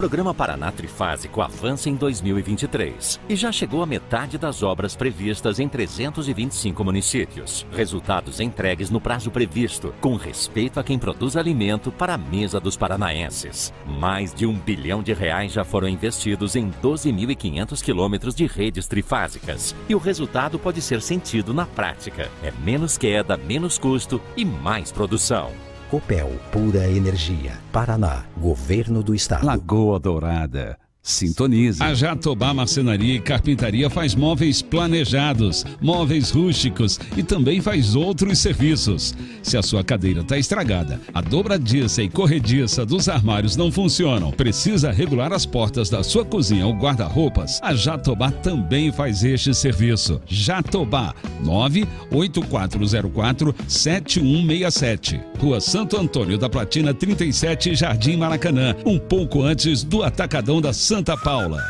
O 0.00 0.08
programa 0.08 0.32
Paraná 0.32 0.72
Trifásico 0.72 1.42
avança 1.42 1.90
em 1.90 1.94
2023 1.94 3.20
e 3.28 3.36
já 3.36 3.52
chegou 3.52 3.82
à 3.82 3.86
metade 3.86 4.38
das 4.38 4.62
obras 4.62 4.96
previstas 4.96 5.60
em 5.60 5.68
325 5.68 6.82
municípios. 6.82 7.66
Resultados 7.70 8.40
entregues 8.40 8.88
no 8.88 8.98
prazo 8.98 9.30
previsto, 9.30 9.92
com 10.00 10.16
respeito 10.16 10.80
a 10.80 10.82
quem 10.82 10.98
produz 10.98 11.36
alimento 11.36 11.92
para 11.92 12.14
a 12.14 12.16
mesa 12.16 12.58
dos 12.58 12.78
paranaenses. 12.78 13.74
Mais 13.84 14.32
de 14.32 14.46
um 14.46 14.54
bilhão 14.54 15.02
de 15.02 15.12
reais 15.12 15.52
já 15.52 15.64
foram 15.64 15.86
investidos 15.86 16.56
em 16.56 16.70
12.500 16.82 17.82
quilômetros 17.82 18.34
de 18.34 18.46
redes 18.46 18.86
trifásicas 18.86 19.76
e 19.86 19.94
o 19.94 19.98
resultado 19.98 20.58
pode 20.58 20.80
ser 20.80 21.02
sentido 21.02 21.52
na 21.52 21.66
prática. 21.66 22.30
É 22.42 22.50
menos 22.64 22.96
queda, 22.96 23.36
menos 23.36 23.76
custo 23.76 24.18
e 24.34 24.46
mais 24.46 24.90
produção. 24.90 25.52
Copel, 25.90 26.38
pura 26.52 26.86
energia. 26.86 27.58
Paraná, 27.72 28.24
Governo 28.38 29.02
do 29.02 29.12
Estado. 29.12 29.44
Lagoa 29.44 29.98
Dourada. 29.98 30.78
Sintonize. 31.02 31.82
A 31.82 31.94
Jatobá 31.94 32.52
Marcenaria 32.52 33.14
e 33.14 33.20
Carpintaria 33.20 33.88
faz 33.88 34.14
móveis 34.14 34.60
planejados, 34.60 35.64
móveis 35.80 36.30
rústicos 36.30 37.00
e 37.16 37.22
também 37.22 37.60
faz 37.60 37.96
outros 37.96 38.38
serviços. 38.38 39.14
Se 39.42 39.56
a 39.56 39.62
sua 39.62 39.82
cadeira 39.82 40.20
está 40.20 40.36
estragada, 40.36 41.00
a 41.14 41.22
dobradiça 41.22 42.02
e 42.02 42.08
corrediça 42.08 42.84
dos 42.84 43.08
armários 43.08 43.56
não 43.56 43.72
funcionam, 43.72 44.30
precisa 44.30 44.90
regular 44.90 45.32
as 45.32 45.46
portas 45.46 45.88
da 45.88 46.02
sua 46.02 46.24
cozinha 46.24 46.66
ou 46.66 46.74
guarda-roupas, 46.74 47.58
a 47.62 47.74
Jatobá 47.74 48.30
também 48.30 48.92
faz 48.92 49.24
este 49.24 49.54
serviço. 49.54 50.20
Jatobá 50.26 51.14
98404 51.42 53.54
7167. 53.66 55.20
Rua 55.38 55.60
Santo 55.60 55.96
Antônio 55.96 56.36
da 56.36 56.50
Platina 56.50 56.92
37, 56.92 57.74
Jardim 57.74 58.18
Maracanã, 58.18 58.76
um 58.84 58.98
pouco 58.98 59.42
antes 59.42 59.82
do 59.82 60.02
Atacadão 60.02 60.60
da 60.60 60.74
Santa 60.90 61.16
Paula. 61.16 61.62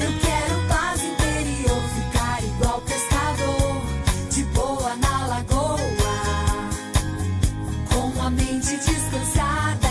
Eu 0.00 0.10
quero 0.18 0.66
paz 0.66 1.00
interior, 1.00 1.80
ficar 1.94 2.42
igual 2.42 2.80
pescador, 2.80 3.80
de 4.28 4.42
boa 4.46 4.96
na 4.96 5.26
lagoa, 5.28 5.78
com 7.88 8.20
a 8.20 8.30
mente 8.30 8.76
descansada, 8.78 9.88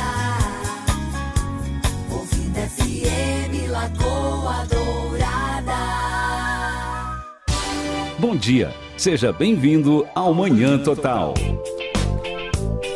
ouvindo 2.11 2.59
FM 2.59 3.71
Lagoa 3.71 4.65
Dourada. 4.65 5.79
Bom 8.19 8.35
dia, 8.35 8.75
seja 8.97 9.31
bem-vindo 9.31 10.05
ao 10.13 10.33
Manhã 10.33 10.77
Total. 10.77 11.33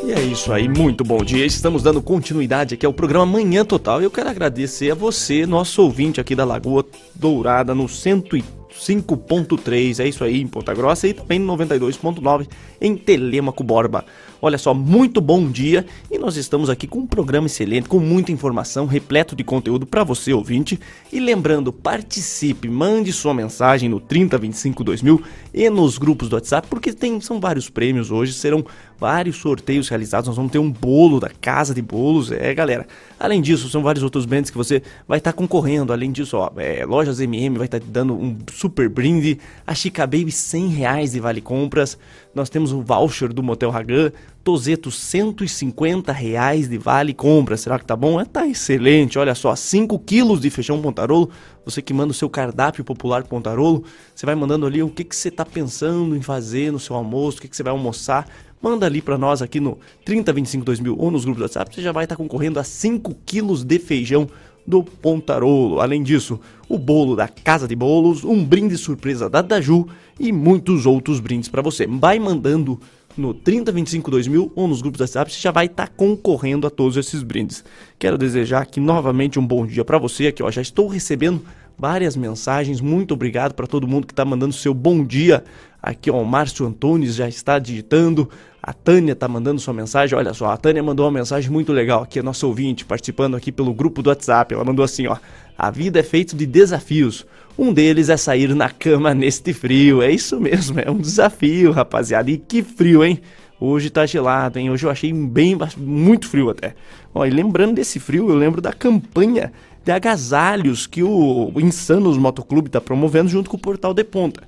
E 0.05 0.11
é 0.11 0.21
isso 0.21 0.51
aí, 0.51 0.67
muito 0.67 1.01
bom 1.01 1.23
dia. 1.23 1.45
Estamos 1.45 1.81
dando 1.81 2.01
continuidade 2.01 2.73
aqui 2.73 2.85
ao 2.85 2.91
programa 2.91 3.25
Manhã 3.25 3.63
Total. 3.63 4.01
Eu 4.01 4.11
quero 4.11 4.27
agradecer 4.27 4.91
a 4.91 4.95
você, 4.95 5.45
nosso 5.45 5.81
ouvinte 5.81 6.19
aqui 6.19 6.35
da 6.35 6.43
Lagoa 6.43 6.85
Dourada, 7.15 7.73
no 7.73 7.85
105.3. 7.85 10.03
É 10.03 10.07
isso 10.07 10.25
aí, 10.25 10.41
em 10.41 10.47
Ponta 10.47 10.73
Grossa 10.73 11.07
e 11.07 11.13
também 11.13 11.39
no 11.39 11.55
92.9 11.55 12.49
em 12.81 12.97
Telêmaco 12.97 13.63
Borba. 13.63 14.03
Olha 14.41 14.57
só, 14.57 14.73
muito 14.73 15.21
bom 15.21 15.49
dia 15.49 15.85
e 16.11 16.17
nós 16.17 16.35
estamos 16.35 16.69
aqui 16.69 16.85
com 16.85 16.99
um 16.99 17.07
programa 17.07 17.47
excelente, 17.47 17.87
com 17.87 17.99
muita 17.99 18.29
informação, 18.29 18.85
repleto 18.85 19.37
de 19.37 19.43
conteúdo 19.45 19.85
para 19.85 20.03
você 20.03 20.33
ouvinte. 20.33 20.77
E 21.13 21.19
lembrando, 21.21 21.71
participe, 21.71 22.67
mande 22.67 23.13
sua 23.13 23.33
mensagem 23.33 23.87
no 23.87 24.01
3025 24.01 24.83
2000 24.83 25.23
e 25.53 25.69
nos 25.69 25.97
grupos 25.97 26.29
do 26.29 26.35
WhatsApp, 26.35 26.67
porque 26.67 26.91
tem, 26.91 27.21
são 27.21 27.39
vários 27.39 27.69
prêmios 27.69 28.09
hoje, 28.09 28.33
serão 28.33 28.65
vários 28.99 29.37
sorteios 29.37 29.87
realizados. 29.87 30.27
Nós 30.27 30.35
vamos 30.35 30.51
ter 30.51 30.59
um 30.59 30.71
bolo 30.71 31.19
da 31.19 31.29
Casa 31.29 31.73
de 31.73 31.81
Bolos, 31.81 32.31
é 32.31 32.53
galera. 32.53 32.87
Além 33.19 33.41
disso, 33.41 33.69
são 33.69 33.83
vários 33.83 34.03
outros 34.03 34.25
brindes 34.25 34.49
que 34.49 34.57
você 34.57 34.81
vai 35.07 35.19
estar 35.19 35.33
concorrendo. 35.33 35.93
Além 35.93 36.11
disso, 36.11 36.37
ó, 36.37 36.51
é, 36.57 36.85
Lojas 36.85 37.19
MM 37.19 37.57
vai 37.57 37.67
estar 37.67 37.79
te 37.79 37.85
dando 37.85 38.15
um 38.15 38.37
super 38.51 38.89
brinde, 38.89 39.39
a 39.67 39.75
Chica 39.75 40.07
Baby 40.07 40.31
100 40.31 40.67
reais 40.69 41.11
de 41.11 41.19
vale 41.19 41.41
compras. 41.41 41.97
Nós 42.33 42.49
temos 42.49 42.71
o 42.71 42.81
voucher 42.81 43.31
do 43.31 43.43
Motel 43.43 43.71
Hagan, 43.71 44.11
Tozeto 44.43 44.91
150 44.91 46.11
reais 46.11 46.67
de 46.67 46.77
vale 46.77 47.13
compra. 47.13 47.55
Será 47.55 47.79
que 47.79 47.85
tá 47.85 47.95
bom? 47.95 48.19
É, 48.19 48.25
tá 48.25 48.45
excelente. 48.45 49.17
Olha 49.17 49.33
só, 49.33 49.55
5 49.55 49.97
quilos 49.99 50.41
de 50.41 50.49
feijão 50.49 50.81
pontarolo. 50.81 51.29
Você 51.63 51.81
que 51.81 51.93
manda 51.93 52.11
o 52.11 52.13
seu 52.13 52.29
cardápio 52.29 52.83
popular 52.83 53.23
pontarolo, 53.23 53.85
você 54.13 54.25
vai 54.25 54.35
mandando 54.35 54.65
ali 54.65 54.83
o 54.83 54.89
que, 54.89 55.05
que 55.05 55.15
você 55.15 55.31
tá 55.31 55.45
pensando 55.45 56.13
em 56.13 56.21
fazer 56.21 56.73
no 56.73 56.79
seu 56.79 56.93
almoço, 56.93 57.37
o 57.37 57.41
que, 57.41 57.47
que 57.47 57.55
você 57.55 57.63
vai 57.63 57.71
almoçar. 57.71 58.27
Manda 58.61 58.85
ali 58.85 59.01
para 59.01 59.17
nós 59.17 59.41
aqui 59.41 59.61
no 59.61 59.77
30252000 60.05 60.95
ou 60.97 61.09
nos 61.09 61.23
grupos 61.23 61.39
do 61.39 61.43
WhatsApp, 61.43 61.73
você 61.73 61.81
já 61.81 61.91
vai 61.93 62.03
estar 62.03 62.17
concorrendo 62.17 62.59
a 62.59 62.63
5 62.65 63.15
quilos 63.25 63.63
de 63.63 63.79
feijão 63.79 64.27
do 64.65 64.83
Pontarolo. 64.83 65.81
Além 65.81 66.01
disso, 66.01 66.39
o 66.67 66.77
bolo 66.77 67.15
da 67.15 67.27
Casa 67.27 67.67
de 67.67 67.75
Bolos, 67.75 68.23
um 68.23 68.43
brinde 68.43 68.77
surpresa 68.77 69.29
da 69.29 69.41
Daju 69.41 69.87
e 70.19 70.31
muitos 70.31 70.85
outros 70.85 71.19
brindes 71.19 71.49
para 71.49 71.61
você. 71.61 71.85
Vai 71.87 72.19
mandando 72.19 72.79
no 73.17 73.33
30252000 73.33 74.51
ou 74.55 74.67
nos 74.67 74.81
grupos 74.81 74.97
do 74.97 75.01
WhatsApp, 75.01 75.31
você 75.31 75.39
já 75.39 75.51
vai 75.51 75.65
estar 75.65 75.89
concorrendo 75.89 76.67
a 76.67 76.69
todos 76.69 76.97
esses 76.97 77.23
brindes. 77.23 77.63
Quero 77.99 78.17
desejar 78.17 78.61
aqui 78.61 78.79
novamente 78.79 79.39
um 79.39 79.45
bom 79.45 79.65
dia 79.65 79.85
para 79.85 79.97
você, 79.97 80.27
aqui 80.27 80.41
ó, 80.41 80.49
já 80.49 80.61
estou 80.61 80.87
recebendo 80.87 81.43
várias 81.77 82.15
mensagens. 82.15 82.81
Muito 82.81 83.13
obrigado 83.13 83.53
para 83.53 83.67
todo 83.67 83.87
mundo 83.87 84.07
que 84.07 84.13
está 84.13 84.25
mandando 84.25 84.53
seu 84.53 84.73
bom 84.73 85.03
dia. 85.03 85.43
Aqui 85.81 86.09
ó, 86.09 86.21
o 86.21 86.25
Márcio 86.25 86.65
Antunes 86.65 87.15
já 87.15 87.27
está 87.27 87.59
digitando. 87.59 88.29
A 88.65 88.71
Tânia 88.71 89.11
está 89.11 89.27
mandando 89.27 89.59
sua 89.59 89.73
mensagem. 89.73 90.17
Olha 90.17 90.33
só, 90.33 90.49
a 90.49 90.55
Tânia 90.55 90.81
mandou 90.81 91.05
uma 91.05 91.11
mensagem 91.11 91.51
muito 91.51 91.73
legal 91.73 92.03
aqui, 92.03 92.17
a 92.17 92.23
nossa 92.23 92.47
ouvinte, 92.47 92.85
participando 92.85 93.35
aqui 93.35 93.51
pelo 93.51 93.73
grupo 93.73 94.01
do 94.01 94.07
WhatsApp. 94.07 94.53
Ela 94.53 94.63
mandou 94.63 94.85
assim, 94.85 95.05
ó: 95.05 95.17
"A 95.57 95.69
vida 95.69 95.99
é 95.99 96.03
feita 96.03 96.33
de 96.33 96.45
desafios. 96.45 97.25
Um 97.59 97.73
deles 97.73 98.07
é 98.07 98.15
sair 98.15 98.55
na 98.55 98.69
cama 98.69 99.13
neste 99.13 99.51
frio. 99.51 100.01
É 100.01 100.09
isso 100.09 100.39
mesmo, 100.39 100.79
é 100.79 100.89
um 100.89 100.97
desafio, 100.97 101.73
rapaziada. 101.73 102.31
E 102.31 102.37
que 102.37 102.63
frio, 102.63 103.03
hein? 103.03 103.19
Hoje 103.59 103.89
tá 103.89 104.05
gelado, 104.05 104.57
hein? 104.57 104.69
Hoje 104.69 104.85
eu 104.85 104.89
achei 104.89 105.11
bem 105.11 105.57
muito 105.75 106.29
frio 106.29 106.49
até. 106.49 106.73
Ó, 107.13 107.25
e 107.25 107.29
lembrando 107.29 107.75
desse 107.75 107.99
frio, 107.99 108.29
eu 108.29 108.35
lembro 108.35 108.61
da 108.61 108.71
campanha 108.71 109.51
de 109.83 109.91
agasalhos 109.91 110.87
que 110.87 111.03
o 111.03 111.51
Insanos 111.57 112.17
Motoclube 112.17 112.67
está 112.67 112.79
promovendo 112.79 113.29
junto 113.29 113.49
com 113.49 113.57
o 113.57 113.59
Portal 113.59 113.93
de 113.93 114.05
Ponta. 114.05 114.41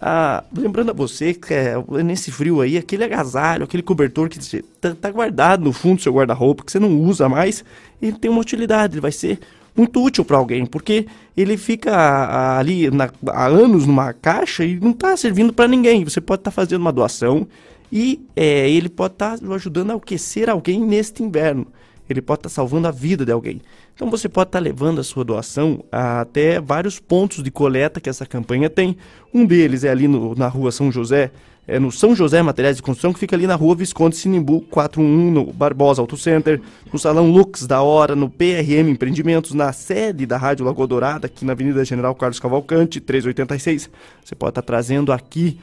Ah, 0.00 0.44
lembrando 0.56 0.90
a 0.90 0.94
você 0.94 1.34
que 1.34 1.52
é, 1.52 1.74
nesse 2.04 2.30
frio 2.30 2.60
aí, 2.60 2.78
aquele 2.78 3.02
agasalho, 3.02 3.64
aquele 3.64 3.82
cobertor 3.82 4.28
que 4.28 4.38
tá, 4.80 4.94
tá 4.94 5.10
guardado 5.10 5.64
no 5.64 5.72
fundo 5.72 5.96
do 5.96 6.02
seu 6.02 6.12
guarda-roupa, 6.12 6.64
que 6.64 6.70
você 6.70 6.78
não 6.78 7.00
usa 7.00 7.28
mais, 7.28 7.64
ele 8.00 8.16
tem 8.16 8.30
uma 8.30 8.40
utilidade, 8.40 8.94
ele 8.94 9.00
vai 9.00 9.10
ser 9.10 9.40
muito 9.76 10.02
útil 10.02 10.24
para 10.24 10.36
alguém, 10.36 10.66
porque 10.66 11.06
ele 11.36 11.56
fica 11.56 11.94
ah, 11.94 12.58
ali 12.58 12.90
na, 12.90 13.10
há 13.28 13.46
anos 13.46 13.86
numa 13.86 14.12
caixa 14.12 14.64
e 14.64 14.78
não 14.78 14.90
está 14.90 15.16
servindo 15.16 15.52
para 15.52 15.68
ninguém. 15.68 16.04
Você 16.04 16.20
pode 16.20 16.40
estar 16.40 16.50
tá 16.50 16.54
fazendo 16.54 16.80
uma 16.80 16.92
doação 16.92 17.46
e 17.90 18.20
é, 18.36 18.70
ele 18.70 18.88
pode 18.88 19.14
estar 19.14 19.38
tá 19.38 19.54
ajudando 19.54 19.90
a 19.92 19.94
aquecer 19.94 20.48
alguém 20.48 20.80
neste 20.80 21.22
inverno. 21.22 21.66
Ele 22.08 22.22
pode 22.22 22.40
estar 22.40 22.48
tá 22.48 22.54
salvando 22.54 22.88
a 22.88 22.90
vida 22.90 23.24
de 23.24 23.32
alguém. 23.32 23.60
Então 23.94 24.10
você 24.10 24.28
pode 24.28 24.48
estar 24.48 24.58
tá 24.58 24.62
levando 24.62 25.00
a 25.00 25.04
sua 25.04 25.24
doação 25.24 25.84
até 25.90 26.60
vários 26.60 26.98
pontos 26.98 27.42
de 27.42 27.50
coleta 27.50 28.00
que 28.00 28.08
essa 28.08 28.24
campanha 28.24 28.70
tem. 28.70 28.96
Um 29.32 29.44
deles 29.44 29.84
é 29.84 29.90
ali 29.90 30.08
no, 30.08 30.34
na 30.34 30.48
rua 30.48 30.72
São 30.72 30.90
José, 30.90 31.30
é 31.66 31.78
no 31.78 31.92
São 31.92 32.14
José 32.14 32.40
Materiais 32.40 32.76
de 32.76 32.82
Construção, 32.82 33.12
que 33.12 33.18
fica 33.18 33.36
ali 33.36 33.46
na 33.46 33.54
rua 33.54 33.74
Visconde 33.74 34.16
Sinimbu 34.16 34.62
411, 34.62 35.30
no 35.30 35.52
Barbosa 35.52 36.00
Auto 36.00 36.16
Center, 36.16 36.62
no 36.90 36.98
Salão 36.98 37.30
Lux 37.30 37.66
da 37.66 37.82
Hora, 37.82 38.16
no 38.16 38.30
PRM 38.30 38.88
Empreendimentos, 38.88 39.52
na 39.52 39.70
sede 39.70 40.24
da 40.24 40.38
Rádio 40.38 40.64
Lagoa 40.64 40.86
Dourada, 40.86 41.26
aqui 41.26 41.44
na 41.44 41.52
Avenida 41.52 41.84
General 41.84 42.14
Carlos 42.14 42.40
Cavalcante, 42.40 43.00
386. 43.00 43.90
Você 44.24 44.34
pode 44.34 44.52
estar 44.52 44.62
trazendo 44.62 45.12
aqui 45.12 45.58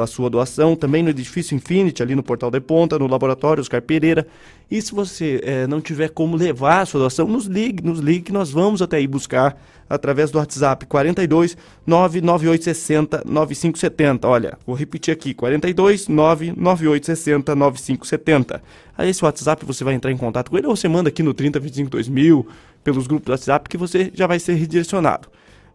a 0.00 0.06
sua 0.06 0.28
doação, 0.28 0.76
também 0.76 1.02
no 1.02 1.10
edifício 1.10 1.54
Infinity, 1.54 2.02
ali 2.02 2.14
no 2.14 2.22
Portal 2.22 2.50
de 2.50 2.60
Ponta, 2.60 2.98
no 2.98 3.06
Laboratório 3.06 3.60
Oscar 3.60 3.80
Pereira. 3.80 4.26
E 4.70 4.80
se 4.80 4.92
você 4.92 5.40
é, 5.42 5.66
não 5.66 5.80
tiver 5.80 6.10
como 6.10 6.36
levar 6.36 6.80
a 6.80 6.86
sua 6.86 7.00
doação, 7.00 7.26
nos 7.26 7.46
ligue, 7.46 7.84
nos 7.84 7.98
ligue 7.98 8.22
que 8.22 8.32
nós 8.32 8.50
vamos 8.50 8.82
até 8.82 8.98
aí 8.98 9.06
buscar 9.06 9.56
através 9.88 10.30
do 10.30 10.38
WhatsApp 10.38 10.86
42 10.86 11.56
99860 11.86 13.22
9570. 13.24 14.28
Olha, 14.28 14.58
vou 14.66 14.76
repetir 14.76 15.12
aqui, 15.12 15.34
42 15.34 16.06
99860 16.08 17.54
9570. 17.56 18.62
Aí 18.96 19.10
esse 19.10 19.24
WhatsApp 19.24 19.64
você 19.64 19.82
vai 19.82 19.94
entrar 19.94 20.12
em 20.12 20.16
contato 20.16 20.50
com 20.50 20.58
ele 20.58 20.66
ou 20.66 20.76
você 20.76 20.88
manda 20.88 21.08
aqui 21.08 21.22
no 21.22 21.34
3025 21.34 21.90
2000 21.90 22.46
pelos 22.84 23.06
grupos 23.06 23.26
do 23.26 23.32
WhatsApp 23.32 23.68
que 23.68 23.76
você 23.76 24.10
já 24.14 24.26
vai 24.26 24.38
ser 24.38 24.54
redirecionado. 24.54 25.28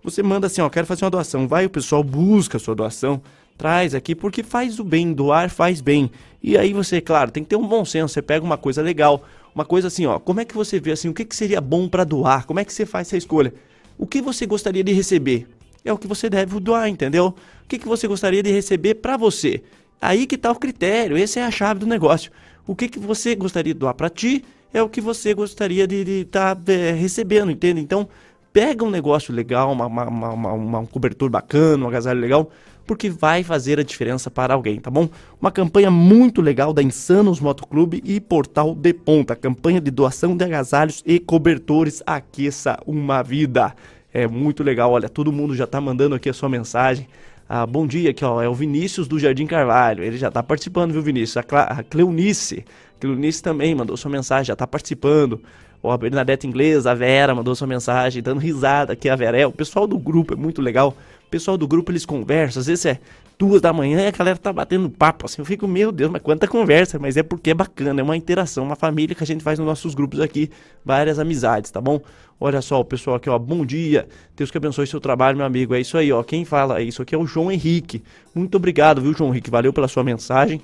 Você 0.05 0.21
manda 0.21 0.45
assim, 0.45 0.61
ó, 0.61 0.69
quero 0.69 0.85
fazer 0.85 1.03
uma 1.03 1.11
doação. 1.11 1.47
Vai, 1.47 1.65
o 1.65 1.69
pessoal 1.69 2.03
busca 2.03 2.57
a 2.57 2.59
sua 2.59 2.75
doação 2.75 3.21
traz 3.57 3.95
aqui, 3.95 4.13
porque 4.15 4.43
faz 4.43 4.79
o 4.79 4.83
bem, 4.83 5.13
doar 5.13 5.49
faz 5.49 5.81
bem. 5.81 6.11
E 6.41 6.57
aí 6.57 6.73
você, 6.73 7.01
claro, 7.01 7.31
tem 7.31 7.43
que 7.43 7.49
ter 7.49 7.55
um 7.55 7.67
bom 7.67 7.83
senso, 7.85 8.13
você 8.13 8.21
pega 8.21 8.45
uma 8.45 8.57
coisa 8.57 8.81
legal, 8.81 9.23
uma 9.53 9.65
coisa 9.65 9.87
assim, 9.87 10.05
ó, 10.05 10.19
como 10.19 10.41
é 10.41 10.45
que 10.45 10.53
você 10.55 10.79
vê 10.79 10.91
assim, 10.91 11.09
o 11.09 11.13
que, 11.13 11.25
que 11.25 11.35
seria 11.35 11.61
bom 11.61 11.87
para 11.87 12.03
doar? 12.03 12.45
Como 12.45 12.59
é 12.59 12.65
que 12.65 12.73
você 12.73 12.85
faz 12.85 13.07
essa 13.07 13.17
escolha? 13.17 13.53
O 13.97 14.05
que 14.05 14.21
você 14.21 14.45
gostaria 14.45 14.83
de 14.83 14.91
receber? 14.91 15.47
É 15.83 15.93
o 15.93 15.97
que 15.97 16.07
você 16.07 16.29
deve 16.29 16.59
doar, 16.59 16.89
entendeu? 16.89 17.27
O 17.63 17.67
que, 17.67 17.77
que 17.79 17.87
você 17.87 18.07
gostaria 18.07 18.43
de 18.43 18.51
receber 18.51 18.95
para 18.95 19.15
você? 19.17 19.63
Aí 20.01 20.25
que 20.27 20.37
tá 20.37 20.51
o 20.51 20.55
critério, 20.55 21.17
essa 21.17 21.39
é 21.39 21.43
a 21.43 21.51
chave 21.51 21.79
do 21.79 21.87
negócio. 21.87 22.31
O 22.67 22.75
que, 22.75 22.89
que 22.89 22.99
você 22.99 23.35
gostaria 23.35 23.73
de 23.73 23.79
doar 23.79 23.93
para 23.93 24.09
ti 24.09 24.43
é 24.73 24.81
o 24.81 24.89
que 24.89 24.99
você 24.99 25.33
gostaria 25.33 25.87
de 25.87 26.21
estar 26.21 26.57
recebendo, 26.99 27.49
entende? 27.51 27.79
Então, 27.79 28.07
pega 28.51 28.83
um 28.83 28.89
negócio 28.89 29.33
legal, 29.33 29.71
uma, 29.71 29.85
uma, 29.85 30.05
uma, 30.07 30.53
uma- 30.53 30.79
um 30.79 30.85
cobertor 30.85 31.29
bacana, 31.29 31.85
um 31.85 31.87
agasalho 31.87 32.19
legal, 32.19 32.49
porque 32.85 33.09
vai 33.09 33.43
fazer 33.43 33.79
a 33.79 33.83
diferença 33.83 34.29
para 34.29 34.53
alguém, 34.53 34.79
tá 34.79 34.91
bom? 34.91 35.09
Uma 35.41 35.51
campanha 35.51 35.89
muito 35.89 36.41
legal 36.41 36.73
da 36.73 36.83
Insanos 36.83 37.39
Motoclube 37.39 38.01
e 38.05 38.19
Portal 38.19 38.75
de 38.75 38.93
Ponta. 38.93 39.35
Campanha 39.35 39.81
de 39.81 39.91
doação 39.91 40.35
de 40.35 40.43
agasalhos 40.43 41.03
e 41.05 41.19
cobertores. 41.19 42.03
Aqueça 42.05 42.79
uma 42.85 43.21
vida. 43.23 43.75
É 44.13 44.27
muito 44.27 44.63
legal, 44.63 44.91
olha, 44.91 45.09
todo 45.09 45.31
mundo 45.31 45.55
já 45.55 45.67
tá 45.67 45.81
mandando 45.81 46.15
aqui 46.15 46.29
a 46.29 46.33
sua 46.33 46.47
mensagem. 46.47 47.07
Ah, 47.47 47.65
bom 47.65 47.85
dia, 47.85 48.09
aqui 48.09 48.25
ó, 48.25 48.41
é 48.41 48.49
o 48.49 48.53
Vinícius 48.53 49.07
do 49.07 49.19
Jardim 49.19 49.45
Carvalho. 49.45 50.03
Ele 50.03 50.17
já 50.17 50.31
tá 50.31 50.41
participando, 50.41 50.93
viu, 50.93 51.01
Vinícius? 51.01 51.37
A, 51.37 51.43
Cla 51.43 51.63
a 51.63 51.83
Cleonice. 51.83 52.65
Cleonice 52.99 53.43
também 53.43 53.75
mandou 53.75 53.95
sua 53.97 54.09
mensagem, 54.09 54.45
já 54.45 54.55
tá 54.55 54.65
participando. 54.65 55.41
Ó, 55.83 55.91
a 55.91 55.97
Bernadette 55.97 56.47
Inglesa, 56.47 56.91
a 56.91 56.95
Vera 56.95 57.35
mandou 57.35 57.53
sua 57.53 57.67
mensagem, 57.67 58.23
dando 58.23 58.39
risada 58.39 58.93
aqui, 58.93 59.07
a 59.07 59.15
Vera. 59.15 59.39
É, 59.39 59.45
o 59.45 59.51
pessoal 59.51 59.85
do 59.85 59.99
grupo 59.99 60.33
é 60.33 60.35
muito 60.35 60.59
legal. 60.61 60.97
Pessoal 61.35 61.57
do 61.57 61.67
grupo 61.67 61.91
eles 61.91 62.05
conversam, 62.05 62.61
às 62.61 62.67
vezes 62.67 62.85
é 62.85 62.97
duas 63.37 63.61
da 63.61 63.73
manhã 63.73 63.99
e 63.99 64.07
a 64.07 64.11
galera 64.11 64.37
tá 64.37 64.53
batendo 64.53 64.89
papo 64.89 65.25
assim. 65.25 65.41
Eu 65.41 65.45
fico, 65.45 65.67
meu 65.67 65.91
Deus, 65.91 66.09
mas 66.09 66.21
quanta 66.21 66.47
conversa, 66.47 66.97
mas 66.97 67.17
é 67.17 67.23
porque 67.23 67.49
é 67.49 67.53
bacana, 67.53 67.99
é 67.99 68.03
uma 68.05 68.15
interação, 68.15 68.63
uma 68.63 68.77
família 68.77 69.13
que 69.13 69.21
a 69.21 69.27
gente 69.27 69.43
faz 69.43 69.59
nos 69.59 69.67
nossos 69.67 69.93
grupos 69.93 70.21
aqui, 70.21 70.49
várias 70.85 71.19
amizades, 71.19 71.69
tá 71.69 71.81
bom? 71.81 71.99
Olha 72.39 72.61
só, 72.61 72.79
o 72.79 72.85
pessoal 72.85 73.17
aqui, 73.17 73.29
ó, 73.29 73.37
bom 73.37 73.65
dia, 73.65 74.07
Deus 74.33 74.49
que 74.49 74.57
abençoe 74.57 74.87
seu 74.87 75.01
trabalho, 75.01 75.35
meu 75.35 75.45
amigo. 75.45 75.75
É 75.75 75.81
isso 75.81 75.97
aí, 75.97 76.09
ó, 76.09 76.23
quem 76.23 76.45
fala 76.45 76.81
isso 76.81 77.01
aqui 77.01 77.13
é 77.13 77.17
o 77.17 77.27
João 77.27 77.51
Henrique. 77.51 78.01
Muito 78.33 78.55
obrigado, 78.55 79.01
viu, 79.01 79.11
João 79.11 79.31
Henrique? 79.31 79.49
Valeu 79.49 79.73
pela 79.73 79.89
sua 79.89 80.05
mensagem. 80.05 80.61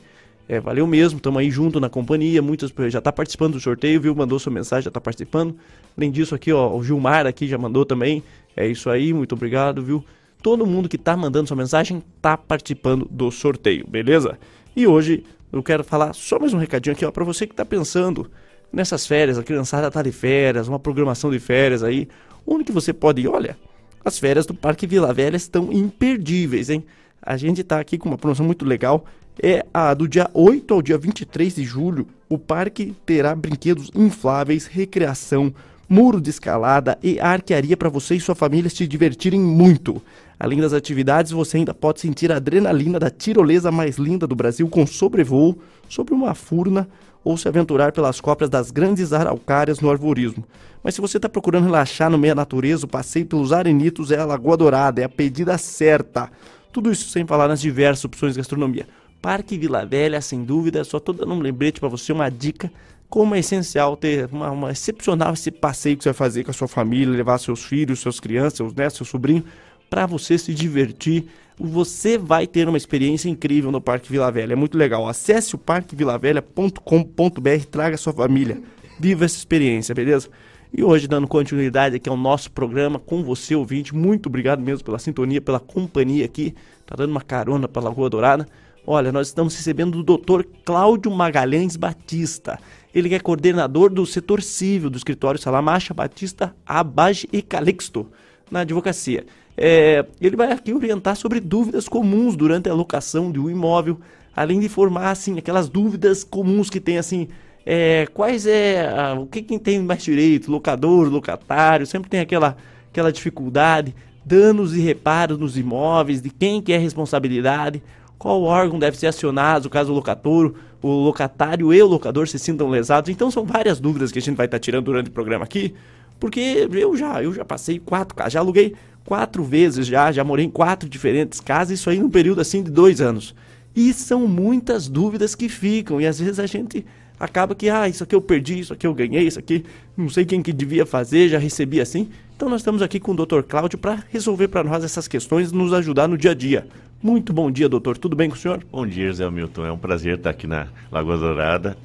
É, 0.47 0.61
valeu 0.61 0.87
mesmo, 0.87 1.17
estamos 1.17 1.37
aí 1.37 1.51
junto 1.51 1.81
na 1.81 1.89
companhia, 1.89 2.41
muitas 2.41 2.73
já 2.87 2.99
está 2.99 3.11
participando 3.11 3.55
do 3.55 3.59
sorteio, 3.59 3.99
viu? 3.99 4.15
Mandou 4.15 4.39
sua 4.39 4.53
mensagem, 4.53 4.83
já 4.83 4.89
está 4.89 5.01
participando. 5.01 5.53
Além 5.97 6.09
disso 6.09 6.33
aqui, 6.33 6.53
ó, 6.53 6.73
o 6.73 6.81
Gilmar 6.81 7.27
aqui 7.27 7.45
já 7.45 7.57
mandou 7.57 7.83
também. 7.83 8.23
É 8.55 8.65
isso 8.65 8.89
aí, 8.89 9.11
muito 9.11 9.35
obrigado, 9.35 9.83
viu? 9.83 10.01
Todo 10.41 10.65
mundo 10.65 10.89
que 10.89 10.97
tá 10.97 11.15
mandando 11.15 11.47
sua 11.47 11.57
mensagem 11.57 12.01
tá 12.19 12.35
participando 12.35 13.07
do 13.11 13.29
sorteio, 13.29 13.85
beleza? 13.87 14.39
E 14.75 14.87
hoje 14.87 15.23
eu 15.53 15.61
quero 15.61 15.83
falar 15.83 16.13
só 16.13 16.39
mais 16.39 16.51
um 16.51 16.57
recadinho 16.57 16.95
aqui, 16.95 17.05
ó, 17.05 17.11
para 17.11 17.23
você 17.23 17.45
que 17.45 17.53
tá 17.53 17.63
pensando 17.63 18.29
nessas 18.73 19.05
férias, 19.05 19.37
a 19.37 19.43
criançada 19.43 19.91
tá 19.91 20.01
de 20.01 20.11
férias, 20.11 20.67
uma 20.67 20.79
programação 20.79 21.29
de 21.29 21.39
férias 21.39 21.83
aí, 21.83 22.07
onde 22.45 22.63
que 22.63 22.71
você 22.71 22.91
pode 22.91 23.21
ir? 23.21 23.27
Olha, 23.27 23.55
as 24.03 24.17
férias 24.17 24.47
do 24.47 24.53
Parque 24.55 24.87
Vila 24.87 25.13
Velha 25.13 25.35
estão 25.35 25.71
imperdíveis, 25.71 26.71
hein? 26.71 26.83
A 27.21 27.37
gente 27.37 27.63
tá 27.63 27.79
aqui 27.79 27.99
com 27.99 28.09
uma 28.09 28.17
promoção 28.17 28.43
muito 28.45 28.65
legal. 28.65 29.05
É 29.41 29.63
a 29.71 29.93
do 29.93 30.07
dia 30.07 30.27
8 30.33 30.73
ao 30.73 30.81
dia 30.81 30.97
23 30.97 31.55
de 31.55 31.63
julho. 31.63 32.07
O 32.27 32.37
parque 32.37 32.95
terá 33.05 33.35
brinquedos 33.35 33.91
infláveis, 33.93 34.65
recreação, 34.65 35.53
muro 35.87 36.21
de 36.21 36.29
escalada 36.29 36.97
e 37.03 37.19
arquearia 37.19 37.75
para 37.75 37.89
você 37.89 38.15
e 38.15 38.19
sua 38.19 38.33
família 38.33 38.69
se 38.69 38.87
divertirem 38.87 39.39
muito. 39.39 40.01
Além 40.43 40.59
das 40.59 40.73
atividades, 40.73 41.31
você 41.31 41.57
ainda 41.57 41.71
pode 41.71 41.99
sentir 41.99 42.31
a 42.31 42.37
adrenalina 42.37 42.97
da 42.97 43.11
tirolesa 43.11 43.71
mais 43.71 43.97
linda 43.97 44.25
do 44.25 44.35
Brasil 44.35 44.67
com 44.67 44.87
sobrevoo 44.87 45.55
sobre 45.87 46.15
uma 46.15 46.33
furna 46.33 46.89
ou 47.23 47.37
se 47.37 47.47
aventurar 47.47 47.91
pelas 47.91 48.19
cópias 48.19 48.49
das 48.49 48.71
grandes 48.71 49.13
araucárias 49.13 49.79
no 49.81 49.91
arvorismo. 49.91 50.43
Mas 50.83 50.95
se 50.95 51.01
você 51.01 51.17
está 51.17 51.29
procurando 51.29 51.65
relaxar 51.65 52.09
no 52.09 52.17
meio 52.17 52.33
da 52.33 52.41
natureza, 52.41 52.87
o 52.87 52.89
passeio 52.89 53.27
pelos 53.27 53.53
arenitos 53.53 54.09
é 54.09 54.17
a 54.17 54.25
Lagoa 54.25 54.57
Dourada, 54.57 54.99
é 54.99 55.03
a 55.03 55.09
pedida 55.09 55.55
certa. 55.59 56.31
Tudo 56.73 56.91
isso 56.91 57.07
sem 57.09 57.23
falar 57.23 57.47
nas 57.47 57.61
diversas 57.61 58.03
opções 58.03 58.33
de 58.33 58.39
gastronomia. 58.39 58.87
Parque 59.21 59.59
Vila 59.59 59.85
Velha, 59.85 60.19
sem 60.21 60.43
dúvida, 60.43 60.83
só 60.83 60.99
tô 60.99 61.13
dando 61.13 61.35
um 61.35 61.39
lembrete 61.39 61.79
para 61.79 61.87
você, 61.87 62.11
uma 62.11 62.31
dica 62.31 62.71
como 63.11 63.35
é 63.35 63.39
essencial 63.39 63.97
ter 63.97 64.29
uma, 64.31 64.49
uma 64.49 64.71
excepcional 64.71 65.33
esse 65.33 65.51
passeio 65.51 65.97
que 65.97 66.03
você 66.03 66.09
vai 66.09 66.17
fazer 66.17 66.45
com 66.45 66.49
a 66.49 66.53
sua 66.53 66.67
família, 66.67 67.13
levar 67.13 67.37
seus 67.37 67.61
filhos, 67.61 67.99
suas 67.99 68.21
crianças, 68.21 68.53
seus 68.53 68.73
netos, 68.73 68.95
seu 68.95 69.05
sobrinho, 69.05 69.43
para 69.91 70.05
você 70.05 70.37
se 70.37 70.53
divertir. 70.53 71.25
Você 71.59 72.17
vai 72.17 72.47
ter 72.47 72.69
uma 72.69 72.77
experiência 72.77 73.27
incrível 73.27 73.71
no 73.71 73.81
Parque 73.81 74.09
Vila 74.09 74.31
Velha. 74.31 74.53
É 74.53 74.55
muito 74.55 74.77
legal. 74.77 75.05
Acesse 75.05 75.53
o 75.53 75.57
parquevilavelha.com.br, 75.57 77.65
traga 77.69 77.97
sua 77.97 78.13
família. 78.13 78.61
Viva 78.97 79.25
essa 79.25 79.35
experiência, 79.35 79.93
beleza? 79.93 80.29
E 80.73 80.81
hoje, 80.81 81.09
dando 81.09 81.27
continuidade 81.27 81.97
aqui 81.97 82.07
ao 82.07 82.15
nosso 82.15 82.49
programa 82.51 82.97
com 82.97 83.21
você, 83.21 83.53
ouvinte, 83.53 83.93
muito 83.93 84.27
obrigado 84.27 84.61
mesmo 84.61 84.85
pela 84.85 84.97
sintonia, 84.97 85.41
pela 85.41 85.59
companhia 85.59 86.23
aqui. 86.23 86.55
Tá 86.85 86.95
dando 86.95 87.11
uma 87.11 87.21
carona 87.21 87.67
pela 87.67 87.89
Lagoa 87.89 88.09
Dourada. 88.09 88.47
Olha, 88.87 89.11
nós 89.11 89.27
estamos 89.27 89.53
recebendo 89.53 90.01
do 90.01 90.17
Dr. 90.17 90.45
Cláudio 90.63 91.11
Magalhães 91.11 91.75
Batista. 91.75 92.57
Ele 92.95 93.13
é 93.13 93.19
coordenador 93.19 93.91
do 93.91 94.05
setor 94.05 94.41
civil 94.41 94.89
do 94.89 94.97
escritório 94.97 95.39
Salamacha 95.39 95.93
Batista 95.93 96.55
Abage 96.65 97.27
e 97.33 97.41
Calixto, 97.41 98.09
na 98.49 98.61
advocacia. 98.61 99.25
É, 99.57 100.05
ele 100.19 100.35
vai 100.35 100.51
aqui 100.51 100.73
orientar 100.73 101.15
sobre 101.15 101.39
dúvidas 101.39 101.87
comuns 101.87 102.35
durante 102.35 102.69
a 102.69 102.73
locação 102.73 103.31
de 103.31 103.39
um 103.39 103.49
imóvel, 103.49 103.99
além 104.35 104.59
de 104.59 104.69
formar 104.69 105.11
assim 105.11 105.37
aquelas 105.37 105.69
dúvidas 105.69 106.23
comuns 106.23 106.69
que 106.69 106.79
tem 106.79 106.97
assim, 106.97 107.27
é, 107.65 108.07
quais 108.13 108.45
é 108.47 108.87
a- 108.87 109.13
o 109.19 109.27
que 109.27 109.41
quem 109.41 109.59
tem 109.59 109.79
mais 109.81 110.03
direito, 110.03 110.49
locador, 110.51 111.09
locatário, 111.09 111.85
sempre 111.85 112.09
tem 112.09 112.19
aquela 112.19 112.57
aquela 112.89 113.11
dificuldade, 113.11 113.95
danos 114.25 114.75
e 114.75 114.81
reparos 114.81 115.37
nos 115.37 115.57
imóveis, 115.57 116.21
de 116.21 116.29
quem 116.29 116.61
que 116.61 116.73
é 116.73 116.75
a 116.75 116.79
responsabilidade, 116.79 117.81
qual 118.17 118.43
órgão 118.43 118.77
deve 118.77 118.97
ser 118.97 119.07
acionado, 119.07 119.69
caso 119.69 119.93
o 119.93 119.95
locator, 119.95 120.53
o 120.81 120.89
locatário 120.89 121.73
e 121.73 121.81
o 121.81 121.87
locador 121.87 122.27
se 122.27 122.37
sintam 122.37 122.67
lesados. 122.69 123.09
Então 123.09 123.31
são 123.31 123.45
várias 123.45 123.79
dúvidas 123.79 124.11
que 124.11 124.19
a 124.19 124.21
gente 124.21 124.35
vai 124.35 124.45
estar 124.45 124.59
tirando 124.59 124.85
durante 124.85 125.07
o 125.09 125.11
programa 125.13 125.45
aqui, 125.45 125.73
porque 126.19 126.67
eu 126.71 126.95
já, 126.97 127.23
eu 127.23 127.33
já 127.33 127.43
passei 127.45 127.79
quatro 127.79 128.15
já 128.29 128.39
aluguei 128.39 128.75
quatro 129.05 129.43
vezes 129.43 129.87
já, 129.87 130.11
já 130.11 130.23
morei 130.23 130.45
em 130.45 130.49
quatro 130.49 130.87
diferentes 130.87 131.39
casas, 131.39 131.79
isso 131.79 131.89
aí 131.89 131.99
num 131.99 132.09
período 132.09 132.41
assim 132.41 132.63
de 132.63 132.71
dois 132.71 133.01
anos. 133.01 133.35
E 133.75 133.93
são 133.93 134.27
muitas 134.27 134.87
dúvidas 134.87 135.35
que 135.35 135.47
ficam, 135.47 136.01
e 136.01 136.05
às 136.05 136.19
vezes 136.19 136.39
a 136.39 136.45
gente 136.45 136.85
acaba 137.19 137.53
que, 137.53 137.69
ah, 137.69 137.87
isso 137.87 138.03
aqui 138.03 138.15
eu 138.15 138.21
perdi, 138.21 138.59
isso 138.59 138.73
aqui 138.73 138.87
eu 138.87 138.93
ganhei, 138.93 139.27
isso 139.27 139.39
aqui 139.39 139.63
não 139.95 140.09
sei 140.09 140.25
quem 140.25 140.41
que 140.41 140.51
devia 140.51 140.85
fazer, 140.85 141.29
já 141.29 141.37
recebi 141.37 141.79
assim. 141.79 142.09
Então 142.35 142.49
nós 142.49 142.61
estamos 142.61 142.81
aqui 142.81 142.99
com 142.99 143.11
o 143.11 143.15
Dr. 143.15 143.41
Cláudio 143.47 143.77
para 143.77 144.03
resolver 144.09 144.47
para 144.47 144.63
nós 144.63 144.83
essas 144.83 145.07
questões 145.07 145.51
e 145.51 145.55
nos 145.55 145.71
ajudar 145.73 146.07
no 146.07 146.17
dia 146.17 146.31
a 146.31 146.33
dia. 146.33 146.67
Muito 147.01 147.31
bom 147.31 147.49
dia, 147.51 147.69
doutor. 147.69 147.97
Tudo 147.97 148.15
bem 148.15 148.29
com 148.29 148.35
o 148.35 148.37
senhor? 148.37 148.63
Bom 148.71 148.85
dia, 148.85 149.11
Zé 149.13 149.29
Milton. 149.29 149.65
É 149.65 149.71
um 149.71 149.77
prazer 149.77 150.17
estar 150.17 150.31
aqui 150.31 150.47
na 150.47 150.67
Lagoa 150.91 151.17
Dourada, 151.17 151.77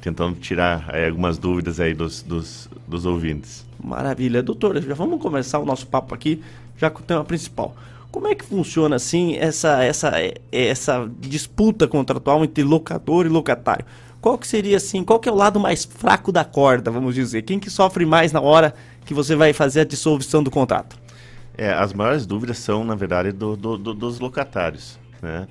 tentando 0.00 0.38
tirar 0.38 0.84
aí, 0.88 1.06
algumas 1.06 1.38
dúvidas 1.38 1.80
aí 1.80 1.94
dos, 1.94 2.22
dos, 2.22 2.68
dos 2.86 3.06
ouvintes. 3.06 3.64
Maravilha. 3.82 4.42
Doutor, 4.42 4.80
já 4.80 4.94
vamos 4.94 5.20
começar 5.20 5.58
o 5.58 5.64
nosso 5.64 5.86
papo 5.86 6.14
aqui, 6.14 6.42
já 6.76 6.88
com 6.90 7.00
o 7.00 7.02
tema 7.04 7.24
principal. 7.24 7.74
Como 8.10 8.28
é 8.28 8.34
que 8.34 8.44
funciona 8.44 8.96
assim 8.96 9.36
essa, 9.36 9.82
essa, 9.82 10.12
essa 10.52 11.10
disputa 11.18 11.88
contratual 11.88 12.44
entre 12.44 12.62
locador 12.62 13.26
e 13.26 13.28
locatário? 13.28 13.84
Qual 14.20 14.38
que 14.38 14.46
seria 14.46 14.76
assim, 14.76 15.02
qual 15.02 15.18
que 15.18 15.28
é 15.28 15.32
o 15.32 15.34
lado 15.34 15.58
mais 15.58 15.84
fraco 15.84 16.30
da 16.30 16.44
corda, 16.44 16.90
vamos 16.90 17.14
dizer? 17.14 17.42
Quem 17.42 17.58
que 17.58 17.70
sofre 17.70 18.04
mais 18.06 18.30
na 18.30 18.40
hora 18.40 18.72
que 19.04 19.12
você 19.14 19.34
vai 19.34 19.52
fazer 19.52 19.80
a 19.80 19.84
dissolução 19.84 20.42
do 20.42 20.50
contrato? 20.50 20.96
É, 21.58 21.72
as 21.72 21.92
maiores 21.92 22.24
dúvidas 22.24 22.58
são, 22.58 22.84
na 22.84 22.94
verdade, 22.94 23.32
do, 23.32 23.56
do- 23.56 23.76
do- 23.76 23.94
dos 23.94 24.20
locatários, 24.20 24.98
né? 25.20 25.48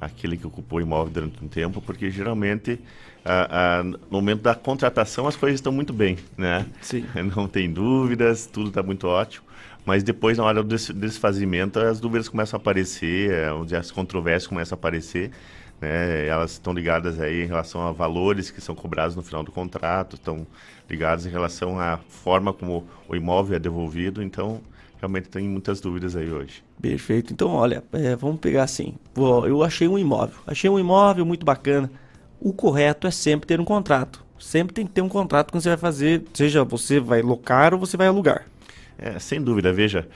Aquele 0.00 0.36
que 0.36 0.46
ocupou 0.46 0.78
o 0.78 0.82
imóvel 0.82 1.12
durante 1.12 1.44
um 1.44 1.48
tempo, 1.48 1.80
porque 1.82 2.10
geralmente 2.10 2.78
a- 3.24 3.78
a- 3.80 3.82
no 3.84 3.98
momento 4.10 4.42
da 4.42 4.54
contratação 4.54 5.26
as 5.26 5.36
coisas 5.36 5.58
estão 5.58 5.72
muito 5.72 5.92
bem, 5.92 6.18
né? 6.36 6.66
Sim. 6.82 7.04
Não 7.36 7.48
tem 7.48 7.72
dúvidas, 7.72 8.46
tudo 8.46 8.68
está 8.68 8.82
muito 8.82 9.06
ótimo. 9.06 9.44
Mas 9.86 10.02
depois, 10.02 10.38
na 10.38 10.44
hora 10.44 10.62
do 10.62 10.68
des- 10.68 10.90
desfazimento, 10.90 11.78
as 11.78 12.00
dúvidas 12.00 12.28
começam 12.28 12.56
a 12.58 12.60
aparecer, 12.60 13.30
é, 13.30 13.52
onde 13.52 13.76
as 13.76 13.90
controvérsias 13.90 14.46
começam 14.46 14.76
a 14.76 14.78
aparecer. 14.78 15.30
né? 15.80 16.26
Elas 16.26 16.52
estão 16.52 16.72
ligadas 16.72 17.20
aí 17.20 17.42
em 17.42 17.46
relação 17.46 17.86
a 17.86 17.92
valores 17.92 18.50
que 18.50 18.60
são 18.60 18.74
cobrados 18.74 19.14
no 19.16 19.22
final 19.22 19.42
do 19.42 19.52
contrato, 19.52 20.14
estão 20.16 20.46
ligadas 20.88 21.26
em 21.26 21.30
relação 21.30 21.78
à 21.78 21.98
forma 22.08 22.52
como 22.52 22.86
o 23.08 23.16
imóvel 23.16 23.56
é 23.56 23.58
devolvido. 23.58 24.22
Então, 24.22 24.60
realmente 24.98 25.28
tem 25.28 25.46
muitas 25.48 25.80
dúvidas 25.80 26.16
aí 26.16 26.30
hoje. 26.30 26.62
Perfeito. 26.80 27.32
Então, 27.32 27.50
olha, 27.50 27.82
é, 27.92 28.16
vamos 28.16 28.40
pegar 28.40 28.62
assim. 28.62 28.94
Eu 29.16 29.62
achei 29.62 29.88
um 29.88 29.98
imóvel. 29.98 30.36
Achei 30.46 30.70
um 30.70 30.78
imóvel 30.78 31.26
muito 31.26 31.44
bacana. 31.44 31.90
O 32.44 32.52
correto 32.52 33.06
é 33.06 33.10
sempre 33.10 33.46
ter 33.46 33.58
um 33.58 33.64
contrato. 33.64 34.22
Sempre 34.38 34.74
tem 34.74 34.86
que 34.86 34.92
ter 34.92 35.00
um 35.00 35.08
contrato 35.08 35.50
quando 35.50 35.62
você 35.62 35.70
vai 35.70 35.78
fazer, 35.78 36.24
seja 36.34 36.62
você 36.62 37.00
vai 37.00 37.22
locar 37.22 37.72
ou 37.72 37.80
você 37.80 37.96
vai 37.96 38.06
alugar. 38.06 38.44
É, 38.98 39.18
sem 39.18 39.40
dúvida, 39.40 39.72
veja, 39.72 40.06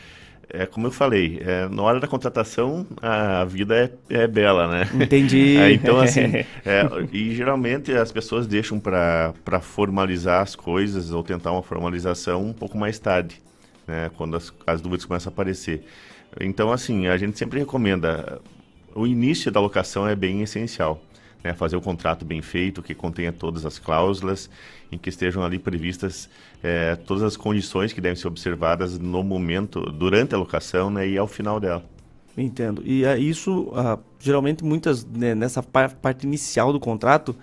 é, 0.51 0.67
como 0.67 0.87
eu 0.87 0.91
falei, 0.91 1.41
é, 1.43 1.67
na 1.69 1.83
hora 1.83 1.99
da 1.99 2.07
contratação 2.07 2.87
a 3.01 3.47
vida 3.47 3.91
é, 4.11 4.25
é 4.25 4.27
bela, 4.27 4.69
né? 4.69 4.91
Entendi. 5.03 5.57
É, 5.59 5.73
então, 5.73 5.99
assim, 5.99 6.21
é, 6.67 6.87
e 7.11 7.35
geralmente 7.35 7.95
as 7.95 8.13
pessoas 8.13 8.47
deixam 8.47 8.79
para 8.79 9.33
formalizar 9.63 10.43
as 10.43 10.55
coisas 10.55 11.11
ou 11.11 11.23
tentar 11.23 11.53
uma 11.53 11.63
formalização 11.63 12.45
um 12.45 12.53
pouco 12.53 12.77
mais 12.77 12.99
tarde, 12.99 13.41
né? 13.87 14.11
Quando 14.19 14.37
as, 14.37 14.53
as 14.67 14.83
dúvidas 14.83 15.07
começam 15.07 15.31
a 15.31 15.33
aparecer. 15.33 15.83
Então, 16.39 16.71
assim, 16.71 17.07
a 17.07 17.17
gente 17.17 17.39
sempre 17.39 17.59
recomenda, 17.59 18.39
o 18.95 19.07
início 19.07 19.51
da 19.51 19.61
locação 19.61 20.07
é 20.07 20.15
bem 20.15 20.43
essencial. 20.43 21.03
Né, 21.43 21.53
fazer 21.55 21.77
o 21.77 21.81
contrato 21.81 22.25
bem 22.25 22.43
feito, 22.43 22.83
que 22.83 22.95
contenha 22.95 23.33
todas 23.33 23.65
as 23.65 23.79
cláusulas, 23.79 24.51
em 24.91 24.99
que 24.99 25.09
estejam 25.09 25.43
ali 25.43 25.59
previstas 25.59 26.29
é, 26.63 26.97
todas 26.97 27.23
as 27.23 27.37
condições 27.37 27.93
que 27.93 28.01
devem 28.01 28.17
ser 28.17 28.29
observadas 28.29 28.99
no 28.99 29.23
momento, 29.23 29.81
durante 29.81 30.35
a 30.35 30.39
locação 30.39 30.91
né, 30.91 31.09
e 31.09 31.19
ao 31.19 31.27
final 31.27 31.61
dela. 31.61 31.85
Entendo. 32.37 32.83
E 32.85 33.05
ah, 33.05 33.19
isso, 33.19 33.71
ah, 33.75 33.99
geralmente, 34.21 34.65
muitas, 34.65 35.05
né, 35.05 35.35
nessa 35.35 35.63
par- 35.63 35.95
parte 35.97 36.25
inicial 36.25 36.73
do 36.73 36.79
contrato, 36.79 37.35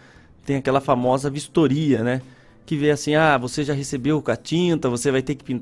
tem 0.45 0.55
aquela 0.55 0.79
famosa 0.79 1.29
vistoria, 1.29 2.03
né? 2.03 2.21
Que 2.65 2.77
vê 2.77 2.91
assim, 2.91 3.13
ah, 3.15 3.37
você 3.37 3.63
já 3.63 3.73
recebeu 3.73 4.21
com 4.21 4.31
a 4.31 4.35
tinta, 4.35 4.89
você 4.89 5.11
vai 5.11 5.21
ter 5.21 5.35
que 5.35 5.55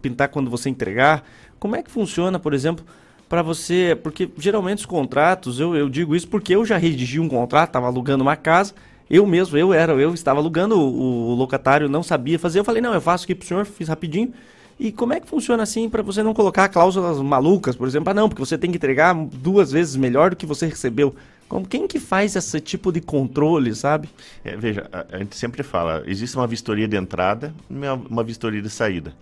pintar 0.00 0.28
quando 0.28 0.50
você 0.50 0.68
entregar. 0.70 1.24
Como 1.58 1.76
é 1.76 1.82
que 1.82 1.90
funciona, 1.90 2.38
por 2.38 2.54
exemplo, 2.54 2.84
para 3.28 3.42
você... 3.42 3.98
Porque, 4.02 4.28
geralmente, 4.38 4.78
os 4.78 4.86
contratos, 4.86 5.60
eu, 5.60 5.76
eu 5.76 5.88
digo 5.88 6.16
isso 6.16 6.28
porque 6.28 6.54
eu 6.54 6.64
já 6.64 6.76
redigi 6.76 7.20
um 7.20 7.28
contrato, 7.28 7.68
estava 7.68 7.86
alugando 7.86 8.22
uma 8.22 8.36
casa, 8.36 8.74
eu 9.10 9.26
mesmo, 9.26 9.56
eu 9.56 9.72
era, 9.72 9.92
eu 9.92 10.12
estava 10.14 10.40
alugando, 10.40 10.78
o, 10.78 11.30
o 11.30 11.34
locatário 11.34 11.88
não 11.88 12.02
sabia 12.02 12.38
fazer, 12.38 12.58
eu 12.60 12.64
falei, 12.64 12.82
não, 12.82 12.92
eu 12.92 13.00
faço 13.00 13.24
aqui 13.24 13.34
pro 13.34 13.46
senhor, 13.46 13.64
fiz 13.64 13.88
rapidinho. 13.88 14.32
E 14.78 14.92
como 14.92 15.12
é 15.12 15.18
que 15.18 15.26
funciona 15.26 15.62
assim 15.62 15.88
para 15.88 16.02
você 16.02 16.22
não 16.22 16.32
colocar 16.32 16.68
cláusulas 16.68 17.18
malucas, 17.18 17.74
por 17.74 17.88
exemplo, 17.88 18.10
ah 18.10 18.14
não, 18.14 18.28
porque 18.28 18.40
você 18.40 18.56
tem 18.56 18.70
que 18.70 18.76
entregar 18.76 19.12
duas 19.14 19.72
vezes 19.72 19.96
melhor 19.96 20.30
do 20.30 20.36
que 20.36 20.46
você 20.46 20.66
recebeu. 20.66 21.14
Como 21.48 21.66
quem 21.66 21.88
que 21.88 21.98
faz 21.98 22.36
esse 22.36 22.60
tipo 22.60 22.92
de 22.92 23.00
controle, 23.00 23.74
sabe? 23.74 24.08
É, 24.44 24.54
veja, 24.54 24.86
a, 24.92 25.16
a 25.16 25.18
gente 25.18 25.34
sempre 25.34 25.62
fala, 25.62 26.04
existe 26.06 26.36
uma 26.36 26.46
vistoria 26.46 26.86
de 26.86 26.96
entrada 26.96 27.52
e 27.68 27.74
uma, 27.74 27.94
uma 27.94 28.22
vistoria 28.22 28.62
de 28.62 28.70
saída. 28.70 29.14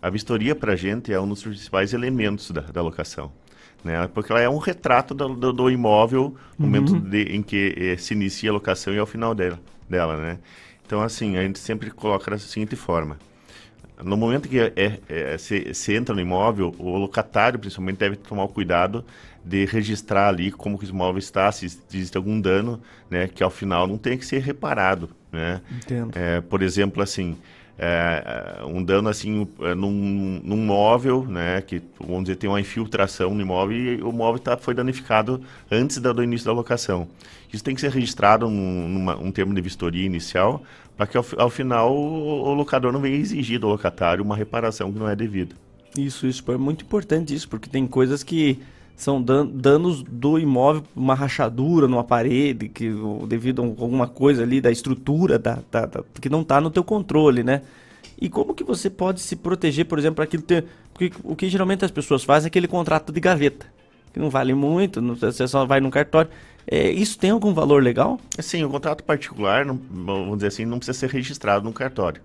A 0.00 0.10
vistoria 0.10 0.54
para 0.54 0.74
a 0.74 0.76
gente 0.76 1.12
é 1.12 1.18
um 1.18 1.26
dos 1.26 1.42
principais 1.42 1.92
elementos 1.92 2.50
da, 2.50 2.60
da 2.60 2.82
locação, 2.82 3.32
né? 3.84 4.08
Porque 4.14 4.32
ela 4.32 4.40
é 4.40 4.48
um 4.48 4.58
retrato 4.58 5.14
do, 5.14 5.28
do, 5.34 5.52
do 5.52 5.70
imóvel 5.70 6.36
no 6.62 6.68
momento 6.68 6.98
de- 6.98 7.24
em 7.34 7.42
que 7.42 7.74
eh, 7.76 7.96
se 7.96 8.14
inicia 8.14 8.50
a 8.50 8.52
locação 8.52 8.92
e 8.94 8.98
ao 8.98 9.06
final 9.06 9.34
dela, 9.34 9.58
dela, 9.88 10.16
né? 10.16 10.38
Então, 10.86 11.00
assim, 11.02 11.36
a 11.36 11.42
gente 11.42 11.58
sempre 11.58 11.90
coloca 11.90 12.30
da 12.30 12.38
seguinte 12.38 12.76
forma. 12.76 13.18
No 14.02 14.16
momento 14.16 14.48
que 14.48 14.58
é, 14.58 14.98
é, 15.08 15.36
se, 15.38 15.74
se 15.74 15.94
entra 15.94 16.14
no 16.14 16.20
imóvel, 16.20 16.74
o 16.78 16.96
locatário, 16.96 17.58
principalmente, 17.58 17.98
deve 17.98 18.16
tomar 18.16 18.44
o 18.44 18.48
cuidado 18.48 19.04
de 19.44 19.66
registrar 19.66 20.28
ali 20.28 20.50
como 20.50 20.78
que 20.78 20.86
o 20.86 20.88
imóvel 20.88 21.18
está, 21.18 21.52
se 21.52 21.66
existe 21.66 22.16
algum 22.16 22.40
dano, 22.40 22.80
né, 23.10 23.28
que 23.28 23.42
ao 23.42 23.50
final 23.50 23.86
não 23.86 23.98
tem 23.98 24.16
que 24.16 24.24
ser 24.24 24.40
reparado, 24.40 25.10
né? 25.30 25.60
Entendo. 25.70 26.12
É, 26.16 26.40
por 26.40 26.62
exemplo, 26.62 27.02
assim, 27.02 27.36
é, 27.82 28.58
é, 28.60 28.64
um 28.66 28.84
dano 28.84 29.08
assim 29.08 29.48
é, 29.60 29.74
num, 29.74 30.38
num 30.44 30.58
móvel, 30.58 31.24
né, 31.26 31.62
que 31.62 31.80
vamos 31.98 32.24
dizer 32.24 32.36
tem 32.36 32.50
uma 32.50 32.60
infiltração 32.60 33.34
no 33.34 33.40
imóvel 33.40 33.76
e 33.76 34.02
o 34.02 34.12
móvel 34.12 34.38
tá, 34.38 34.54
foi 34.58 34.74
danificado 34.74 35.40
antes 35.70 35.96
da- 35.98 36.12
do 36.12 36.22
início 36.22 36.44
da 36.46 36.52
locação. 36.52 37.08
Isso 37.50 37.64
tem 37.64 37.74
que 37.74 37.80
ser 37.80 37.90
registrado 37.90 38.48
num 38.50 38.86
numa- 38.88 39.16
um 39.16 39.32
termo 39.32 39.54
de 39.54 39.60
vistoria 39.62 40.04
inicial 40.04 40.62
para 40.94 41.06
que 41.06 41.16
ao, 41.16 41.24
ao 41.38 41.48
final 41.48 41.90
o, 41.96 42.48
o 42.50 42.52
locador 42.54 42.92
não 42.92 43.00
venha 43.00 43.16
exigir 43.16 43.58
do 43.58 43.66
locatário 43.68 44.22
uma 44.22 44.36
reparação 44.36 44.92
que 44.92 44.98
não 44.98 45.08
é 45.08 45.16
devida. 45.16 45.54
Isso, 45.96 46.26
isso 46.26 46.44
é 46.52 46.58
muito 46.58 46.84
importante 46.84 47.34
isso, 47.34 47.48
porque 47.48 47.68
tem 47.70 47.86
coisas 47.86 48.22
que 48.22 48.58
são 49.02 49.22
dan- 49.22 49.46
danos 49.46 50.02
do 50.02 50.38
imóvel, 50.38 50.82
uma 50.94 51.14
rachadura 51.14 51.88
numa 51.88 52.04
parede, 52.04 52.68
que 52.68 52.90
devido 53.26 53.62
a 53.62 53.64
um- 53.64 53.74
alguma 53.78 54.06
coisa 54.06 54.42
ali 54.42 54.60
da 54.60 54.70
estrutura 54.70 55.38
da, 55.38 55.58
da- 55.70 55.86
da- 55.86 56.04
que 56.20 56.28
não 56.28 56.42
está 56.42 56.60
no 56.60 56.70
teu 56.70 56.84
controle, 56.84 57.42
né? 57.42 57.62
E 58.20 58.28
como 58.28 58.54
que 58.54 58.62
você 58.62 58.90
pode 58.90 59.20
se 59.20 59.34
proteger, 59.36 59.86
por 59.86 59.98
exemplo, 59.98 60.16
para 60.16 60.24
aquilo 60.24 60.42
ter, 60.42 60.66
porque 60.92 61.10
o 61.24 61.34
que 61.34 61.48
geralmente 61.48 61.84
as 61.84 61.90
pessoas 61.90 62.22
fazem 62.22 62.46
é 62.46 62.48
aquele 62.48 62.68
contrato 62.68 63.10
de 63.10 63.18
gaveta, 63.20 63.66
que 64.12 64.20
não 64.20 64.28
vale 64.28 64.52
muito, 64.52 65.00
não- 65.00 65.14
você 65.16 65.48
só 65.48 65.64
vai 65.64 65.80
num 65.80 65.90
cartório. 65.90 66.30
É, 66.66 66.90
isso 66.90 67.18
tem 67.18 67.30
algum 67.30 67.54
valor 67.54 67.82
legal? 67.82 68.20
Assim, 68.38 68.62
o 68.62 68.68
contrato 68.68 69.02
particular, 69.02 69.64
não- 69.64 69.80
vamos 69.90 70.36
dizer 70.36 70.48
assim, 70.48 70.66
não 70.66 70.78
precisa 70.78 70.98
ser 70.98 71.08
registrado 71.08 71.64
no 71.64 71.72
cartório, 71.72 72.20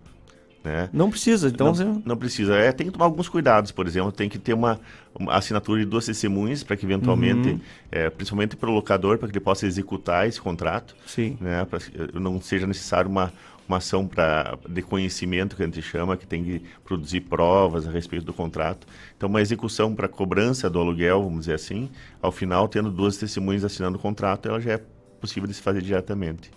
né? 0.66 0.90
Não 0.92 1.10
precisa, 1.10 1.48
então 1.48 1.68
não, 1.68 1.76
você... 1.76 2.02
não 2.04 2.18
precisa. 2.18 2.56
É, 2.56 2.72
tem 2.72 2.88
que 2.88 2.94
tomar 2.94 3.06
alguns 3.06 3.30
cuidados, 3.30 3.72
por 3.72 3.86
exemplo, 3.88 4.12
tem 4.12 4.28
que 4.28 4.40
ter 4.40 4.54
uma, 4.54 4.80
uma 5.18 5.34
assinatura 5.36 5.80
de 5.80 5.86
duas 5.86 6.06
testemunhas 6.06 6.64
para 6.64 6.76
que 6.76 6.86
eventualmente, 6.86 7.50
Uhum. 7.50 7.60
é, 7.92 8.10
principalmente 8.10 8.56
para 8.56 8.70
o 8.70 8.74
locador, 8.74 9.18
para 9.18 9.28
que 9.30 9.38
ele 9.38 9.44
possa 9.44 9.66
executar 9.68 10.28
esse 10.28 10.42
contrato, 10.42 10.96
Sim. 11.06 11.38
né, 11.40 11.64
para 11.66 11.80
que 11.80 12.20
não 12.20 12.42
seja 12.42 12.66
necessário 12.66 13.10
uma, 13.10 13.32
uma 13.68 13.78
ação 13.78 14.08
pra, 14.08 14.58
de 14.68 14.82
conhecimento 14.82 15.56
que 15.56 15.62
a 15.64 15.66
gente 15.66 15.82
chama, 15.82 16.18
que 16.18 16.26
tem 16.26 16.44
que 16.44 16.62
produzir 16.84 17.22
provas 17.22 17.88
a 17.88 17.92
respeito 17.92 18.26
do 18.26 18.34
contrato. 18.34 18.88
Então, 19.16 19.30
uma 19.30 19.42
execução 19.42 19.94
para 19.94 20.08
cobrança 20.08 20.70
do 20.70 20.80
aluguel, 20.80 21.24
vamos 21.24 21.42
dizer 21.42 21.54
assim, 21.54 21.90
ao 22.22 22.32
final, 22.32 22.68
tendo 22.68 22.90
duas 22.90 23.18
testemunhas 23.18 23.64
assinando 23.64 23.98
o 23.98 24.02
contrato, 24.02 24.48
ela 24.50 24.60
já 24.60 24.74
é 24.74 24.82
possível 25.22 25.48
de 25.48 25.54
se 25.54 25.62
fazer 25.62 25.82
diretamente. 25.82 26.52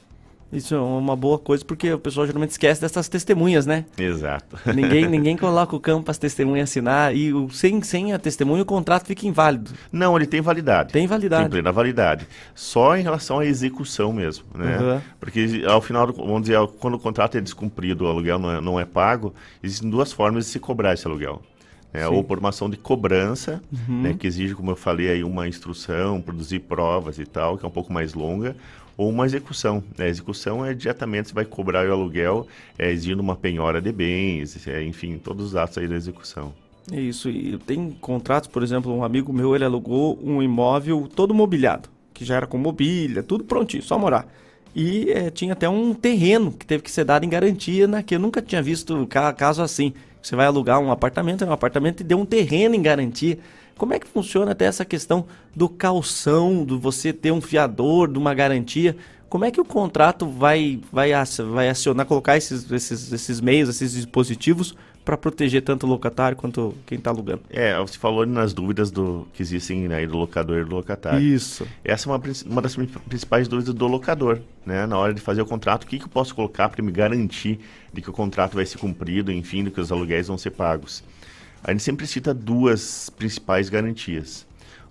Isso 0.50 0.74
é 0.74 0.78
uma 0.80 1.14
boa 1.14 1.38
coisa, 1.38 1.62
porque 1.62 1.92
o 1.92 1.98
pessoal 1.98 2.26
geralmente 2.26 2.52
esquece 2.52 2.80
dessas 2.80 3.06
testemunhas, 3.08 3.66
né? 3.66 3.84
Exato. 3.98 4.56
Ninguém, 4.74 5.04
ninguém 5.08 5.36
coloca 5.36 5.76
o 5.76 5.80
campo 5.80 6.04
para 6.04 6.12
as 6.12 6.18
testemunhas 6.18 6.70
assinar 6.70 7.14
e 7.14 7.34
o, 7.34 7.50
sem, 7.50 7.82
sem 7.82 8.12
a 8.14 8.18
testemunha 8.18 8.62
o 8.62 8.66
contrato 8.66 9.06
fica 9.06 9.26
inválido. 9.26 9.70
Não, 9.92 10.16
ele 10.16 10.26
tem 10.26 10.40
validade. 10.40 10.92
Tem 10.92 11.06
validade. 11.06 11.42
Tem 11.44 11.50
plena 11.50 11.70
validade. 11.70 12.26
Só 12.54 12.96
em 12.96 13.02
relação 13.02 13.40
à 13.40 13.46
execução 13.46 14.12
mesmo, 14.12 14.44
né? 14.54 14.78
Uhum. 14.78 15.00
Porque 15.20 15.62
ao 15.68 15.82
final, 15.82 16.10
vamos 16.12 16.42
dizer, 16.42 16.58
quando 16.78 16.94
o 16.94 16.98
contrato 16.98 17.36
é 17.36 17.40
descumprido, 17.40 18.04
o 18.04 18.08
aluguel 18.08 18.38
não 18.38 18.50
é, 18.50 18.60
não 18.60 18.80
é 18.80 18.86
pago, 18.86 19.34
existem 19.62 19.90
duas 19.90 20.12
formas 20.12 20.46
de 20.46 20.52
se 20.52 20.58
cobrar 20.58 20.94
esse 20.94 21.06
aluguel. 21.06 21.42
né? 21.92 22.08
Uhum. 22.08 22.16
ou 22.16 22.24
por 22.24 22.38
uma 22.38 22.50
ação 22.50 22.68
de 22.70 22.76
cobrança, 22.76 23.62
né, 23.86 24.14
que 24.18 24.26
exige, 24.26 24.54
como 24.54 24.70
eu 24.70 24.76
falei, 24.76 25.08
aí 25.10 25.24
uma 25.24 25.48
instrução, 25.48 26.20
produzir 26.20 26.60
provas 26.60 27.18
e 27.18 27.24
tal, 27.24 27.56
que 27.56 27.64
é 27.64 27.68
um 27.68 27.72
pouco 27.72 27.92
mais 27.92 28.12
longa, 28.14 28.54
ou 28.98 29.08
uma 29.08 29.24
execução. 29.24 29.82
né? 29.96 30.04
A 30.04 30.08
execução 30.08 30.62
é 30.66 30.74
diretamente, 30.74 31.28
você 31.28 31.34
vai 31.34 31.46
cobrar 31.46 31.88
o 31.88 31.92
aluguel 31.92 32.46
é, 32.78 32.90
exigindo 32.90 33.20
uma 33.20 33.36
penhora 33.36 33.80
de 33.80 33.90
bens, 33.92 34.66
é, 34.68 34.82
enfim, 34.84 35.16
todos 35.16 35.46
os 35.46 35.56
atos 35.56 35.78
aí 35.78 35.88
da 35.88 35.96
execução. 35.96 36.52
É 36.92 37.00
isso. 37.00 37.30
E 37.30 37.56
tem 37.58 37.90
contratos, 38.00 38.48
por 38.48 38.62
exemplo, 38.62 38.94
um 38.94 39.04
amigo 39.04 39.32
meu, 39.32 39.54
ele 39.54 39.64
alugou 39.64 40.18
um 40.22 40.42
imóvel 40.42 41.08
todo 41.14 41.32
mobiliado, 41.34 41.88
que 42.12 42.24
já 42.24 42.36
era 42.36 42.46
com 42.46 42.58
mobília, 42.58 43.22
tudo 43.22 43.44
prontinho, 43.44 43.82
só 43.82 43.98
morar. 43.98 44.26
E 44.74 45.10
eh, 45.10 45.30
tinha 45.30 45.52
até 45.54 45.68
um 45.68 45.94
terreno 45.94 46.52
que 46.52 46.66
teve 46.66 46.82
que 46.82 46.90
ser 46.90 47.04
dado 47.04 47.24
em 47.24 47.28
garantia, 47.28 47.86
né, 47.86 48.02
que 48.02 48.14
eu 48.14 48.18
nunca 48.18 48.40
tinha 48.42 48.62
visto 48.62 49.06
ca- 49.06 49.32
caso 49.32 49.62
assim. 49.62 49.92
Você 50.22 50.34
vai 50.36 50.46
alugar 50.46 50.80
um 50.80 50.90
apartamento, 50.90 51.44
é 51.44 51.46
um 51.46 51.52
apartamento 51.52 52.00
e 52.00 52.04
deu 52.04 52.18
um 52.18 52.26
terreno 52.26 52.74
em 52.74 52.82
garantia. 52.82 53.38
Como 53.78 53.94
é 53.94 53.98
que 53.98 54.06
funciona 54.06 54.50
até 54.52 54.64
essa 54.66 54.84
questão 54.84 55.26
do 55.54 55.68
calção, 55.68 56.64
do 56.64 56.78
você 56.78 57.12
ter 57.12 57.30
um 57.30 57.40
fiador, 57.40 58.10
de 58.12 58.18
uma 58.18 58.34
garantia? 58.34 58.96
Como 59.28 59.44
é 59.44 59.50
que 59.50 59.60
o 59.60 59.64
contrato 59.64 60.26
vai, 60.26 60.80
vai, 60.92 61.12
vai 61.52 61.68
acionar, 61.68 62.04
colocar 62.04 62.36
esses, 62.36 62.70
esses, 62.70 63.12
esses 63.12 63.40
meios, 63.40 63.68
esses 63.68 63.92
dispositivos 63.92 64.74
para 65.04 65.16
proteger 65.16 65.62
tanto 65.62 65.86
o 65.86 65.88
locatário 65.88 66.36
quanto 66.36 66.74
quem 66.86 66.98
está 66.98 67.10
alugando? 67.10 67.42
É, 67.50 67.78
você 67.78 67.96
falou 67.98 68.26
nas 68.26 68.52
dúvidas 68.52 68.90
do 68.90 69.26
que 69.32 69.42
existem 69.42 69.86
né, 69.86 69.96
aí 69.96 70.06
do 70.06 70.16
locador 70.18 70.58
e 70.58 70.64
do 70.64 70.74
locatário. 70.74 71.20
Isso. 71.20 71.66
Essa 71.84 72.08
é 72.08 72.12
uma, 72.12 72.22
uma 72.46 72.60
das 72.62 72.74
prin- 72.74 72.86
principais 72.86 73.46
dúvidas 73.48 73.72
do 73.72 73.86
locador, 73.86 74.40
né? 74.66 74.86
Na 74.86 74.98
hora 74.98 75.14
de 75.14 75.20
fazer 75.20 75.40
o 75.40 75.46
contrato, 75.46 75.84
o 75.84 75.86
que, 75.86 75.98
que 75.98 76.04
eu 76.04 76.10
posso 76.10 76.34
colocar 76.34 76.68
para 76.68 76.82
me 76.82 76.90
garantir 76.90 77.60
de 77.92 78.02
que 78.02 78.10
o 78.10 78.12
contrato 78.12 78.54
vai 78.54 78.66
ser 78.66 78.78
cumprido, 78.78 79.30
enfim, 79.30 79.64
de 79.64 79.70
que 79.70 79.80
os 79.80 79.92
aluguéis 79.92 80.26
vão 80.28 80.36
ser 80.36 80.50
pagos. 80.50 81.02
A 81.62 81.70
gente 81.72 81.82
sempre 81.82 82.06
cita 82.06 82.32
duas 82.32 83.10
principais 83.10 83.68
garantias. 83.68 84.46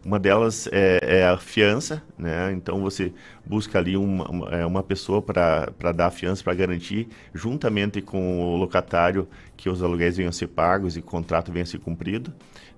Uma 0.05 0.19
delas 0.19 0.69
é, 0.71 1.00
é 1.19 1.27
a 1.27 1.38
fiança, 1.38 2.01
né? 2.17 2.53
Então 2.53 2.81
você 2.81 3.12
busca 3.45 3.77
ali 3.77 3.97
uma, 3.97 4.29
uma, 4.29 4.79
é, 4.79 4.83
pessoa 4.83 5.21
para 5.21 5.91
dar 5.93 6.07
a 6.07 6.12
fiança 6.12 6.43
para 6.43 6.53
garantir, 6.53 7.09
juntamente 7.33 8.01
com 8.01 8.39
o 8.53 8.55
locatário, 8.55 9.27
que 9.57 9.69
os 9.69 9.83
aluguéis 9.83 10.15
venham 10.15 10.29
a 10.29 10.33
ser 10.33 10.47
pagos 10.47 10.95
e 10.95 11.01
que 11.01 11.07
o 11.07 11.12
contrato 11.12 11.51
venha 11.51 11.63
a 11.63 11.65
ser 11.65 11.79
cumprido. 11.79 12.31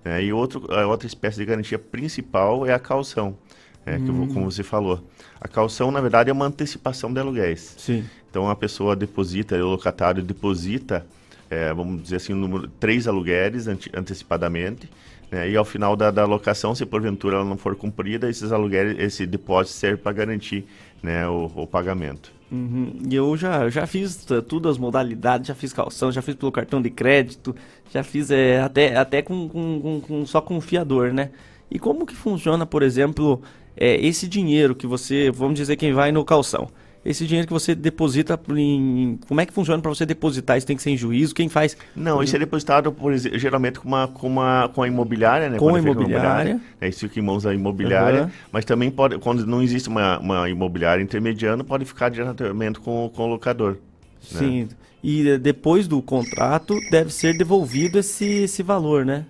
né? 0.04 0.24
E 0.24 0.32
outro, 0.34 0.74
a 0.74 0.88
outra 0.88 1.06
espécie 1.06 1.38
de 1.38 1.46
garantia 1.46 1.78
principal 1.78 2.66
é 2.66 2.74
a 2.74 2.80
calção, 2.80 3.38
é, 3.86 3.98
que 4.00 4.08
eu 4.08 4.14
vou- 4.14 4.28
como 4.28 4.50
você 4.50 4.64
falou. 4.64 5.04
A 5.42 5.48
calção, 5.48 5.92
na 5.92 6.00
verdade, 6.02 6.30
é 6.30 6.34
uma 6.34 6.46
antecipação 6.46 7.14
de 7.14 7.20
aluguéis. 7.20 7.76
Sim. 7.78 8.06
Então 8.30 8.50
a 8.50 8.56
pessoa 8.56 8.96
deposita, 8.96 9.56
o 9.58 9.68
locatário 9.72 10.24
deposita, 10.24 11.06
é, 11.50 11.74
vamos 11.74 12.02
dizer 12.04 12.18
assim, 12.18 12.34
um 12.34 12.38
número, 12.38 12.68
três 12.80 13.08
aluguéis 13.08 13.68
ante- 13.68 13.92
antecipadamente, 13.96 14.90
né, 15.32 15.50
e 15.50 15.56
ao 15.56 15.66
final 15.66 15.96
da, 15.96 16.10
da 16.12 16.26
locação, 16.26 16.74
se 16.74 16.86
porventura 16.86 17.36
ela 17.38 17.46
não 17.46 17.58
for 17.58 17.76
cumprida, 17.76 18.30
esses 18.30 18.52
aluguéis, 18.52 18.98
esse 19.00 19.26
depósito 19.26 19.78
serve 19.78 19.98
para 19.98 20.12
garantir 20.12 20.66
né, 21.04 21.28
o, 21.28 21.52
o 21.56 21.68
pagamento. 21.68 22.32
Uhum. 22.52 22.94
E 23.08 23.14
eu 23.16 23.38
já, 23.38 23.70
já 23.70 23.86
fiz 23.86 24.26
tudo 24.48 24.70
as 24.70 24.78
modalidades, 24.78 25.48
já 25.48 25.54
fiz 25.54 25.72
calção, 25.72 26.12
já 26.12 26.22
fiz 26.22 26.34
pelo 26.36 26.52
cartão 26.52 26.82
de 26.82 26.90
crédito, 26.90 27.56
já 27.92 28.04
fiz 28.04 28.32
é, 28.32 28.60
até, 28.60 28.96
até 28.98 29.22
com, 29.22 29.48
com- 29.48 29.80
com- 29.82 30.02
com- 30.02 30.26
só 30.26 30.42
com 30.42 30.60
fiador, 30.60 31.14
né? 31.14 31.30
E 31.70 31.78
como 31.78 32.08
que 32.08 32.16
funciona, 32.16 32.66
por 32.66 32.82
exemplo, 32.82 33.40
é, 33.78 34.04
esse 34.04 34.28
dinheiro 34.28 34.74
que 34.74 34.88
você, 34.88 35.30
vamos 35.30 35.56
dizer, 35.60 35.76
quem 35.76 35.94
vai 35.94 36.12
no 36.12 36.26
calção, 36.26 36.68
esse 37.04 37.26
dinheiro 37.26 37.48
que 37.48 37.54
você 37.54 37.74
deposita 37.74 38.40
em. 38.56 39.18
Como 39.28 39.40
é 39.40 39.46
que 39.46 39.54
funciona 39.54 39.82
para 39.82 39.90
você 39.90 40.06
depositar? 40.06 40.58
Isso 40.58 40.68
tem 40.68 40.76
que 40.76 40.84
ser 40.84 40.92
em 40.92 40.98
juízo? 40.98 41.34
Quem 41.34 41.48
faz? 41.48 41.78
Não, 41.96 42.22
isso 42.22 42.36
é 42.36 42.40
depositado 42.40 42.92
por, 42.92 43.16
geralmente 43.18 43.80
com, 43.80 43.88
uma, 43.88 44.08
com, 44.08 44.28
uma, 44.28 44.70
com 44.74 44.84
a 44.84 44.88
imobiliária, 44.88 45.50
né? 45.50 45.58
Com 45.58 45.76
a 45.76 45.80
imobiliária. 45.80 46.60
É, 46.82 46.90
isso 46.90 47.00
fica 47.08 47.20
em 47.20 47.24
mãos 47.24 47.44
da 47.44 47.54
imobiliária. 47.54 48.22
Aham. 48.24 48.32
Mas 48.52 48.66
também 48.66 48.92
pode, 48.92 49.18
quando 49.20 49.46
não 49.46 49.62
existe 49.62 49.88
uma, 49.88 50.20
uma 50.20 50.50
imobiliária 50.50 51.02
intermediando, 51.02 51.64
pode 51.64 51.86
ficar 51.86 52.10
diretamente 52.10 52.80
com, 52.80 53.10
com 53.16 53.24
o 53.24 53.28
locador. 53.28 53.78
Sim. 54.22 54.68
E 55.02 55.30
eh, 55.30 55.38
depois 55.38 55.88
do 55.88 56.02
contrato 56.02 56.76
deve 56.92 57.14
ser 57.14 57.38
devolvido 57.38 58.00
esse, 58.00 58.26
esse 58.26 58.62
valor, 58.62 59.06
né? 59.06 59.26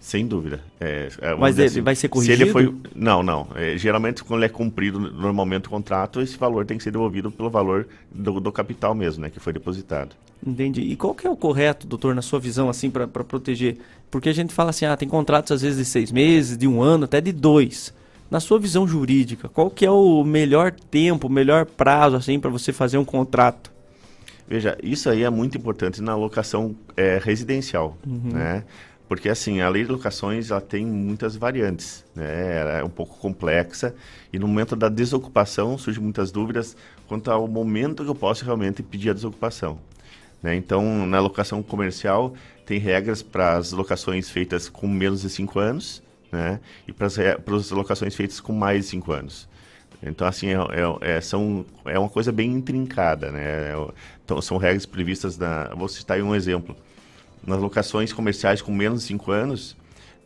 Sem 0.00 0.26
dúvida. 0.26 0.60
É, 0.80 1.08
é, 1.20 1.34
Mas 1.34 1.58
ele 1.58 1.82
vai 1.82 1.94
ser 1.94 2.00
Se 2.00 2.32
ele 2.32 2.46
corrigido? 2.46 2.52
foi, 2.52 2.74
não, 2.94 3.22
não. 3.22 3.48
É, 3.54 3.76
geralmente, 3.76 4.24
quando 4.24 4.40
ele 4.40 4.46
é 4.46 4.48
cumprido 4.48 4.98
normalmente 4.98 5.66
o 5.66 5.70
contrato, 5.70 6.22
esse 6.22 6.38
valor 6.38 6.64
tem 6.64 6.78
que 6.78 6.82
ser 6.82 6.90
devolvido 6.90 7.30
pelo 7.30 7.50
valor 7.50 7.86
do, 8.10 8.40
do 8.40 8.50
capital 8.50 8.94
mesmo, 8.94 9.22
né? 9.22 9.28
Que 9.28 9.38
foi 9.38 9.52
depositado. 9.52 10.16
Entendi. 10.44 10.80
E 10.80 10.96
qual 10.96 11.14
que 11.14 11.26
é 11.26 11.30
o 11.30 11.36
correto, 11.36 11.86
doutor, 11.86 12.14
na 12.14 12.22
sua 12.22 12.40
visão, 12.40 12.70
assim, 12.70 12.90
para 12.90 13.06
proteger? 13.06 13.76
Porque 14.10 14.30
a 14.30 14.32
gente 14.32 14.54
fala 14.54 14.70
assim, 14.70 14.86
ah, 14.86 14.96
tem 14.96 15.06
contratos 15.06 15.52
às 15.52 15.60
vezes 15.60 15.76
de 15.76 15.84
seis 15.84 16.10
meses, 16.10 16.56
de 16.56 16.66
um 16.66 16.80
ano, 16.82 17.04
até 17.04 17.20
de 17.20 17.30
dois. 17.30 17.92
Na 18.30 18.40
sua 18.40 18.58
visão 18.58 18.88
jurídica, 18.88 19.50
qual 19.50 19.68
que 19.68 19.84
é 19.84 19.90
o 19.90 20.24
melhor 20.24 20.72
tempo, 20.72 21.26
o 21.26 21.30
melhor 21.30 21.66
prazo, 21.66 22.16
assim, 22.16 22.40
para 22.40 22.48
você 22.48 22.72
fazer 22.72 22.96
um 22.96 23.04
contrato? 23.04 23.70
Veja, 24.48 24.78
isso 24.82 25.10
aí 25.10 25.24
é 25.24 25.30
muito 25.30 25.58
importante 25.58 26.00
na 26.00 26.16
locação 26.16 26.74
é, 26.96 27.20
residencial, 27.22 27.96
né? 28.04 28.64
Porque 29.10 29.28
assim, 29.28 29.60
a 29.60 29.68
lei 29.68 29.82
de 29.82 29.90
locações 29.90 30.52
ela 30.52 30.60
tem 30.60 30.86
muitas 30.86 31.34
variantes, 31.34 32.04
né? 32.14 32.58
Ela 32.58 32.78
é 32.78 32.84
um 32.84 32.88
pouco 32.88 33.18
complexa 33.18 33.92
e 34.32 34.38
no 34.38 34.46
momento 34.46 34.76
da 34.76 34.88
desocupação 34.88 35.76
surgem 35.76 36.00
muitas 36.00 36.30
dúvidas 36.30 36.76
quanto 37.08 37.28
ao 37.28 37.48
momento 37.48 38.04
que 38.04 38.08
eu 38.08 38.14
posso 38.14 38.44
realmente 38.44 38.84
pedir 38.84 39.10
a 39.10 39.12
desocupação. 39.12 39.80
Né? 40.40 40.54
Então, 40.54 41.04
na 41.08 41.18
locação 41.18 41.60
comercial 41.60 42.34
tem 42.64 42.78
regras 42.78 43.20
para 43.20 43.56
as 43.56 43.72
locações 43.72 44.30
feitas 44.30 44.68
com 44.68 44.86
menos 44.86 45.22
de 45.22 45.28
cinco 45.28 45.58
anos, 45.58 46.00
né? 46.30 46.60
E 46.86 46.92
para 46.92 47.08
as 47.08 47.70
locações 47.72 48.14
feitas 48.14 48.38
com 48.38 48.52
mais 48.52 48.84
de 48.84 48.90
cinco 48.90 49.10
anos. 49.10 49.48
Então, 50.00 50.24
assim, 50.24 50.50
é, 50.50 50.54
é, 50.54 51.16
é, 51.16 51.20
são, 51.20 51.66
é 51.84 51.98
uma 51.98 52.08
coisa 52.08 52.30
bem 52.30 52.52
intrincada, 52.52 53.32
né? 53.32 53.42
É, 53.42 53.74
então, 54.24 54.40
são 54.40 54.56
regras 54.56 54.86
previstas 54.86 55.36
na... 55.36 55.64
Vou 55.74 55.88
citar 55.88 56.22
um 56.22 56.32
exemplo. 56.32 56.76
Nas 57.46 57.58
locações 57.60 58.12
comerciais 58.12 58.60
com 58.62 58.72
menos 58.72 59.00
de 59.02 59.06
5 59.08 59.30
anos, 59.32 59.76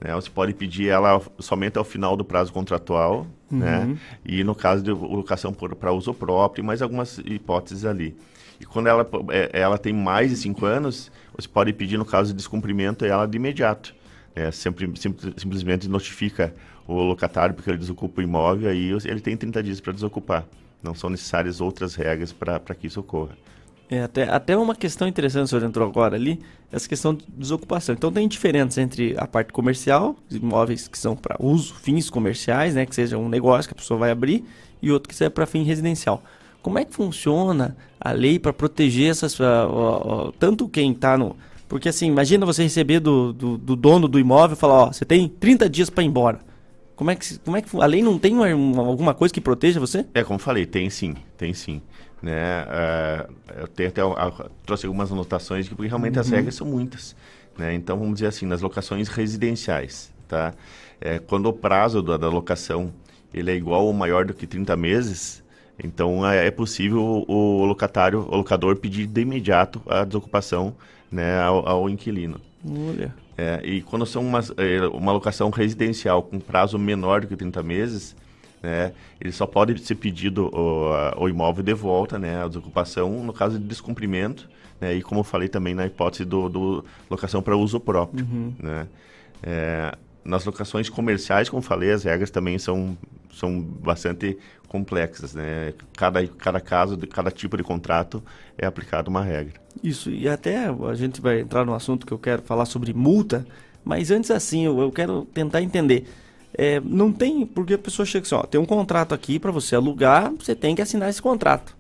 né, 0.01 0.15
você 0.15 0.29
pode 0.29 0.53
pedir 0.55 0.89
ela 0.89 1.21
somente 1.39 1.79
ao 1.79 1.85
final 1.85 2.17
do 2.17 2.25
prazo 2.25 2.53
contratual, 2.53 3.27
né? 3.51 3.97
E 4.25 4.43
no 4.43 4.55
caso 4.55 4.83
de 4.83 4.91
locação 4.91 5.53
para 5.53 5.93
uso 5.93 6.13
próprio, 6.13 6.65
mais 6.65 6.83
algumas 6.83 7.19
hipóteses 7.19 7.85
ali. 7.85 8.17
E 8.61 8.65
quando 8.65 8.89
ela, 8.89 9.09
é, 9.31 9.51
ela 9.61 9.79
tem 9.79 9.93
mais 9.93 10.31
de 10.31 10.37
5 10.37 10.65
anos, 10.67 11.11
você 11.37 11.49
pode 11.49 11.73
pedir, 11.73 11.97
no 11.99 12.05
caso 12.05 12.31
de 12.33 12.37
descumprimento, 12.37 13.05
ela 13.05 13.27
de 13.27 13.37
imediato. 13.37 13.95
né? 14.35 14.51
sempre, 14.51 14.91
sim- 14.97 15.15
simplesmente 15.37 15.89
notifica 15.89 16.55
o 16.87 16.95
locatário 17.03 17.55
porque 17.55 17.71
ele 17.71 17.79
desocupa 17.79 18.21
o 18.21 18.25
imóvel, 18.25 18.69
aí 18.69 18.91
ele 19.05 19.21
tem 19.21 19.37
30 19.37 19.63
dias 19.63 19.81
para 19.81 19.93
desocupar. 19.93 20.45
Não 20.83 20.95
são 20.95 21.09
necessárias 21.09 21.61
outras 21.61 21.95
regras 21.95 22.33
para 22.33 22.59
que 22.75 22.87
isso 22.89 23.01
ocorra. 23.01 23.37
É, 23.91 24.03
até, 24.03 24.23
até 24.25 24.57
uma 24.57 24.75
questão 24.75 25.07
interessante, 25.07 25.45
o 25.45 25.49
senhor 25.49 25.63
entrou 25.65 25.87
agora 25.87 26.17
ali, 26.17 26.41
essa 26.73 26.89
questão 26.89 27.15
de 27.15 27.25
desocupação. 27.29 27.95
Então 27.95 28.11
tem 28.11 28.27
diferença 28.27 28.81
entre 28.81 29.15
a 29.19 29.27
parte 29.27 29.53
comercial, 29.53 30.17
imóveis 30.31 30.89
que 30.89 30.99
são 30.99 31.15
para 31.15 31.37
uso, 31.39 31.75
fins 31.75 32.09
comerciais, 32.09 32.75
né, 32.75 32.87
que 32.87 32.95
seja 32.95 33.19
um 33.19 33.29
negócio 33.29 33.69
que 33.69 33.75
a 33.75 33.77
pessoa 33.77 34.01
vai 34.01 34.11
abrir, 34.11 34.43
e 34.81 34.91
outro 34.91 35.09
que 35.09 35.15
seja 35.15 35.31
para 35.31 35.45
fim 35.47 35.63
residencial. 35.65 36.23
Como 36.63 36.79
é 36.79 36.85
que 36.85 36.95
funciona 36.95 37.77
a 38.01 38.11
lei 38.13 38.39
para 38.39 38.53
proteger 38.55 39.11
essas, 39.11 39.39
ah, 39.41 40.33
tanto 40.39 40.67
quem 40.69 40.93
está 40.93 41.17
no... 41.19 41.37
Porque 41.69 41.89
assim, 41.89 42.07
imagina 42.07 42.47
você 42.47 42.63
receber 42.63 43.01
do, 43.01 43.33
do, 43.33 43.59
do 43.59 43.77
dono 43.77 44.09
do 44.09 44.19
imóvel 44.19 44.57
e 44.57 44.59
falar, 44.59 44.75
ó, 44.85 44.87
você 44.93 45.05
tem 45.05 45.29
30 45.29 45.69
dias 45.69 45.91
para 45.91 46.03
ir 46.03 46.07
embora. 46.07 46.41
Como 46.97 47.11
é 47.11 47.17
que, 47.17 47.39
como 47.41 47.57
é 47.57 47.61
que 47.63 47.69
a 47.77 47.87
lei 47.87 48.03
não 48.03 48.19
tem 48.19 48.35
uma- 48.35 48.55
uma- 48.55 48.87
alguma 48.87 49.13
coisa 49.15 49.35
que 49.35 49.41
proteja 49.41 49.81
você? 49.81 50.07
É, 50.15 50.23
como 50.23 50.39
falei, 50.39 50.65
tem 50.65 50.89
sim, 50.89 51.15
tem 51.37 51.53
sim. 51.53 51.83
Né? 52.25 52.65
Ah, 52.67 53.29
eu 53.61 53.69
tenho 53.69 53.91
até, 53.91 54.01
ah, 54.01 54.49
trouxe 54.65 54.87
algumas 54.87 55.13
anotações, 55.13 55.67
aqui, 55.67 55.75
porque 55.75 55.89
realmente 55.89 56.19
as 56.19 56.31
regras 56.31 56.55
são 56.55 56.67
muitas. 56.67 57.15
Né? 57.59 57.75
Então, 57.75 57.99
vamos 57.99 58.15
dizer 58.15 58.29
assim, 58.29 58.47
nas 58.47 58.63
locações 58.63 59.09
residenciais, 59.09 60.11
tá? 60.27 60.55
É, 60.99 61.19
quando 61.19 61.47
o 61.47 61.53
prazo 61.53 62.03
da, 62.03 62.17
da 62.17 62.31
locação 62.31 62.91
ele 63.33 63.51
é 63.51 63.55
igual 63.55 63.85
ou 63.85 63.93
maior 63.93 64.25
do 64.25 64.33
que 64.33 64.47
30 64.47 64.75
meses, 64.75 65.45
então 65.79 66.27
é, 66.27 66.47
é 66.47 66.51
possível 66.51 67.27
o, 67.29 67.67
locatário, 67.67 68.21
o 68.21 68.37
locador 68.37 68.77
pedir 68.77 69.07
de 69.07 69.21
imediato 69.21 69.83
a 69.87 70.03
desocupação 70.03 70.75
né, 71.13 71.39
ao, 71.43 71.69
ao 71.69 71.91
inquilino. 71.91 72.41
Olha. 72.67 73.15
É, 73.37 73.61
e 73.63 73.83
quando 73.83 74.07
são 74.07 74.23
umas, 74.23 74.51
é, 74.57 74.87
uma 74.87 75.13
locação 75.13 75.51
residencial 75.51 76.23
com 76.23 76.41
prazo 76.41 76.79
menor 76.79 77.21
do 77.21 77.27
que 77.27 77.37
30 77.37 77.63
meses, 77.63 78.17
né, 78.65 78.93
ele 79.21 79.31
só 79.33 79.47
pode 79.47 79.79
ser 79.85 79.95
pedido 79.97 80.51
o, 80.53 80.93
a- 80.93 81.15
o 81.19 81.29
imóvel 81.29 81.63
de 81.63 81.75
volta, 81.75 82.19
né, 82.19 82.43
a 82.43 82.49
desocupação, 82.49 83.23
no 83.23 83.33
caso 83.33 83.59
de 83.59 83.65
descumprimento, 83.67 84.49
né, 84.81 84.95
e 84.95 85.03
como 85.03 85.21
eu 85.21 85.25
falei 85.25 85.49
também 85.49 85.75
na 85.75 85.87
hipótese 85.87 86.25
do, 86.25 86.49
do 86.49 86.85
locação 87.11 87.43
para 87.43 87.57
uso 87.57 87.79
próprio. 87.79 88.27
Né. 88.59 88.87
É, 89.43 89.95
nas 90.25 90.45
locações 90.47 90.89
comerciais, 90.89 91.51
como 91.51 91.61
falei, 91.63 91.93
as 91.93 92.05
regras 92.05 92.31
também 92.31 92.59
são, 92.59 92.97
são 93.31 93.61
bastante 93.61 94.39
complexas. 94.69 95.35
Né. 95.35 95.75
Cada, 95.97 96.27
cada 96.27 96.61
caso, 96.61 96.97
cada 97.09 97.31
tipo 97.31 97.57
de 97.59 97.63
contrato 97.63 98.23
é 98.57 98.65
aplicada 98.65 99.11
uma 99.11 99.23
regra. 99.23 99.53
Isso, 99.83 100.11
e 100.11 100.27
até 100.27 100.67
a 100.67 100.95
gente 100.95 101.21
vai 101.21 101.41
entrar 101.41 101.67
no 101.67 101.75
assunto 101.75 102.07
que 102.07 102.13
eu 102.13 102.19
quero 102.19 102.41
falar 102.41 102.65
sobre 102.65 102.95
multa, 102.95 103.47
mas 103.85 104.11
antes 104.11 104.31
assim, 104.31 104.65
eu, 104.65 104.81
eu 104.81 104.91
quero 104.91 105.27
tentar 105.27 105.61
entender. 105.61 106.07
É, 106.57 106.81
não 106.85 107.13
tem, 107.13 107.45
porque 107.45 107.75
a 107.75 107.79
pessoa 107.79 108.07
chega 108.07 108.25
assim, 108.25 108.35
ó, 108.35 108.43
tem 108.43 108.61
um 108.61 108.65
contrato 108.67 109.13
aqui 109.15 109.39
para 109.39 109.51
você 109.51 109.75
alugar, 109.75 110.33
você 110.39 110.55
tem 110.55 110.75
que 110.75 110.83
assinar 110.83 111.09
esse 111.11 111.21
contrato. 111.21 111.77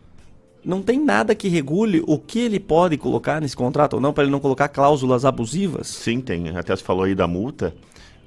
Não 0.65 0.83
tem 0.83 0.99
nada 0.99 1.35
que 1.35 1.47
regule 1.47 2.03
o 2.07 2.19
que 2.19 2.39
ele 2.41 2.59
pode 2.59 2.97
colocar 2.97 3.41
nesse 3.41 3.55
contrato 3.55 3.95
ou 3.95 4.01
não, 4.01 4.13
para 4.13 4.25
ele 4.25 4.33
não 4.33 4.41
colocar 4.41 4.67
cláusulas 4.69 5.25
abusivas? 5.25 5.87
Sim, 5.89 6.21
tem. 6.21 6.49
Até 6.57 6.75
você 6.75 6.83
falou 6.83 7.05
aí 7.05 7.15
da 7.15 7.27
multa. 7.27 7.75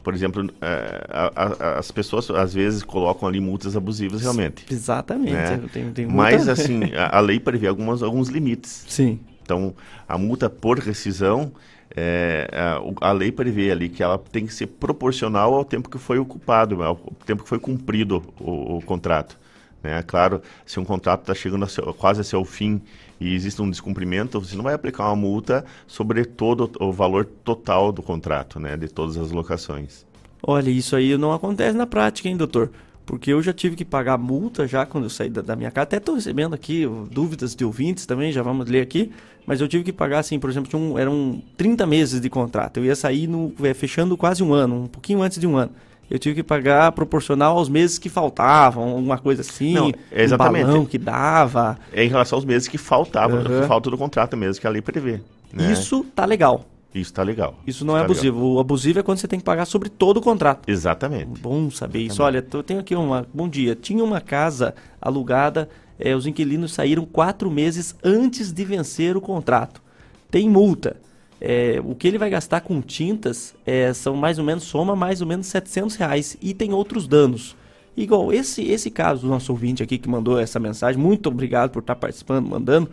Por 0.03 0.13
exemplo, 0.13 0.49
é, 0.61 1.05
a- 1.09 1.31
a- 1.35 1.79
as 1.79 1.91
pessoas 1.91 2.29
às 2.29 2.53
vezes 2.53 2.81
colocam 2.83 3.27
ali 3.27 3.41
multas 3.41 3.75
abusivas 3.75 4.21
realmente. 4.21 4.65
Exatamente. 4.71 5.33
né? 5.33 5.61
Tem, 5.73 5.91
tem 5.91 6.05
Mas 6.05 6.47
assim, 6.47 6.93
a, 6.95 7.17
a 7.17 7.19
lei 7.19 7.39
prevê 7.41 7.67
algumas, 7.67 8.01
alguns 8.01 8.29
limites. 8.29 8.85
Sim. 8.87 9.19
Então, 9.41 9.73
a 10.07 10.17
multa 10.17 10.49
por 10.49 10.77
rescisão, 10.79 11.51
é, 11.95 12.47
a, 12.53 12.79
o- 12.81 12.95
a 13.01 13.11
lei 13.11 13.31
prevê 13.31 13.71
ali 13.71 13.89
que 13.89 14.03
ela 14.03 14.17
tem 14.17 14.45
que 14.45 14.53
ser 14.53 14.67
proporcional 14.67 15.53
ao 15.53 15.65
tempo 15.65 15.89
que 15.89 15.97
foi 15.97 16.19
ocupado, 16.19 16.81
ao 16.83 16.95
tempo 17.25 17.43
que 17.43 17.49
foi 17.49 17.59
cumprido 17.59 18.23
o, 18.39 18.77
o 18.77 18.81
contrato. 18.81 19.37
Né? 19.81 20.03
Claro, 20.03 20.41
se 20.65 20.79
um 20.79 20.85
contrato 20.85 21.21
está 21.21 21.35
chegando 21.35 21.63
a 21.65 21.67
seu- 21.67 21.93
quase 21.93 22.21
a 22.21 22.23
seu 22.23 22.43
fim 22.43 22.81
e 23.19 23.33
existe 23.33 23.61
um 23.61 23.69
descumprimento, 23.69 24.39
você 24.39 24.55
não 24.55 24.63
vai 24.63 24.73
aplicar 24.73 25.05
uma 25.07 25.15
multa 25.15 25.65
sobre 25.87 26.25
todo 26.25 26.71
o 26.79 26.91
valor 26.91 27.25
total 27.25 27.91
do 27.91 28.01
contrato, 28.01 28.59
né? 28.59 28.75
de 28.75 28.87
todas 28.87 29.17
as 29.17 29.31
locações. 29.31 30.05
Olha, 30.41 30.69
isso 30.69 30.95
aí 30.95 31.17
não 31.17 31.31
acontece 31.33 31.75
na 31.77 31.87
prática, 31.87 32.27
hein, 32.29 32.37
doutor? 32.37 32.71
Porque 33.07 33.31
eu 33.31 33.41
já 33.41 33.53
tive 33.53 33.75
que 33.77 33.85
pagar 33.85 34.17
multa 34.17 34.67
já 34.67 34.85
quando 34.85 35.05
eu 35.05 35.09
saí 35.09 35.29
da, 35.29 35.41
da 35.41 35.55
minha 35.55 35.71
casa. 35.71 35.83
Até 35.83 35.97
estou 35.97 36.15
recebendo 36.15 36.53
aqui 36.53 36.85
dúvidas 37.09 37.55
de 37.55 37.63
ouvintes 37.63 38.05
também, 38.05 38.33
já 38.33 38.43
vamos 38.43 38.69
ler 38.69 38.81
aqui. 38.81 39.11
Mas 39.45 39.61
eu 39.61 39.67
tive 39.67 39.85
que 39.85 39.93
pagar, 39.93 40.19
assim, 40.19 40.37
por 40.37 40.49
exemplo, 40.49 40.69
tinha 40.69 40.79
um, 40.79 40.99
eram 40.99 41.41
30 41.55 41.85
meses 41.87 42.19
de 42.19 42.29
contrato. 42.29 42.77
Eu 42.77 42.85
ia 42.85 42.97
sair 42.97 43.25
no, 43.25 43.53
é, 43.63 43.73
fechando 43.73 44.17
quase 44.17 44.43
um 44.43 44.53
ano, 44.53 44.83
um 44.83 44.87
pouquinho 44.87 45.21
antes 45.21 45.39
de 45.39 45.47
um 45.47 45.55
ano. 45.55 45.71
Eu 46.11 46.19
tive 46.19 46.35
que 46.35 46.43
pagar 46.43 46.91
proporcional 46.91 47.57
aos 47.57 47.69
meses 47.69 47.97
que 47.97 48.09
faltavam, 48.09 48.83
alguma 48.89 49.17
coisa 49.17 49.41
assim. 49.41 49.73
Não, 49.73 49.91
exatamente. 50.11 50.65
Um 50.65 50.67
balão 50.67 50.85
que 50.85 50.97
dava. 50.97 51.79
É 51.93 52.03
em 52.03 52.09
relação 52.09 52.37
aos 52.37 52.45
meses 52.45 52.67
que 52.67 52.77
faltavam, 52.77 53.41
que 53.41 53.67
falta 53.67 53.89
do 53.89 53.97
contrato 53.97 54.35
mesmo, 54.35 54.59
que 54.59 54.67
a 54.67 54.69
lei 54.69 54.81
prevê. 54.81 55.21
né? 55.53 55.71
Isso 55.71 56.05
tá 56.13 56.25
legal. 56.25 56.65
Isso 56.99 57.13
tá 57.13 57.23
legal. 57.23 57.59
Isso 57.65 57.85
não 57.85 57.95
é 57.95 57.99
tá 57.99 58.05
abusivo. 58.05 58.53
O 58.53 58.59
abusivo 58.59 58.99
é 58.99 59.03
quando 59.03 59.17
você 59.19 59.27
tem 59.27 59.39
que 59.39 59.45
pagar 59.45 59.65
sobre 59.65 59.89
todo 59.89 60.17
o 60.17 60.21
contrato. 60.21 60.67
legal. 60.67 60.77
Exatamente. 60.77 61.39
Bom 61.39 61.69
saber 61.69 61.99
isso. 61.99 62.21
Olha, 62.21 62.45
eu 62.53 62.63
tenho 62.63 62.79
aqui 62.79 62.95
uma. 62.95 63.25
Bom 63.33 63.47
dia. 63.47 63.75
Tinha 63.75 64.03
uma 64.03 64.21
casa 64.21 64.73
alugada, 65.01 65.69
eh, 65.99 66.15
os 66.15 66.25
inquilinos 66.25 66.73
saíram 66.73 67.05
quatro 67.05 67.49
meses 67.49 67.95
antes 68.03 68.51
de 68.51 68.63
vencer 68.63 69.15
o 69.15 69.21
contrato. 69.21 69.81
Tem 70.29 70.49
multa. 70.49 70.97
Eh, 71.39 71.79
o 71.85 71.93
que 71.93 72.07
ele 72.07 72.17
vai 72.17 72.29
gastar 72.29 72.61
com 72.61 72.81
tintas 72.81 73.55
eh, 73.65 73.93
são 73.93 74.15
mais 74.15 74.39
ou 74.39 74.45
menos, 74.45 74.63
soma 74.63 74.95
mais 74.95 75.21
ou 75.21 75.27
menos 75.27 75.47
700 75.47 75.95
reais. 75.95 76.37
E 76.41 76.53
tem 76.53 76.73
outros 76.73 77.07
danos. 77.07 77.55
Igual 77.95 78.31
esse, 78.31 78.63
esse 78.63 78.91
caso 78.91 79.23
do 79.23 79.27
nosso 79.27 79.51
ouvinte 79.51 79.81
aqui 79.81 79.97
que 79.97 80.07
mandou 80.07 80.39
essa 80.39 80.59
mensagem, 80.59 81.01
muito 81.01 81.29
obrigado 81.29 81.71
por 81.71 81.79
estar 81.79 81.95
participando, 81.95 82.47
mandando. 82.47 82.89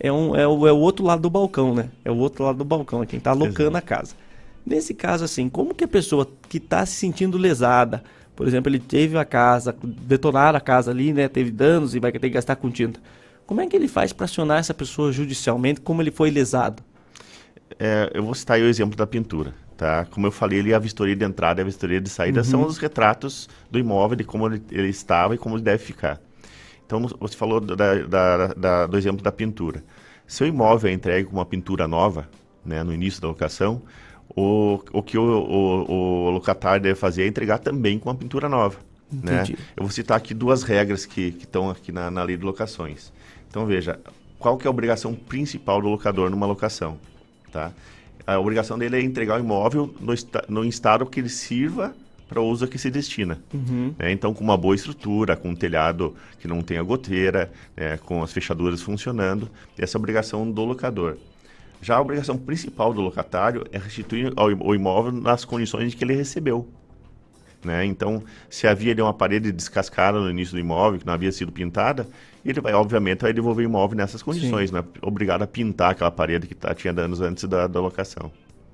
É, 0.00 0.12
um, 0.12 0.34
é, 0.34 0.46
o, 0.46 0.66
é 0.66 0.72
o 0.72 0.76
outro 0.78 1.04
lado 1.04 1.22
do 1.22 1.30
balcão, 1.30 1.74
né? 1.74 1.88
É 2.04 2.10
o 2.10 2.16
outro 2.16 2.44
lado 2.44 2.58
do 2.58 2.64
balcão, 2.64 3.02
é 3.02 3.06
quem 3.06 3.18
está 3.18 3.30
alocando 3.30 3.76
a 3.76 3.80
casa. 3.80 4.14
Nesse 4.64 4.94
caso, 4.94 5.24
assim, 5.24 5.48
como 5.48 5.74
que 5.74 5.84
a 5.84 5.88
pessoa 5.88 6.28
que 6.48 6.58
está 6.58 6.84
se 6.84 6.94
sentindo 6.94 7.38
lesada 7.38 8.02
Por 8.36 8.46
exemplo, 8.46 8.70
ele 8.70 8.78
teve 8.78 9.18
a 9.18 9.24
casa, 9.24 9.74
detonaram 9.82 10.56
a 10.56 10.60
casa 10.60 10.90
ali, 10.92 11.12
né? 11.12 11.26
Teve 11.26 11.50
danos 11.50 11.94
e 11.94 11.98
vai 11.98 12.12
ter 12.12 12.20
que 12.20 12.30
gastar 12.30 12.56
com 12.56 12.70
tinta. 12.70 13.00
Como 13.46 13.60
é 13.60 13.66
que 13.66 13.74
ele 13.74 13.88
faz 13.88 14.12
para 14.12 14.26
acionar 14.26 14.60
essa 14.60 14.74
pessoa 14.74 15.10
judicialmente? 15.10 15.80
Como 15.80 16.02
ele 16.02 16.10
foi 16.10 16.30
lesado? 16.30 16.82
É, 17.78 18.10
eu 18.14 18.22
vou 18.22 18.34
citar 18.34 18.56
aí 18.56 18.62
o 18.62 18.68
exemplo 18.68 18.96
da 18.96 19.06
pintura. 19.06 19.54
Tá? 19.76 20.04
Como 20.06 20.26
eu 20.26 20.30
falei 20.30 20.60
ali, 20.60 20.74
a 20.74 20.78
vistoria 20.78 21.16
de 21.16 21.24
entrada 21.24 21.60
e 21.60 21.62
a 21.62 21.64
vistoria 21.64 22.00
de 22.00 22.08
saída 22.08 22.44
são 22.44 22.64
os 22.64 22.78
retratos 22.78 23.48
do 23.70 23.78
imóvel, 23.78 24.16
de 24.16 24.24
como 24.24 24.46
ele, 24.46 24.62
ele 24.70 24.88
estava 24.88 25.34
e 25.34 25.38
como 25.38 25.56
ele 25.56 25.62
deve 25.62 25.78
ficar. 25.82 26.20
Então, 26.88 27.06
você 27.20 27.36
falou 27.36 27.60
da, 27.60 27.74
da, 27.74 28.46
da, 28.54 28.86
do 28.86 28.96
exemplo 28.96 29.22
da 29.22 29.30
pintura. 29.30 29.84
Se 30.26 30.42
o 30.42 30.46
imóvel 30.46 30.90
é 30.90 30.94
entregue 30.94 31.28
com 31.28 31.36
uma 31.36 31.44
pintura 31.44 31.86
nova, 31.86 32.26
né, 32.64 32.82
no 32.82 32.94
início 32.94 33.20
da 33.20 33.28
locação, 33.28 33.82
o, 34.34 34.80
o 34.90 35.02
que 35.02 35.18
o, 35.18 35.22
o, 35.22 35.90
o 35.90 36.30
locatário 36.30 36.82
deve 36.82 36.94
fazer 36.94 37.24
é 37.24 37.26
entregar 37.26 37.58
também 37.58 37.98
com 37.98 38.08
uma 38.08 38.14
pintura 38.14 38.48
nova. 38.48 38.78
Né? 39.12 39.44
Eu 39.76 39.82
vou 39.82 39.90
citar 39.90 40.16
aqui 40.16 40.32
duas 40.32 40.62
regras 40.62 41.04
que 41.04 41.36
estão 41.38 41.68
aqui 41.68 41.92
na, 41.92 42.10
na 42.10 42.22
lei 42.22 42.38
de 42.38 42.44
locações. 42.44 43.12
Então, 43.50 43.66
veja, 43.66 44.00
qual 44.38 44.56
que 44.56 44.66
é 44.66 44.68
a 44.68 44.70
obrigação 44.70 45.14
principal 45.14 45.82
do 45.82 45.88
locador 45.88 46.30
numa 46.30 46.46
locação? 46.46 46.96
Tá? 47.52 47.70
A 48.26 48.38
obrigação 48.38 48.78
dele 48.78 48.96
é 48.96 49.02
entregar 49.02 49.36
o 49.36 49.44
imóvel 49.44 49.94
no, 50.00 50.14
no 50.48 50.64
estado 50.64 51.04
que 51.04 51.20
ele 51.20 51.28
sirva 51.28 51.94
para 52.28 52.40
o 52.40 52.46
uso 52.46 52.66
a 52.66 52.68
que 52.68 52.78
se 52.78 52.90
destina. 52.90 53.38
né? 53.98 54.12
Então, 54.12 54.34
com 54.34 54.44
uma 54.44 54.56
boa 54.56 54.74
estrutura, 54.74 55.34
com 55.34 55.50
um 55.50 55.54
telhado 55.54 56.14
que 56.38 56.46
não 56.46 56.60
tenha 56.60 56.82
goteira, 56.82 57.50
né? 57.76 57.96
com 57.96 58.22
as 58.22 58.32
fechaduras 58.32 58.82
funcionando, 58.82 59.50
essa 59.78 59.96
é 59.96 59.98
a 59.98 60.00
obrigação 60.00 60.50
do 60.50 60.64
locador. 60.64 61.16
Já 61.80 61.96
a 61.96 62.00
obrigação 62.00 62.36
principal 62.36 62.92
do 62.92 63.00
locatário 63.00 63.64
é 63.72 63.78
restituir 63.78 64.32
o 64.36 64.74
imóvel 64.74 65.12
nas 65.12 65.44
condições 65.44 65.94
que 65.94 66.04
ele 66.04 66.14
recebeu. 66.14 66.68
Né? 67.64 67.84
Então, 67.84 68.22
se 68.48 68.66
havia 68.66 68.92
ali 68.92 69.02
uma 69.02 69.14
parede 69.14 69.50
descascada 69.50 70.20
no 70.20 70.30
início 70.30 70.54
do 70.54 70.60
imóvel, 70.60 71.00
que 71.00 71.06
não 71.06 71.14
havia 71.14 71.32
sido 71.32 71.50
pintada, 71.50 72.06
ele 72.44 72.60
vai, 72.60 72.72
obviamente, 72.72 73.22
vai 73.22 73.32
devolver 73.32 73.66
o 73.66 73.68
imóvel 73.68 73.96
nessas 73.96 74.22
condições, 74.22 74.70
não 74.70 74.80
é 74.80 74.84
obrigado 75.02 75.42
a 75.42 75.46
pintar 75.46 75.90
aquela 75.90 76.10
parede 76.10 76.46
que 76.46 76.54
tá, 76.54 76.74
tinha 76.74 76.92
danos 76.92 77.20
antes 77.20 77.44
da, 77.44 77.66
da 77.66 77.80
locação. 77.80 78.30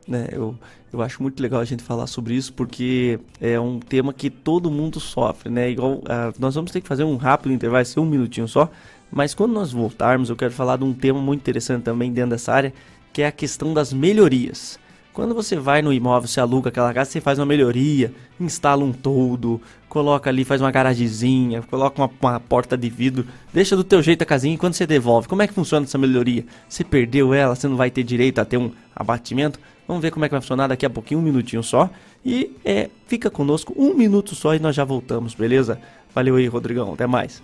Né? 0.06 0.28
Eu, 0.30 0.54
eu 0.92 1.02
acho 1.02 1.22
muito 1.22 1.42
legal 1.42 1.60
a 1.60 1.64
gente 1.64 1.82
falar 1.82 2.06
sobre 2.06 2.34
isso 2.34 2.52
porque 2.52 3.18
é 3.40 3.58
um 3.58 3.80
tema 3.80 4.12
que 4.12 4.30
todo 4.30 4.70
mundo 4.70 5.00
sofre, 5.00 5.50
né? 5.50 5.70
Igual 5.70 6.02
ah, 6.06 6.32
nós 6.38 6.54
vamos 6.54 6.70
ter 6.70 6.80
que 6.80 6.88
fazer 6.88 7.04
um 7.04 7.16
rápido 7.16 7.52
intervalo, 7.52 7.84
ser 7.84 8.00
um 8.00 8.06
minutinho 8.06 8.48
só. 8.48 8.70
Mas 9.10 9.34
quando 9.34 9.52
nós 9.52 9.72
voltarmos, 9.72 10.30
eu 10.30 10.36
quero 10.36 10.52
falar 10.52 10.76
de 10.76 10.84
um 10.84 10.92
tema 10.92 11.20
muito 11.20 11.40
interessante 11.40 11.82
também 11.82 12.12
dentro 12.12 12.30
dessa 12.30 12.52
área, 12.52 12.72
que 13.12 13.22
é 13.22 13.26
a 13.26 13.32
questão 13.32 13.72
das 13.72 13.92
melhorias. 13.92 14.78
Quando 15.14 15.32
você 15.32 15.54
vai 15.54 15.80
no 15.80 15.92
imóvel, 15.92 16.26
você 16.26 16.40
aluga 16.40 16.70
aquela 16.70 16.92
casa, 16.92 17.08
você 17.08 17.20
faz 17.20 17.38
uma 17.38 17.46
melhoria, 17.46 18.12
instala 18.40 18.84
um 18.84 18.92
toldo, 18.92 19.60
coloca 19.88 20.28
ali, 20.28 20.44
faz 20.44 20.60
uma 20.60 20.72
garagezinha, 20.72 21.62
coloca 21.62 22.02
uma, 22.02 22.10
uma 22.20 22.40
porta 22.40 22.76
de 22.76 22.90
vidro, 22.90 23.24
deixa 23.52 23.76
do 23.76 23.84
teu 23.84 24.02
jeito 24.02 24.22
a 24.22 24.26
casinha 24.26 24.56
e 24.56 24.58
quando 24.58 24.74
você 24.74 24.84
devolve, 24.84 25.28
como 25.28 25.40
é 25.40 25.46
que 25.46 25.54
funciona 25.54 25.86
essa 25.86 25.96
melhoria? 25.96 26.44
Você 26.68 26.82
perdeu 26.82 27.32
ela, 27.32 27.54
você 27.54 27.68
não 27.68 27.76
vai 27.76 27.92
ter 27.92 28.02
direito 28.02 28.40
a 28.40 28.44
ter 28.44 28.56
um 28.56 28.72
abatimento? 28.92 29.60
Vamos 29.86 30.02
ver 30.02 30.10
como 30.10 30.24
é 30.24 30.28
que 30.28 30.32
vai 30.32 30.40
funcionar 30.40 30.66
daqui 30.68 30.86
a 30.86 30.90
pouquinho, 30.90 31.20
um 31.20 31.22
minutinho 31.22 31.62
só. 31.62 31.90
E 32.24 32.56
é, 32.64 32.88
fica 33.06 33.30
conosco 33.30 33.74
um 33.76 33.94
minuto 33.94 34.34
só 34.34 34.54
e 34.54 34.58
nós 34.58 34.74
já 34.74 34.84
voltamos, 34.84 35.34
beleza? 35.34 35.78
Valeu 36.14 36.36
aí, 36.36 36.46
Rodrigão, 36.46 36.94
até 36.94 37.06
mais. 37.06 37.42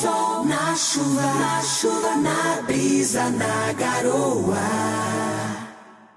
Sol 0.00 0.44
na 0.44 0.74
chuva, 0.74 1.22
na 1.22 1.62
chuva, 1.62 2.16
na 2.16 2.62
brisa, 2.62 3.30
na 3.30 3.72
garoa. 3.72 4.56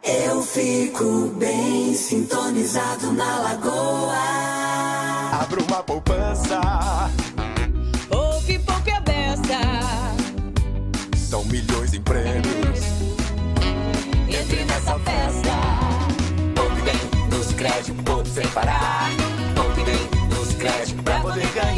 Eu 0.03 0.41
fico 0.41 1.27
bem 1.37 1.93
sintonizado 1.93 3.11
na 3.11 3.39
lagoa. 3.39 4.15
Abra 5.41 5.61
uma 5.61 5.83
poupança. 5.83 6.59
Poupe, 8.07 8.59
poupe 8.59 8.91
a 8.91 8.99
beça. 9.01 9.59
São 11.17 11.43
milhões 11.45 11.93
em 11.93 12.01
prêmios. 12.01 12.58
Sem 18.39 18.47
parar. 18.51 19.09
Poupe 19.53 19.83
bem 19.83 19.99
nos 20.29 20.53
créditos 20.53 21.01
pra 21.03 21.19
poder 21.19 21.47
ganhar. 21.47 21.68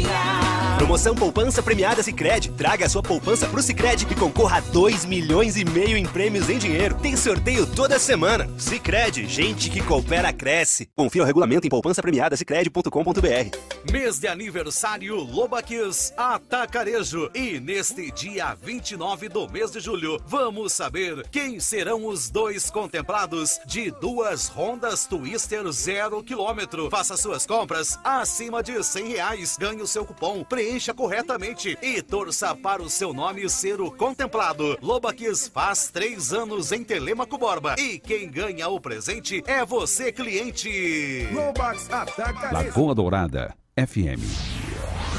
Promoção 0.92 1.14
Poupança 1.14 1.62
Premiada 1.62 2.02
Sicredi. 2.02 2.50
Traga 2.50 2.84
a 2.84 2.88
sua 2.88 3.02
poupança 3.02 3.46
pro 3.46 3.62
Sicredi 3.62 4.06
e 4.10 4.14
concorra 4.14 4.58
a 4.58 4.60
2 4.60 5.06
milhões 5.06 5.56
e 5.56 5.64
meio 5.64 5.96
em 5.96 6.04
prêmios 6.04 6.50
em 6.50 6.58
dinheiro. 6.58 6.94
Tem 6.96 7.16
sorteio 7.16 7.66
toda 7.66 7.98
semana. 7.98 8.46
Sicredi, 8.58 9.26
gente 9.26 9.70
que 9.70 9.80
coopera 9.80 10.30
cresce. 10.34 10.90
Confira 10.94 11.24
o 11.24 11.26
regulamento 11.26 11.66
em 11.66 11.70
poupança 11.70 12.02
premiada 12.02 12.36
sicredi.com.br. 12.36 13.90
Mês 13.90 14.18
de 14.18 14.26
aniversário 14.28 15.16
Lobaquis 15.16 16.12
Atacarejo. 16.14 17.30
E 17.34 17.58
neste 17.58 18.10
dia 18.10 18.54
29 18.54 19.30
do 19.30 19.48
mês 19.48 19.70
de 19.70 19.80
julho, 19.80 20.20
vamos 20.26 20.74
saber 20.74 21.26
quem 21.30 21.58
serão 21.58 22.04
os 22.04 22.28
dois 22.28 22.70
contemplados 22.70 23.58
de 23.64 23.90
duas 23.92 24.52
Hondas 24.54 25.06
Twister 25.06 25.66
zero 25.72 26.22
quilômetro. 26.22 26.90
Faça 26.90 27.16
suas 27.16 27.46
compras 27.46 27.98
acima 28.04 28.62
de 28.62 28.84
100 28.84 29.08
reais. 29.08 29.56
Ganhe 29.58 29.80
o 29.80 29.86
seu 29.86 30.04
cupom, 30.04 30.44
preencha 30.44 30.81
corretamente 30.94 31.76
e 31.82 32.00
torça 32.00 32.54
para 32.56 32.82
o 32.82 32.88
seu 32.88 33.12
nome 33.12 33.46
ser 33.50 33.78
o 33.78 33.90
contemplado. 33.90 34.78
Lobaquis 34.80 35.48
faz 35.48 35.90
três 35.90 36.32
anos 36.32 36.72
em 36.72 36.82
Telemaco 36.82 37.36
Borba. 37.36 37.76
E 37.78 37.98
quem 37.98 38.30
ganha 38.30 38.68
o 38.68 38.80
presente 38.80 39.44
é 39.46 39.62
você, 39.66 40.10
cliente. 40.10 41.28
Lobax 41.30 41.90
ataca 41.90 42.50
Lagoa 42.50 42.94
Dourada, 42.94 43.54
FM. 43.76 44.22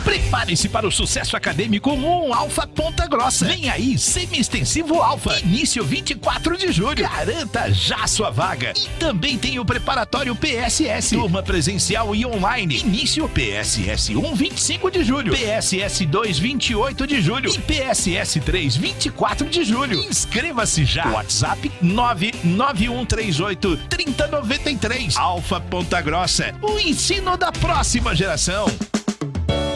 Prepare-se 0.03 0.67
para 0.67 0.87
o 0.87 0.91
sucesso 0.91 1.37
acadêmico 1.37 1.83
com 1.83 1.97
um 1.97 2.33
Alfa 2.33 2.65
Ponta 2.65 3.07
Grossa. 3.07 3.45
Vem 3.45 3.69
aí, 3.69 3.97
semi-extensivo 3.97 5.01
Alfa. 5.01 5.37
Início 5.39 5.83
24 5.83 6.57
de 6.57 6.71
julho. 6.71 7.03
Garanta 7.03 7.71
já 7.73 8.07
sua 8.07 8.29
vaga. 8.29 8.73
E 8.75 8.87
também 8.99 9.37
tem 9.37 9.59
o 9.59 9.65
preparatório 9.65 10.35
PSS. 10.35 11.15
Turma 11.15 11.43
presencial 11.43 12.15
e 12.15 12.25
online. 12.25 12.79
Início 12.79 13.27
PSS 13.27 14.15
1, 14.15 14.35
25 14.35 14.89
de 14.91 15.03
julho. 15.03 15.33
PSS 15.33 16.05
2, 16.05 16.39
28 16.39 17.07
de 17.07 17.21
julho. 17.21 17.49
E 17.53 17.59
PSS 17.59 18.39
3, 18.39 18.75
24 18.77 19.49
de 19.49 19.63
julho. 19.63 19.99
Inscreva-se 20.03 20.85
já. 20.85 21.07
WhatsApp 21.07 21.71
99138 21.81 23.77
3093. 23.89 25.17
Alfa 25.17 25.59
Ponta 25.59 26.01
Grossa. 26.01 26.55
O 26.61 26.79
ensino 26.79 27.35
da 27.35 27.51
próxima 27.51 28.15
geração. 28.15 28.65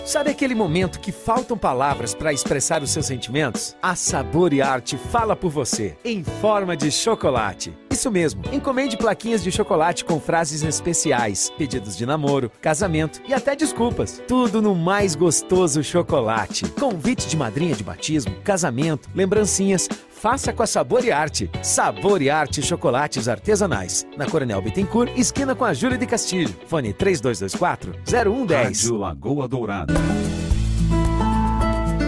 Sabe 0.08 0.32
aquele 0.32 0.56
momento 0.56 1.02
que 1.02 1.12
faltam 1.12 1.58
palavras 1.58 2.16
para 2.16 2.32
expressar 2.32 2.82
os 2.82 2.92
seus 2.92 3.06
sentimentos? 3.06 3.76
A 3.82 3.94
Sabor 3.94 4.54
e 4.54 4.62
Arte 4.62 4.96
fala 4.96 5.36
por 5.36 5.52
você, 5.52 5.98
em 6.02 6.24
forma 6.24 6.78
de 6.78 6.90
chocolate. 6.90 7.78
Isso 7.92 8.10
mesmo, 8.10 8.42
encomende 8.54 8.96
plaquinhas 8.96 9.44
de 9.44 9.52
chocolate 9.52 10.06
com 10.06 10.18
frases 10.18 10.64
especiais, 10.64 11.52
pedidos 11.58 11.98
de 11.98 12.06
namoro, 12.06 12.50
casamento 12.62 13.22
e 13.28 13.34
até 13.34 13.54
desculpas. 13.54 14.22
Tudo 14.26 14.62
no 14.62 14.74
mais 14.74 15.14
gostoso 15.14 15.84
chocolate. 15.84 16.64
Convite 16.80 17.28
de 17.28 17.36
madrinha 17.36 17.76
de 17.76 17.84
batismo, 17.84 18.34
casamento, 18.46 19.10
lembrancinhas. 19.14 19.90
Faça 20.20 20.52
com 20.52 20.64
a 20.64 20.68
Sabor 20.68 21.06
e 21.06 21.12
Arte. 21.12 21.50
Sabor 21.62 22.24
e 22.24 22.30
Arte 22.30 22.62
Chocolates 22.64 23.28
Artesanais. 23.28 24.06
Na 24.18 24.26
Coronel 24.26 24.60
Bittencourt, 24.62 25.12
esquina 25.16 25.54
com 25.54 25.64
a 25.64 25.74
Júlia 25.74 25.98
de 25.98 26.08
Castilho. 26.08 26.54
Fone 26.66 26.92
3224 26.92 27.94
0110. 28.04 28.82
Rádio 28.82 28.98
Lagoa 28.98 29.48
Dourada. 29.48 29.94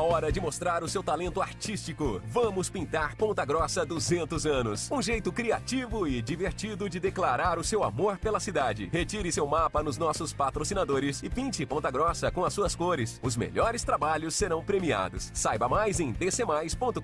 Hora 0.00 0.32
de 0.32 0.40
mostrar 0.40 0.82
o 0.82 0.88
seu 0.88 1.02
talento 1.02 1.40
artístico. 1.40 2.20
Vamos 2.26 2.68
pintar 2.68 3.16
Ponta 3.16 3.44
Grossa 3.44 3.84
200 3.84 4.46
anos. 4.46 4.90
Um 4.90 5.00
jeito 5.00 5.32
criativo 5.32 6.06
e 6.06 6.20
divertido 6.22 6.88
de 6.88 6.98
declarar 6.98 7.58
o 7.58 7.64
seu 7.64 7.84
amor 7.84 8.18
pela 8.18 8.40
cidade. 8.40 8.88
Retire 8.92 9.30
seu 9.30 9.46
mapa 9.46 9.82
nos 9.82 9.98
nossos 9.98 10.32
patrocinadores 10.32 11.22
e 11.22 11.30
pinte 11.30 11.64
Ponta 11.64 11.90
Grossa 11.90 12.30
com 12.30 12.44
as 12.44 12.52
suas 12.52 12.74
cores. 12.74 13.20
Os 13.22 13.36
melhores 13.36 13.84
trabalhos 13.84 14.34
serão 14.34 14.62
premiados. 14.62 15.30
Saiba 15.34 15.68
mais 15.68 16.00
em 16.00 16.12
dcmais.com.br. 16.12 17.00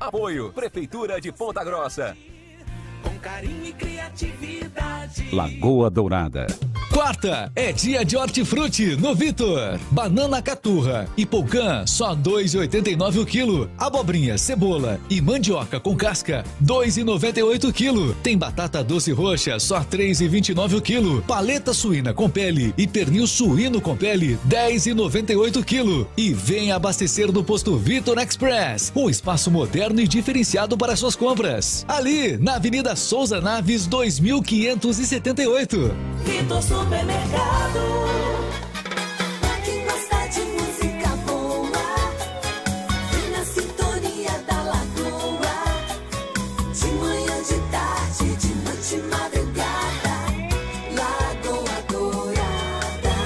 Apoio 0.00 0.52
Prefeitura 0.52 1.20
de 1.20 1.32
Ponta 1.32 1.64
Grossa. 1.64 2.16
Com 3.02 3.18
carinho 3.18 3.66
e 3.66 3.72
criatividade. 3.72 5.28
Lagoa 5.32 5.90
Dourada. 5.90 6.46
Quarta 6.98 7.52
é 7.54 7.72
dia 7.72 8.04
de 8.04 8.16
hortifruti 8.16 8.96
no 8.96 9.14
Vitor. 9.14 9.78
Banana 9.88 10.42
caturra 10.42 11.06
e 11.16 11.24
polcã 11.24 11.86
só 11.86 12.16
2,89 12.16 13.22
o 13.22 13.24
quilo. 13.24 13.70
Abobrinha, 13.78 14.36
cebola 14.36 14.98
e 15.08 15.20
mandioca 15.20 15.78
com 15.78 15.94
casca 15.94 16.44
2,98 16.60 17.68
o 17.68 17.72
quilo. 17.72 18.14
Tem 18.14 18.36
batata 18.36 18.82
doce 18.82 19.12
roxa 19.12 19.60
só 19.60 19.80
3,29 19.80 20.78
o 20.78 20.82
quilo. 20.82 21.22
Paleta 21.22 21.72
suína 21.72 22.12
com 22.12 22.28
pele 22.28 22.74
e 22.76 22.84
pernil 22.84 23.28
suíno 23.28 23.80
com 23.80 23.96
pele 23.96 24.36
10,98 24.48 25.56
o 25.56 25.64
quilo. 25.64 26.10
E 26.16 26.32
vem 26.32 26.72
abastecer 26.72 27.30
no 27.30 27.44
posto 27.44 27.76
Vitor 27.76 28.18
Express, 28.18 28.90
um 28.96 29.08
espaço 29.08 29.52
moderno 29.52 30.00
e 30.00 30.08
diferenciado 30.08 30.76
para 30.76 30.96
suas 30.96 31.14
compras. 31.14 31.84
Ali 31.86 32.36
na 32.38 32.56
Avenida 32.56 32.87
Souza 32.96 33.40
Naves 33.40 33.86
2578. 33.86 35.94
Vitor 36.24 36.62
Supermercado. 36.62 37.80
Pra 39.40 39.56
quem 39.64 39.84
gosta 39.84 40.26
de 40.28 40.40
música 40.52 41.08
boa, 41.26 41.70
vem 43.10 43.30
na 43.30 43.44
sintonia 43.44 44.38
da 44.46 44.62
lagoa. 44.62 45.58
De 46.72 46.86
manhã, 46.98 47.42
de 47.42 47.58
tarde, 47.70 48.36
de 48.36 48.54
noite, 48.64 48.96
madrugada. 49.10 50.16
Lagoa 50.94 51.78
Dourada. 51.90 53.16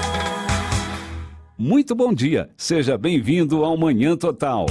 Muito 1.57 1.95
bom 1.95 2.13
dia. 2.13 2.49
Seja 2.57 2.97
bem-vindo 2.97 3.63
ao 3.63 3.77
Manhã 3.77 4.17
Total. 4.17 4.65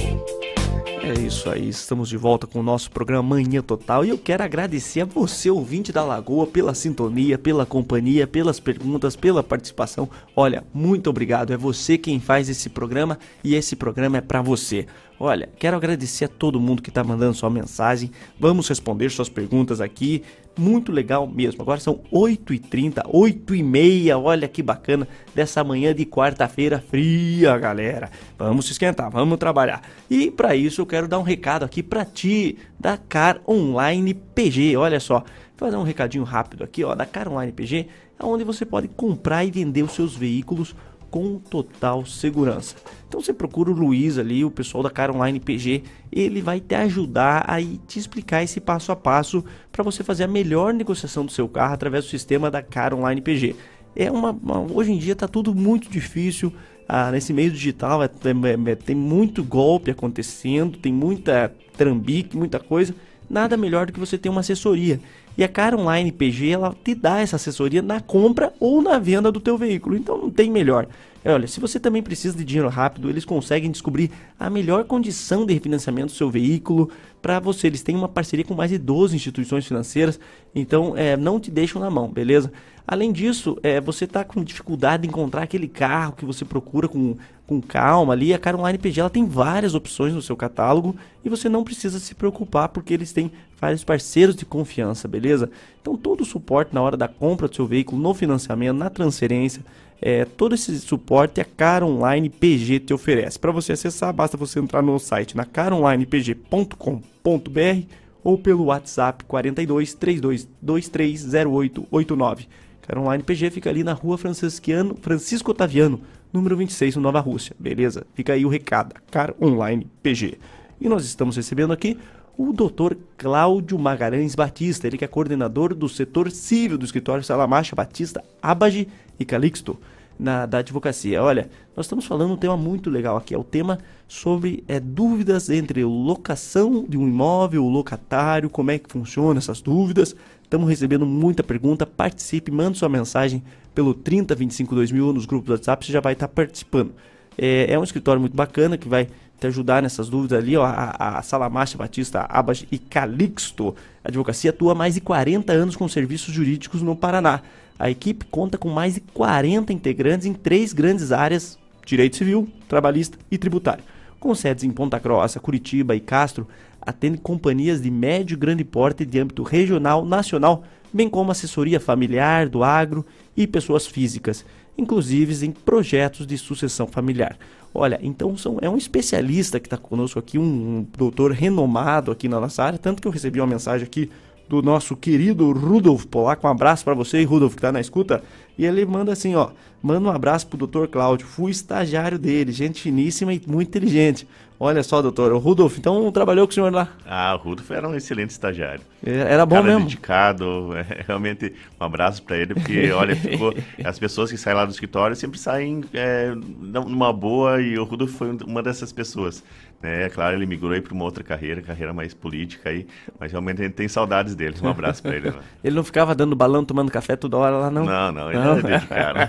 É 1.05 1.19
isso 1.19 1.49
aí, 1.49 1.67
estamos 1.67 2.07
de 2.07 2.15
volta 2.15 2.47
com 2.47 2.61
o 2.61 2.63
nosso 2.63 2.89
programa 2.89 3.35
Manhã 3.35 3.61
Total 3.61 4.05
e 4.05 4.09
eu 4.09 4.17
quero 4.17 4.41
agradecer 4.41 5.01
a 5.01 5.05
você, 5.05 5.49
ouvinte 5.49 5.91
da 5.91 6.01
Lagoa, 6.01 6.47
pela 6.47 6.73
sintonia, 6.73 7.37
pela 7.37 7.65
companhia, 7.65 8.25
pelas 8.25 8.57
perguntas, 8.57 9.13
pela 9.13 9.43
participação. 9.43 10.09
Olha, 10.33 10.63
muito 10.73 11.09
obrigado, 11.09 11.51
é 11.51 11.57
você 11.57 11.97
quem 11.97 12.21
faz 12.21 12.47
esse 12.47 12.69
programa 12.69 13.19
e 13.43 13.53
esse 13.53 13.75
programa 13.75 14.19
é 14.19 14.21
para 14.21 14.41
você. 14.41 14.87
Olha, 15.19 15.49
quero 15.59 15.75
agradecer 15.77 16.25
a 16.25 16.29
todo 16.29 16.59
mundo 16.59 16.81
que 16.81 16.89
está 16.89 17.03
mandando 17.03 17.33
sua 17.33 17.49
mensagem. 17.49 18.09
Vamos 18.39 18.67
responder 18.67 19.09
suas 19.09 19.29
perguntas 19.29 19.79
aqui. 19.79 20.23
Muito 20.57 20.91
legal 20.91 21.25
mesmo. 21.25 21.63
Agora 21.63 21.79
são 21.79 22.01
8h30, 22.11 23.03
8h30. 23.07 24.21
Olha 24.21 24.47
que 24.47 24.61
bacana 24.61 25.07
dessa 25.33 25.63
manhã 25.63 25.95
de 25.95 26.05
quarta-feira 26.05 26.79
fria, 26.79 27.57
galera. 27.57 28.11
Vamos 28.37 28.67
se 28.67 28.73
esquentar, 28.73 29.09
vamos 29.09 29.39
trabalhar. 29.39 29.81
E 30.07 30.29
para 30.29 30.55
isso 30.55 30.81
eu 30.81 30.85
quero 30.85 31.07
dar 31.07 31.17
um 31.17 31.23
recado 31.23 31.65
aqui 31.65 31.81
para 31.81 32.05
ti 32.05 32.57
da 32.79 32.97
Car 32.97 33.41
Online 33.47 34.13
PG. 34.13 34.77
Olha 34.77 34.99
só, 34.99 35.19
vou 35.57 35.69
fazer 35.69 35.77
um 35.77 35.83
recadinho 35.83 36.23
rápido 36.23 36.63
aqui, 36.63 36.83
ó, 36.83 36.93
da 36.93 37.05
Car 37.05 37.27
Online 37.27 37.51
PG, 37.51 37.87
é 38.19 38.23
onde 38.23 38.43
você 38.43 38.63
pode 38.63 38.87
comprar 38.87 39.43
e 39.43 39.49
vender 39.49 39.81
os 39.81 39.93
seus 39.93 40.15
veículos 40.15 40.75
com 41.13 41.37
total 41.37 42.03
segurança. 42.07 42.75
Então 43.07 43.21
você 43.21 43.31
procura 43.31 43.69
o 43.69 43.73
Luiz 43.73 44.17
ali, 44.17 44.43
o 44.43 44.49
pessoal 44.49 44.81
da 44.81 44.89
Car 44.89 45.15
Online 45.15 45.39
PG, 45.39 45.83
ele 46.11 46.41
vai 46.41 46.59
te 46.59 46.73
ajudar 46.73 47.45
a 47.47 47.61
te 47.61 47.99
explicar 47.99 48.41
esse 48.41 48.59
passo 48.59 48.91
a 48.91 48.95
passo 48.95 49.45
para 49.71 49.83
você 49.83 50.03
fazer 50.03 50.23
a 50.23 50.27
melhor 50.27 50.73
negociação 50.73 51.23
do 51.23 51.31
seu 51.31 51.47
carro 51.47 51.75
através 51.75 52.05
do 52.05 52.09
sistema 52.09 52.49
da 52.49 52.63
Car 52.63 52.95
Online 52.95 53.21
PG. 53.21 53.55
É 53.95 54.09
uma, 54.09 54.31
uma 54.31 54.61
hoje 54.61 54.91
em 54.91 54.97
dia 54.97 55.13
está 55.13 55.27
tudo 55.27 55.53
muito 55.53 55.87
difícil. 55.87 56.51
Ah, 56.89 57.11
nesse 57.11 57.31
meio 57.31 57.51
digital 57.51 58.01
é, 58.01 58.07
é, 58.07 58.71
é, 58.71 58.75
tem 58.75 58.95
muito 58.95 59.43
golpe 59.43 59.91
acontecendo, 59.91 60.79
tem 60.79 60.91
muita 60.91 61.53
trambique, 61.77 62.35
muita 62.35 62.59
coisa. 62.59 62.95
Nada 63.29 63.55
melhor 63.55 63.85
do 63.85 63.93
que 63.93 63.99
você 63.99 64.17
ter 64.17 64.29
uma 64.29 64.41
assessoria. 64.41 64.99
E 65.37 65.43
a 65.43 65.47
Car 65.47 65.75
Online 65.75 66.11
PG 66.11 66.49
ela 66.49 66.75
te 66.83 66.93
dá 66.93 67.19
essa 67.19 67.37
assessoria 67.37 67.81
na 67.81 67.99
compra 67.99 68.53
ou 68.59 68.81
na 68.81 68.99
venda 68.99 69.31
do 69.31 69.39
teu 69.39 69.57
veículo. 69.57 69.95
Então 69.95 70.17
não 70.17 70.29
tem 70.29 70.51
melhor. 70.51 70.87
Olha, 71.25 71.47
se 71.47 71.59
você 71.59 71.79
também 71.79 72.03
precisa 72.03 72.37
de 72.37 72.43
dinheiro 72.43 72.67
rápido, 72.67 73.09
eles 73.09 73.23
conseguem 73.23 73.71
descobrir 73.71 74.11
a 74.37 74.49
melhor 74.49 74.83
condição 74.83 75.45
de 75.45 75.53
refinanciamento 75.53 76.07
do 76.07 76.17
seu 76.17 76.29
veículo 76.29 76.89
para 77.21 77.39
você. 77.39 77.67
Eles 77.67 77.81
têm 77.81 77.95
uma 77.95 78.09
parceria 78.09 78.43
com 78.43 78.53
mais 78.53 78.71
de 78.71 78.77
12 78.77 79.15
instituições 79.15 79.65
financeiras, 79.65 80.19
então 80.53 80.97
é, 80.97 81.15
não 81.15 81.39
te 81.39 81.49
deixam 81.49 81.81
na 81.81 81.89
mão, 81.89 82.09
beleza? 82.09 82.51
Além 82.85 83.13
disso, 83.13 83.57
é, 83.63 83.79
você 83.79 84.03
está 84.03 84.25
com 84.25 84.43
dificuldade 84.43 85.03
de 85.03 85.07
encontrar 85.07 85.43
aquele 85.43 85.69
carro 85.69 86.11
que 86.11 86.25
você 86.25 86.43
procura 86.43 86.89
com, 86.89 87.15
com 87.47 87.61
calma 87.61 88.11
ali. 88.11 88.33
A 88.33 88.37
Car 88.37 88.55
Online 88.57 88.77
PG 88.77 88.99
ela 88.99 89.09
tem 89.09 89.25
várias 89.25 89.73
opções 89.73 90.13
no 90.13 90.21
seu 90.21 90.35
catálogo 90.35 90.93
e 91.23 91.29
você 91.29 91.47
não 91.47 91.63
precisa 91.63 91.97
se 91.97 92.13
preocupar 92.13 92.67
porque 92.67 92.93
eles 92.93 93.13
têm 93.13 93.31
vários 93.59 93.85
parceiros 93.85 94.35
de 94.35 94.45
confiança, 94.45 95.07
beleza? 95.07 95.49
Então 95.81 95.95
todo 95.95 96.21
o 96.21 96.25
suporte 96.25 96.73
na 96.73 96.81
hora 96.81 96.97
da 96.97 97.07
compra 97.07 97.47
do 97.47 97.55
seu 97.55 97.65
veículo, 97.65 98.01
no 98.01 98.13
financiamento, 98.13 98.77
na 98.77 98.89
transferência, 98.89 99.63
é, 100.05 100.25
todo 100.25 100.53
esse 100.53 100.77
suporte 100.81 101.39
a 101.39 101.45
Car 101.45 101.81
Online 101.81 102.29
PG 102.29 102.81
te 102.81 102.93
oferece. 102.93 103.39
Para 103.39 103.53
você 103.53 103.71
acessar, 103.71 104.11
basta 104.11 104.35
você 104.35 104.59
entrar 104.59 104.81
no 104.81 104.99
site 104.99 105.37
na 105.37 105.45
caronlinepg.com.br 105.45 107.87
ou 108.21 108.37
pelo 108.37 108.65
WhatsApp 108.65 109.23
42 109.23 109.93
3223 109.93 111.33
0889. 111.33 112.47
Car 112.81 112.99
Online 112.99 113.23
PG 113.23 113.51
fica 113.51 113.69
ali 113.69 113.81
na 113.81 113.93
rua 113.93 114.17
Francisquiano, 114.17 114.93
Francisco 115.01 115.51
Otaviano, 115.51 116.01
número 116.33 116.57
26, 116.57 116.97
no 116.97 117.01
Nova 117.01 117.21
Rússia. 117.21 117.55
Beleza? 117.57 118.05
Fica 118.13 118.33
aí 118.33 118.45
o 118.45 118.49
recado, 118.49 118.95
Car 119.09 119.33
Online 119.41 119.87
PG. 120.01 120.37
E 120.81 120.89
nós 120.89 121.05
estamos 121.05 121.37
recebendo 121.37 121.71
aqui 121.71 121.97
o 122.37 122.51
Dr. 122.51 122.97
Cláudio 123.17 123.79
Magalhães 123.79 124.35
Batista, 124.35 124.85
ele 124.85 124.97
que 124.97 125.05
é 125.05 125.07
coordenador 125.07 125.73
do 125.73 125.87
setor 125.87 126.29
civil 126.29 126.77
do 126.77 126.83
escritório 126.83 127.23
Salamacha 127.23 127.73
Batista, 127.73 128.21
Abage 128.41 128.89
e 129.17 129.23
Calixto, 129.23 129.79
na, 130.17 130.45
da 130.45 130.59
advocacia. 130.59 131.21
Olha, 131.21 131.49
nós 131.75 131.85
estamos 131.85 132.05
falando 132.05 132.33
um 132.33 132.37
tema 132.37 132.55
muito 132.55 132.89
legal 132.89 133.17
aqui, 133.17 133.33
é 133.33 133.37
o 133.37 133.43
tema 133.43 133.79
sobre 134.07 134.63
é, 134.67 134.79
dúvidas 134.79 135.49
entre 135.49 135.83
locação 135.83 136.85
de 136.87 136.97
um 136.97 137.07
imóvel, 137.07 137.65
o 137.65 137.69
locatário, 137.69 138.49
como 138.49 138.71
é 138.71 138.77
que 138.77 138.91
funciona 138.91 139.39
essas 139.39 139.61
dúvidas. 139.61 140.15
Estamos 140.43 140.69
recebendo 140.69 141.05
muita 141.05 141.43
pergunta, 141.43 141.85
participe, 141.85 142.51
mande 142.51 142.77
sua 142.77 142.89
mensagem 142.89 143.43
pelo 143.73 143.93
3025 143.93 144.75
2000 144.75 145.13
nos 145.13 145.25
grupos 145.25 145.47
do 145.47 145.53
WhatsApp, 145.53 145.85
você 145.85 145.91
já 145.91 145.99
vai 145.99 146.13
estar 146.13 146.27
participando. 146.27 146.93
É, 147.37 147.73
é 147.73 147.79
um 147.79 147.83
escritório 147.83 148.21
muito 148.21 148.35
bacana 148.35 148.77
que 148.77 148.87
vai 148.87 149.07
te 149.39 149.47
ajudar 149.47 149.81
nessas 149.81 150.07
dúvidas 150.07 150.37
ali, 150.37 150.55
ó, 150.55 150.63
a, 150.63 151.17
a 151.17 151.21
Salamacha 151.21 151.77
Batista 151.77 152.25
Abas 152.29 152.65
e 152.71 152.77
Calixto. 152.77 153.75
A 154.03 154.09
advocacia 154.09 154.51
atua 154.51 154.73
há 154.73 154.75
mais 154.75 154.93
de 154.93 155.01
40 155.01 155.51
anos 155.51 155.75
com 155.75 155.87
serviços 155.87 156.33
jurídicos 156.33 156.81
no 156.81 156.95
Paraná. 156.95 157.41
A 157.77 157.89
equipe 157.89 158.25
conta 158.25 158.57
com 158.57 158.69
mais 158.69 158.95
de 158.95 159.01
40 159.01 159.73
integrantes 159.73 160.25
em 160.25 160.33
três 160.33 160.73
grandes 160.73 161.11
áreas: 161.11 161.57
direito 161.85 162.17
civil, 162.17 162.47
trabalhista 162.67 163.17
e 163.29 163.37
tributário. 163.37 163.83
Com 164.19 164.33
sedes 164.33 164.63
em 164.63 164.71
Ponta 164.71 164.97
Grossa, 164.99 165.39
Curitiba 165.39 165.95
e 165.95 165.99
Castro, 165.99 166.47
atende 166.81 167.17
companhias 167.17 167.81
de 167.81 167.91
médio 167.91 168.35
e 168.35 168.37
grande 168.37 168.63
porte 168.63 169.05
de 169.05 169.19
âmbito 169.19 169.43
regional, 169.43 170.05
nacional, 170.05 170.63
bem 170.93 171.09
como 171.09 171.31
assessoria 171.31 171.79
familiar, 171.79 172.47
do 172.47 172.63
agro 172.63 173.05
e 173.35 173.45
pessoas 173.45 173.85
físicas, 173.85 174.45
inclusive 174.77 175.45
em 175.45 175.51
projetos 175.51 176.25
de 176.25 176.37
sucessão 176.37 176.87
familiar. 176.87 177.37
Olha, 177.73 177.99
então 178.01 178.37
são, 178.37 178.59
é 178.61 178.69
um 178.69 178.77
especialista 178.77 179.59
que 179.59 179.65
está 179.65 179.77
conosco 179.77 180.19
aqui, 180.19 180.37
um, 180.37 180.43
um 180.43 180.87
doutor 180.97 181.31
renomado 181.31 182.11
aqui 182.11 182.29
na 182.29 182.39
nossa 182.39 182.63
área, 182.63 182.77
tanto 182.77 183.01
que 183.01 183.07
eu 183.07 183.11
recebi 183.11 183.41
uma 183.41 183.47
mensagem 183.47 183.85
aqui 183.85 184.09
do 184.47 184.61
nosso 184.61 184.95
querido 184.95 185.51
Rudolf 185.51 186.05
Polaco. 186.05 186.45
Um 186.45 186.49
abraço 186.49 186.83
para 186.83 186.93
você, 186.93 187.23
Rudolf, 187.23 187.53
que 187.53 187.59
está 187.59 187.71
na 187.71 187.81
escuta. 187.81 188.23
E 188.57 188.65
ele 188.65 188.85
manda 188.85 189.11
assim, 189.11 189.35
ó, 189.35 189.49
manda 189.81 190.07
um 190.07 190.11
abraço 190.11 190.47
pro 190.47 190.67
Dr. 190.67 190.87
Cláudio, 190.87 191.25
fui 191.25 191.51
estagiário 191.51 192.19
dele, 192.19 192.51
gente 192.51 192.81
finíssima 192.81 193.33
e 193.33 193.41
muito 193.47 193.69
inteligente. 193.69 194.27
Olha 194.59 194.81
só, 194.83 195.01
doutor, 195.01 195.33
o 195.33 195.37
Rudolf, 195.39 195.77
então 195.77 196.11
trabalhou 196.11 196.47
com 196.47 196.51
o 196.51 196.53
senhor 196.53 196.71
lá? 196.71 196.89
Ah, 197.05 197.35
o 197.35 197.37
Rudolf 197.43 197.69
era 197.71 197.87
um 197.87 197.95
excelente 197.95 198.29
estagiário. 198.29 198.81
Era 199.05 199.45
bom 199.45 199.55
Cara 199.55 199.67
mesmo. 199.67 199.83
dedicado, 199.83 200.69
é, 200.77 201.03
realmente 201.05 201.53
um 201.79 201.83
abraço 201.83 202.23
para 202.23 202.37
ele, 202.37 202.53
porque 202.53 202.89
olha, 202.91 203.15
ficou, 203.15 203.53
as 203.83 203.99
pessoas 203.99 204.31
que 204.31 204.37
saem 204.37 204.55
lá 204.55 204.65
do 204.65 204.71
escritório 204.71 205.15
sempre 205.15 205.37
saem 205.37 205.83
é, 205.93 206.33
numa 206.33 207.11
boa 207.11 207.61
e 207.61 207.77
o 207.77 207.83
Rudolf 207.83 208.11
foi 208.11 208.37
uma 208.45 208.63
dessas 208.63 208.93
pessoas. 208.93 209.43
Né? 209.81 210.05
É 210.05 210.09
claro, 210.09 210.37
ele 210.37 210.45
migrou 210.45 210.71
aí 210.71 210.79
para 210.79 210.93
uma 210.93 211.03
outra 211.03 211.23
carreira, 211.25 211.61
carreira 211.61 211.91
mais 211.91 212.13
política 212.13 212.69
aí, 212.69 212.87
mas 213.19 213.33
realmente 213.33 213.61
a 213.61 213.65
gente 213.65 213.73
tem 213.73 213.87
saudades 213.89 214.33
dele. 214.33 214.55
Um 214.61 214.69
abraço 214.69 215.03
para 215.03 215.17
ele. 215.17 215.29
Né? 215.31 215.35
Ele 215.61 215.75
não 215.75 215.83
ficava 215.83 216.15
dando 216.15 216.35
balão, 216.35 216.63
tomando 216.63 216.91
café 216.91 217.15
toda 217.15 217.37
hora 217.37 217.57
lá, 217.57 217.71
não? 217.71 217.85
Não, 217.85 218.11
não, 218.11 218.29
ele 218.29 218.39
era 218.39 218.61
dedicado. 218.61 219.19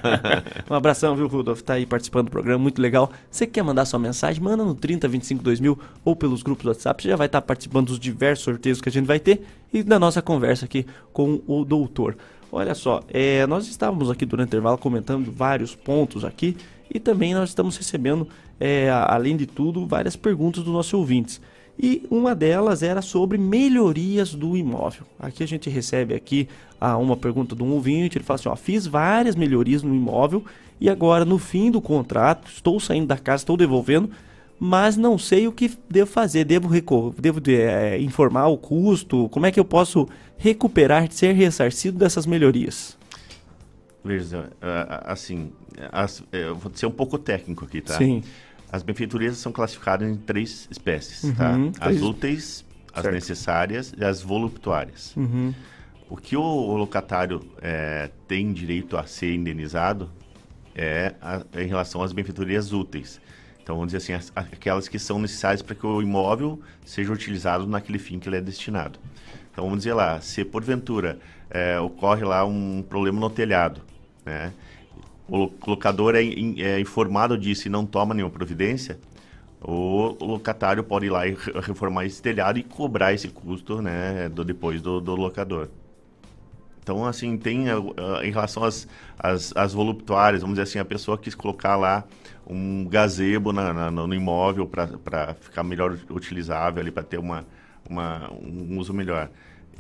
um 0.70 0.74
abração, 0.74 1.16
viu, 1.16 1.26
Rudolf? 1.26 1.62
Tá 1.62 1.74
aí 1.74 1.87
participando 1.87 2.26
do 2.26 2.30
programa, 2.30 2.58
muito 2.58 2.80
legal. 2.80 3.10
Você 3.30 3.46
que 3.46 3.54
quer 3.54 3.62
mandar 3.62 3.84
sua 3.84 3.98
mensagem, 3.98 4.42
manda 4.42 4.64
no 4.64 4.74
3025 4.74 5.13
2000 5.20 5.79
ou 6.05 6.16
pelos 6.16 6.42
grupos 6.42 6.64
do 6.64 6.68
WhatsApp, 6.68 7.03
você 7.03 7.09
já 7.09 7.16
vai 7.16 7.27
estar 7.27 7.42
participando 7.42 7.88
dos 7.88 7.98
diversos 7.98 8.44
sorteios 8.44 8.81
que 8.81 8.88
a 8.88 8.92
gente 8.92 9.07
vai 9.07 9.18
ter 9.18 9.44
e 9.72 9.83
da 9.83 9.98
nossa 9.98 10.22
conversa 10.22 10.64
aqui 10.64 10.87
com 11.12 11.40
o 11.46 11.64
doutor. 11.64 12.16
Olha 12.50 12.74
só, 12.74 13.03
é, 13.09 13.46
nós 13.46 13.66
estávamos 13.66 14.11
aqui 14.11 14.24
durante 14.24 14.48
o 14.48 14.50
intervalo 14.50 14.79
comentando 14.79 15.31
vários 15.33 15.74
pontos 15.74 16.24
aqui 16.24 16.57
e 16.92 17.00
também 17.00 17.35
nós 17.35 17.48
estamos 17.48 17.77
recebendo, 17.77 18.29
é, 18.61 18.90
além 18.90 19.37
de 19.37 19.46
tudo, 19.46 19.87
várias 19.87 20.14
perguntas 20.14 20.62
dos 20.62 20.72
nossos 20.72 20.94
ouvintes. 20.94 21.40
E 21.79 22.07
uma 22.09 22.35
delas 22.35 22.83
era 22.83 23.03
sobre 23.03 23.37
melhorias 23.37 24.33
do 24.35 24.57
imóvel. 24.57 25.03
Aqui 25.18 25.42
a 25.42 25.46
gente 25.46 25.68
recebe 25.68 26.14
aqui 26.14 26.48
ah, 26.81 26.96
uma 26.96 27.16
pergunta 27.16 27.57
de 27.57 27.62
um 27.62 27.72
ouvinte, 27.72 28.16
ele 28.16 28.24
fala 28.24 28.38
assim, 28.38 28.48
ó, 28.48 28.55
fiz 28.55 28.87
várias 28.87 29.35
melhorias 29.35 29.83
no 29.83 29.94
imóvel 29.94 30.44
e 30.81 30.88
agora 30.88 31.24
no 31.24 31.38
fim 31.38 31.70
do 31.70 31.81
contrato, 31.81 32.48
estou 32.48 32.79
saindo 32.79 33.07
da 33.07 33.18
casa, 33.18 33.42
estou 33.42 33.57
devolvendo, 33.57 34.11
mas 34.58 34.96
não 34.96 35.18
sei 35.18 35.46
o 35.48 35.52
que 35.52 35.70
devo 35.88 36.10
fazer. 36.10 36.44
Devo, 36.44 36.68
devo 37.18 37.40
é, 37.50 37.98
informar 38.00 38.46
o 38.48 38.56
custo? 38.56 39.28
Como 39.30 39.46
é 39.46 39.50
que 39.52 39.58
eu 39.60 39.64
posso 39.64 40.08
recuperar, 40.36 41.10
ser 41.10 41.32
ressarcido 41.32 41.98
dessas 41.98 42.26
melhorias? 42.26 42.96
Veja, 44.04 44.50
assim, 45.06 45.50
as, 45.90 46.22
eu 46.30 46.54
vou 46.54 46.70
ser 46.74 46.86
um 46.86 46.90
pouco 46.90 47.18
técnico 47.18 47.64
aqui, 47.64 47.80
tá? 47.80 47.96
Sim. 47.96 48.22
As 48.70 48.82
benfeitorias 48.82 49.38
são 49.38 49.50
classificadas 49.52 50.06
em 50.08 50.16
três 50.16 50.68
espécies, 50.70 51.22
Uhum, 51.24 51.34
tá? 51.34 51.54
As 51.80 52.02
úteis, 52.02 52.64
as 52.92 53.02
Certo. 53.02 53.14
necessárias 53.14 53.94
e 53.96 54.04
as 54.04 54.20
voluptuárias. 54.20 55.16
Uhum. 55.16 55.54
O 56.10 56.16
que 56.18 56.36
o, 56.36 56.42
o 56.42 56.76
locatário 56.76 57.40
é, 57.62 58.10
tem 58.28 58.52
direito 58.52 58.96
a 58.96 59.06
ser 59.06 59.34
indenizado 59.34 60.10
é 60.74 61.14
a- 61.22 61.42
em 61.58 61.66
relação 61.66 62.02
às 62.02 62.12
benfeitorias 62.12 62.72
úteis. 62.72 63.20
Então, 63.64 63.77
vamos 63.77 63.92
dizer 63.92 63.98
assim, 63.98 64.12
as- 64.12 64.33
aquelas 64.37 64.88
que 64.88 64.98
são 64.98 65.18
necessárias 65.18 65.62
para 65.62 65.74
que 65.74 65.87
o 65.87 66.03
imóvel 66.03 66.61
seja 66.85 67.11
utilizado 67.12 67.66
naquele 67.66 67.98
fim 67.98 68.18
que 68.18 68.29
ele 68.29 68.37
é 68.37 68.40
destinado. 68.42 68.98
Então, 69.50 69.64
vamos 69.64 69.79
dizer 69.79 69.94
lá, 69.94 70.20
se 70.20 70.44
porventura 70.44 71.18
é, 71.50 71.81
ocorre 71.81 72.24
lá 72.24 72.44
um 72.44 72.85
problema 72.87 73.18
no 73.20 73.31
telhado, 73.31 73.81
né? 74.27 74.53
o 75.29 75.38
lo- 75.38 75.55
locador 75.66 76.14
é, 76.16 76.22
é 76.24 76.81
informado 76.81 77.38
disso 77.38 77.68
e 77.68 77.70
não 77.70 77.87
toma 77.87 78.14
nenhuma 78.14 78.33
providência, 78.33 78.98
o 79.62 80.16
locatário 80.24 80.85
pode 80.85 81.07
ir 81.07 81.11
lá 81.11 81.27
e 81.27 81.33
re- 81.35 81.61
reformar 81.62 82.05
esse 82.07 82.20
telhado 82.22 82.59
e 82.59 82.62
cobrar 82.62 83.14
esse 83.14 83.29
custo 83.29 83.81
né, 83.83 84.29
do, 84.29 84.44
depois 84.44 84.83
do, 84.83 85.00
do 85.00 85.14
locador. 85.16 85.68
Então, 86.85 87.05
assim, 87.07 87.38
tem 87.38 87.66
ah, 87.70 87.81
em 88.25 88.31
relação 88.31 88.64
às, 88.64 88.88
às, 89.18 89.57
às 89.57 89.75
voluptuárias, 89.75 90.42
vamos 90.42 90.57
dizer 90.57 90.64
assim, 90.70 90.79
a 90.81 90.85
pessoa 90.87 91.18
quis 91.18 91.35
colocar 91.35 91.77
lá 91.77 92.05
um 92.47 92.87
gazebo 92.87 93.53
na, 93.55 93.73
na- 93.73 93.90
no 93.90 94.14
imóvel 94.14 94.66
para 94.68 95.35
ficar 95.40 95.64
melhor 95.64 95.99
utilizável 96.11 96.83
ali, 96.83 96.90
para 96.92 97.03
ter 97.03 97.18
uma, 97.18 97.47
uma, 97.88 98.31
um 98.33 98.79
uso 98.79 98.92
melhor. 98.94 99.31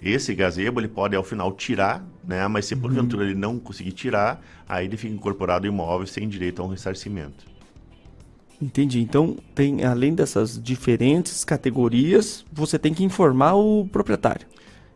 Esse 0.02 0.34
gazebo 0.34 0.80
ele 0.80 0.88
pode 0.88 1.14
ao 1.14 1.22
final 1.22 1.52
tirar, 1.52 2.04
né? 2.24 2.48
Mas 2.48 2.66
se 2.66 2.74
porventura 2.76 3.24
ele 3.24 3.34
não 3.34 3.58
conseguir 3.60 3.92
tirar, 3.92 4.42
aí 4.68 4.86
ele 4.86 4.96
fica 4.96 5.14
incorporado 5.14 5.66
ao 5.66 5.72
imóvel 5.72 6.06
sem 6.06 6.28
direito 6.28 6.60
a 6.62 6.64
um 6.64 6.68
ressarcimento. 6.68 7.46
Entendi. 8.60 9.00
Então, 9.00 9.36
tem 9.54 9.84
além 9.84 10.14
dessas 10.14 10.60
diferentes 10.62 11.44
categorias, 11.44 12.44
você 12.52 12.78
tem 12.78 12.94
que 12.94 13.04
informar 13.04 13.54
o 13.54 13.86
proprietário. 13.88 14.46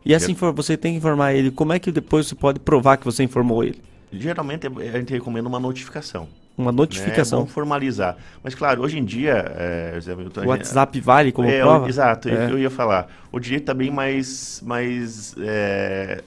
E 0.05 0.13
essa 0.13 0.31
infor- 0.31 0.53
você 0.53 0.77
tem 0.77 0.93
que 0.93 0.97
informar 0.97 1.33
ele. 1.33 1.51
Como 1.51 1.73
é 1.73 1.79
que 1.79 1.91
depois 1.91 2.27
você 2.27 2.35
pode 2.35 2.59
provar 2.59 2.97
que 2.97 3.05
você 3.05 3.23
informou 3.23 3.63
ele? 3.63 3.81
Geralmente 4.11 4.65
a 4.67 4.97
gente 4.97 5.13
recomenda 5.13 5.47
uma 5.47 5.59
notificação. 5.59 6.27
Uma 6.57 6.71
notificação. 6.71 7.41
Né? 7.41 7.45
É 7.47 7.49
formalizar. 7.53 8.17
Mas 8.43 8.53
claro, 8.55 8.81
hoje 8.81 8.97
em 8.97 9.05
dia. 9.05 9.45
É, 9.55 9.99
O 10.43 10.47
WhatsApp 10.49 10.99
vale 10.99 11.31
como 11.31 11.47
é, 11.47 11.59
prova? 11.61 11.85
o- 11.85 11.87
Exato, 11.87 12.27
É. 12.27 12.51
eu 12.51 12.57
ia 12.59 12.69
falar. 12.69 13.07
O 13.31 13.39
direito 13.39 13.63
está 13.63 13.73
bem 13.73 13.89
mais, 13.91 14.61
mais 14.65 15.35
é, 15.39 16.21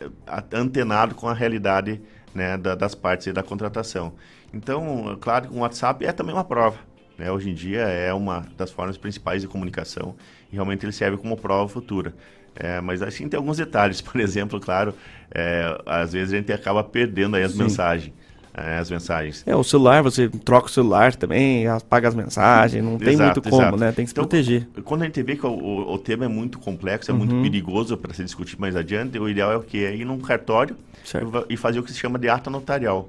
antenado 0.52 1.14
com 1.14 1.28
a 1.28 1.34
realidade 1.34 2.00
né, 2.34 2.56
da- 2.56 2.74
das 2.74 2.94
partes 2.94 3.32
da 3.34 3.42
contratação. 3.42 4.14
Então, 4.54 5.16
claro 5.20 5.48
que 5.48 5.54
o 5.54 5.58
WhatsApp 5.60 6.04
é 6.04 6.12
também 6.12 6.34
uma 6.34 6.44
prova. 6.44 6.78
né? 7.18 7.30
Hoje 7.30 7.50
em 7.50 7.54
dia 7.54 7.80
é 7.82 8.12
uma 8.14 8.46
das 8.56 8.70
formas 8.70 8.96
principais 8.96 9.42
de 9.42 9.48
comunicação 9.48 10.14
e 10.50 10.54
realmente 10.54 10.84
ele 10.86 10.92
serve 10.92 11.18
como 11.18 11.36
prova 11.36 11.68
futura. 11.68 12.14
É, 12.54 12.80
mas 12.80 13.02
assim 13.02 13.28
tem 13.28 13.38
alguns 13.38 13.56
detalhes, 13.56 14.00
por 14.00 14.20
exemplo, 14.20 14.60
claro, 14.60 14.94
é, 15.34 15.80
às 15.86 16.12
vezes 16.12 16.34
a 16.34 16.36
gente 16.36 16.52
acaba 16.52 16.84
perdendo 16.84 17.36
aí 17.36 17.42
as 17.42 17.52
Sim. 17.52 17.58
mensagens. 17.62 18.12
é, 18.54 18.76
as 18.76 18.90
mensagens. 18.90 19.42
É, 19.46 19.56
o 19.56 19.64
celular, 19.64 20.02
você 20.02 20.28
troca 20.28 20.66
o 20.66 20.70
celular 20.70 21.14
também, 21.16 21.66
apaga 21.66 22.08
as 22.08 22.14
mensagens, 22.14 22.84
não 22.84 22.98
tem 22.98 23.14
Exato, 23.14 23.40
muito 23.40 23.50
como, 23.50 23.62
exato. 23.62 23.76
né? 23.78 23.92
Tem 23.92 24.04
que 24.04 24.10
se 24.10 24.12
Então, 24.12 24.24
proteger. 24.24 24.68
Quando 24.84 25.00
a 25.02 25.04
gente 25.06 25.22
vê 25.22 25.36
que 25.36 25.46
o, 25.46 25.50
o- 25.50 25.94
o 25.94 25.98
tema 25.98 26.26
é 26.26 26.28
muito 26.28 26.58
complexo, 26.58 27.10
é 27.10 27.14
muito 27.14 27.34
Uhum. 27.34 27.40
perigoso 27.42 27.96
para 27.96 28.12
se 28.12 28.22
discutir 28.22 28.60
mais 28.60 28.76
adiante, 28.76 29.18
o 29.18 29.26
ideal 29.26 29.50
é 29.52 29.56
o 29.56 29.62
quê? 29.62 29.78
É 29.90 29.96
ir 29.96 30.04
num 30.04 30.18
cartório 30.20 30.76
e 31.14 31.24
va- 31.24 31.44
e 31.48 31.56
fazer 31.56 31.78
o 31.78 31.82
que 31.82 31.90
se 31.90 31.98
chama 31.98 32.18
de 32.18 32.28
ata 32.28 32.50
notarial. 32.50 33.08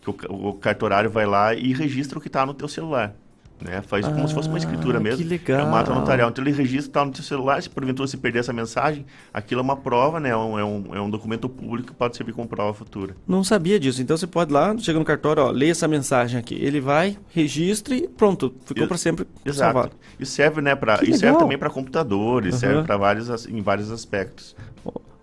Que 0.00 0.08
o, 0.10 0.50
o 0.50 0.54
cartorário 0.54 1.10
vai 1.10 1.26
lá 1.26 1.52
e 1.52 1.72
registra 1.72 2.16
o 2.18 2.22
que 2.22 2.28
está 2.28 2.46
no 2.46 2.54
teu 2.54 2.68
celular. 2.68 3.12
Né? 3.60 3.80
Faz 3.80 4.06
como 4.06 4.28
se 4.28 4.34
fosse 4.34 4.48
uma 4.48 4.58
escritura 4.58 4.98
Ah, 4.98 5.00
mesmo. 5.00 5.18
que 5.22 5.24
legal. 5.24 5.60
É 5.60 5.64
uma 5.64 5.80
ata 5.80 5.94
notarial. 5.94 6.28
Então 6.28 6.44
ele 6.44 6.52
registra, 6.52 6.90
está 6.90 7.04
no 7.04 7.10
teu 7.10 7.22
celular, 7.22 7.62
se 7.62 7.70
porventura 7.70 8.06
se 8.06 8.16
perder 8.18 8.40
essa 8.40 8.52
mensagem, 8.52 9.06
aquilo 9.32 9.60
é 9.60 9.64
uma 9.64 9.76
prova, 9.76 10.20
né? 10.20 10.28
É 10.28 10.36
um, 10.36 10.58
é 10.58 10.64
um, 10.64 10.84
é 10.94 11.00
um 11.00 11.08
documento 11.08 11.48
público 11.48 11.88
que 11.88 11.94
pode 11.94 12.16
servir 12.16 12.32
como 12.32 12.46
prova 12.46 12.74
futura. 12.74 13.16
Não 13.26 13.42
sabia 13.42 13.80
disso. 13.80 14.02
Então 14.02 14.14
você 14.16 14.26
pode 14.26 14.52
lá, 14.52 14.76
chega 14.76 14.98
no 14.98 15.04
cartório, 15.04 15.42
ó, 15.42 15.50
lê 15.50 15.70
essa 15.70 15.88
mensagem 15.88 16.38
aqui. 16.38 16.54
Ele 16.54 16.80
vai, 16.80 17.16
registra 17.32 17.94
e 17.94 18.06
pronto, 18.06 18.54
ficou 18.66 18.86
para 18.86 18.98
sempre 18.98 19.26
Exato. 19.44 19.72
salvado. 19.72 19.96
Isso 20.20 20.32
serve, 20.32 20.60
né, 20.60 20.74
para 20.74 21.02
isso 21.02 21.18
serve 21.20 21.38
também 21.38 21.56
para 21.56 21.70
computadores, 21.70 22.54
Aham. 22.54 22.60
serve 22.60 22.82
para 22.86 22.96
vários 22.98 23.46
em 23.46 23.62
vários 23.62 23.90
aspectos. 23.90 24.54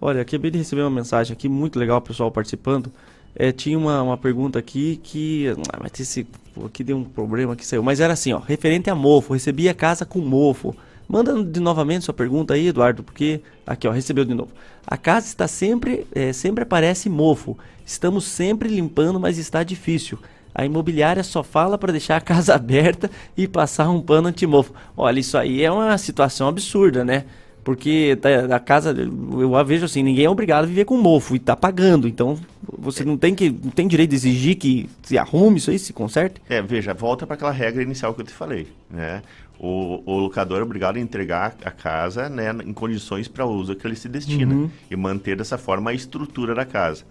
Olha, 0.02 0.22
acabei 0.22 0.52
de 0.52 0.58
receber 0.58 0.82
uma 0.82 0.90
mensagem 0.90 1.32
aqui, 1.34 1.48
muito 1.48 1.80
legal, 1.80 2.00
o 2.00 2.02
pessoal 2.02 2.30
participando. 2.32 2.92
É, 3.36 3.52
tinha 3.52 3.78
uma, 3.78 4.02
uma 4.02 4.18
pergunta 4.18 4.60
aqui 4.60 5.00
que. 5.04 5.48
Ah, 5.72 5.80
mas 5.82 6.00
esse. 6.00 6.28
Aqui 6.66 6.84
deu 6.84 6.98
um 6.98 7.04
problema 7.04 7.56
que 7.56 7.66
saiu. 7.66 7.82
Mas 7.82 8.00
era 8.00 8.14
assim, 8.14 8.34
ó. 8.34 8.40
Referente 8.40 8.90
a 8.90 8.96
mofo. 8.96 9.34
Recebi 9.34 9.68
a 9.68 9.74
casa 9.74 10.06
com 10.06 10.20
mofo. 10.20 10.76
Manda 11.08 11.44
de 11.44 11.60
novamente 11.60 12.06
sua 12.06 12.14
pergunta 12.14 12.54
aí, 12.54 12.68
Eduardo, 12.68 13.04
porque. 13.04 13.42
Aqui, 13.66 13.88
ó, 13.88 13.92
recebeu 13.92 14.26
de 14.26 14.34
novo. 14.34 14.52
A 14.86 14.98
casa 14.98 15.28
está 15.28 15.48
sempre. 15.48 16.06
é, 16.14 16.32
sempre 16.32 16.64
aparece 16.64 17.10
mofo. 17.10 17.58
Estamos 17.86 18.26
sempre 18.26 18.70
limpando, 18.70 19.20
mas 19.20 19.38
está 19.38 19.64
difícil. 19.64 20.20
A 20.56 20.66
imobiliária 20.66 21.24
só 21.24 21.42
fala 21.42 21.78
para 21.78 21.92
deixar 21.92 22.18
a 22.18 22.22
casa 22.22 22.54
aberta 22.56 23.10
e 23.36 23.48
passar 23.48 23.90
um 23.90 24.00
pano 24.02 24.28
antimofo. 24.28 24.74
Olha, 24.96 25.20
isso 25.20 25.38
aí 25.38 25.64
é 25.64 25.72
uma 25.72 25.98
situação 25.98 26.48
absurda, 26.48 27.04
né? 27.04 27.26
Porque 27.64 28.16
da, 28.48 28.60
casa, 28.60 28.94
eu 29.40 29.56
a 29.56 29.64
vejo 29.64 29.86
assim, 29.86 30.04
ninguém 30.04 30.26
é 30.26 30.30
obrigado 30.30 30.64
a 30.66 30.68
viver 30.68 30.86
com 30.86 30.98
mofo 30.98 31.36
e 31.36 31.40
tá 31.40 31.56
pagando. 31.56 32.08
Então, 32.08 32.38
você 32.78 33.06
não 33.06 33.18
tem 33.18 33.34
que 33.34 33.50
não 33.50 33.72
tem 33.72 33.88
direito 33.88 34.10
de 34.10 34.16
exigir 34.18 34.56
que 34.56 34.90
se 35.02 35.18
arrume 35.18 35.58
isso 35.58 35.72
aí, 35.72 35.80
se 35.80 35.94
conserte. 35.94 36.42
É, 36.50 36.62
veja, 36.62 36.94
volta 36.94 37.26
para 37.26 37.36
aquela 37.36 37.52
regra 37.52 37.82
inicial 37.82 38.14
que 38.14 38.22
eu 38.22 38.26
te 38.26 38.34
falei, 38.34 38.68
né? 38.90 39.22
O, 39.58 40.02
o 40.06 40.18
locador 40.18 40.60
é 40.60 40.64
obrigado 40.64 40.98
a 40.98 41.00
entregar 41.00 41.56
a 41.64 41.72
casa 41.72 42.28
né, 42.28 42.52
em 42.66 42.74
condições 42.74 43.30
para 43.30 43.46
o 43.46 43.50
uso 43.52 43.76
que 43.76 43.88
ele 43.88 43.96
se 43.96 44.10
destina 44.10 44.54
Uhum. 44.54 44.70
e 44.92 44.96
manter 44.98 45.38
dessa 45.38 45.58
forma 45.58 45.92
a 45.92 45.94
estrutura 45.94 46.54
da 46.54 46.66
casa. 46.66 47.06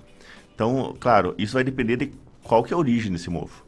Então, 0.54 0.94
claro, 1.00 1.34
isso 1.38 1.54
vai 1.54 1.64
depender 1.64 1.96
de 1.96 2.12
qual 2.42 2.62
que 2.62 2.74
é 2.74 2.76
a 2.76 2.78
origem 2.78 3.10
desse 3.10 3.30
mofo, 3.30 3.64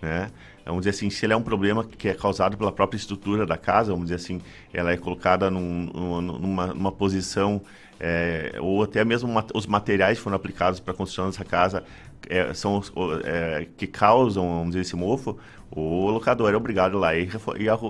né? 0.00 0.30
Vamos 0.66 0.82
dizer 0.82 0.90
assim, 0.90 1.10
se 1.10 1.24
ele 1.26 1.32
é 1.32 1.36
um 1.36 1.42
problema 1.42 1.84
que 1.84 2.08
é 2.08 2.14
causado 2.14 2.56
pela 2.56 2.72
própria 2.72 2.96
estrutura 2.98 3.44
da 3.46 3.56
casa, 3.56 3.90
vamos 3.92 4.06
dizer 4.06 4.16
assim, 4.16 4.40
ela 4.72 4.92
é 4.92 4.96
colocada 4.96 5.50
num- 5.50 5.86
num- 5.92 6.20
numa, 6.22 6.66
numa 6.68 6.92
posição, 6.92 7.62
é, 7.98 8.54
ou 8.60 8.82
até 8.82 9.04
mesmo 9.04 9.28
os 9.54 9.66
materiais 9.66 10.18
que 10.18 10.24
foram 10.24 10.36
aplicados 10.36 10.80
para 10.80 10.92
a 10.92 10.96
construção 10.96 11.26
dessa 11.26 11.44
casa 11.44 11.84
é, 12.28 12.52
são 12.54 12.78
os 12.78 12.92
é, 13.24 13.66
que 13.76 13.86
causam, 13.86 14.44
vamos 14.48 14.68
dizer, 14.70 14.80
esse 14.82 14.96
mofo, 14.96 15.38
o 15.70 16.10
locador 16.10 16.52
é 16.52 16.56
obrigado 16.56 16.98
lá 16.98 17.14
e, 17.16 17.28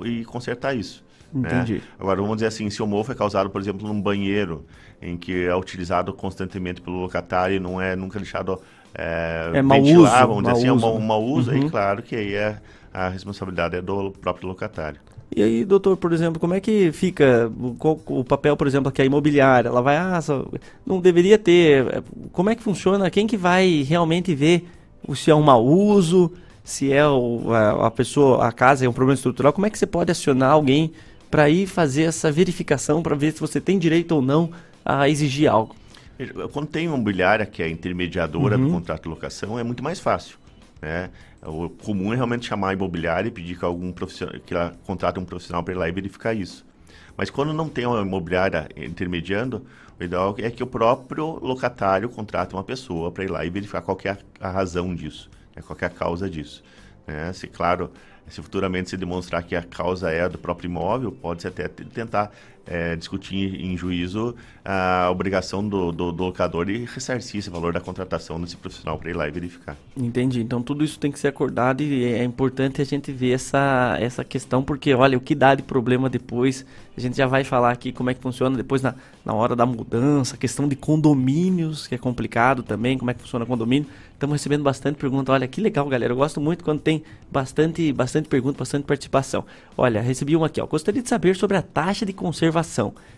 e 0.04 0.20
e 0.20 0.24
consertar 0.24 0.74
isso. 0.76 1.04
né? 1.42 1.68
Entendi. 1.68 1.82
Agora, 1.98 2.20
vamos 2.20 2.36
dizer 2.36 2.46
assim, 2.46 2.68
se 2.70 2.82
o 2.82 2.86
mofo 2.86 3.12
é 3.12 3.14
causado, 3.14 3.50
por 3.50 3.60
exemplo, 3.60 3.86
num 3.86 4.00
banheiro, 4.00 4.66
em 5.00 5.16
que 5.16 5.44
é 5.46 5.54
utilizado 5.56 6.12
constantemente 6.12 6.80
pelo 6.80 7.00
locatário 7.00 7.56
e 7.56 7.60
não 7.60 7.80
é 7.80 7.96
nunca 7.96 8.18
deixado 8.18 8.60
é, 8.94 9.50
É 9.54 9.62
mau 9.62 9.78
ventilar, 9.80 10.24
uso, 10.24 10.26
vamos 10.28 10.42
dizer 10.44 10.52
assim, 10.52 10.68
é 10.68 10.72
um 10.72 10.76
uso, 10.76 11.00
mau, 11.00 11.22
uso, 11.24 11.50
aí 11.50 11.60
Uhum. 11.60 11.70
claro 11.70 12.02
que 12.02 12.14
aí 12.16 12.34
é, 12.34 12.58
a 12.92 13.08
responsabilidade 13.08 13.76
é 13.76 13.82
do 13.82 14.10
próprio 14.12 14.48
locatário. 14.48 15.00
E 15.34 15.42
aí, 15.42 15.64
doutor, 15.64 15.96
por 15.96 16.12
exemplo, 16.12 16.38
como 16.38 16.52
é 16.52 16.60
que 16.60 16.92
fica 16.92 17.50
o, 17.58 17.74
o 18.20 18.24
papel, 18.24 18.54
por 18.54 18.66
exemplo, 18.66 18.92
que 18.92 19.00
a 19.00 19.04
imobiliária, 19.04 19.68
ela 19.68 19.80
vai, 19.80 19.96
ah, 19.96 20.20
só- 20.20 20.44
não 20.84 21.00
deveria 21.00 21.38
ter, 21.38 22.02
como 22.32 22.50
é 22.50 22.54
que 22.54 22.62
funciona, 22.62 23.10
quem 23.10 23.26
que 23.26 23.36
vai 23.36 23.82
realmente 23.88 24.34
ver 24.34 24.66
se 25.14 25.30
é 25.30 25.34
um 25.34 25.42
mau 25.42 25.64
uso, 25.64 26.30
se 26.62 26.92
é 26.92 27.06
o, 27.08 27.50
a, 27.50 27.86
a 27.86 27.90
pessoa, 27.90 28.46
a 28.46 28.52
casa 28.52 28.84
é 28.84 28.88
um 28.88 28.92
problema 28.92 29.14
estrutural, 29.14 29.52
como 29.54 29.66
é 29.66 29.70
que 29.70 29.78
você 29.78 29.86
pode 29.86 30.10
acionar 30.12 30.52
alguém 30.52 30.92
para 31.30 31.48
ir 31.48 31.66
fazer 31.66 32.02
essa 32.02 32.30
verificação, 32.30 33.02
para 33.02 33.16
ver 33.16 33.32
se 33.32 33.40
você 33.40 33.58
tem 33.58 33.78
direito 33.78 34.12
ou 34.14 34.20
não 34.20 34.50
a 34.84 35.08
exigir 35.08 35.48
algo? 35.50 35.74
Quando 36.52 36.66
tem 36.68 36.86
uma 36.88 36.96
imobiliária 36.96 37.44
que 37.46 37.62
é 37.62 37.68
intermediadora 37.68 38.56
Uhum. 38.56 38.66
do 38.66 38.72
contrato 38.72 39.02
de 39.04 39.08
locação, 39.08 39.58
é 39.58 39.62
muito 39.64 39.82
mais 39.82 39.98
fácil. 39.98 40.36
Né? 40.80 41.10
O 41.44 41.68
comum 41.68 42.12
é 42.12 42.16
realmente 42.16 42.46
chamar 42.46 42.70
a 42.70 42.72
imobiliária 42.72 43.28
e 43.28 43.30
pedir 43.30 43.58
que, 43.58 43.64
algum 43.64 43.92
profissional, 43.92 44.34
que 44.44 44.54
ela 44.54 44.74
contrate 44.86 45.18
um 45.18 45.24
profissional 45.24 45.62
para 45.62 45.74
ir 45.74 45.76
lá 45.76 45.88
e 45.88 45.92
verificar 45.92 46.34
isso. 46.34 46.64
Mas 47.16 47.30
quando 47.30 47.52
não 47.52 47.68
tem 47.68 47.86
uma 47.86 48.00
imobiliária 48.00 48.68
intermediando, 48.76 49.64
o 49.98 50.02
ideal 50.04 50.34
é 50.38 50.50
que 50.50 50.62
o 50.62 50.66
próprio 50.66 51.38
locatário 51.44 52.08
contrate 52.08 52.54
uma 52.54 52.64
pessoa 52.64 53.10
para 53.12 53.24
ir 53.24 53.30
lá 53.30 53.44
e 53.44 53.50
verificar 53.50 53.82
qual 53.82 53.98
é 54.04 54.10
a, 54.10 54.18
a 54.40 54.50
razão 54.50 54.94
disso, 54.94 55.28
né? 55.54 55.62
qual 55.64 55.76
que 55.76 55.84
é 55.84 55.88
a 55.88 55.90
causa 55.90 56.28
disso. 56.28 56.62
né? 57.06 57.32
Se, 57.32 57.46
claro, 57.46 57.90
se 58.28 58.40
futuramente 58.40 58.90
se 58.90 58.96
demonstrar 58.96 59.42
que 59.42 59.54
a 59.54 59.62
causa 59.62 60.10
é 60.10 60.28
do 60.28 60.38
próprio 60.38 60.68
imóvel, 60.68 61.12
pode-se 61.12 61.46
até 61.48 61.68
tentar 61.68 62.32
é, 62.66 62.96
discutir 62.96 63.60
em 63.60 63.76
juízo 63.76 64.34
a 64.64 65.08
obrigação 65.10 65.66
do, 65.66 65.90
do, 65.90 66.12
do 66.12 66.24
locador 66.24 66.66
de 66.66 66.84
ressarcir 66.84 67.40
esse 67.40 67.50
valor 67.50 67.72
da 67.72 67.80
contratação 67.80 68.40
desse 68.40 68.56
profissional 68.56 68.96
para 68.96 69.10
ir 69.10 69.14
lá 69.14 69.26
e 69.26 69.30
verificar. 69.30 69.76
Entendi. 69.96 70.40
Então 70.40 70.62
tudo 70.62 70.84
isso 70.84 70.98
tem 70.98 71.10
que 71.10 71.18
ser 71.18 71.28
acordado 71.28 71.82
e 71.82 72.04
é 72.04 72.22
importante 72.22 72.80
a 72.80 72.84
gente 72.84 73.10
ver 73.10 73.32
essa, 73.32 73.96
essa 74.00 74.24
questão, 74.24 74.62
porque 74.62 74.94
olha, 74.94 75.18
o 75.18 75.20
que 75.20 75.34
dá 75.34 75.54
de 75.54 75.62
problema 75.62 76.08
depois, 76.08 76.64
a 76.96 77.00
gente 77.00 77.16
já 77.16 77.26
vai 77.26 77.42
falar 77.42 77.72
aqui 77.72 77.92
como 77.92 78.10
é 78.10 78.14
que 78.14 78.20
funciona 78.20 78.56
depois 78.56 78.82
na, 78.82 78.94
na 79.24 79.34
hora 79.34 79.56
da 79.56 79.66
mudança, 79.66 80.36
questão 80.36 80.68
de 80.68 80.76
condomínios, 80.76 81.86
que 81.88 81.94
é 81.94 81.98
complicado 81.98 82.62
também, 82.62 82.96
como 82.96 83.10
é 83.10 83.14
que 83.14 83.20
funciona 83.20 83.44
condomínio. 83.44 83.88
Estamos 84.14 84.34
recebendo 84.34 84.62
bastante 84.62 84.98
pergunta. 84.98 85.32
Olha, 85.32 85.48
que 85.48 85.60
legal, 85.60 85.88
galera. 85.88 86.12
Eu 86.12 86.16
gosto 86.16 86.40
muito 86.40 86.62
quando 86.62 86.78
tem 86.78 87.02
bastante, 87.28 87.92
bastante 87.92 88.28
pergunta, 88.28 88.56
bastante 88.56 88.84
participação. 88.84 89.44
Olha, 89.76 90.00
recebi 90.00 90.36
uma 90.36 90.46
aqui, 90.46 90.60
ó. 90.60 90.66
Gostaria 90.66 91.02
de 91.02 91.08
saber 91.08 91.34
sobre 91.34 91.56
a 91.56 91.62
taxa 91.62 92.06
de 92.06 92.12
conservação. 92.12 92.51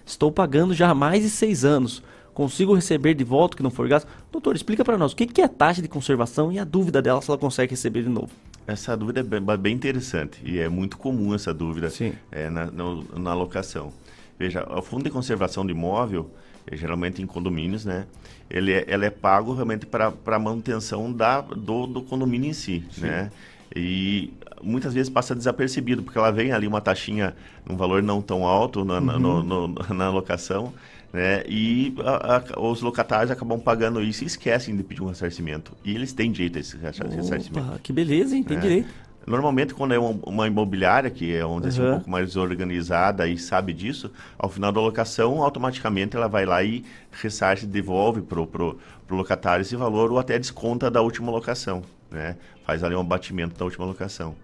Estou 0.06 0.30
pagando 0.30 0.72
já 0.74 0.90
há 0.90 0.94
mais 0.94 1.22
de 1.22 1.30
seis 1.30 1.64
anos. 1.64 2.02
Consigo 2.32 2.74
receber 2.74 3.14
de 3.14 3.22
volta 3.24 3.54
o 3.54 3.56
que 3.56 3.62
não 3.62 3.70
for 3.70 3.86
gasto? 3.88 4.08
Doutor, 4.32 4.56
explica 4.56 4.84
para 4.84 4.98
nós 4.98 5.12
o 5.12 5.16
que 5.16 5.40
é 5.40 5.44
a 5.44 5.48
taxa 5.48 5.80
de 5.80 5.88
conservação 5.88 6.50
e 6.50 6.58
a 6.58 6.64
dúvida 6.64 7.00
dela 7.00 7.22
se 7.22 7.30
ela 7.30 7.38
consegue 7.38 7.70
receber 7.72 8.02
de 8.02 8.08
novo. 8.08 8.30
Essa 8.66 8.96
dúvida 8.96 9.20
é 9.20 9.22
bem, 9.22 9.40
bem 9.58 9.74
interessante 9.74 10.40
e 10.44 10.58
é 10.58 10.68
muito 10.68 10.96
comum 10.96 11.34
essa 11.34 11.52
dúvida 11.54 11.88
é, 12.32 12.48
na, 12.50 12.66
no- 12.66 13.04
na 13.18 13.30
alocação. 13.30 13.92
Veja, 14.38 14.66
o 14.68 14.82
fundo 14.82 15.04
de 15.04 15.10
conservação 15.10 15.64
de 15.64 15.72
imóvel, 15.72 16.28
eh, 16.66 16.76
geralmente 16.76 17.22
em 17.22 17.26
condomínios, 17.26 17.84
né? 17.84 18.06
Ele 18.50 18.72
é, 18.72 18.84
ela 18.88 19.04
é 19.04 19.10
pago 19.10 19.52
realmente 19.54 19.86
para 19.86 20.12
a 20.26 20.38
manutenção 20.38 21.12
da, 21.12 21.40
do, 21.40 21.86
do 21.86 22.02
condomínio 22.02 22.50
em 22.50 22.52
si, 22.52 22.84
né? 22.98 23.30
E 23.76 24.32
muitas 24.64 24.94
vezes 24.94 25.08
passa 25.10 25.34
desapercebido, 25.34 26.02
porque 26.02 26.18
ela 26.18 26.30
vem 26.32 26.52
ali 26.52 26.66
uma 26.66 26.80
taxinha, 26.80 27.34
um 27.68 27.76
valor 27.76 28.02
não 28.02 28.20
tão 28.22 28.44
alto 28.46 28.84
na, 28.84 29.00
na, 29.00 29.18
no- 29.18 29.42
no- 29.42 29.68
na 29.94 30.06
alocação, 30.06 30.72
né? 31.12 31.44
E 31.48 31.94
a- 32.04 32.36
a- 32.56 32.60
os 32.60 32.80
locatários 32.80 33.30
acabam 33.30 33.60
pagando 33.60 34.02
isso 34.02 34.24
e 34.24 34.26
esquecem 34.26 34.74
de 34.76 34.82
pedir 34.82 35.02
um 35.02 35.06
ressarcimento. 35.06 35.72
E 35.84 35.94
eles 35.94 36.12
têm 36.12 36.32
direito 36.32 36.56
a 36.56 36.60
esse 36.60 36.76
ressa- 36.76 37.04
ressarcimento. 37.06 37.68
Opa, 37.68 37.78
que 37.82 37.92
beleza, 37.92 38.34
hein? 38.36 38.42
Tem 38.42 38.56
É. 38.56 38.60
direito. 38.60 38.88
Normalmente, 39.26 39.72
quando 39.72 39.94
é 39.94 39.98
um- 39.98 40.18
uma 40.26 40.46
imobiliária, 40.46 41.08
que 41.08 41.34
é 41.34 41.46
onde 41.46 41.68
assim, 41.68 41.80
um 41.80 41.92
pouco 41.92 42.10
mais 42.10 42.36
organizada 42.36 43.26
e 43.26 43.38
sabe 43.38 43.72
disso, 43.72 44.10
ao 44.38 44.50
final 44.50 44.70
da 44.70 44.80
locação, 44.82 45.42
automaticamente 45.42 46.14
ela 46.14 46.28
vai 46.28 46.44
lá 46.44 46.62
e 46.62 46.84
ressarce, 47.10 47.64
devolve 47.66 48.20
para 48.20 48.38
o 48.40 48.46
pro, 48.46 48.78
pro 49.06 49.16
locatário 49.16 49.62
esse 49.62 49.76
valor 49.76 50.12
ou 50.12 50.18
até 50.18 50.38
desconta 50.38 50.90
da 50.90 51.00
última 51.00 51.30
locação. 51.30 51.82
Né? 52.10 52.36
Faz 52.66 52.84
ali 52.84 52.94
um 52.94 53.00
abatimento 53.00 53.58
da 53.58 53.64
última 53.64 53.86
locação. 53.86 54.34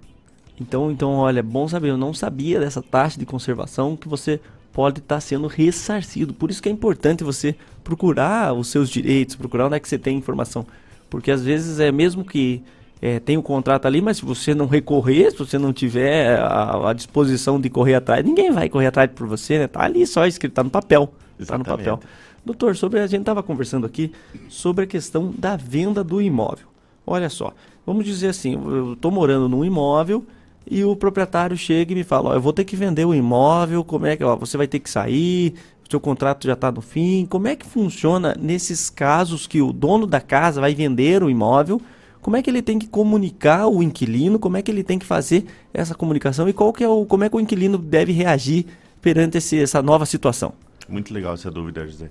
Então, 0.61 0.91
então, 0.91 1.15
olha, 1.15 1.41
é 1.41 1.43
bom 1.43 1.67
saber. 1.67 1.89
Eu 1.89 1.97
não 1.97 2.13
sabia 2.13 2.61
dessa 2.61 2.83
taxa 2.83 3.19
de 3.19 3.25
conservação 3.25 3.97
que 3.97 4.07
você 4.07 4.41
pode 4.73 5.01
estar 5.01 5.21
sendo 5.21 5.47
ressarcido. 5.47 6.35
Por 6.35 6.51
isso 6.51 6.63
que 6.63 6.69
é 6.69 6.73
importante 6.73 7.25
você 7.25 7.55
procurar 7.83 8.53
os 8.53 8.69
seus 8.69 8.91
direitos, 8.91 9.35
procurar 9.35 9.67
onde 9.67 9.77
é 9.77 9.81
que 9.81 9.89
você 9.89 9.99
tem 9.99 10.19
informação. 10.19 10.67
Porque 11.09 11.31
às 11.31 11.43
vezes 11.43 11.81
é 11.81 11.91
mesmo 11.91 12.25
que 12.25 12.63
é, 13.03 13.19
tem 13.19 13.37
o 13.37 13.43
contrato 13.43 13.87
ali, 13.87 14.03
mas 14.03 14.19
se 14.19 14.25
você 14.25 14.55
não 14.55 14.67
recorrer, 14.67 15.31
se 15.31 15.39
você 15.39 15.59
não 15.59 15.73
tiver 15.73 16.39
a, 16.39 16.91
a 16.91 16.93
disposição 16.93 17.59
de 17.59 17.71
correr 17.71 17.95
atrás, 17.95 18.25
ninguém 18.25 18.51
vai 18.53 18.69
correr 18.69 18.87
atrás 18.87 19.11
por 19.13 19.27
você, 19.27 19.59
né? 19.59 19.67
Tá 19.67 19.83
ali 19.83 20.07
só 20.07 20.27
escrito, 20.27 20.53
tá 20.53 20.63
no 20.63 20.71
papel. 20.71 21.07
Tá 21.07 21.13
no 21.39 21.43
Exatamente. 21.43 21.69
papel. 21.69 22.01
Doutor, 22.45 22.77
sobre 22.77 23.01
a 23.01 23.07
gente 23.07 23.21
estava 23.21 23.43
conversando 23.43 23.87
aqui 23.87 24.13
sobre 24.49 24.85
a 24.85 24.87
questão 24.87 25.33
da 25.37 25.57
venda 25.57 26.05
do 26.05 26.21
imóvel. 26.21 26.67
Olha 27.07 27.29
só, 27.29 27.53
vamos 27.87 28.05
dizer 28.05 28.29
assim, 28.29 28.55
eu 28.55 28.93
estou 28.93 29.11
morando 29.11 29.49
num 29.49 29.65
imóvel 29.65 30.25
e 30.71 30.85
o 30.85 30.95
proprietário 30.95 31.57
chega 31.57 31.93
e 31.93 31.97
me 31.97 32.05
fala, 32.05 32.31
ó, 32.31 32.35
eu 32.35 32.41
vou 32.41 32.53
ter 32.53 32.65
que 32.65 32.77
vender 32.77 33.05
o 33.05 33.13
imóvel, 33.15 33.83
como 33.85 34.07
é 34.07 34.17
que, 34.17 34.23
ó, 34.23 34.37
você 34.37 34.57
vai 34.57 34.69
ter 34.69 34.79
que 34.79 34.89
sair, 34.89 35.55
o 35.87 35.91
seu 35.91 35.99
contrato 35.99 36.47
já 36.47 36.53
está 36.53 36.71
no 36.71 36.81
fim. 36.81 37.27
Como 37.29 37.49
é 37.49 37.57
que 37.57 37.67
funciona 37.67 38.37
nesses 38.41 38.89
casos 38.89 39.47
que 39.49 39.61
o 39.61 39.73
dono 39.73 40.07
da 40.07 40.21
casa 40.21 40.61
vai 40.61 40.73
vender 40.75 41.23
o 41.25 41.29
imóvel? 41.29 41.81
Como 42.23 42.37
é 42.37 42.43
que 42.43 42.49
ele 42.49 42.63
tem 42.63 42.79
que 42.79 42.87
comunicar 42.87 43.67
o 43.67 43.83
inquilino? 43.83 44.39
Como 44.39 44.57
é 44.57 44.63
que 44.63 44.71
ele 44.71 44.85
tem 44.85 44.99
que 44.99 45.07
fazer 45.07 45.47
essa 45.75 45.95
comunicação 45.95 46.49
e 46.49 46.53
qual 46.53 46.73
que 46.73 46.85
é 46.85 46.89
o, 46.89 47.05
como 47.05 47.25
é 47.25 47.29
que 47.29 47.35
o 47.37 47.41
inquilino 47.41 47.77
deve 47.77 48.13
reagir 48.13 48.67
perante 49.03 49.39
esse, 49.39 49.59
essa 49.61 49.83
nova 49.83 50.07
situação? 50.07 50.53
Muito 50.89 51.13
legal 51.13 51.35
essa 51.35 51.51
dúvida, 51.51 51.85
José. 51.87 52.11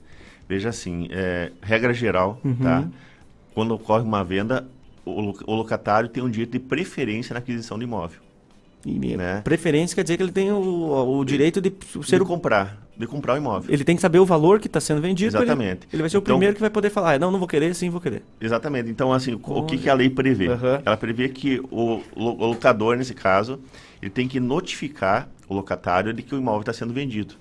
Veja 0.50 0.70
assim, 0.70 1.08
é, 1.12 1.52
regra 1.62 1.94
geral, 1.94 2.40
Uhum. 2.44 2.56
tá? 2.56 2.88
Quando 3.54 3.72
ocorre 3.76 4.04
uma 4.04 4.24
venda, 4.24 4.68
o, 5.06 5.34
o 5.46 5.56
locatário 5.56 6.10
tem 6.10 6.24
um 6.24 6.30
direito 6.30 6.52
de 6.54 6.60
preferência 6.60 7.34
na 7.34 7.40
aquisição 7.40 7.78
do 7.78 7.84
imóvel. 7.84 8.20
Né? 8.86 9.42
Preferência 9.44 9.94
quer 9.96 10.04
dizer 10.04 10.18
que 10.18 10.24
ele 10.24 10.32
tem 10.32 10.52
o, 10.52 11.18
o 11.20 11.26
direito 11.26 11.60
de 11.60 11.72
ser 12.04 12.16
de 12.18 12.22
o 12.24 12.26
comprar, 12.26 12.78
de 12.98 13.06
comprar 13.06 13.34
o 13.34 13.38
imóvel. 13.38 13.74
Ele 13.74 13.84
tem 13.84 13.96
que 13.96 14.02
saber 14.02 14.20
o 14.20 14.26
valor 14.26 14.60
que 14.60 14.68
está 14.68 14.80
sendo 14.80 15.02
vendido. 15.02 15.32
pra 15.32 15.42
ele- 15.42 15.52
Exatamente. 15.52 15.88
Ele, 15.92 16.02
vai 16.02 16.10
ser 16.10 16.18
o 16.18 16.20
Então- 16.20 16.36
primeiro 16.36 16.56
que 16.56 16.62
vai 16.62 16.70
poder 16.70 16.90
falar, 16.90 17.14
"Ah, 17.16 17.20
não, 17.20 17.30
não 17.30 17.40
vou 17.40 17.48
querer, 17.48 17.76
sim, 17.76 17.90
vou 17.90 18.00
querer. 18.00 18.24
Exatamente. 18.40 18.90
Então, 18.90 19.12
assim, 19.12 19.34
o- 19.34 19.40
o 19.60 19.66
que, 19.66 19.78
que 19.78 19.90
a 19.90 19.94
lei 19.94 20.10
prevê? 20.10 20.48
Ela 20.86 20.96
prevê 20.98 21.28
que 21.30 21.60
o, 21.72 22.02
o 22.16 22.46
locador, 22.48 22.96
nesse 22.96 23.14
caso, 23.14 23.60
ele 24.02 24.10
tem 24.12 24.28
que 24.28 24.40
notificar 24.40 25.28
o 25.48 25.54
locatário 25.54 26.14
de 26.14 26.22
que 26.24 26.34
o 26.34 26.38
imóvel 26.38 26.62
está 26.62 26.74
sendo 26.74 26.94
vendido 26.94 27.36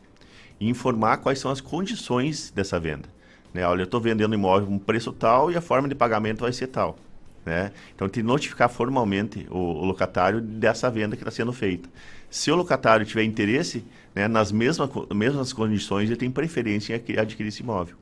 e 0.61 0.68
informar 0.68 1.18
quais 1.18 1.39
são 1.39 1.51
as 1.53 1.61
condições 1.61 2.51
dessa 2.55 2.80
venda. 2.80 3.09
Né? 3.55 3.64
Olha, 3.66 3.82
eu 3.82 3.84
estou 3.84 4.01
vendendo 4.01 4.32
o 4.32 4.34
imóvel 4.34 4.66
com 4.66 4.74
um 4.74 4.78
preço 4.78 5.12
tal 5.12 5.51
e 5.53 5.57
a 5.57 5.61
forma 5.61 5.89
de 5.89 5.95
pagamento 5.95 6.41
vai 6.41 6.53
ser 6.53 6.66
tal. 6.66 6.97
Né? 7.45 7.72
Então, 7.95 8.09
tem 8.09 8.22
que 8.22 8.26
notificar 8.28 8.68
formalmente 8.68 9.47
o, 9.51 9.57
o 9.59 9.84
locatário 9.84 10.41
dessa 10.41 10.91
venda 10.91 11.16
que 11.16 11.22
está 11.22 11.30
sendo 11.30 11.53
feita. 11.53 11.89
Se 12.30 12.51
o 12.51 12.57
locatário 12.57 13.07
tiver 13.07 13.24
interesse, 13.24 13.84
né, 14.14 14.28
nas 14.28 14.53
mesmas, 14.53 14.91
co- 14.91 15.09
mesmas 15.14 15.53
condições, 15.53 16.09
ele 16.11 16.16
tem 16.16 16.30
preferência 16.30 16.93
em 16.93 16.97
adqui- 16.97 17.18
adquirir 17.18 17.49
esse 17.49 17.62
imóvel. 17.62 17.97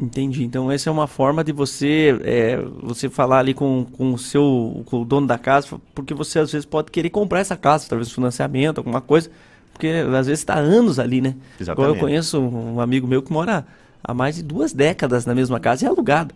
Entendi. 0.00 0.42
Então 0.42 0.70
essa 0.72 0.88
é 0.88 0.92
uma 0.92 1.06
forma 1.06 1.44
de 1.44 1.52
você 1.52 2.18
é, 2.24 2.56
você 2.82 3.08
falar 3.08 3.38
ali 3.38 3.54
com, 3.54 3.84
com 3.92 4.12
o 4.14 4.18
seu 4.18 4.82
com 4.86 5.02
o 5.02 5.04
dono 5.04 5.26
da 5.26 5.38
casa, 5.38 5.78
porque 5.94 6.14
você 6.14 6.38
às 6.40 6.50
vezes 6.50 6.64
pode 6.66 6.90
querer 6.90 7.10
comprar 7.10 7.40
essa 7.40 7.56
casa, 7.56 7.86
talvez 7.88 8.10
financiamento, 8.10 8.78
alguma 8.78 9.00
coisa, 9.00 9.30
porque 9.72 9.88
às 9.88 10.26
vezes 10.26 10.40
está 10.40 10.54
anos 10.58 10.98
ali, 10.98 11.20
né? 11.20 11.36
Igual 11.70 11.88
eu 11.88 11.96
Exatamente. 11.96 11.96
conheço 11.96 12.40
um 12.40 12.80
amigo 12.80 13.06
meu 13.06 13.22
que 13.22 13.32
mora 13.32 13.66
há 14.02 14.14
mais 14.14 14.36
de 14.36 14.42
duas 14.42 14.72
décadas 14.72 15.26
na 15.26 15.34
mesma 15.34 15.60
casa 15.60 15.84
e 15.84 15.86
é 15.86 15.88
alugado. 15.90 16.34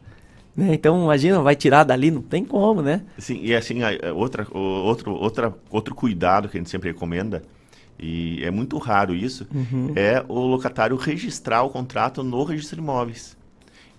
Né? 0.56 0.74
Então 0.74 1.02
imagina, 1.04 1.40
vai 1.42 1.54
tirar 1.54 1.84
dali, 1.84 2.10
não 2.10 2.22
tem 2.22 2.44
como, 2.44 2.80
né? 2.80 3.02
Sim, 3.18 3.38
e 3.42 3.54
assim, 3.54 3.80
outra, 4.14 4.46
outro, 4.52 5.12
outra, 5.12 5.54
outro 5.70 5.94
cuidado 5.94 6.48
que 6.48 6.56
a 6.56 6.60
gente 6.60 6.70
sempre 6.70 6.90
recomenda, 6.90 7.42
e 7.98 8.42
é 8.42 8.50
muito 8.50 8.78
raro 8.78 9.14
isso, 9.14 9.46
Uhum. 9.54 9.92
é 9.94 10.24
o 10.28 10.40
locatário 10.40 10.96
registrar 10.96 11.62
o 11.62 11.70
contrato 11.70 12.22
no 12.22 12.42
registro 12.44 12.76
de 12.76 12.82
imóveis. 12.82 13.36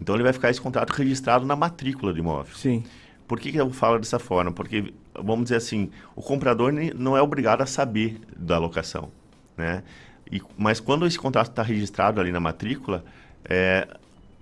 Então 0.02 0.16
ele 0.16 0.24
vai 0.24 0.34
ficar 0.34 0.50
esse 0.50 0.62
contrato 0.62 0.92
registrado 0.92 1.46
na 1.46 1.56
matrícula 1.56 2.12
do 2.14 2.20
imóvel. 2.20 2.56
Sim. 2.56 2.84
Por 3.28 3.40
que, 3.40 3.52
que 3.52 3.60
eu 3.60 3.70
falo 3.72 4.00
dessa 4.00 4.20
forma? 4.20 4.52
Porque, 4.52 4.94
vamos 5.14 5.46
dizer 5.46 5.58
assim, 5.58 5.90
o 6.16 6.22
comprador 6.22 6.72
não 6.96 7.18
é 7.18 7.22
obrigado 7.22 7.62
a 7.62 7.66
saber 7.66 8.20
da 8.38 8.58
locação, 8.58 9.10
né? 9.58 9.84
E, 10.32 10.42
mas 10.58 10.80
quando 10.80 11.06
esse 11.06 11.18
contrato 11.20 11.50
está 11.50 11.62
registrado 11.64 12.22
ali 12.22 12.32
na 12.32 12.40
matrícula, 12.40 13.04
é, 13.44 13.88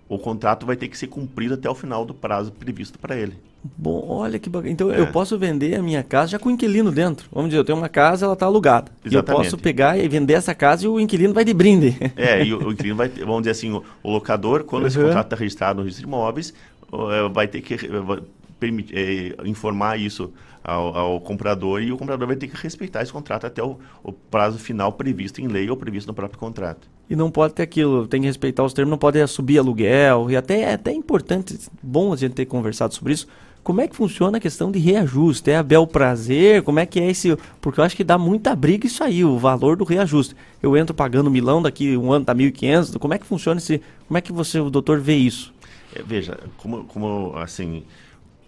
o 0.07 0.17
contrato 0.19 0.65
vai 0.65 0.75
ter 0.75 0.87
que 0.87 0.97
ser 0.97 1.07
cumprido 1.07 1.53
até 1.55 1.69
o 1.69 1.75
final 1.75 2.05
do 2.05 2.13
prazo 2.13 2.51
previsto 2.51 2.97
para 2.99 3.15
ele. 3.15 3.33
Bom, 3.75 4.05
olha 4.09 4.37
que 4.37 4.47
bacana. 4.47 4.71
Então 4.71 4.91
É. 4.93 4.99
eu 4.99 5.07
posso 5.07 5.39
vender 5.39 5.73
a 5.75 5.81
minha 5.81 6.03
casa 6.03 6.31
já 6.33 6.39
com 6.39 6.49
o 6.49 6.51
inquilino 6.51 6.91
dentro. 6.91 7.27
Vamos 7.31 7.49
dizer, 7.49 7.59
eu 7.59 7.65
tenho 7.65 7.77
uma 7.79 7.89
casa, 7.89 8.25
ela 8.25 8.33
está 8.33 8.45
alugada. 8.45 8.91
E 9.03 9.07
eu 9.07 9.13
Exatamente. 9.13 9.43
posso 9.45 9.57
pegar 9.57 9.97
e 9.97 10.07
vender 10.07 10.33
essa 10.33 10.53
casa 10.53 10.85
e 10.85 10.87
o 10.87 10.99
inquilino 10.99 11.33
vai 11.33 11.43
de 11.43 11.51
brinde. 11.53 11.97
É, 12.15 12.45
e 12.45 12.53
o, 12.53 12.67
o 12.67 12.71
inquilino 12.71 12.95
vai, 12.95 13.09
ter- 13.09 13.21
vamos 13.25 13.41
dizer 13.41 13.51
assim, 13.51 13.71
o, 13.71 13.83
o 14.03 14.11
locador, 14.11 14.63
quando 14.65 14.85
esse 14.85 14.99
Uhum. 14.99 15.05
contrato 15.05 15.25
está 15.25 15.35
registrado 15.35 15.77
no 15.79 15.83
registro 15.83 16.05
de 16.07 16.13
imóveis, 16.13 16.53
é, 16.93 17.27
vai 17.29 17.47
ter 17.47 17.61
que 17.61 17.75
vai 17.87 18.19
permit- 18.59 18.91
eh, 18.93 19.35
informar 19.45 19.99
isso 19.99 20.31
ao, 20.65 20.97
ao 20.97 21.21
comprador 21.21 21.81
e 21.81 21.91
o 21.91 21.97
comprador 21.97 22.27
vai 22.27 22.35
ter 22.35 22.47
que 22.47 22.57
respeitar 22.57 23.03
esse 23.03 23.13
contrato 23.13 23.45
até 23.45 23.63
o, 23.63 23.77
o 24.03 24.11
prazo 24.11 24.57
final 24.57 24.91
previsto 24.91 25.39
em 25.39 25.47
lei 25.47 25.69
ou 25.69 25.77
previsto 25.77 26.07
no 26.07 26.13
próprio 26.13 26.39
contrato. 26.39 26.89
E 27.07 27.15
não 27.15 27.29
pode 27.29 27.53
ter 27.53 27.63
aquilo, 27.63 28.07
tem 28.07 28.21
que 28.21 28.27
respeitar 28.27 28.63
os 28.63 28.73
termos, 28.73 28.89
não 28.89 28.97
pode 28.97 29.25
subir 29.27 29.59
aluguel. 29.59 30.31
E 30.31 30.35
até 30.35 30.61
é 30.61 30.73
até 30.73 30.91
importante, 30.91 31.57
bom 31.81 32.11
a 32.11 32.15
gente 32.15 32.33
ter 32.33 32.45
conversado 32.45 32.95
sobre 32.95 33.13
isso. 33.13 33.27
Como 33.63 33.81
é 33.81 33.87
que 33.87 33.95
funciona 33.95 34.37
a 34.37 34.41
questão 34.41 34.71
de 34.71 34.77
reajuste? 34.77 35.49
É 35.49 35.57
a 35.57 35.63
bel 35.63 35.87
prazer? 35.87 36.61
Como 36.61 36.79
é 36.79 36.85
que 36.85 36.99
é 36.99 37.09
esse. 37.09 37.35
Porque 37.59 37.79
eu 37.79 37.83
acho 37.83 37.95
que 37.95 38.03
dá 38.03 38.15
muita 38.15 38.55
briga 38.55 38.85
isso 38.85 39.03
aí, 39.03 39.25
o 39.25 39.39
valor 39.39 39.75
do 39.75 39.83
reajuste. 39.83 40.35
Eu 40.61 40.77
entro 40.77 40.93
pagando 40.93 41.31
milão, 41.31 41.63
daqui 41.63 41.97
um 41.97 42.11
ano 42.11 42.25
tá 42.25 42.35
1.500. 42.35 42.99
Como 42.99 43.13
é 43.15 43.17
que 43.17 43.25
funciona 43.25 43.59
esse. 43.59 43.81
Como 44.07 44.17
é 44.19 44.21
que 44.21 44.31
você, 44.31 44.59
o 44.59 44.69
doutor, 44.69 44.99
vê 44.99 45.15
isso? 45.15 45.51
É, 45.95 46.03
veja, 46.03 46.37
como, 46.57 46.83
como 46.83 47.33
assim, 47.37 47.83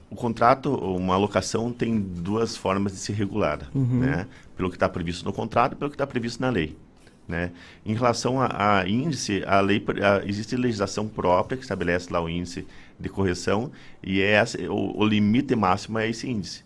o 0.10 0.16
contrato, 0.16 0.74
uma 0.74 1.16
alocação 1.16 1.72
tem 1.72 1.99
duas 1.99 2.55
formas 2.55 2.93
de 2.93 2.99
ser 2.99 3.14
regulada, 3.14 3.68
Uhum. 3.76 3.99
né? 3.99 4.28
Pelo 4.55 4.70
que 4.70 4.76
está 4.76 4.88
previsto 4.88 5.26
no 5.26 5.34
contrato 5.34 5.74
e 5.74 5.76
pelo 5.76 5.89
que 5.91 5.95
está 5.95 6.08
previsto 6.08 6.41
na 6.41 6.49
lei. 6.49 6.76
Né? 7.28 7.51
Em 7.86 7.93
relação 7.93 8.41
a, 8.41 8.80
a 8.80 8.88
índice, 8.89 9.43
a 9.45 9.60
lei 9.60 9.84
a- 10.01 10.26
existe 10.26 10.55
legislação 10.55 11.10
própria 11.10 11.58
que 11.58 11.64
estabelece 11.64 12.12
lá 12.12 12.22
o 12.22 12.30
índice 12.30 12.66
de 12.97 13.10
correção 13.10 13.70
e 14.01 14.22
é 14.22 14.32
essa- 14.32 14.58
o, 14.72 14.97
o 15.01 15.05
limite 15.05 15.53
máximo 15.53 15.99
é 15.99 16.10
esse 16.10 16.30
índice. 16.30 16.64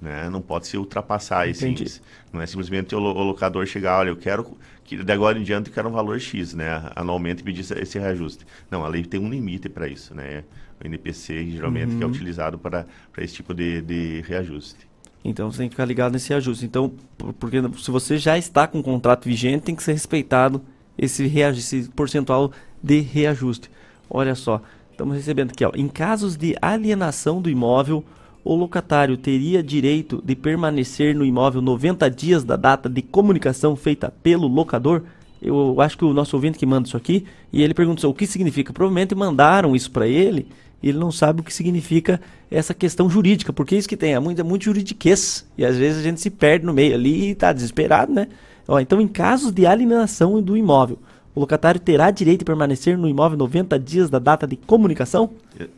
Né? 0.00 0.30
Não 0.30 0.40
pode 0.40 0.68
se 0.68 0.76
ultrapassar 0.78 1.48
esse 1.48 1.64
Entendi. 1.64 1.82
índice. 1.82 2.00
Não 2.32 2.40
é 2.40 2.46
simplesmente 2.46 2.94
o, 2.94 2.98
o 3.00 3.22
locador 3.24 3.66
chegar, 3.66 3.98
olha, 3.98 4.10
eu 4.10 4.16
quero 4.16 4.56
que 4.84 4.96
de 4.96 5.12
agora 5.12 5.36
em 5.38 5.42
diante 5.42 5.68
eu 5.70 5.74
quero 5.74 5.88
um 5.88 5.92
valor 5.92 6.18
X, 6.20 6.54
né? 6.54 6.88
Anualmente 6.96 7.42
pedir 7.42 7.60
esse- 7.62 7.74
esse 7.74 7.98
reajuste. 7.98 8.46
Não, 8.70 8.84
a 8.84 8.88
lei 8.88 9.04
tem 9.04 9.18
um 9.20 9.28
limite 9.28 9.68
para 9.68 9.86
isso, 9.88 10.14
né? 10.14 10.44
O 10.82 10.86
NPC 10.86 11.46
geralmente 11.50 11.96
que 11.96 12.02
é 12.02 12.06
Uhum. 12.06 12.12
utilizado 12.12 12.58
para, 12.58 12.86
para 13.12 13.22
esse 13.24 13.34
tipo 13.34 13.52
de, 13.54 13.80
de 13.82 14.22
reajuste. 14.26 14.88
Então 15.24 15.50
você 15.52 15.58
tem 15.58 15.68
que 15.68 15.74
ficar 15.74 15.84
ligado 15.84 16.12
nesse 16.12 16.32
ajuste. 16.32 16.64
Então, 16.64 16.92
por- 17.18 17.32
porque 17.34 17.58
se 17.78 17.90
você 17.90 18.16
já 18.16 18.38
está 18.38 18.66
com 18.66 18.78
um 18.78 18.82
contrato 18.82 19.24
vigente, 19.26 19.64
tem 19.64 19.74
que 19.74 19.82
ser 19.82 19.92
respeitado 19.92 20.62
esse, 20.96 21.26
reajuste, 21.26 21.76
esse 21.76 21.88
percentual 21.90 22.50
de 22.82 23.00
reajuste. 23.00 23.70
Olha 24.08 24.34
só, 24.34 24.62
estamos 24.90 25.14
recebendo 25.16 25.50
aqui, 25.50 25.64
ó. 25.64 25.72
Em 25.74 25.86
casos 25.88 26.36
de 26.36 26.56
alienação 26.62 27.42
do 27.42 27.50
imóvel, 27.50 28.02
o 28.42 28.54
locatário 28.54 29.18
teria 29.18 29.62
direito 29.62 30.22
de 30.24 30.34
permanecer 30.34 31.14
no 31.14 31.26
imóvel 31.26 31.60
90 31.60 32.10
dias 32.10 32.42
da 32.42 32.56
data 32.56 32.88
de 32.88 33.02
comunicação 33.02 33.76
feita 33.76 34.10
pelo 34.22 34.46
locador? 34.48 35.02
Eu 35.42 35.78
acho 35.82 35.96
que 35.98 36.04
o 36.04 36.12
nosso 36.14 36.34
ouvinte 36.36 36.58
que 36.58 36.64
manda 36.66 36.86
isso 36.88 36.96
aqui, 36.96 37.26
e 37.52 37.62
ele 37.62 37.74
perguntou 37.74 38.10
o 38.10 38.14
que 38.14 38.26
significa. 38.26 38.72
Provavelmente 38.72 39.14
mandaram 39.14 39.76
isso 39.76 39.90
para 39.90 40.06
ele, 40.08 40.48
e 40.82 40.88
ele 40.88 40.98
não 40.98 41.10
sabe 41.12 41.40
o 41.40 41.44
que 41.44 41.52
significa 41.52 42.20
essa 42.50 42.74
questão 42.74 43.08
jurídica, 43.08 43.52
porque 43.52 43.74
é 43.74 43.78
isso 43.78 43.88
que 43.88 43.96
tem, 43.96 44.14
é 44.14 44.20
muito, 44.20 44.40
é 44.40 44.44
muito 44.44 44.64
juridiquês, 44.64 45.46
e 45.56 45.64
às 45.64 45.76
vezes 45.76 46.00
a 46.00 46.02
gente 46.02 46.20
se 46.20 46.30
perde 46.30 46.64
no 46.66 46.72
meio 46.72 46.94
ali 46.94 47.28
e 47.28 47.30
está 47.30 47.52
desesperado, 47.52 48.12
né? 48.12 48.28
Ó, 48.66 48.78
então, 48.80 49.00
em 49.00 49.08
casos 49.08 49.52
de 49.52 49.66
alienação 49.66 50.40
do 50.40 50.56
imóvel, 50.56 50.98
o 51.34 51.40
locatário 51.40 51.80
terá 51.80 52.10
direito 52.10 52.40
de 52.40 52.44
permanecer 52.44 52.96
no 52.98 53.08
imóvel 53.08 53.38
90 53.38 53.78
dias 53.78 54.10
da 54.10 54.18
data 54.18 54.46
de 54.46 54.56
comunicação? 54.56 55.30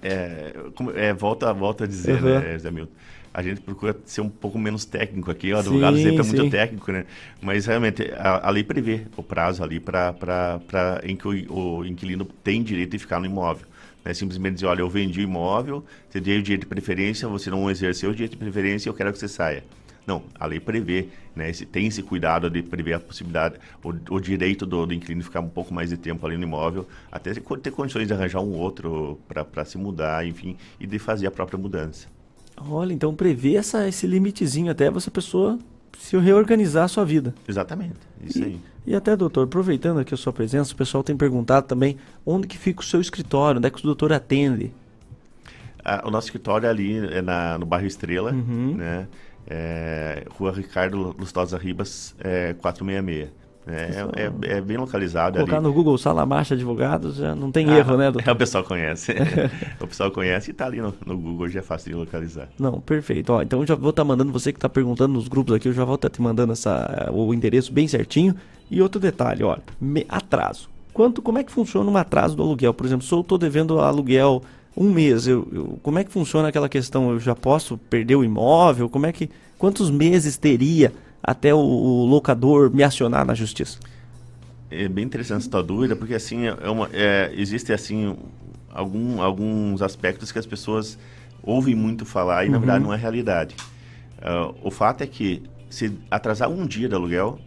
É, 0.02 0.52
como- 0.74 0.90
é, 0.92 1.12
volta, 1.12 1.52
volta 1.52 1.84
a 1.84 1.86
dizer, 1.86 2.22
Uhum. 2.22 2.40
né, 2.40 2.58
Zé 2.58 2.70
Milton? 2.70 2.92
A 3.34 3.42
gente 3.42 3.62
procura 3.62 3.96
ser 4.04 4.20
um 4.20 4.28
pouco 4.28 4.58
menos 4.58 4.84
técnico 4.84 5.30
aqui, 5.30 5.52
o 5.54 5.58
advogado 5.58 5.96
Sim, 5.96 6.02
sempre 6.02 6.20
é 6.22 6.26
muito 6.26 6.42
sim. 6.42 6.50
técnico, 6.50 6.92
né? 6.92 7.06
Mas 7.40 7.64
realmente 7.64 8.12
a, 8.14 8.46
a 8.46 8.50
lei 8.50 8.62
prevê 8.62 9.06
o 9.16 9.22
prazo 9.22 9.62
ali 9.64 9.80
para 9.80 11.00
em 11.02 11.16
que 11.16 11.26
o, 11.26 11.78
o 11.78 11.86
inquilino 11.86 12.26
tem 12.44 12.62
direito 12.62 12.90
de 12.92 12.98
ficar 12.98 13.18
no 13.20 13.24
imóvel. 13.26 13.66
Não 14.04 14.10
é 14.10 14.14
simplesmente 14.14 14.54
dizer, 14.54 14.66
olha, 14.66 14.80
eu 14.80 14.88
vendi 14.88 15.20
o 15.20 15.22
imóvel, 15.22 15.84
você 16.08 16.20
deu 16.20 16.38
o 16.38 16.42
direito 16.42 16.62
de 16.62 16.66
preferência, 16.66 17.28
você 17.28 17.50
não 17.50 17.70
exerceu 17.70 18.10
o 18.10 18.12
direito 18.12 18.32
de 18.32 18.38
preferência, 18.38 18.88
eu 18.88 18.94
quero 18.94 19.12
que 19.12 19.18
você 19.18 19.28
saia. 19.28 19.64
Não, 20.06 20.24
a 20.38 20.46
lei 20.46 20.58
prevê, 20.58 21.08
né, 21.34 21.48
esse, 21.48 21.64
tem 21.64 21.86
esse 21.86 22.02
cuidado 22.02 22.50
de 22.50 22.62
prever 22.62 22.94
a 22.94 23.00
possibilidade, 23.00 23.56
o, 23.84 24.14
o 24.14 24.20
direito 24.20 24.66
do, 24.66 24.84
do 24.84 24.92
inquilino 24.92 25.22
ficar 25.22 25.40
um 25.40 25.48
pouco 25.48 25.72
mais 25.72 25.90
de 25.90 25.96
tempo 25.96 26.26
ali 26.26 26.36
no 26.36 26.42
imóvel, 26.42 26.86
até 27.10 27.32
ter, 27.32 27.70
condições 27.70 28.08
de 28.08 28.12
arranjar 28.12 28.40
um 28.40 28.52
outro 28.52 29.20
para 29.28 29.64
se 29.64 29.78
mudar, 29.78 30.26
enfim, 30.26 30.56
e 30.80 30.86
de 30.86 30.98
fazer 30.98 31.28
a 31.28 31.30
própria 31.30 31.58
mudança. 31.58 32.08
Olha, 32.56 32.92
então 32.92 33.14
prevê 33.14 33.54
essa, 33.54 33.88
esse 33.88 34.06
limitezinho 34.06 34.70
até 34.70 34.90
você 34.90 35.10
pessoa 35.10 35.58
se 35.98 36.16
reorganizar 36.16 36.84
a 36.84 36.88
sua 36.88 37.04
vida. 37.04 37.32
Exatamente, 37.46 38.00
isso 38.24 38.42
aí. 38.42 38.58
E 38.86 38.94
até, 38.96 39.14
doutor, 39.16 39.44
aproveitando 39.44 40.00
aqui 40.00 40.12
a 40.12 40.16
sua 40.16 40.32
presença, 40.32 40.72
o 40.72 40.76
pessoal 40.76 41.04
tem 41.04 41.16
perguntado 41.16 41.66
também 41.66 41.96
onde 42.26 42.48
que 42.48 42.58
fica 42.58 42.80
o 42.80 42.84
seu 42.84 43.00
escritório, 43.00 43.58
onde 43.58 43.68
é 43.68 43.70
que 43.70 43.78
o 43.78 43.82
doutor 43.82 44.12
atende? 44.12 44.72
Ah, 45.84 46.02
o 46.04 46.10
nosso 46.10 46.26
escritório 46.28 46.66
é 46.66 46.70
ali 46.70 46.96
é 46.98 47.22
na, 47.22 47.58
no 47.58 47.66
bairro 47.66 47.86
Estrela, 47.86 48.32
Uhum. 48.32 48.74
né? 48.76 49.06
É, 49.46 50.24
Rua 50.30 50.52
Ricardo 50.52 51.14
Lustosa 51.18 51.58
Ribas, 51.58 52.14
é, 52.20 52.54
466. 52.54 53.30
É, 53.66 54.06
é, 54.50 54.56
é 54.56 54.60
bem 54.60 54.76
localizado 54.76 55.36
Colocar 55.36 55.56
ali. 55.58 55.64
no 55.64 55.72
Google 55.72 55.96
Sala 55.96 56.26
Marcha 56.26 56.54
Advogados, 56.54 57.16
já 57.16 57.34
não 57.34 57.52
tem 57.52 57.68
erro, 57.70 57.96
né, 57.96 58.10
doutor? 58.10 58.28
É, 58.28 58.32
o 58.32 58.36
pessoal 58.36 58.64
conhece. 58.64 59.12
o 59.80 59.86
pessoal 59.86 60.10
conhece 60.10 60.50
e 60.50 60.52
está 60.52 60.66
ali 60.66 60.80
no, 60.80 60.92
no 61.06 61.16
Google, 61.16 61.48
já 61.48 61.60
é 61.60 61.62
fácil 61.62 61.90
de 61.92 61.96
localizar. 61.96 62.48
Não, 62.58 62.80
perfeito. 62.80 63.32
Ó, 63.32 63.40
então 63.40 63.60
eu 63.60 63.66
já 63.66 63.74
vou 63.76 63.90
estar 63.90 64.04
mandando, 64.04 64.32
você 64.32 64.52
que 64.52 64.58
está 64.58 64.68
perguntando 64.68 65.14
nos 65.14 65.28
grupos 65.28 65.54
aqui, 65.54 65.68
eu 65.68 65.72
já 65.72 65.84
vou 65.84 65.94
estar 65.94 66.08
te 66.10 66.20
mandando 66.20 66.52
essa, 66.52 67.08
o 67.12 67.32
endereço 67.32 67.72
bem 67.72 67.86
certinho. 67.86 68.34
E 68.70 68.80
outro 68.80 69.00
detalhe, 69.00 69.42
me- 69.80 70.06
atraso. 70.08 70.68
Quanto, 70.92 71.22
como 71.22 71.38
é 71.38 71.44
que 71.44 71.52
funciona 71.52 71.90
um 71.90 71.96
atraso 71.96 72.34
do 72.36 72.42
aluguel? 72.42 72.74
Por 72.74 72.84
exemplo, 72.86 73.06
se 73.06 73.12
eu 73.12 73.20
estou 73.20 73.38
devendo 73.38 73.78
aluguel 73.80 74.42
um 74.76 74.90
mês, 74.90 75.26
eu, 75.28 75.46
eu- 75.52 75.78
como 75.82 75.98
é 75.98 76.04
que 76.04 76.10
funciona 76.10 76.48
aquela 76.48 76.68
questão? 76.68 77.10
Eu 77.10 77.20
já 77.20 77.34
posso 77.34 77.76
perder 77.78 78.16
o 78.16 78.24
imóvel? 78.24 78.88
Como 78.88 79.06
é 79.06 79.12
que, 79.12 79.30
quantos 79.58 79.90
meses 79.90 80.36
teria 80.36 80.92
até 81.22 81.54
o, 81.54 81.58
o 81.58 82.04
locador 82.06 82.70
me 82.74 82.82
acionar 82.82 83.24
na 83.24 83.34
justiça? 83.34 83.78
É 84.70 84.88
bem 84.88 85.04
interessante 85.04 85.42
essa 85.42 85.50
tua 85.50 85.62
dúvida, 85.62 85.94
porque 85.94 86.14
assim, 86.14 86.46
é 86.46 86.70
uma, 86.70 86.88
é, 86.92 87.30
existe 87.34 87.72
assim 87.72 88.16
algum, 88.70 89.20
alguns 89.20 89.82
aspectos 89.82 90.32
que 90.32 90.38
as 90.38 90.46
pessoas 90.46 90.98
ouvem 91.42 91.74
muito 91.74 92.04
falar 92.06 92.46
e 92.46 92.48
na 92.48 92.54
Uhum. 92.56 92.60
verdade 92.62 92.84
não 92.84 92.92
é 92.92 92.96
realidade. 92.96 93.54
Ah, 94.20 94.50
o 94.62 94.70
fato 94.70 95.02
é 95.02 95.06
que 95.06 95.42
se 95.68 95.92
atrasar 96.10 96.48
um 96.48 96.66
dia 96.66 96.88
de 96.88 96.94
aluguel, 96.94 97.38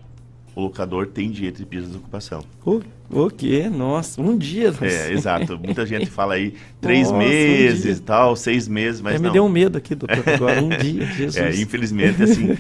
o 0.56 0.62
locador 0.62 1.08
tem 1.08 1.30
direito 1.30 1.58
de 1.58 1.66
pedir 1.66 1.86
desocupação. 1.86 2.44
O, 2.66 2.82
o 3.10 3.30
quê? 3.30 3.70
Nossa, 3.70 4.22
um 4.22 4.38
dia. 4.38 4.74
É, 4.82 5.12
exato. 5.12 5.60
Muita 5.60 5.86
gente 5.86 6.06
fala 6.06 6.36
aí 6.36 6.54
três 6.80 7.12
Nossa, 7.12 7.16
um 7.16 7.20
meses 7.20 7.84
dia. 7.84 7.92
e 7.92 8.00
tal, 8.00 8.36
seis 8.36 8.68
meses, 8.68 9.02
mas 9.02 9.16
É, 9.16 9.18
me 9.20 9.26
não. 9.26 9.34
deu 9.34 9.44
um 9.46 9.50
medo 9.50 9.78
aqui, 9.78 9.94
doutor, 9.94 10.24
agora, 10.34 10.62
um 10.62 10.70
dia, 10.70 11.06
Jesus. 11.08 11.36
É, 11.38 11.50
infelizmente, 11.62 12.24
assim, 12.24 12.58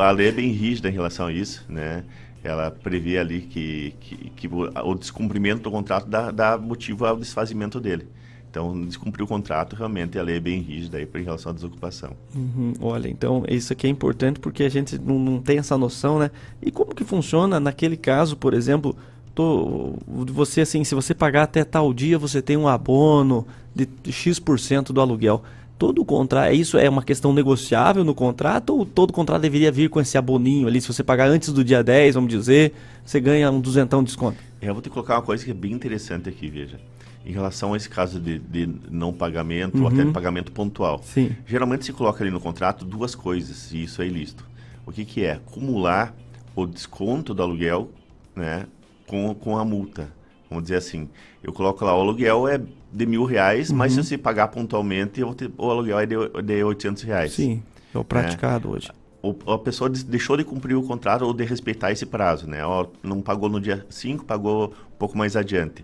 a 0.00 0.10
lei 0.10 0.28
é 0.28 0.32
bem 0.32 0.50
rígida 0.50 0.88
em 0.88 0.92
relação 0.92 1.26
a 1.26 1.32
isso, 1.32 1.64
né? 1.68 2.02
Ela 2.42 2.70
prevê 2.70 3.18
ali 3.18 3.40
que, 3.42 3.94
que, 4.00 4.16
que 4.36 4.48
o, 4.48 4.70
o 4.90 4.94
descumprimento 4.94 5.62
do 5.62 5.70
contrato 5.70 6.06
dá, 6.08 6.30
dá 6.30 6.58
motivo 6.58 7.04
ao 7.06 7.16
desfazimento 7.16 7.78
dele. 7.80 8.06
Então, 8.54 8.86
descumprir 8.86 9.24
o 9.24 9.26
contrato, 9.26 9.74
realmente, 9.74 10.16
a 10.16 10.22
lei 10.22 10.36
é 10.36 10.40
bem 10.40 10.60
rígida 10.60 10.98
aí 10.98 11.08
em 11.12 11.24
relação 11.24 11.50
à 11.50 11.54
desocupação. 11.56 12.12
Uhum, 12.36 12.72
Olha, 12.80 13.08
então 13.08 13.42
isso 13.48 13.72
aqui 13.72 13.88
é 13.88 13.90
importante 13.90 14.38
porque 14.38 14.62
a 14.62 14.68
gente 14.68 14.96
não, 14.96 15.18
não 15.18 15.40
tem 15.40 15.58
essa 15.58 15.76
noção, 15.76 16.20
né? 16.20 16.30
E 16.62 16.70
como 16.70 16.94
que 16.94 17.02
funciona 17.02 17.58
naquele 17.58 17.96
caso, 17.96 18.36
por 18.36 18.54
exemplo, 18.54 18.96
tô, 19.34 19.94
você 20.06 20.60
assim, 20.60 20.84
se 20.84 20.94
você 20.94 21.12
pagar 21.12 21.42
até 21.42 21.64
tal 21.64 21.92
dia, 21.92 22.16
você 22.16 22.40
tem 22.40 22.56
um 22.56 22.68
abono 22.68 23.44
de 23.74 23.88
X% 24.12 24.92
do 24.92 25.00
aluguel. 25.00 25.42
Todo 25.76 26.02
o 26.02 26.04
contrato, 26.04 26.46
é 26.46 26.54
isso 26.54 26.78
é 26.78 26.88
uma 26.88 27.02
questão 27.02 27.32
negociável 27.34 28.04
no 28.04 28.14
contrato 28.14 28.70
ou 28.70 28.86
todo 28.86 29.12
contrato 29.12 29.42
deveria 29.42 29.72
vir 29.72 29.90
com 29.90 30.00
esse 30.00 30.16
aboninho 30.16 30.68
ali? 30.68 30.80
Se 30.80 30.86
você 30.86 31.02
pagar 31.02 31.28
antes 31.28 31.52
do 31.52 31.64
dia 31.64 31.82
10, 31.82 32.14
vamos 32.14 32.30
dizer, 32.30 32.72
você 33.04 33.18
ganha 33.18 33.50
um 33.50 33.60
duzentão 33.60 33.98
de 33.98 34.06
desconto. 34.06 34.38
Eu 34.62 34.74
vou 34.74 34.80
te 34.80 34.88
colocar 34.88 35.16
uma 35.16 35.22
coisa 35.22 35.44
que 35.44 35.50
é 35.50 35.54
bem 35.54 35.72
interessante 35.72 36.28
aqui, 36.28 36.48
veja. 36.48 36.78
Em 37.24 37.32
relação 37.32 37.72
a 37.72 37.76
esse 37.76 37.88
caso 37.88 38.20
de, 38.20 38.38
de 38.38 38.68
não 38.90 39.12
pagamento 39.12 39.80
ou 39.80 39.88
até 39.88 40.00
Uhum. 40.00 40.06
de 40.08 40.12
pagamento 40.12 40.52
pontual. 40.52 41.00
Sim. 41.02 41.34
Geralmente 41.46 41.84
se 41.86 41.92
coloca 41.92 42.22
ali 42.22 42.30
no 42.30 42.40
contrato 42.40 42.84
duas 42.84 43.14
coisas, 43.14 43.72
e 43.72 43.82
isso 43.84 44.02
é 44.02 44.06
ilícito. 44.06 44.44
O 44.86 44.92
que, 44.92 45.04
que 45.04 45.24
é? 45.24 45.32
Acumular 45.32 46.14
o 46.54 46.66
desconto 46.66 47.32
do 47.32 47.42
aluguel 47.42 47.90
né, 48.36 48.66
com, 49.06 49.34
com 49.34 49.56
a 49.56 49.64
multa. 49.64 50.12
Vamos 50.50 50.64
dizer 50.64 50.76
assim, 50.76 51.08
eu 51.42 51.52
coloco 51.52 51.82
lá, 51.84 51.96
o 51.96 52.00
aluguel 52.00 52.46
é 52.46 52.60
de 52.92 53.06
mil 53.06 53.24
reais, 53.24 53.72
mas 53.72 53.92
se 53.92 53.98
Uhum. 53.98 54.04
você 54.04 54.18
pagar 54.18 54.48
pontualmente, 54.48 55.22
ter- 55.34 55.50
o 55.56 55.70
aluguel 55.70 55.98
é 55.98 56.06
de, 56.06 56.14
de 56.44 56.62
800 56.62 57.02
reais. 57.04 57.32
Sim, 57.32 57.62
é 57.94 57.98
o 57.98 58.04
praticado 58.04 58.70
hoje. 58.70 58.90
O, 59.22 59.34
a 59.50 59.58
pessoa 59.58 59.88
deixou 59.88 60.36
de 60.36 60.44
cumprir 60.44 60.74
o 60.76 60.82
contrato 60.82 61.22
ou 61.22 61.32
de 61.32 61.42
respeitar 61.44 61.90
esse 61.90 62.04
prazo, 62.04 62.46
né? 62.46 62.62
Ó, 62.64 62.86
não 63.02 63.22
pagou 63.22 63.48
no 63.48 63.58
dia 63.58 63.86
5, 63.88 64.26
pagou 64.26 64.66
um 64.66 64.96
pouco 64.98 65.16
mais 65.16 65.34
adiante. 65.34 65.82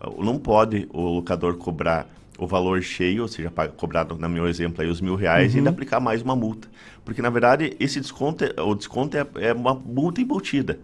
Ah, 0.00 0.10
Não 0.18 0.38
pode 0.38 0.88
o 0.92 1.00
locador 1.02 1.54
cobrar 1.56 2.06
o 2.38 2.46
valor 2.46 2.80
cheio, 2.82 3.22
ou 3.22 3.28
seja, 3.28 3.52
cobrar, 3.76 4.04
no 4.06 4.28
meu 4.28 4.46
exemplo 4.46 4.80
aí, 4.82 4.88
os 4.88 5.00
mil 5.00 5.16
reais, 5.16 5.50
e 5.52 5.54
Uhum. 5.54 5.58
ainda 5.58 5.70
aplicar 5.70 5.98
mais 5.98 6.22
uma 6.22 6.36
multa. 6.36 6.68
Porque, 7.04 7.20
na 7.20 7.30
verdade, 7.30 7.76
esse 7.80 8.00
desconto, 8.00 8.44
é- 8.44 8.62
o 8.62 8.74
desconto 8.76 9.16
é, 9.16 9.26
é 9.40 9.52
uma 9.52 9.74
multa 9.74 10.20
embutida. 10.20 10.78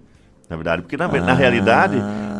Na 0.50 0.56
verdade, 0.56 0.82
porque 0.82 0.96
na, 0.96 1.06
ve- 1.06 1.20
na 1.20 1.30
Ah. 1.32 1.34
realidade, 1.34 1.96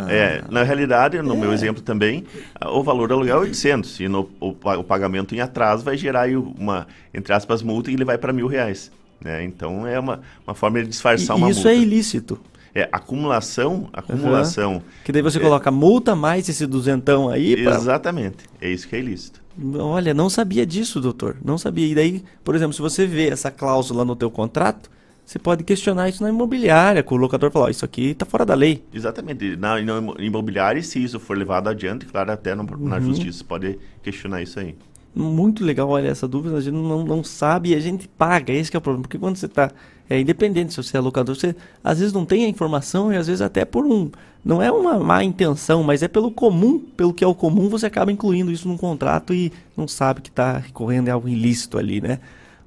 é, 0.09 0.43
na 0.51 0.63
realidade, 0.65 1.23
no 1.23 1.37
meu 1.37 1.53
exemplo 1.53 1.81
também, 1.81 2.25
ah, 2.61 2.71
o 2.71 2.83
valor 2.83 3.09
do 3.09 3.15
aluguel 3.15 3.37
é 3.39 3.41
800 3.41 3.99
e 4.01 4.09
no, 4.09 4.29
o, 4.41 4.49
o 4.51 4.85
pagamento 4.85 5.35
em 5.35 5.41
atraso 5.41 5.85
vai 5.85 5.97
gerar 5.97 6.29
uma, 6.29 6.87
entre 7.15 7.33
aspas, 7.33 7.63
multa 7.63 7.91
e 7.91 7.95
ele 7.95 8.05
vai 8.05 8.19
para 8.19 8.33
mil 8.33 8.47
reais. 8.49 8.91
Né? 9.21 9.45
Então 9.45 9.87
é 9.87 9.99
uma, 9.99 10.21
uma 10.47 10.55
forma 10.55 10.83
de 10.83 10.89
disfarçar 10.89 11.37
E 11.37 11.41
uma 11.41 11.51
isso 11.51 11.61
multa. 11.61 11.73
é 11.73 11.79
ilícito. 11.79 12.39
É, 12.75 12.89
acumulação, 12.91 13.89
acumulação. 13.93 14.83
Que 15.05 15.13
daí 15.13 15.23
você 15.23 15.39
É, 15.39 15.41
coloca 15.41 15.71
multa 15.71 16.15
mais 16.17 16.49
esse 16.49 16.67
duzentão 16.67 17.29
aí 17.29 17.63
pra- 17.63 17.77
Exatamente, 17.77 18.39
é 18.61 18.69
isso 18.71 18.89
que 18.89 18.97
é 18.97 18.99
ilícito. 18.99 19.41
Olha, 19.79 20.13
não 20.13 20.29
sabia 20.29 20.67
disso, 20.67 21.01
doutor. 21.01 21.37
Não 21.45 21.57
sabia. 21.57 21.87
E 21.87 21.95
daí, 21.95 22.25
por 22.43 22.57
exemplo, 22.57 22.73
se 22.73 22.83
você 22.83 23.07
vê 23.07 23.29
essa 23.29 23.53
cláusula 23.53 24.05
no 24.05 24.17
teu 24.17 24.29
contrato, 24.29 24.91
você 25.25 25.39
pode 25.39 25.63
questionar 25.63 26.09
isso 26.09 26.23
na 26.25 26.29
imobiliária, 26.29 27.03
com 27.05 27.15
o 27.15 27.19
locador 27.19 27.53
falar, 27.53 27.67
ó, 27.67 27.69
isso 27.69 27.85
aqui 27.85 28.13
tá 28.15 28.27
fora 28.27 28.45
da 28.45 28.55
lei. 28.55 28.83
Exatamente. 28.93 29.55
Na, 29.57 29.81
na 29.81 29.99
imo- 29.99 30.17
imobiliária, 30.19 30.83
se 30.83 31.03
isso 31.03 31.21
for 31.21 31.39
levado 31.39 31.69
adiante, 31.69 32.05
claro, 32.07 32.33
até 32.33 32.55
no- 32.57 32.65
na 32.65 32.97
Uhum. 32.97 33.03
justiça 33.05 33.45
pode 33.45 33.79
questionar 34.03 34.43
isso 34.43 34.59
aí. 34.59 34.75
Muito 35.15 35.65
legal, 35.65 35.89
olha, 35.89 36.09
essa 36.09 36.27
dúvida 36.27 36.57
a 36.57 36.61
gente 36.61 36.75
não, 36.75 37.05
não 37.05 37.23
sabe 37.23 37.71
e 37.71 37.75
a 37.75 37.81
gente 37.81 38.09
paga, 38.09 38.53
esse 38.53 38.75
é 38.75 38.79
o 38.79 38.81
problema. 38.81 39.03
Porque 39.03 39.19
quando 39.19 39.37
você 39.37 39.47
está 39.47 39.71
é, 40.11 40.19
independente, 40.19 40.73
se 40.73 40.83
você 40.83 40.97
é 40.97 41.01
locador, 41.01 41.37
você 41.37 41.55
às 41.85 42.01
vezes 42.01 42.13
não 42.13 42.27
tem 42.27 42.45
a 42.45 42.49
informação 42.49 43.13
e 43.13 43.17
às 43.17 43.27
vezes 43.27 43.41
até 43.41 43.65
por 43.65 43.85
um... 43.87 44.11
Não 44.45 44.61
é 44.61 44.71
uma 44.71 44.99
má 44.99 45.25
intenção, 45.25 45.83
mas 45.83 46.03
é 46.03 46.09
pelo 46.09 46.31
comum, 46.31 46.79
pelo 46.79 47.15
que 47.15 47.25
é 47.25 47.27
o 47.27 47.35
comum, 47.35 47.71
você 47.71 47.87
acaba 47.87 48.13
incluindo 48.13 48.53
isso 48.53 48.69
num 48.69 48.77
contrato 48.77 49.33
e 49.33 49.51
não 49.75 49.89
sabe 49.89 50.21
que 50.21 50.29
está 50.29 50.59
recorrendo 50.59 51.09
a 51.09 51.15
algo 51.15 51.29
ilícito 51.29 51.79
ali, 51.79 52.01
né? 52.01 52.19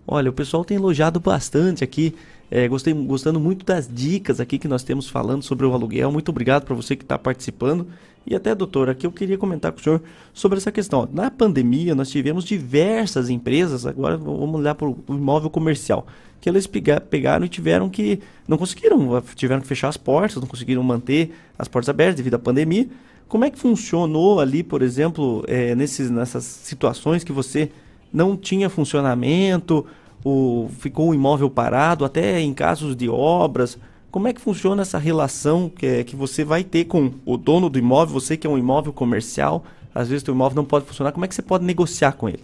Olha, 0.08 0.30
o 0.30 0.34
pessoal 0.34 0.66
tem 0.66 0.78
elogiado 0.78 1.20
bastante 1.20 1.84
aqui. 1.84 2.16
É, 2.50 2.68
gostei, 2.68 2.94
gostando 2.94 3.40
muito 3.40 3.66
das 3.66 3.90
dicas 3.92 4.40
aqui 4.40 4.58
que 4.58 4.68
nós 4.68 4.84
temos 4.84 5.10
falando 5.10 5.44
sobre 5.44 5.66
o 5.66 5.74
aluguel. 5.74 6.12
Muito 6.12 6.30
obrigado 6.30 6.64
para 6.64 6.74
você 6.76 6.96
que 6.96 7.04
está 7.04 7.18
participando. 7.18 7.88
E 8.26 8.36
até, 8.36 8.54
doutor, 8.54 8.90
aqui 8.90 9.06
eu 9.06 9.12
queria 9.12 9.38
comentar 9.38 9.72
com 9.72 9.80
o 9.80 9.84
senhor 9.84 10.02
sobre 10.34 10.58
essa 10.58 10.72
questão. 10.72 11.08
Na 11.12 11.32
pandemia, 11.32 11.96
nós 11.96 12.10
tivemos 12.10 12.44
diversas 12.44 13.30
empresas, 13.30 13.86
agora 13.86 14.18
vamos 14.18 14.60
olhar 14.60 14.76
para 14.76 14.88
o 14.88 14.98
imóvel 15.10 15.50
comercial, 15.50 16.06
que 16.42 16.52
pega- 16.68 17.00
pegaram 17.00 17.46
e 17.46 17.50
tiveram 17.50 17.90
que. 17.90 18.20
não 18.48 18.58
conseguiram, 18.58 19.22
tiveram 19.36 19.62
que 19.62 19.68
fechar 19.68 19.88
as 19.88 19.98
portas, 19.98 20.42
não 20.42 20.48
conseguiram 20.48 20.84
manter 20.84 21.34
as 21.58 21.68
portas 21.68 21.88
abertas 21.90 22.16
devido 22.16 22.34
à 22.34 22.40
pandemia. 22.40 22.88
Como 23.30 23.44
é 23.46 23.50
que 23.50 23.60
funcionou 23.60 24.40
ali, 24.40 24.62
por 24.64 24.82
exemplo, 24.82 25.44
é, 25.48 25.76
nesses, 25.76 26.10
nessas 26.10 26.44
situações 26.44 27.24
que 27.24 27.32
você 27.32 27.70
não 28.12 28.38
tinha 28.38 28.70
funcionamento, 28.70 29.86
o, 30.28 30.70
ficou 30.80 31.10
o 31.10 31.16
imóvel 31.16 31.50
parado, 31.50 32.04
até 32.06 32.40
em 32.40 32.54
casos 32.54 32.96
de 32.96 33.08
obras? 33.10 33.78
Como 34.12 34.28
é 34.28 34.34
que 34.34 34.42
funciona 34.42 34.82
essa 34.82 34.98
relação 34.98 35.70
que, 35.70 35.86
é, 35.86 36.04
que 36.04 36.16
você 36.16 36.44
vai 36.44 36.64
ter 36.64 36.86
com 36.86 37.12
o 37.26 37.38
dono 37.38 37.70
do 37.70 37.78
imóvel, 37.78 38.14
você 38.20 38.36
que 38.38 38.48
é 38.48 38.50
um 38.50 38.58
imóvel 38.58 38.92
comercial, 38.94 39.64
às 39.94 40.10
vezes 40.10 40.28
o 40.28 40.32
imóvel 40.32 40.56
não 40.56 40.66
pode 40.66 40.86
funcionar, 40.86 41.12
como 41.12 41.26
é 41.26 41.28
que 41.28 41.36
você 41.36 41.42
pode 41.42 41.64
negociar 41.66 42.14
com 42.14 42.28
ele? 42.30 42.44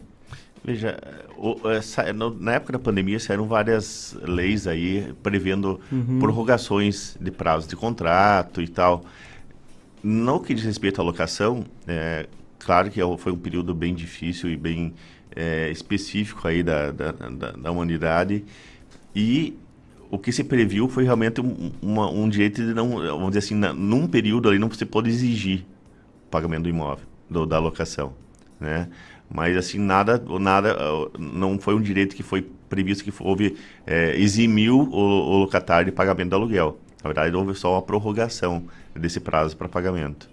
Veja, 0.63 0.97
na 2.39 2.53
época 2.53 2.73
da 2.73 2.79
pandemia 2.79 3.19
saíram 3.19 3.47
várias 3.47 4.15
leis 4.23 4.65
aí 4.65 5.13
prevendo 5.21 5.79
Uhum. 5.91 6.19
prorrogações 6.19 7.17
de 7.19 7.31
prazo 7.31 7.67
de 7.67 7.75
contrato 7.75 8.61
e 8.61 8.67
tal. 8.67 9.03
No 10.01 10.39
que 10.39 10.53
diz 10.53 10.63
respeito 10.63 11.01
à 11.01 11.03
locação, 11.03 11.63
é, 11.87 12.27
claro 12.59 12.89
que 12.89 13.01
é 13.01 13.17
foi 13.17 13.31
um 13.31 13.37
período 13.37 13.73
bem 13.73 13.93
difícil 13.93 14.49
e 14.49 14.55
bem 14.57 14.93
é, 15.35 15.69
específico 15.71 16.47
aí 16.47 16.63
da, 16.63 16.91
da, 16.91 17.11
da, 17.11 17.51
da 17.51 17.71
humanidade 17.71 18.43
e 19.15 19.57
o 20.09 20.17
que 20.17 20.31
se 20.31 20.43
previu 20.43 20.87
foi 20.87 21.03
realmente 21.03 21.41
um, 21.41 21.71
uma- 21.81 22.09
um 22.09 22.29
direito 22.29 22.61
de 22.63 22.73
não, 22.73 22.89
vamos 22.97 23.29
dizer 23.29 23.39
assim, 23.39 23.55
na, 23.55 23.73
num 23.73 24.07
período 24.07 24.49
ali 24.49 24.59
não 24.59 24.69
você 24.69 24.85
pode 24.85 25.09
exigir 25.09 25.65
o 26.27 26.29
pagamento 26.29 26.63
do 26.63 26.69
imóvel, 26.69 27.05
do, 27.29 27.45
da 27.45 27.59
locação, 27.59 28.13
né? 28.59 28.89
Mas 29.33 29.57
assim, 29.57 29.79
nada, 29.79 30.23
nada, 30.39 30.77
não 31.17 31.57
foi 31.57 31.73
um 31.73 31.81
direito 31.81 32.15
que 32.15 32.21
foi 32.21 32.43
previsto 32.69 33.03
que 33.03 33.11
houve, 33.19 33.57
é, 33.85 34.15
eximiu 34.17 34.79
o, 34.79 34.95
o 34.97 35.37
locatário 35.39 35.85
de 35.85 35.91
pagamento 35.91 36.29
do 36.29 36.35
aluguel. 36.35 36.77
Na 37.03 37.07
verdade, 37.09 37.35
houve 37.35 37.55
só 37.55 37.73
uma 37.73 37.81
prorrogação 37.81 38.65
desse 38.95 39.19
prazo 39.19 39.57
para 39.57 39.67
pagamento. 39.67 40.29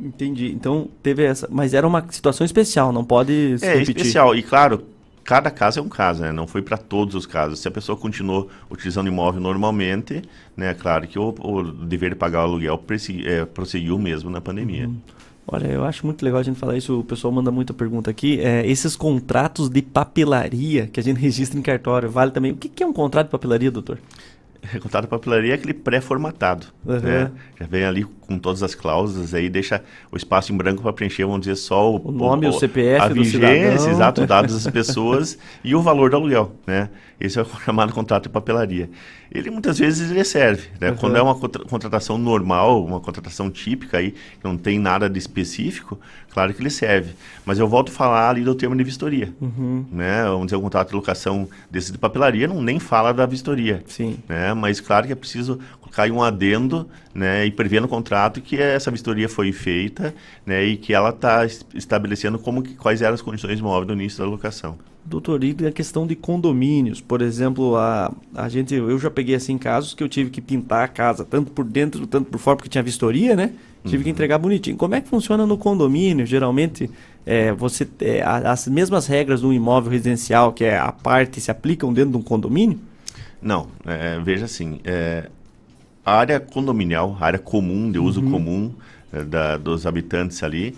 Entendi. 0.00 0.52
Então 0.52 0.88
teve 1.02 1.24
essa. 1.24 1.48
Mas 1.50 1.72
era 1.74 1.86
uma 1.86 2.04
situação 2.10 2.44
especial, 2.44 2.92
não 2.92 3.04
pode 3.04 3.58
se 3.58 3.64
É 3.64 3.74
repetir. 3.74 3.96
especial. 3.96 4.34
E 4.34 4.42
claro, 4.42 4.84
cada 5.24 5.50
caso 5.50 5.78
é 5.78 5.82
um 5.82 5.88
caso, 5.88 6.22
né? 6.22 6.32
Não 6.32 6.46
foi 6.46 6.62
para 6.62 6.76
todos 6.76 7.14
os 7.14 7.26
casos. 7.26 7.60
Se 7.60 7.68
a 7.68 7.70
pessoa 7.70 7.96
continuou 7.96 8.48
utilizando 8.70 9.06
o 9.06 9.08
imóvel 9.10 9.40
normalmente, 9.40 10.22
né? 10.56 10.74
Claro 10.74 11.06
que 11.06 11.18
o, 11.18 11.34
o 11.40 11.62
dever 11.62 12.10
de 12.10 12.16
pagar 12.16 12.40
o 12.40 12.42
aluguel 12.42 12.82
é, 13.24 13.44
prosseguiu 13.44 13.98
mesmo 13.98 14.28
na 14.30 14.40
pandemia. 14.40 14.90
Olha, 15.48 15.68
eu 15.68 15.84
acho 15.84 16.04
muito 16.04 16.24
legal 16.24 16.40
a 16.40 16.42
gente 16.42 16.58
falar 16.58 16.76
isso. 16.76 16.98
O 17.00 17.04
pessoal 17.04 17.32
manda 17.32 17.50
muita 17.52 17.72
pergunta 17.72 18.10
aqui. 18.10 18.40
É, 18.40 18.66
esses 18.66 18.96
contratos 18.96 19.68
de 19.68 19.80
papelaria 19.80 20.88
que 20.88 20.98
a 20.98 21.02
gente 21.02 21.18
registra 21.20 21.58
em 21.58 21.62
cartório, 21.62 22.10
vale 22.10 22.32
também. 22.32 22.52
O 22.52 22.56
que, 22.56 22.68
que 22.68 22.82
é 22.82 22.86
um 22.86 22.92
contrato 22.92 23.26
de 23.26 23.30
papelaria, 23.32 23.70
doutor? 23.70 23.98
Contrato 24.80 25.04
de 25.04 25.10
papelaria 25.10 25.52
é 25.52 25.54
aquele 25.54 25.74
pré-formatado. 25.74 26.66
Uhum. 26.84 27.00
né? 27.00 27.30
Já 27.58 27.66
vem 27.66 27.84
ali 27.84 28.04
com 28.04 28.38
todas 28.38 28.62
as 28.62 28.74
cláusulas, 28.74 29.32
aí 29.34 29.48
deixa 29.48 29.82
o 30.10 30.16
espaço 30.16 30.52
em 30.52 30.56
branco 30.56 30.82
para 30.82 30.92
preencher, 30.92 31.24
vamos 31.24 31.40
dizer, 31.40 31.56
só 31.56 31.92
o, 31.92 32.08
O 32.08 32.12
nome, 32.12 32.46
o 32.46 32.52
CPF 32.52 33.00
a 33.00 33.08
vigência, 33.08 33.90
exato, 33.90 34.26
dados 34.26 34.54
das 34.54 34.66
pessoas 34.72 35.38
e 35.62 35.74
o 35.74 35.80
valor 35.80 36.10
do 36.10 36.16
aluguel. 36.16 36.52
Né? 36.66 36.88
Esse 37.18 37.38
é 37.38 37.42
o 37.42 37.46
chamado 37.64 37.92
contrato 37.92 38.24
de 38.24 38.28
papelaria. 38.28 38.90
Ele 39.32 39.50
muitas 39.50 39.78
vezes 39.78 40.10
ele 40.10 40.22
serve. 40.24 40.68
Né? 40.80 40.90
Uhum. 40.90 40.96
Quando 40.96 41.16
é 41.16 41.22
uma 41.22 41.34
contra- 41.34 41.64
contratação 41.64 42.16
normal, 42.16 42.84
uma 42.84 43.00
contratação 43.00 43.50
típica, 43.50 43.98
aí, 43.98 44.12
que 44.12 44.44
não 44.44 44.56
tem 44.56 44.78
nada 44.78 45.08
de 45.10 45.18
específico, 45.18 45.98
claro 46.30 46.54
que 46.54 46.62
ele 46.62 46.70
serve. 46.70 47.14
Mas 47.44 47.58
eu 47.58 47.66
volto 47.66 47.88
a 47.88 47.92
falar 47.92 48.30
ali 48.30 48.42
do 48.42 48.54
termo 48.54 48.76
de 48.76 48.84
vistoria. 48.84 49.32
Uhum. 49.40 49.84
Né? 49.90 50.24
Vamos 50.24 50.46
dizer, 50.46 50.56
o 50.56 50.60
contrato 50.60 50.88
de 50.90 50.94
locação 50.94 51.48
desse 51.70 51.90
de 51.90 51.98
papelaria 51.98 52.46
não 52.46 52.62
nem 52.62 52.78
fala 52.78 53.12
da 53.12 53.26
vistoria. 53.26 53.82
Sim. 53.86 54.18
Né? 54.28 54.54
Mas 54.54 54.80
claro 54.80 55.06
que 55.06 55.12
é 55.12 55.16
preciso 55.16 55.58
colocar 55.80 56.10
um 56.10 56.22
adendo 56.22 56.88
né? 57.14 57.46
e 57.46 57.50
prever 57.50 57.80
no 57.80 57.88
contrato 57.88 58.40
que 58.40 58.60
essa 58.60 58.90
vistoria 58.90 59.28
foi 59.28 59.50
feita 59.52 60.14
né? 60.44 60.64
e 60.64 60.76
que 60.76 60.92
ela 60.92 61.10
está 61.10 61.44
estabelecendo 61.74 62.38
como 62.38 62.62
que, 62.62 62.74
quais 62.74 63.02
eram 63.02 63.14
as 63.14 63.22
condições 63.22 63.60
móveis 63.60 63.86
do 63.86 63.94
início 63.94 64.18
da 64.18 64.26
locação. 64.26 64.78
Doutor, 65.08 65.44
e 65.44 65.54
a 65.66 65.70
questão 65.70 66.04
de 66.06 66.16
condomínios, 66.16 67.00
por 67.00 67.22
exemplo, 67.22 67.76
a, 67.76 68.12
a 68.34 68.48
gente, 68.48 68.74
eu 68.74 68.98
já 68.98 69.08
peguei 69.10 69.36
assim 69.36 69.56
casos 69.56 69.94
que 69.94 70.02
eu 70.02 70.08
tive 70.08 70.30
que 70.30 70.40
pintar 70.40 70.82
a 70.84 70.88
casa, 70.88 71.24
tanto 71.24 71.52
por 71.52 71.64
dentro, 71.64 72.06
tanto 72.08 72.28
por 72.28 72.38
fora, 72.38 72.56
porque 72.56 72.68
tinha 72.68 72.82
vistoria, 72.82 73.36
né? 73.36 73.52
Tive 73.84 74.02
que 74.02 74.10
entregar 74.10 74.36
bonitinho. 74.38 74.76
Como 74.76 74.96
é 74.96 75.00
que 75.00 75.08
funciona 75.08 75.46
no 75.46 75.56
condomínio? 75.56 76.26
Geralmente, 76.26 76.90
é, 77.24 77.52
você 77.52 77.86
é, 78.00 78.20
as 78.20 78.66
mesmas 78.66 79.06
regras 79.06 79.42
do 79.42 79.52
imóvel 79.52 79.92
residencial, 79.92 80.52
que 80.52 80.64
é 80.64 80.76
a 80.76 80.90
parte, 80.90 81.40
se 81.40 81.52
aplicam 81.52 81.92
dentro 81.92 82.10
de 82.10 82.16
um 82.16 82.22
condomínio? 82.22 82.80
Não, 83.40 83.68
é, 83.84 84.18
veja 84.18 84.46
assim, 84.46 84.80
é, 84.82 85.28
a 86.04 86.14
área 86.18 86.40
condominial, 86.40 87.16
a 87.20 87.26
área 87.26 87.38
comum, 87.38 87.92
de 87.92 88.00
uso 88.00 88.20
Uhum. 88.20 88.30
comum 88.32 88.72
é, 89.12 89.22
da- 89.22 89.56
dos 89.56 89.86
habitantes 89.86 90.42
ali, 90.42 90.74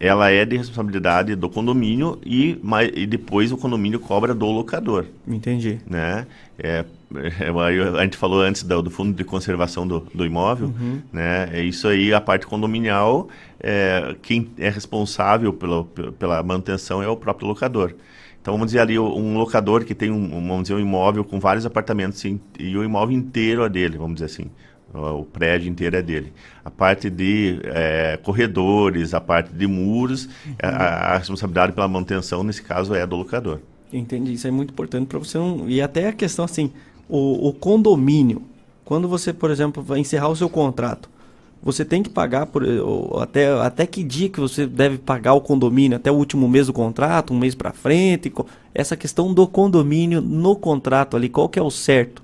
ela 0.00 0.30
é 0.30 0.44
de 0.44 0.56
responsabilidade 0.56 1.34
do 1.34 1.48
condomínio 1.48 2.18
e, 2.24 2.58
mai- 2.62 2.92
e 2.94 3.06
depois 3.06 3.50
o 3.52 3.56
condomínio 3.56 3.98
cobra 3.98 4.34
do 4.34 4.46
locador. 4.46 5.06
Entendi. 5.26 5.78
Né? 5.86 6.26
É, 6.58 6.84
é, 7.14 7.48
aí 7.64 7.80
a 7.98 8.02
gente 8.04 8.16
falou 8.16 8.40
antes 8.40 8.62
do, 8.62 8.82
do 8.82 8.90
fundo 8.90 9.12
de 9.16 9.24
conservação 9.24 9.86
do, 9.86 10.00
do 10.14 10.24
imóvel, 10.26 10.68
Uhum. 10.68 11.00
né? 11.12 11.48
É 11.52 11.62
isso 11.62 11.88
aí, 11.88 12.12
a 12.14 12.20
parte 12.20 12.46
condominial, 12.46 13.28
é, 13.60 14.14
quem 14.22 14.48
é 14.58 14.68
responsável 14.68 15.52
pela, 15.52 15.84
pela 16.18 16.42
manutenção 16.42 17.02
é 17.02 17.08
o 17.08 17.16
próprio 17.16 17.48
locador. 17.48 17.94
Então 18.40 18.54
vamos 18.54 18.66
dizer 18.68 18.78
ali 18.80 18.98
um 18.98 19.36
locador 19.36 19.84
que 19.84 19.94
tem 19.94 20.10
um, 20.10 20.16
um, 20.36 20.46
vamos 20.48 20.62
dizer, 20.62 20.74
um 20.74 20.80
imóvel 20.80 21.24
com 21.24 21.40
vários 21.40 21.66
apartamentos 21.66 22.24
e, 22.24 22.40
e 22.58 22.76
o 22.76 22.84
imóvel 22.84 23.16
inteiro 23.16 23.64
é 23.64 23.68
dele, 23.68 23.98
vamos 23.98 24.14
dizer 24.14 24.26
assim. 24.26 24.46
O 24.92 25.24
prédio 25.24 25.68
inteiro 25.68 25.96
é 25.96 26.02
dele. 26.02 26.32
A 26.64 26.70
parte 26.70 27.10
de 27.10 27.60
é, 27.64 28.18
corredores, 28.22 29.12
a 29.12 29.20
parte 29.20 29.52
de 29.52 29.66
muros, 29.66 30.28
a, 30.62 31.14
a 31.14 31.18
responsabilidade 31.18 31.72
pela 31.72 31.86
manutenção, 31.86 32.42
nesse 32.42 32.62
caso, 32.62 32.94
é 32.94 33.06
do 33.06 33.16
locador. 33.16 33.58
Entendi, 33.92 34.32
isso 34.32 34.46
é 34.46 34.50
muito 34.50 34.70
importante 34.70 35.06
para 35.06 35.18
você 35.18 35.36
não. 35.36 35.68
E 35.68 35.80
até 35.82 36.08
a 36.08 36.12
questão 36.12 36.44
assim, 36.44 36.72
o, 37.08 37.48
o 37.48 37.52
condomínio, 37.52 38.42
quando 38.84 39.08
você, 39.08 39.32
por 39.32 39.50
exemplo, 39.50 39.82
vai 39.82 39.98
encerrar 39.98 40.28
o 40.28 40.36
seu 40.36 40.48
contrato, 40.48 41.08
você 41.62 41.84
tem 41.84 42.02
que 42.02 42.08
pagar 42.08 42.46
por 42.46 42.62
até, 43.20 43.48
até 43.60 43.84
que 43.84 44.04
dia 44.04 44.28
que 44.28 44.38
você 44.38 44.66
deve 44.66 44.96
pagar 44.96 45.34
o 45.34 45.40
condomínio? 45.40 45.96
Até 45.96 46.10
o 46.10 46.14
último 46.14 46.48
mês 46.48 46.68
do 46.68 46.72
contrato, 46.72 47.34
um 47.34 47.38
mês 47.38 47.54
para 47.54 47.72
frente? 47.72 48.32
Essa 48.72 48.96
questão 48.96 49.34
do 49.34 49.46
condomínio 49.46 50.20
no 50.20 50.54
contrato 50.54 51.16
ali, 51.16 51.28
qual 51.28 51.48
que 51.48 51.58
é 51.58 51.62
o 51.62 51.70
certo? 51.70 52.22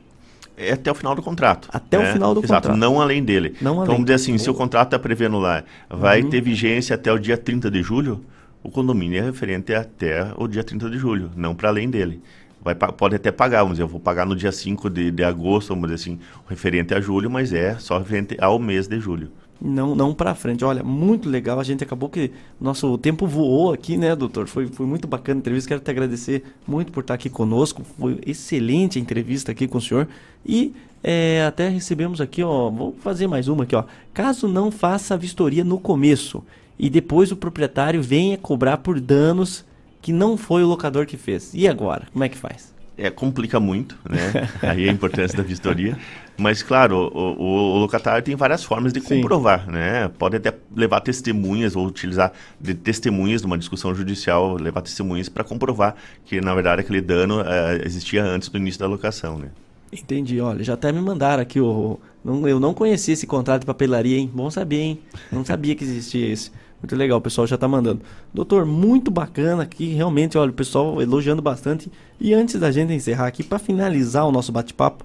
É 0.57 0.73
até 0.73 0.91
o 0.91 0.95
final 0.95 1.15
do 1.15 1.23
contrato. 1.23 1.69
Até 1.73 1.99
o 1.99 2.03
né? 2.03 2.13
final 2.13 2.33
do 2.35 2.41
Exato, 2.45 2.69
contrato. 2.69 2.79
não 2.79 3.01
além 3.01 3.23
dele. 3.25 3.55
Não 3.61 3.73
então 3.73 3.79
além. 3.79 3.87
vamos 3.89 4.05
dizer 4.05 4.15
assim, 4.15 4.39
se 4.39 4.49
o 4.49 4.55
contrato 4.55 4.89
está 4.89 4.99
prevendo 4.99 5.39
lá, 5.39 5.65
vai 5.91 6.23
Uhum. 6.23 6.31
ter 6.31 6.41
vigência 6.41 6.95
até 6.95 7.13
o 7.13 7.19
dia 7.19 7.37
30 7.37 7.71
de 7.71 7.83
julho, 7.83 8.25
o 8.63 8.71
condomínio 8.71 9.19
é 9.19 9.23
referente 9.23 9.75
até 9.75 10.29
o 10.37 10.47
dia 10.47 10.63
30 10.63 10.89
de 10.89 10.97
julho, 10.99 11.31
não 11.37 11.55
para 11.55 11.69
além 11.69 11.91
dele. 11.91 12.23
Vai, 12.63 12.75
pode 12.75 13.15
até 13.17 13.31
pagar, 13.31 13.59
vamos 13.59 13.73
dizer, 13.75 13.83
eu 13.83 13.89
vou 13.89 14.01
pagar 14.01 14.25
no 14.25 14.35
dia 14.35 14.51
5 14.53 14.89
de, 14.89 15.11
de 15.11 15.23
agosto, 15.25 15.69
vamos 15.69 15.91
dizer 15.91 15.95
assim, 15.97 16.19
o 16.47 16.49
referente 16.49 16.95
a 16.95 17.01
julho, 17.01 17.29
mas 17.31 17.53
é 17.53 17.75
só 17.79 17.99
referente 17.99 18.37
ao 18.41 18.59
mês 18.59 18.87
de 18.87 18.99
julho. 19.01 19.31
Não, 19.67 19.95
não 19.95 20.13
para 20.13 20.35
frente. 20.35 20.63
Olha, 20.63 20.83
muito 20.83 21.27
legal. 21.27 21.59
A 21.59 21.65
gente 21.65 21.83
acabou 21.83 22.11
que 22.11 22.31
nosso 22.61 22.99
tempo 22.99 23.27
voou 23.27 23.73
aqui, 23.73 23.97
né, 23.97 24.15
doutor? 24.15 24.47
Foi, 24.47 24.67
foi 24.67 24.85
muito 24.85 25.09
bacana 25.09 25.39
a 25.39 25.41
entrevista. 25.41 25.69
Quero 25.69 25.81
te 25.81 25.91
agradecer 25.91 26.45
muito 26.67 26.93
por 26.93 27.01
estar 27.01 27.15
aqui 27.15 27.31
conosco. 27.31 27.83
Foi 27.99 28.21
excelente 28.27 28.99
a 28.99 29.01
entrevista 29.01 29.53
aqui 29.53 29.67
com 29.67 29.79
o 29.79 29.81
senhor. 29.81 30.07
E 30.45 30.75
é, 31.03 31.47
até 31.47 31.67
recebemos 31.71 32.21
aqui, 32.21 32.43
ó. 32.43 32.69
Vou 32.69 32.95
fazer 33.01 33.27
mais 33.27 33.49
uma 33.49 33.65
aqui, 33.65 33.75
ó. 33.75 33.85
Caso 34.13 34.47
não 34.47 34.71
faça 34.71 35.15
a 35.15 35.17
vistoria 35.17 35.65
no 35.65 35.79
começo 35.79 36.45
e 36.79 36.91
depois 36.91 37.33
o 37.33 37.37
proprietário 37.37 38.03
venha 38.03 38.37
cobrar 38.37 38.77
por 38.79 39.01
danos 39.01 39.65
que 40.03 40.13
não 40.13 40.37
foi 40.37 40.63
o 40.63 40.67
locador 40.67 41.07
que 41.07 41.17
fez. 41.17 41.55
E 41.55 41.67
agora? 41.67 42.07
Como 42.13 42.23
é 42.23 42.29
que 42.29 42.37
faz? 42.37 42.74
É, 42.97 43.11
complica 43.11 43.59
muito, 43.59 43.99
né? 44.09 44.37
Aí 44.63 44.89
a 44.89 44.91
importância 44.93 45.37
da 45.37 45.43
vistoria. 45.43 45.99
Mas, 46.37 46.63
claro, 46.63 46.97
o, 47.13 47.43
o- 47.43 47.75
o 47.75 47.79
locatário 47.79 48.23
tem 48.25 48.37
várias 48.37 48.63
formas 48.63 48.93
de 48.93 49.01
Sim. 49.01 49.21
comprovar, 49.21 49.69
né? 49.69 50.09
Pode 50.17 50.37
até 50.37 50.53
levar 50.75 51.01
testemunhas 51.01 51.75
ou 51.75 51.87
utilizar 51.87 52.33
de 52.61 52.75
testemunhas 52.75 53.43
numa 53.43 53.59
discussão 53.59 53.95
judicial, 53.95 54.55
levar 54.57 54.81
testemunhas 54.83 55.29
para 55.29 55.43
comprovar 55.45 55.97
que, 56.25 56.41
na 56.41 56.55
verdade, 56.55 56.83
aquele 56.83 57.01
dano 57.01 57.41
eh, 57.41 57.83
existia 57.85 58.23
antes 58.25 58.49
do 58.49 58.59
início 58.59 58.79
da 58.81 58.87
locação, 58.87 59.39
né? 59.39 59.51
Entendi, 59.93 60.41
olha, 60.41 60.63
já 60.65 60.75
até 60.75 60.91
me 60.91 61.01
mandaram 61.01 61.43
aqui 61.43 61.61
o 61.61 62.01
Não, 62.25 62.49
eu 62.49 62.59
não 62.59 62.75
conhecia 62.75 63.15
esse 63.15 63.27
contrato 63.27 63.61
de 63.61 63.67
papelaria, 63.67 64.17
hein? 64.19 64.31
Bom 64.33 64.51
saber, 64.51 64.81
hein? 64.81 65.01
Não 65.31 65.45
sabia 65.45 65.75
que 65.77 65.85
existia 65.85 66.27
esse. 66.33 66.51
Muito 66.85 66.97
legal, 66.97 67.17
o 67.17 67.21
pessoal 67.23 67.47
já 67.47 67.57
tá 67.57 67.67
mandando. 67.67 68.03
Doutor, 68.33 68.67
muito 68.67 69.11
bacana 69.11 69.63
aqui, 69.63 69.95
realmente, 69.95 70.37
olha, 70.37 70.51
o 70.51 70.55
pessoal 70.55 71.01
elogiando 71.01 71.41
bastante. 71.41 71.91
E 72.21 72.35
antes 72.35 72.61
da 72.61 72.71
gente 72.71 72.93
encerrar 72.93 73.27
aqui, 73.27 73.43
para 73.43 73.59
finalizar 73.59 74.29
o 74.29 74.31
nosso 74.31 74.53
bate-papo, 74.53 75.03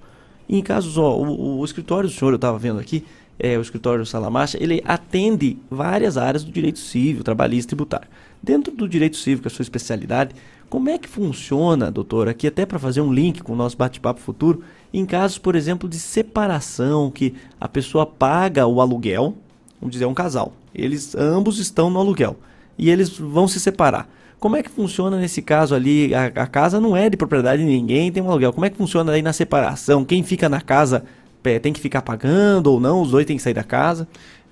em 0.49 0.61
casos, 0.61 0.97
ó, 0.97 1.15
o, 1.15 1.59
o 1.59 1.63
escritório 1.63 2.09
do 2.09 2.13
senhor, 2.13 2.33
eu 2.33 2.37
tava 2.37 2.59
vendo 2.59 2.81
aqui, 2.81 3.05
é, 3.39 3.57
o 3.57 3.61
escritório 3.61 4.05
Salamacha, 4.05 4.61
ele 4.61 4.83
atende 4.85 5.57
várias 5.71 6.17
áreas 6.17 6.43
do 6.43 6.51
direito 6.51 6.79
civil, 6.79 7.23
trabalhista 7.23 7.69
e 7.69 7.69
tributário. 7.69 8.09
Dentro 8.43 8.75
do 8.75 8.85
direito 8.85 9.15
civil, 9.15 9.39
que 9.39 9.47
é 9.47 9.49
a 9.49 9.55
sua 9.55 9.63
especialidade, 9.63 10.35
como 10.69 10.89
é 10.89 10.97
que 10.97 11.07
funciona, 11.07 11.89
doutor, 11.89 12.27
aqui 12.27 12.45
até 12.45 12.65
para 12.65 12.77
fazer 12.77 12.99
um 12.99 13.13
link 13.13 13.41
com 13.41 13.53
o 13.53 13.55
nosso 13.55 13.77
bate-papo 13.77 14.19
futuro, 14.19 14.63
em 14.93 15.05
casos, 15.05 15.37
por 15.37 15.55
exemplo, 15.55 15.87
de 15.87 15.97
separação, 15.97 17.09
que 17.09 17.35
a 17.57 17.69
pessoa 17.69 18.05
paga 18.05 18.67
o 18.67 18.81
aluguel, 18.81 19.33
vamos 19.79 19.93
dizer, 19.93 20.07
um 20.07 20.13
casal, 20.13 20.51
eles 20.79 21.15
ambos 21.15 21.59
estão 21.59 21.89
no 21.89 21.99
aluguel 21.99 22.37
e 22.77 22.89
eles 22.89 23.09
vão 23.17 23.47
se 23.47 23.59
separar. 23.59 24.09
Como 24.39 24.55
é 24.55 24.63
que 24.63 24.69
funciona 24.69 25.17
nesse 25.17 25.41
caso 25.41 25.75
ali? 25.75 26.13
A, 26.15 26.25
a 26.27 26.47
casa 26.47 26.79
não 26.79 26.95
é 26.95 27.09
de 27.09 27.17
propriedade 27.17 27.61
de 27.61 27.67
ninguém, 27.67 28.09
tem 28.11 28.23
um 28.23 28.29
aluguel. 28.31 28.53
Como 28.53 28.65
é 28.65 28.69
que 28.69 28.77
funciona 28.77 29.11
aí 29.11 29.21
na 29.21 29.33
separação? 29.33 30.05
Quem 30.05 30.23
fica 30.23 30.47
na 30.47 30.61
casa 30.61 31.03
é, 31.43 31.59
tem 31.59 31.73
que 31.73 31.79
ficar 31.79 32.01
pagando 32.01 32.67
ou 32.67 32.79
não? 32.79 33.01
Os 33.01 33.11
dois 33.11 33.25
têm 33.25 33.35
que 33.35 33.43
sair 33.43 33.53
da 33.53 33.63
casa? 33.63 34.07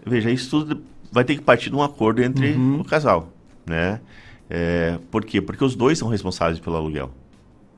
Veja, 0.05 0.29
isso 0.29 0.49
tudo 0.49 0.81
vai 1.11 1.23
ter 1.23 1.35
que 1.35 1.41
partir 1.41 1.69
de 1.69 1.75
um 1.75 1.81
acordo 1.81 2.21
entre 2.21 2.51
Uhum. 2.53 2.81
o 2.81 2.83
casal, 2.83 3.31
né? 3.65 4.01
É, 4.49 4.97
por 5.09 5.23
quê? 5.23 5.41
Porque 5.41 5.63
os 5.63 5.75
dois 5.75 5.97
são 5.97 6.09
responsáveis 6.09 6.59
pelo 6.59 6.75
aluguel. 6.75 7.09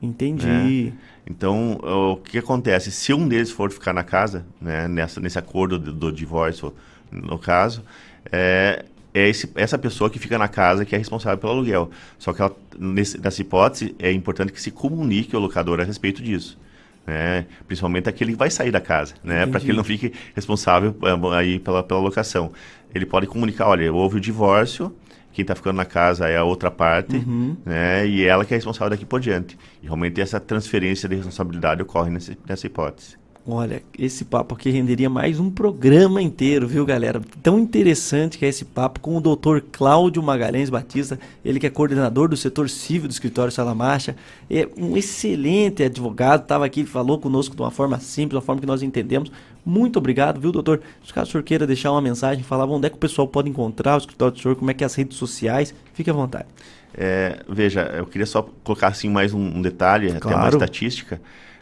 Entendi. 0.02 0.46
né? 0.46 0.92
Então, 1.28 1.78
o 1.82 2.16
que 2.16 2.38
acontece? 2.38 2.90
Se 2.90 3.12
um 3.12 3.28
deles 3.28 3.50
for 3.50 3.70
ficar 3.70 3.92
na 3.92 4.02
casa, 4.02 4.44
né, 4.60 4.88
nessa, 4.88 5.20
nesse 5.20 5.38
acordo 5.38 5.78
do, 5.78 5.92
do 5.92 6.10
divórcio, 6.12 6.72
no 7.12 7.38
caso, 7.38 7.82
é, 8.30 8.84
é 9.14 9.28
esse- 9.28 9.50
essa 9.54 9.76
pessoa 9.78 10.08
que 10.10 10.18
fica 10.18 10.38
na 10.38 10.48
casa 10.48 10.84
que 10.84 10.94
é 10.94 10.98
responsável 10.98 11.38
pelo 11.38 11.52
aluguel. 11.52 11.90
Só 12.18 12.32
que 12.32 12.40
ela, 12.42 12.54
nesse- 12.78 13.18
nessa 13.20 13.40
hipótese, 13.40 13.94
é 13.98 14.10
importante 14.12 14.52
que 14.52 14.60
se 14.60 14.70
comunique 14.70 15.34
ao 15.34 15.42
locador 15.42 15.80
a 15.80 15.84
respeito 15.84 16.22
disso. 16.22 16.58
Né? 17.06 17.46
Principalmente 17.66 18.08
aquele 18.08 18.32
que 18.32 18.38
vai 18.38 18.50
sair 18.50 18.70
da 18.70 18.80
casa, 18.80 19.14
né? 19.24 19.46
para 19.46 19.58
que 19.58 19.66
ele 19.66 19.76
não 19.76 19.82
fique 19.84 20.12
responsável 20.34 20.94
eh, 21.02 21.36
aí 21.36 21.58
pela, 21.58 21.82
pela 21.82 21.98
locação. 22.00 22.52
Ele 22.94 23.06
pode 23.06 23.26
comunicar, 23.26 23.66
olha, 23.68 23.92
houve 23.92 24.18
o 24.18 24.20
divórcio, 24.20 24.94
quem 25.32 25.42
está 25.42 25.54
ficando 25.54 25.76
na 25.76 25.84
casa 25.84 26.28
é 26.28 26.36
a 26.36 26.44
outra 26.44 26.70
parte, 26.70 27.16
Uhum. 27.16 27.56
né? 27.64 28.06
E 28.06 28.24
ela 28.24 28.44
que 28.44 28.52
é 28.52 28.56
responsável 28.56 28.90
daqui 28.90 29.06
por 29.06 29.20
diante. 29.20 29.56
E 29.82 29.86
realmente 29.86 30.20
essa 30.20 30.38
transferência 30.40 31.08
de 31.08 31.14
responsabilidade 31.16 31.82
ocorre 31.82 32.10
nessa 32.10 32.66
hipótese. 32.66 33.16
Olha, 33.52 33.82
esse 33.98 34.24
papo 34.24 34.54
aqui 34.54 34.70
renderia 34.70 35.10
mais 35.10 35.40
um 35.40 35.50
programa 35.50 36.22
inteiro, 36.22 36.68
viu, 36.68 36.86
galera? 36.86 37.20
Tão 37.42 37.58
interessante 37.58 38.38
que 38.38 38.44
é 38.44 38.48
esse 38.48 38.64
papo 38.64 39.00
com 39.00 39.16
o 39.16 39.20
Dr. 39.20 39.58
Cláudio 39.72 40.22
Magalhães 40.22 40.70
Batista, 40.70 41.18
ele 41.44 41.58
que 41.58 41.66
é 41.66 41.70
coordenador 41.70 42.28
do 42.28 42.36
setor 42.36 42.70
civil 42.70 43.08
do 43.08 43.10
escritório 43.10 43.50
Salamacha, 43.52 44.14
é 44.48 44.68
um 44.78 44.96
excelente 44.96 45.82
advogado, 45.82 46.42
estava 46.42 46.64
aqui, 46.64 46.84
falou 46.86 47.18
conosco 47.18 47.56
de 47.56 47.60
uma 47.60 47.72
forma 47.72 47.98
simples, 47.98 48.36
uma 48.36 48.40
forma 48.40 48.60
que 48.60 48.66
nós 48.68 48.84
entendemos. 48.84 49.32
Muito 49.66 49.98
obrigado, 49.98 50.40
viu, 50.40 50.52
doutor? 50.52 50.80
Se 51.04 51.12
caso 51.12 51.30
o 51.30 51.32
senhor 51.32 51.42
queira 51.42 51.66
deixar 51.66 51.90
uma 51.90 52.00
mensagem, 52.00 52.44
falar 52.44 52.66
onde 52.66 52.86
é 52.86 52.90
que 52.90 52.96
o 52.96 53.00
pessoal 53.00 53.26
pode 53.26 53.48
encontrar 53.50 53.96
o 53.96 53.98
escritório 53.98 54.32
do 54.32 54.40
senhor, 54.40 54.54
como 54.54 54.70
é 54.70 54.74
que 54.74 54.84
é 54.84 54.86
as 54.86 54.94
redes 54.94 55.16
sociais, 55.18 55.74
fique 55.92 56.08
à 56.08 56.12
vontade. 56.12 56.46
É, 56.94 57.40
veja, 57.48 57.82
eu 57.96 58.06
queria 58.06 58.26
só 58.26 58.48
colocar 58.62 58.88
assim 58.88 59.08
mais 59.08 59.34
um, 59.34 59.40
um 59.40 59.60
detalhe, 59.60 60.08
até 60.08 60.24
uma 60.28 60.34
Claro. 60.34 60.56
estatística. 60.56 61.20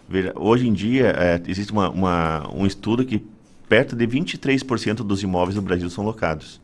Veja, 0.08 0.32
hoje 0.36 0.66
em 0.66 0.72
dia 0.72 1.08
é, 1.16 1.40
existe 1.46 1.72
uma, 1.72 1.90
uma- 1.90 2.50
um 2.54 2.66
estudo 2.66 3.04
que 3.04 3.22
perto 3.68 3.94
de 3.94 4.06
23% 4.06 4.96
dos 5.04 5.22
imóveis 5.22 5.56
no 5.56 5.62
Brasil 5.62 5.90
são 5.90 6.04
locados. 6.04 6.60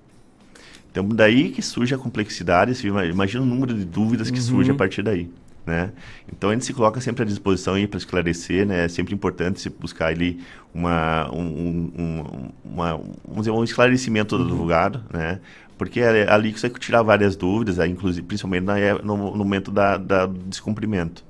Então 0.90 1.06
daí 1.08 1.50
que 1.50 1.60
surge 1.60 1.94
a 1.94 1.98
complexidade, 1.98 2.86
imagina 2.86 3.42
o 3.42 3.46
número 3.46 3.74
de 3.74 3.84
dúvidas 3.84 4.30
que 4.30 4.38
Uhum. 4.38 4.44
surge 4.44 4.70
a 4.70 4.74
partir 4.74 5.02
daí. 5.02 5.28
Né? 5.66 5.92
Então 6.30 6.50
a 6.50 6.52
gente 6.52 6.64
se 6.66 6.74
coloca 6.74 7.00
sempre 7.00 7.22
à 7.22 7.26
disposição 7.26 7.74
para 7.86 7.96
esclarecer, 7.98 8.66
né? 8.66 8.84
é 8.84 8.88
sempre 8.88 9.14
importante 9.14 9.60
se 9.60 9.70
buscar 9.70 10.08
ali 10.08 10.40
uma, 10.74 11.30
um, 11.32 11.40
um- 11.40 11.92
um- 11.98 12.48
uma, 12.72 12.90
vamos 13.26 13.38
dizer, 13.38 13.50
um 13.50 13.64
esclarecimento 13.64 14.36
do 14.36 14.44
advogado, 14.44 15.02
né? 15.12 15.40
porque 15.78 16.00
é 16.00 16.30
ali 16.30 16.52
que 16.52 16.60
você 16.60 16.68
tirar 16.70 17.02
várias 17.02 17.34
dúvidas, 17.34 17.78
aí, 17.78 17.90
inclusive, 17.90 18.26
principalmente 18.26 18.64
na, 18.64 18.74
no, 19.02 19.16
no 19.16 19.36
momento 19.38 19.70
da, 19.70 19.96
da- 19.96 20.26
do 20.26 20.38
descumprimento. 20.38 21.24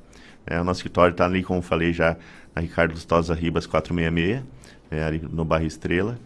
Né? 0.48 0.60
o 0.60 0.64
nosso 0.64 0.78
escritório 0.78 1.12
está 1.12 1.24
ali, 1.24 1.42
como 1.42 1.60
falei 1.62 1.92
já, 1.92 2.16
na 2.54 2.62
Ricardo 2.62 2.92
Lustosa 2.92 3.34
Ribas 3.34 3.66
466, 3.66 4.42
né? 4.90 5.04
ali 5.04 5.22
no 5.32 5.44
bairro 5.44 5.66
Estrela, 5.66 6.18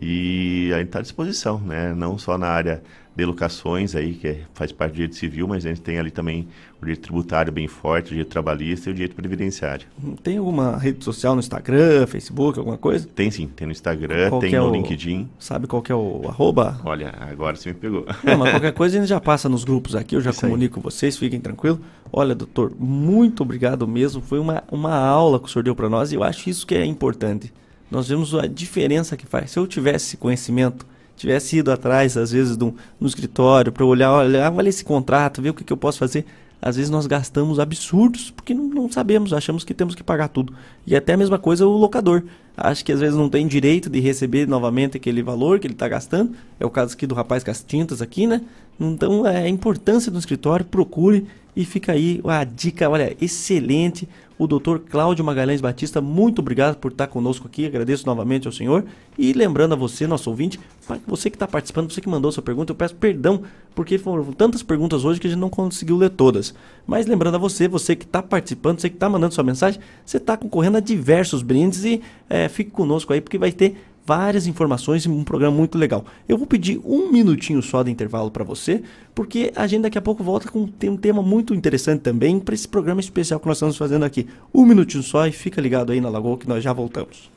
e 0.00 0.70
a 0.72 0.78
gente 0.78 0.86
está 0.86 0.98
à 1.00 1.02
disposição, 1.02 1.58
né? 1.60 1.92
não 1.94 2.16
só 2.18 2.38
na 2.38 2.46
área 2.48 2.82
de 3.14 3.24
locações, 3.24 3.96
aí, 3.96 4.14
que 4.14 4.28
é- 4.28 4.40
faz 4.54 4.70
parte 4.70 4.92
do 4.92 4.94
direito 4.94 5.16
civil, 5.16 5.46
mas 5.48 5.66
a 5.66 5.68
gente 5.68 5.80
tem 5.80 5.98
ali 5.98 6.12
também 6.12 6.46
o 6.80 6.84
direito 6.84 7.02
tributário 7.02 7.52
bem 7.52 7.66
forte, 7.66 8.06
o 8.06 8.08
direito 8.10 8.28
trabalhista 8.30 8.88
e 8.88 8.92
o 8.92 8.94
direito 8.94 9.16
previdenciário. 9.16 9.86
Tem 10.22 10.38
alguma 10.38 10.78
rede 10.78 11.04
social 11.04 11.34
no 11.34 11.40
Instagram, 11.40 12.06
Facebook, 12.06 12.58
alguma 12.58 12.78
coisa? 12.78 13.06
Tem 13.08 13.28
sim, 13.30 13.48
tem 13.48 13.66
no 13.66 13.72
Instagram, 13.72 14.30
Qual 14.30 14.40
tem 14.40 14.54
é 14.54 14.60
no 14.60 14.70
o- 14.70 14.72
LinkedIn. 14.72 15.28
Sabe 15.40 15.66
qual 15.66 15.82
que 15.82 15.90
é 15.90 15.94
o 15.94 16.22
arroba? 16.28 16.80
Olha, 16.84 17.12
agora 17.20 17.56
você 17.56 17.70
me 17.70 17.74
pegou. 17.74 18.06
Não, 18.22 18.38
mas 18.38 18.52
qualquer 18.52 18.72
coisa 18.72 18.96
a 18.96 19.00
gente 19.00 19.08
já 19.08 19.20
passa 19.20 19.48
nos 19.48 19.64
grupos 19.64 19.96
aqui, 19.96 20.14
eu 20.14 20.20
já 20.20 20.30
Isso 20.30 20.46
aí. 20.46 20.50
comunico 20.50 20.76
com 20.76 20.80
vocês, 20.80 21.18
fiquem 21.18 21.40
tranquilos. 21.40 21.80
Olha, 22.12 22.34
doutor, 22.34 22.72
muito 22.78 23.42
obrigado 23.42 23.86
mesmo. 23.86 24.20
Foi 24.20 24.38
uma, 24.38 24.64
uma 24.70 24.94
aula 24.96 25.38
que 25.38 25.46
o 25.46 25.48
senhor 25.48 25.62
deu 25.62 25.74
para 25.74 25.88
nós 25.88 26.10
e 26.10 26.16
eu 26.16 26.22
acho 26.22 26.50
isso 26.50 26.66
que 26.66 26.74
é 26.74 26.84
importante. 26.84 27.52
Nós 27.90 28.08
vemos 28.08 28.34
a 28.34 28.46
diferença 28.46 29.16
que 29.16 29.26
faz. 29.26 29.50
Se 29.50 29.58
eu 29.58 29.66
tivesse 29.66 30.06
esse 30.06 30.16
conhecimento, 30.16 30.86
tivesse 31.16 31.58
ido 31.58 31.70
atrás, 31.70 32.16
às 32.16 32.32
vezes, 32.32 32.56
do, 32.56 32.74
no 32.98 33.06
escritório, 33.06 33.72
para 33.72 33.84
olhar, 33.84 34.12
olha, 34.12 34.50
olha 34.50 34.68
esse 34.68 34.84
contrato, 34.84 35.42
ver 35.42 35.50
o 35.50 35.54
que, 35.54 35.64
que 35.64 35.72
eu 35.72 35.76
posso 35.76 35.98
fazer. 35.98 36.24
Às 36.62 36.76
vezes 36.76 36.90
nós 36.90 37.06
gastamos 37.06 37.58
absurdos 37.58 38.30
porque 38.30 38.52
não, 38.52 38.64
não 38.64 38.90
sabemos, 38.90 39.32
achamos 39.32 39.64
que 39.64 39.72
temos 39.72 39.94
que 39.94 40.02
pagar 40.02 40.28
tudo. 40.28 40.54
E 40.86 40.94
até 40.94 41.14
a 41.14 41.16
mesma 41.16 41.38
coisa 41.38 41.66
o 41.66 41.76
locador. 41.76 42.22
Acho 42.56 42.84
que 42.84 42.92
às 42.92 43.00
vezes 43.00 43.16
não 43.16 43.28
tem 43.28 43.46
direito 43.46 43.88
de 43.88 44.00
receber 44.00 44.46
novamente 44.46 44.96
aquele 44.96 45.22
valor 45.22 45.58
que 45.58 45.66
ele 45.66 45.74
está 45.74 45.88
gastando. 45.88 46.32
É 46.58 46.66
o 46.66 46.70
caso 46.70 46.94
aqui 46.94 47.06
do 47.06 47.14
rapaz 47.14 47.42
com 47.42 47.50
as 47.50 47.62
tintas 47.62 48.02
aqui, 48.02 48.26
né? 48.26 48.42
Então 48.78 49.26
é 49.26 49.44
a 49.44 49.48
importância 49.48 50.12
do 50.12 50.18
escritório, 50.18 50.64
procure 50.64 51.26
e 51.56 51.64
fica 51.64 51.92
aí 51.92 52.20
a 52.24 52.44
dica, 52.44 52.88
olha, 52.88 53.16
excelente. 53.20 54.08
O 54.40 54.46
doutor 54.46 54.78
Cláudio 54.78 55.22
Magalhães 55.22 55.60
Batista, 55.60 56.00
muito 56.00 56.38
obrigado 56.38 56.76
por 56.76 56.92
estar 56.92 57.08
conosco 57.08 57.46
aqui, 57.46 57.66
agradeço 57.66 58.06
novamente 58.06 58.46
ao 58.46 58.52
senhor. 58.52 58.86
E 59.18 59.34
lembrando 59.34 59.74
a 59.74 59.76
você, 59.76 60.06
nosso 60.06 60.30
ouvinte, 60.30 60.58
você 61.06 61.28
que 61.28 61.36
está 61.36 61.46
participando, 61.46 61.92
você 61.92 62.00
que 62.00 62.08
mandou 62.08 62.32
sua 62.32 62.42
pergunta, 62.42 62.72
eu 62.72 62.74
peço 62.74 62.94
perdão, 62.94 63.42
porque 63.74 63.98
foram 63.98 64.32
tantas 64.32 64.62
perguntas 64.62 65.04
hoje 65.04 65.20
que 65.20 65.26
a 65.26 65.30
gente 65.30 65.38
não 65.38 65.50
conseguiu 65.50 65.98
ler 65.98 66.08
todas. 66.08 66.54
Mas 66.86 67.06
lembrando 67.06 67.34
a 67.34 67.38
você, 67.38 67.68
você 67.68 67.94
que 67.94 68.06
está 68.06 68.22
participando, 68.22 68.80
você 68.80 68.88
que 68.88 68.96
está 68.96 69.10
mandando 69.10 69.34
sua 69.34 69.44
mensagem, 69.44 69.78
você 70.06 70.16
está 70.16 70.38
concorrendo 70.38 70.78
a 70.78 70.80
diversos 70.80 71.42
brindes 71.42 71.84
e 71.84 72.00
é, 72.26 72.48
fique 72.48 72.70
conosco 72.70 73.12
aí, 73.12 73.20
porque 73.20 73.36
vai 73.36 73.52
ter 73.52 73.76
várias 74.10 74.48
informações 74.48 75.04
e 75.04 75.08
um 75.08 75.22
programa 75.22 75.56
muito 75.56 75.78
legal. 75.78 76.04
Eu 76.28 76.36
vou 76.36 76.44
pedir 76.44 76.80
um 76.84 77.12
minutinho 77.12 77.62
só 77.62 77.80
de 77.84 77.92
intervalo 77.92 78.28
para 78.28 78.42
você, 78.42 78.82
porque 79.14 79.52
a 79.54 79.68
gente 79.68 79.82
daqui 79.82 79.96
a 79.96 80.02
pouco 80.02 80.24
volta 80.24 80.50
com 80.50 80.68
um 80.82 80.96
tema 80.96 81.22
muito 81.22 81.54
interessante 81.54 82.00
também 82.00 82.40
para 82.40 82.52
esse 82.52 82.66
programa 82.66 83.00
especial 83.00 83.38
que 83.38 83.46
nós 83.46 83.58
estamos 83.58 83.76
fazendo 83.76 84.04
aqui. 84.04 84.26
Um 84.52 84.66
minutinho 84.66 85.04
só 85.04 85.28
e 85.28 85.30
fica 85.30 85.60
ligado 85.60 85.92
aí 85.92 86.00
na 86.00 86.08
Lagoa 86.08 86.36
que 86.36 86.48
nós 86.48 86.60
já 86.60 86.72
voltamos. 86.72 87.30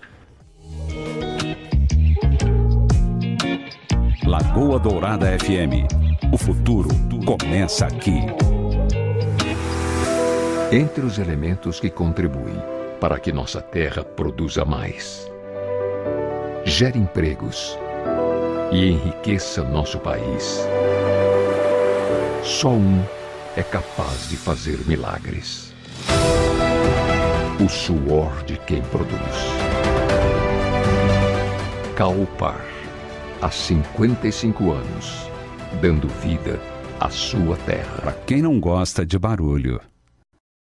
Lagoa 4.26 4.80
Dourada 4.80 5.28
FM. 5.38 5.86
O 6.34 6.38
futuro 6.40 6.90
começa 7.24 7.86
aqui. 7.86 8.18
Entre 10.72 11.06
os 11.06 11.20
elementos 11.20 11.80
que 11.80 11.92
contribuem 11.92 12.58
para 13.00 13.20
que 13.20 13.32
nossa 13.32 13.62
terra 13.62 14.04
produza 14.04 14.66
mais, 14.66 15.32
gere 16.66 16.98
empregos 16.98 17.78
e 18.72 18.90
enriqueça 18.90 19.64
nosso 19.64 20.00
país, 20.00 20.66
só 22.44 22.70
um 22.70 23.04
é 23.56 23.62
capaz 23.62 24.30
de 24.30 24.38
fazer 24.38 24.80
milagres: 24.88 25.74
o 27.64 27.68
suor 27.68 28.44
de 28.46 28.58
quem 28.60 28.82
produz. 28.84 29.20
Caopar, 31.96 32.66
há 33.42 33.52
55 33.52 34.72
anos, 34.72 35.30
dando 35.82 36.08
vida 36.08 36.60
à 37.00 37.10
sua 37.10 37.58
terra. 37.58 38.02
Para 38.02 38.14
quem 38.26 38.42
não 38.42 38.60
gosta 38.60 39.06
de 39.06 39.20
barulho, 39.20 39.80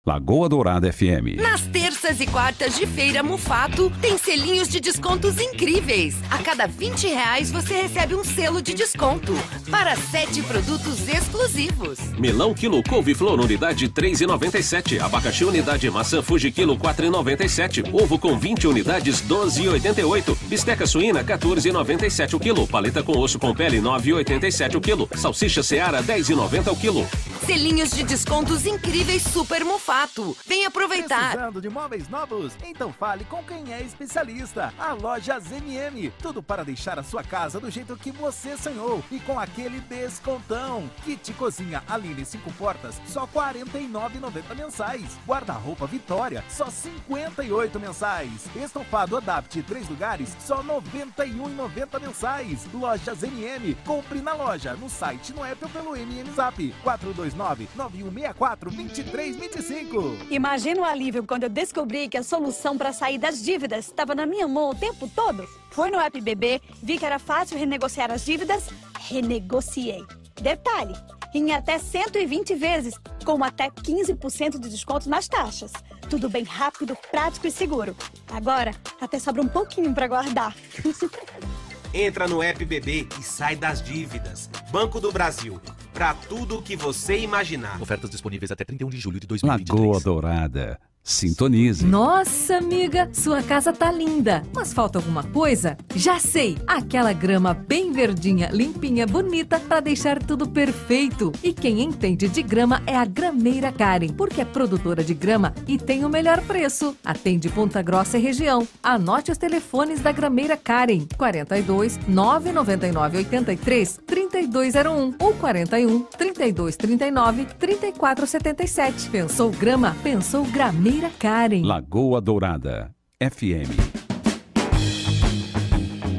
Lagoa 0.07 0.47
Dourada 0.47 0.91
FM. 0.93 1.35
Nas 1.41 1.61
terças 1.61 2.21
e 2.21 2.25
quartas 2.25 2.73
de 2.77 2.87
feira 2.87 3.21
Mufato, 3.21 3.91
tem 4.01 4.17
selinhos 4.17 4.69
de 4.69 4.79
descontos 4.79 5.37
incríveis. 5.37 6.15
A 6.31 6.37
cada 6.37 6.65
20 6.65 7.05
reais 7.07 7.51
você 7.51 7.81
recebe 7.81 8.15
um 8.15 8.23
selo 8.23 8.61
de 8.61 8.73
desconto 8.73 9.33
para 9.69 9.97
sete 9.97 10.41
produtos 10.43 11.05
exclusivos. 11.09 11.99
Melão 12.17 12.53
quilo 12.53 12.81
couve-flor 12.81 13.41
unidade 13.41 13.89
3,97. 13.89 15.01
Abacaxi 15.01 15.43
unidade 15.43 15.89
maçã 15.91 16.21
Fuji 16.21 16.49
quilo 16.49 16.77
4,97. 16.77 17.93
Ovo 17.93 18.17
com 18.17 18.39
20 18.39 18.67
unidades 18.67 19.21
12,88. 19.21 20.37
Bisteca 20.47 20.87
suína 20.87 21.25
14,97 21.25 22.35
o 22.35 22.39
quilo. 22.39 22.65
Paleta 22.65 23.03
com 23.03 23.17
osso 23.17 23.37
com 23.37 23.53
pele 23.53 23.81
9,87 23.81 24.75
o 24.75 24.81
quilo. 24.81 25.09
Salsicha 25.17 25.61
Seara 25.61 26.01
10,90 26.01 26.71
o 26.71 26.75
quilo. 26.77 27.05
Selinhos 27.49 27.89
de 27.89 28.03
descontos 28.03 28.67
incríveis 28.67 29.23
Super 29.23 29.65
Mufato. 29.65 30.37
Vem 30.45 30.67
aproveitar. 30.67 31.31
Precisando 31.31 31.59
de 31.59 31.67
móveis 31.67 32.07
novos? 32.07 32.53
Então 32.63 32.93
fale 32.93 33.25
com 33.25 33.43
quem 33.43 33.73
é 33.73 33.81
especialista. 33.81 34.71
A 34.77 34.93
Lojas 34.93 35.51
MM. 35.51 36.13
Tudo 36.21 36.43
para 36.43 36.63
deixar 36.63 36.99
a 36.99 37.03
sua 37.03 37.23
casa 37.23 37.59
do 37.59 37.71
jeito 37.71 37.97
que 37.97 38.11
você 38.11 38.55
sonhou 38.55 39.03
e 39.09 39.19
com 39.21 39.39
aquele 39.39 39.79
descontão. 39.79 40.87
Kit 41.03 41.33
cozinha 41.33 41.81
Aline 41.89 42.23
5 42.23 42.53
portas, 42.53 43.01
só 43.07 43.21
R$ 43.21 43.31
49,90 43.33 44.55
mensais. 44.55 45.17
Guarda-roupa 45.25 45.87
Vitória, 45.87 46.45
só 46.51 46.65
R$ 46.65 46.71
58 46.71 47.79
mensais. 47.79 48.45
Estofado 48.55 49.17
Adapt 49.17 49.59
3 49.63 49.89
lugares, 49.89 50.37
só 50.39 50.57
R$ 50.57 50.67
91,90 50.67 51.99
mensais. 51.99 52.67
Lojas 52.71 53.23
MM. 53.23 53.73
Compre 53.87 54.21
na 54.21 54.33
loja, 54.33 54.75
no 54.75 54.87
site, 54.87 55.33
no 55.33 55.43
app 55.43 55.63
ou 55.63 55.69
pelo 55.71 55.95
MM 55.95 56.29
Zap. 56.33 56.75
429 56.83 57.38
9164 57.39 58.69
2325. 58.69 60.27
Imagina 60.29 60.81
o 60.81 60.85
alívio 60.85 61.23
quando 61.23 61.43
eu 61.43 61.49
descobri 61.49 62.09
que 62.09 62.17
a 62.17 62.23
solução 62.23 62.77
para 62.77 62.91
sair 62.91 63.17
das 63.17 63.41
dívidas 63.41 63.85
estava 63.85 64.13
na 64.13 64.25
minha 64.25 64.47
mão 64.47 64.69
o 64.69 64.75
tempo 64.75 65.09
todo. 65.15 65.47
Fui 65.71 65.89
no 65.89 65.99
app 65.99 66.19
BB, 66.19 66.61
vi 66.83 66.97
que 66.97 67.05
era 67.05 67.17
fácil 67.17 67.57
renegociar 67.57 68.11
as 68.11 68.25
dívidas, 68.25 68.67
renegociei. 69.07 70.03
Detalhe, 70.41 70.95
em 71.33 71.53
até 71.53 71.77
120 71.77 72.55
vezes, 72.55 72.95
com 73.23 73.43
até 73.43 73.69
15% 73.69 74.59
de 74.59 74.69
desconto 74.69 75.09
nas 75.09 75.27
taxas. 75.27 75.71
Tudo 76.09 76.29
bem 76.29 76.43
rápido, 76.43 76.97
prático 77.11 77.47
e 77.47 77.51
seguro. 77.51 77.95
Agora, 78.31 78.73
até 78.99 79.19
sobra 79.19 79.41
um 79.41 79.47
pouquinho 79.47 79.93
para 79.93 80.07
guardar. 80.07 80.55
Entra 81.93 82.27
no 82.27 82.43
app 82.43 82.63
BB 82.63 83.07
e 83.19 83.23
sai 83.23 83.55
das 83.55 83.81
dívidas. 83.81 84.47
Banco 84.71 84.99
do 84.99 85.11
Brasil. 85.11 85.59
Para 85.91 86.13
tudo 86.13 86.59
o 86.59 86.61
que 86.61 86.75
você 86.75 87.17
imaginar. 87.17 87.81
Ofertas 87.81 88.11
disponíveis 88.11 88.51
até 88.51 88.63
31 88.63 88.89
de 88.89 88.97
julho 88.97 89.19
de 89.19 89.25
2023. 89.25 89.79
Lagoa 89.79 89.99
Dourada. 89.99 90.79
Sintonize. 91.03 91.85
Nossa, 91.85 92.57
amiga, 92.57 93.09
sua 93.13 93.41
casa 93.41 93.73
tá 93.73 93.91
linda. 93.91 94.43
Mas 94.53 94.73
falta 94.73 94.99
alguma 94.99 95.23
coisa? 95.23 95.75
Já 95.95 96.19
sei! 96.19 96.57
Aquela 96.67 97.13
grama 97.13 97.53
bem 97.53 97.91
verdinha, 97.91 98.49
limpinha, 98.51 99.07
bonita 99.07 99.59
para 99.59 99.79
deixar 99.79 100.21
tudo 100.21 100.47
perfeito. 100.47 101.31
E 101.41 101.51
quem 101.51 101.81
entende 101.81 102.27
de 102.27 102.43
grama 102.43 102.81
é 102.85 102.95
a 102.95 103.05
Grameira 103.05 103.71
Karen, 103.71 104.09
porque 104.09 104.41
é 104.41 104.45
produtora 104.45 105.03
de 105.03 105.13
grama 105.13 105.53
e 105.67 105.77
tem 105.77 106.05
o 106.05 106.09
melhor 106.09 106.41
preço. 106.41 106.95
Atende 107.03 107.49
Ponta 107.49 107.81
Grossa 107.81 108.17
e 108.17 108.21
região. 108.21 108.67
Anote 108.83 109.31
os 109.31 109.37
telefones 109.37 110.01
da 110.01 110.11
Grameira 110.11 110.55
Karen: 110.55 111.07
42 111.17 111.99
999 112.07 113.17
83 113.17 113.99
3201 114.05 115.15
ou 115.19 115.33
41 115.35 116.03
32 116.03 116.75
39 116.77 117.45
34 117.57 118.27
77. 118.27 119.09
Pensou 119.09 119.49
grama? 119.49 119.95
Pensou 120.03 120.43
Grameira 120.45 120.88
Karen. 121.19 121.61
Lagoa 121.63 122.19
Dourada 122.19 122.89
FM. 123.21 123.69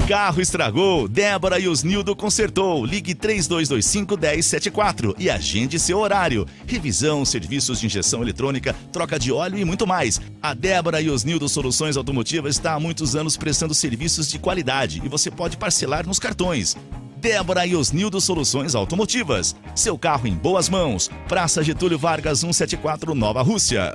Carro 0.06 0.40
estragou, 0.40 1.08
Débora 1.08 1.58
e 1.58 1.66
Osnildo 1.68 2.14
consertou. 2.16 2.84
Ligue 2.84 3.14
3225-1074 3.14 5.14
e 5.18 5.30
agende 5.30 5.78
seu 5.78 5.98
horário. 5.98 6.46
Revisão, 6.66 7.24
serviços 7.24 7.80
de 7.80 7.86
injeção 7.86 8.22
eletrônica, 8.22 8.74
troca 8.92 9.18
de 9.18 9.32
óleo 9.32 9.58
e 9.58 9.64
muito 9.64 9.86
mais. 9.86 10.20
A 10.42 10.52
Débora 10.54 11.00
e 11.00 11.08
Osnildo 11.10 11.48
Soluções 11.48 11.96
Automotivas 11.96 12.56
está 12.56 12.74
há 12.74 12.80
muitos 12.80 13.16
anos 13.16 13.36
prestando 13.36 13.74
serviços 13.74 14.28
de 14.28 14.38
qualidade 14.38 15.00
e 15.04 15.08
você 15.08 15.30
pode 15.30 15.56
parcelar 15.56 16.06
nos 16.06 16.18
cartões. 16.18 16.76
Débora 17.16 17.66
e 17.66 17.76
Osnildo 17.76 18.20
Soluções 18.20 18.74
Automotivas. 18.74 19.54
Seu 19.74 19.98
carro 19.98 20.26
em 20.26 20.34
boas 20.34 20.68
mãos. 20.68 21.10
Praça 21.28 21.62
Getúlio 21.62 21.98
Vargas 21.98 22.40
174, 22.40 23.14
Nova 23.14 23.42
Rússia. 23.42 23.94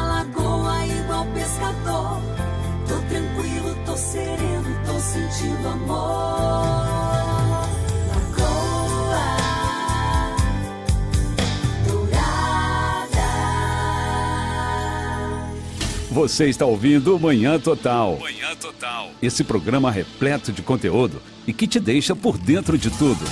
pescador. 1.61 2.21
Tô 2.87 2.95
tranquilo, 3.07 3.77
tô 3.85 3.95
sereno, 3.95 4.85
tô 4.85 4.99
sentindo 4.99 5.67
amor. 5.67 6.81
Lagoa 8.09 9.37
Dourada. 11.87 13.21
Você 16.09 16.49
está 16.49 16.65
ouvindo 16.65 17.19
Manhã 17.19 17.59
Total. 17.59 18.17
Manhã 18.19 18.55
Total. 18.59 19.11
Esse 19.21 19.43
programa 19.43 19.91
repleto 19.91 20.51
de 20.51 20.63
conteúdo 20.63 21.21
e 21.45 21.53
que 21.53 21.67
te 21.67 21.79
deixa 21.79 22.15
por 22.15 22.37
dentro 22.37 22.77
de 22.77 22.89
tudo. 22.89 23.23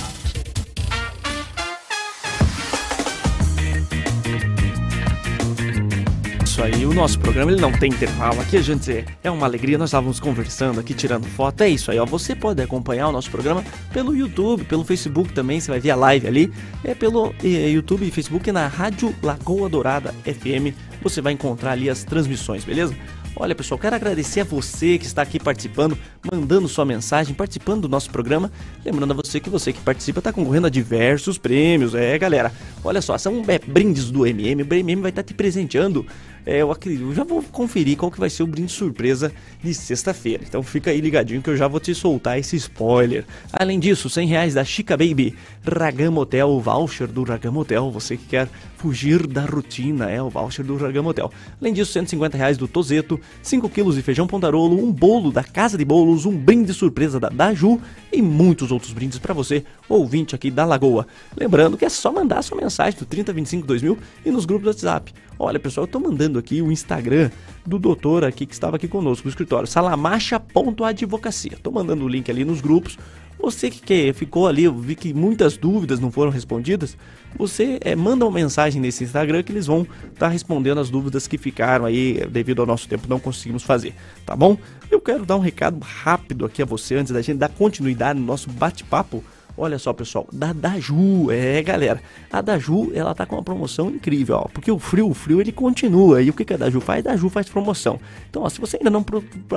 Isso 6.60 6.66
aí, 6.66 6.86
o 6.86 6.94
nosso 6.94 7.18
programa 7.18 7.54
ele 7.54 7.62
não 7.62 7.72
tem 7.72 7.90
intervalo. 7.90 8.42
Aqui 8.42 8.58
a 8.58 8.62
gente 8.62 9.06
é 9.24 9.32
uma 9.32 9.46
alegria, 9.46 9.78
nós 9.78 9.92
estávamos 9.92 10.20
conversando 10.20 10.78
aqui, 10.78 10.94
tirando 10.94 11.26
foto. 11.26 11.62
É 11.62 11.70
isso 11.70 11.90
aí, 11.90 11.98
ó. 11.98 12.06
Você 12.06 12.36
pode 12.36 12.62
acompanhar 12.62 13.08
o 13.08 13.14
nosso 13.14 13.32
programa 13.32 13.64
pelo 13.94 14.14
YouTube, 14.14 14.66
pelo 14.66 14.84
Facebook 14.84 15.32
também, 15.32 15.62
você 15.62 15.72
vai 15.72 15.80
ver 15.80 15.92
a 15.92 15.96
live 15.96 16.28
ali. 16.28 16.52
É 16.84 16.94
pelo 16.94 17.34
eh, 17.42 17.70
YouTube 17.70 18.06
e 18.06 18.12
Facebook 18.12 18.52
na 18.52 18.68
Rádio 18.68 19.16
Lagoa 19.24 19.70
Dourada 19.70 20.14
FM. 20.26 20.76
Você 21.02 21.22
vai 21.22 21.32
encontrar 21.32 21.72
ali 21.72 21.90
as 21.90 22.04
transmissões, 22.04 22.66
beleza? 22.66 22.94
Olha, 23.36 23.56
pessoal, 23.56 23.80
quero 23.80 23.96
agradecer 23.96 24.42
a 24.42 24.44
você 24.44 24.98
que 24.98 25.06
está 25.06 25.22
aqui 25.22 25.40
participando, 25.40 25.98
mandando 26.30 26.68
sua 26.68 26.84
mensagem, 26.84 27.34
participando 27.34 27.84
do 27.84 27.90
nosso 27.90 28.10
programa. 28.10 28.52
Lembrando 28.84 29.12
a 29.12 29.16
você 29.16 29.40
que 29.40 29.50
você 29.50 29.72
que 29.72 29.80
participa 29.80 30.20
está 30.20 30.34
concorrendo 30.34 30.68
a 30.68 30.70
diversos 30.70 31.38
prêmios. 31.38 31.96
É, 31.96 32.18
galera, 32.18 32.52
olha 32.84 33.02
só, 33.02 33.18
são 33.18 33.44
é, 33.48 33.60
brindes 33.60 34.12
do 34.12 34.26
MM. 34.26 34.64
O 34.64 34.74
MM 34.74 35.02
vai 35.02 35.12
estar 35.12 35.24
te 35.24 35.34
presenteando. 35.34 36.06
É, 36.46 36.62
eu, 36.62 36.72
acredito, 36.72 37.04
eu 37.04 37.14
já 37.14 37.24
vou 37.24 37.44
conferir 37.44 37.96
qual 37.96 38.12
que 38.12 38.20
vai 38.20 38.30
ser 38.30 38.44
o 38.44 38.48
brinde 38.48 38.72
surpresa 38.72 39.32
de 39.64 39.74
sexta-feira. 39.74 40.44
Então 40.48 40.64
fica 40.64 40.90
aí 40.90 41.00
ligadinho 41.00 41.42
que 41.42 41.50
eu 41.50 41.56
já 41.56 41.68
vou 41.68 41.80
te 41.80 41.94
soltar 41.94 42.40
esse 42.40 42.56
spoiler. 42.56 43.26
Além 43.54 43.80
disso, 43.80 44.10
100 44.10 44.28
reais 44.28 44.54
da 44.56 44.66
Chica 44.66 44.98
Baby, 44.98 45.36
Ragam 45.64 46.18
Hotel, 46.18 46.60
voucher 46.60 47.08
do 47.08 47.24
Ragam 47.24 47.56
Hotel. 47.56 47.90
Você 47.92 48.18
que 48.18 48.26
quer 48.26 48.50
fugir 48.80 49.28
da 49.28 49.44
rotina, 49.46 50.10
é 50.10 50.22
o 50.22 50.30
voucher 50.30 50.64
do 50.64 50.78
Ragam 50.78 51.06
Hotel. 51.06 51.30
Além 51.60 51.74
disso, 51.74 51.92
150 51.92 52.38
reais 52.38 52.58
do 52.58 52.66
Tozeto, 52.66 53.20
5 53.44 53.68
quilos 53.68 53.96
de 53.96 54.02
feijão 54.02 54.26
pontarolo, 54.26 54.82
um 54.82 54.90
bolo 54.90 55.34
da 55.34 55.44
Casa 55.44 55.78
de 55.78 55.84
Bolos, 55.84 56.26
um 56.26 56.36
brinde 56.36 56.74
surpresa 56.74 57.20
da 57.20 57.28
Daju 57.28 57.82
e 58.10 58.22
muitos 58.22 58.72
outros 58.72 58.94
brindes 58.94 59.20
para 59.20 59.34
você, 59.34 59.66
ouvinte 59.90 60.34
aqui 60.34 60.50
da 60.50 60.64
Lagoa. 60.64 61.06
Lembrando 61.36 61.78
que 61.78 61.84
é 61.84 61.90
só 61.90 62.10
mandar 62.10 62.42
sua 62.42 62.58
mensagem 62.58 62.98
do 62.98 63.06
3025 63.06 63.68
2000 63.68 63.98
e 64.26 64.32
nos 64.32 64.46
grupos 64.46 64.64
do 64.64 64.70
WhatsApp. 64.70 65.14
Olha, 65.38 65.60
pessoal, 65.60 65.86
eu 65.86 65.92
tô 65.92 66.00
mandando 66.00 66.40
aqui 66.40 66.62
o 66.62 66.72
Instagram 66.72 67.30
do 67.66 67.78
doutor 67.78 68.24
aqui 68.24 68.46
que 68.46 68.54
estava 68.54 68.78
aqui 68.78 68.88
conosco 68.88 69.26
no 69.26 69.30
escritório, 69.30 69.68
salamacha.advocacia. 69.68 71.58
Tô 71.62 71.70
mandando 71.70 72.06
o 72.06 72.08
link 72.08 72.32
ali 72.32 72.46
nos 72.46 72.62
grupos. 72.62 72.98
Você 73.42 73.70
que, 73.70 73.80
que 73.80 74.14
ficou 74.14 74.48
ali, 74.48 74.66
eu 74.66 74.76
vi 74.76 74.96
que 74.96 75.14
muitas 75.14 75.56
dúvidas 75.56 76.00
não 76.00 76.12
foram 76.12 76.30
respondidas. 76.30 76.98
Você 77.38 77.80
é, 77.82 77.96
manda 77.96 78.26
uma 78.26 78.32
mensagem 78.32 78.82
nesse 78.82 79.06
Instagram 79.06 79.42
que 79.44 79.52
eles 79.52 79.66
vão 79.66 79.84
estar 79.84 80.14
tá 80.18 80.28
respondendo 80.28 80.80
as 80.80 80.90
dúvidas 80.90 81.26
que 81.26 81.38
ficaram 81.38 81.86
aí 81.86 82.26
devido 82.30 82.60
ao 82.62 82.66
nosso 82.66 82.88
tempo 82.88 83.08
não 83.08 83.20
conseguimos 83.20 83.64
fazer, 83.64 83.94
tá 84.26 84.36
bom? 84.36 84.58
Eu 84.92 85.00
quero 85.00 85.26
dar 85.26 85.38
um 85.38 85.40
recado 85.40 85.80
rápido 85.80 86.46
aqui 86.46 86.62
a 86.62 86.66
você 86.66 86.96
antes 86.96 87.14
da 87.14 87.22
gente 87.22 87.38
dar 87.38 87.50
continuidade 87.50 88.20
no 88.20 88.26
nosso 88.26 88.50
bate-papo. 88.50 89.24
Olha 89.62 89.78
só, 89.78 89.92
pessoal, 89.92 90.26
da 90.32 90.54
Daju, 90.54 91.30
é, 91.30 91.62
galera. 91.62 92.02
A 92.32 92.40
Daju, 92.40 92.92
ela 92.94 93.14
tá 93.14 93.26
com 93.26 93.36
uma 93.36 93.44
promoção 93.44 93.90
incrível, 93.90 94.38
ó. 94.38 94.48
Porque 94.48 94.72
o 94.72 94.80
frio, 94.80 95.10
o 95.10 95.14
frio, 95.14 95.42
ele 95.42 95.52
continua. 95.52 96.22
E 96.22 96.30
o 96.30 96.34
que, 96.34 96.46
que 96.46 96.54
a 96.54 96.58
Daju 96.58 96.80
faz? 96.80 97.06
A 97.06 97.10
Daju 97.10 97.28
faz 97.28 97.50
promoção. 97.50 98.00
Então, 98.30 98.44
ó, 98.44 98.48
se 98.48 98.62
você 98.62 98.78
ainda 98.78 98.90
não 98.90 99.06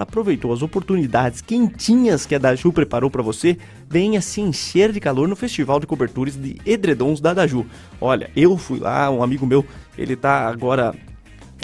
aproveitou 0.00 0.52
as 0.52 0.60
oportunidades 0.60 1.40
quentinhas 1.40 2.26
que 2.26 2.34
a 2.34 2.38
Daju 2.38 2.72
preparou 2.72 3.08
para 3.10 3.22
você, 3.22 3.56
venha 3.88 4.20
se 4.20 4.40
encher 4.40 4.90
de 4.90 4.98
calor 4.98 5.28
no 5.28 5.36
Festival 5.36 5.78
de 5.78 5.86
Cobertores 5.86 6.34
de 6.34 6.60
Edredons 6.66 7.20
da 7.20 7.32
Daju. 7.32 7.64
Olha, 8.00 8.28
eu 8.34 8.58
fui 8.58 8.80
lá, 8.80 9.08
um 9.08 9.22
amigo 9.22 9.46
meu, 9.46 9.64
ele 9.96 10.16
tá 10.16 10.48
agora 10.48 10.92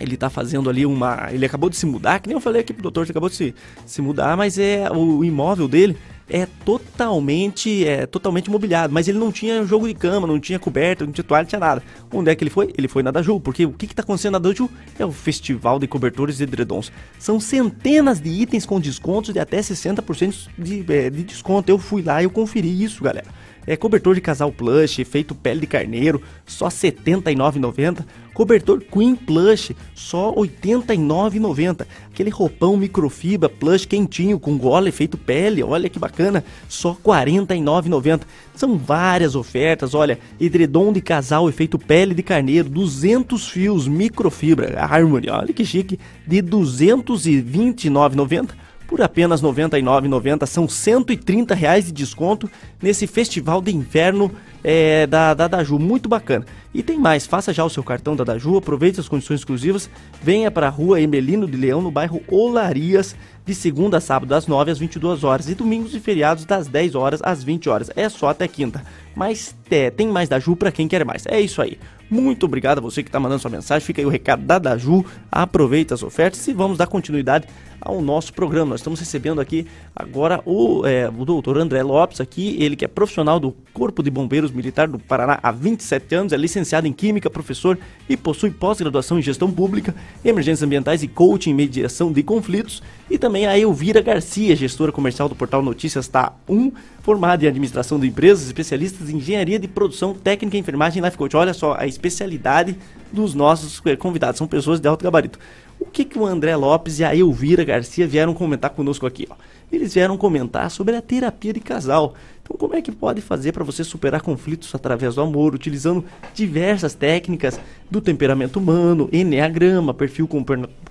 ele 0.00 0.16
tá 0.16 0.30
fazendo 0.30 0.70
ali 0.70 0.86
uma. 0.86 1.28
Ele 1.32 1.44
acabou 1.44 1.68
de 1.68 1.76
se 1.76 1.84
mudar, 1.84 2.20
que 2.20 2.28
nem 2.28 2.36
eu 2.36 2.40
falei 2.40 2.60
aqui 2.60 2.72
pro 2.72 2.84
doutor, 2.84 3.02
ele 3.02 3.10
acabou 3.10 3.28
de 3.28 3.34
se, 3.34 3.54
se 3.84 4.00
mudar, 4.00 4.36
mas 4.36 4.56
é 4.58 4.88
o 4.92 5.24
imóvel 5.24 5.66
dele 5.66 5.96
é 6.28 6.46
totalmente 6.64 7.86
é 7.86 8.06
totalmente 8.06 8.50
mobiliado, 8.50 8.92
mas 8.92 9.08
ele 9.08 9.18
não 9.18 9.32
tinha 9.32 9.64
jogo 9.64 9.88
de 9.88 9.94
cama, 9.94 10.26
não 10.26 10.38
tinha 10.38 10.58
coberta, 10.58 11.04
não 11.04 11.12
tinha 11.12 11.24
toalha, 11.24 11.42
não 11.42 11.48
tinha 11.48 11.60
nada. 11.60 11.82
Onde 12.12 12.30
é 12.30 12.34
que 12.34 12.42
ele 12.42 12.50
foi? 12.50 12.72
Ele 12.76 12.88
foi 12.88 13.02
na 13.02 13.10
Daju, 13.10 13.40
porque 13.40 13.64
o 13.64 13.72
que 13.72 13.86
está 13.86 14.02
acontecendo 14.02 14.32
na 14.32 14.38
Daju 14.38 14.70
é 14.98 15.06
o 15.06 15.12
festival 15.12 15.78
de 15.78 15.86
cobertores 15.86 16.40
e 16.40 16.42
edredons. 16.42 16.92
São 17.18 17.40
centenas 17.40 18.20
de 18.20 18.28
itens 18.28 18.66
com 18.66 18.80
descontos 18.80 19.32
de 19.32 19.40
até 19.40 19.58
60% 19.58 20.48
de, 20.58 20.84
é, 20.88 21.10
de 21.10 21.22
desconto. 21.22 21.70
Eu 21.70 21.78
fui 21.78 22.02
lá 22.02 22.20
e 22.20 22.24
eu 22.24 22.30
conferi 22.30 22.82
isso, 22.82 23.02
galera. 23.02 23.26
É 23.66 23.76
cobertor 23.76 24.14
de 24.14 24.22
casal 24.22 24.50
plush, 24.50 25.04
feito 25.04 25.34
pele 25.34 25.60
de 25.60 25.66
carneiro, 25.66 26.22
só 26.46 26.68
R$ 26.68 26.72
79,90. 26.72 28.02
Cobertor 28.38 28.80
Queen 28.88 29.16
Plush, 29.16 29.72
só 29.96 30.30
R$ 30.30 30.48
89,90. 30.62 31.84
Aquele 32.08 32.30
roupão 32.30 32.76
microfibra 32.76 33.48
plush 33.48 33.84
quentinho 33.84 34.38
com 34.38 34.56
gola 34.56 34.92
feito 34.92 35.18
pele, 35.18 35.60
olha 35.60 35.88
que 35.88 35.98
bacana, 35.98 36.44
só 36.68 36.92
R$ 36.92 36.98
49,90. 37.04 38.20
São 38.54 38.78
várias 38.78 39.34
ofertas, 39.34 39.92
olha, 39.92 40.20
edredom 40.38 40.92
de 40.92 41.00
casal 41.00 41.48
efeito 41.48 41.80
pele 41.80 42.14
de 42.14 42.22
carneiro, 42.22 42.68
200 42.68 43.48
fios 43.48 43.88
microfibra 43.88 44.84
Harmony, 44.84 45.28
olha 45.28 45.52
que 45.52 45.64
chique, 45.64 45.98
de 46.24 46.36
R$ 46.36 46.42
229,90 46.42 48.50
por 48.88 49.02
apenas 49.02 49.42
R$ 49.42 49.48
99,90. 49.48 50.46
São 50.46 50.66
130 50.66 51.54
reais 51.54 51.84
de 51.84 51.92
desconto 51.92 52.50
nesse 52.82 53.06
festival 53.06 53.60
de 53.60 53.72
inverno 53.72 54.32
é, 54.64 55.06
da, 55.06 55.34
da 55.34 55.46
Daju. 55.46 55.78
Muito 55.78 56.08
bacana. 56.08 56.46
E 56.74 56.82
tem 56.82 56.98
mais, 56.98 57.26
faça 57.26 57.52
já 57.52 57.64
o 57.64 57.70
seu 57.70 57.82
cartão 57.82 58.16
da 58.16 58.24
Daju, 58.24 58.56
aproveite 58.56 59.00
as 59.00 59.08
condições 59.08 59.40
exclusivas, 59.40 59.88
venha 60.22 60.50
para 60.50 60.66
a 60.66 60.70
rua 60.70 61.00
Emelino 61.00 61.46
de 61.46 61.56
Leão, 61.56 61.80
no 61.80 61.90
bairro 61.90 62.22
Olarias, 62.28 63.16
de 63.44 63.54
segunda 63.54 63.96
a 63.96 64.00
sábado, 64.00 64.28
das 64.28 64.46
9 64.46 64.70
às 64.70 64.78
22 64.78 65.24
horas, 65.24 65.48
e 65.48 65.54
domingos 65.54 65.94
e 65.94 66.00
feriados, 66.00 66.44
das 66.44 66.68
10 66.68 66.94
horas 66.94 67.20
às 67.22 67.42
20 67.42 67.68
horas. 67.68 67.90
É 67.96 68.08
só 68.08 68.28
até 68.28 68.46
quinta. 68.46 68.84
Mas 69.14 69.54
é, 69.70 69.90
tem 69.90 70.08
mais 70.08 70.28
Daju 70.28 70.56
para 70.56 70.70
quem 70.70 70.86
quer 70.86 71.04
mais. 71.04 71.24
É 71.26 71.40
isso 71.40 71.60
aí. 71.62 71.78
Muito 72.10 72.44
obrigado 72.46 72.78
a 72.78 72.80
você 72.80 73.02
que 73.02 73.08
está 73.08 73.18
mandando 73.18 73.40
sua 73.40 73.50
mensagem. 73.50 73.84
Fica 73.84 74.00
aí 74.00 74.06
o 74.06 74.10
recado 74.10 74.42
da 74.42 74.58
Daju. 74.58 75.04
Aproveita 75.32 75.94
as 75.94 76.02
ofertas 76.02 76.46
e 76.46 76.52
vamos 76.52 76.78
dar 76.78 76.86
continuidade 76.86 77.46
ao 77.80 78.00
nosso 78.00 78.32
programa. 78.32 78.70
Nós 78.70 78.80
estamos 78.80 79.00
recebendo 79.00 79.40
aqui 79.40 79.66
agora 79.94 80.40
o, 80.44 80.86
é, 80.86 81.08
o 81.08 81.24
doutor 81.24 81.58
André 81.58 81.82
Lopes, 81.82 82.20
aqui, 82.20 82.56
ele 82.60 82.76
que 82.76 82.84
é 82.84 82.88
profissional 82.88 83.38
do 83.38 83.52
Corpo 83.72 84.02
de 84.02 84.10
Bombeiros 84.10 84.50
Militar 84.50 84.88
do 84.88 84.98
Paraná 84.98 85.38
há 85.42 85.50
27 85.50 86.14
anos, 86.14 86.32
é 86.32 86.36
licenciado 86.36 86.86
em 86.86 86.92
Química, 86.92 87.30
professor 87.30 87.78
e 88.08 88.16
possui 88.16 88.50
pós-graduação 88.50 89.18
em 89.18 89.22
Gestão 89.22 89.50
Pública, 89.50 89.94
Emergências 90.24 90.62
Ambientais 90.62 91.02
e 91.02 91.08
Coaching 91.08 91.50
em 91.50 91.54
Mediação 91.54 92.12
de 92.12 92.22
Conflitos. 92.22 92.82
E 93.10 93.16
também 93.16 93.46
a 93.46 93.58
Elvira 93.58 94.02
Garcia, 94.02 94.54
gestora 94.54 94.92
comercial 94.92 95.28
do 95.28 95.34
portal 95.34 95.62
Notícias 95.62 96.08
Tá 96.08 96.34
1, 96.46 96.72
formada 97.02 97.44
em 97.44 97.48
Administração 97.48 97.98
de 97.98 98.06
Empresas, 98.06 98.46
especialistas 98.46 99.08
em 99.08 99.16
Engenharia 99.16 99.58
de 99.58 99.66
Produção, 99.66 100.12
Técnica, 100.12 100.58
Enfermagem 100.58 101.02
e 101.02 101.04
Life 101.04 101.16
Coach. 101.16 101.36
Olha 101.36 101.54
só 101.54 101.74
a 101.78 101.86
especialidade 101.86 102.76
dos 103.10 103.34
nossos 103.34 103.80
eh, 103.86 103.96
convidados, 103.96 104.36
são 104.36 104.46
pessoas 104.46 104.80
de 104.80 104.88
alto 104.88 105.02
gabarito. 105.02 105.38
O 105.80 105.86
que, 105.86 106.04
que 106.04 106.18
o 106.18 106.26
André 106.26 106.56
Lopes 106.56 106.98
e 106.98 107.04
a 107.04 107.14
Elvira 107.14 107.64
Garcia 107.64 108.06
vieram 108.06 108.34
comentar 108.34 108.70
conosco 108.70 109.06
aqui? 109.06 109.26
Ó? 109.30 109.34
Eles 109.70 109.94
vieram 109.94 110.16
comentar 110.16 110.70
sobre 110.70 110.96
a 110.96 111.02
terapia 111.02 111.52
de 111.52 111.60
casal. 111.60 112.14
Então, 112.42 112.56
como 112.56 112.74
é 112.74 112.82
que 112.82 112.90
pode 112.90 113.20
fazer 113.20 113.52
para 113.52 113.62
você 113.62 113.84
superar 113.84 114.22
conflitos 114.22 114.74
através 114.74 115.14
do 115.14 115.20
amor, 115.20 115.54
utilizando 115.54 116.04
diversas 116.34 116.94
técnicas 116.94 117.60
do 117.90 118.00
temperamento 118.00 118.58
humano, 118.58 119.08
enneagrama, 119.12 119.94
perfil 119.94 120.28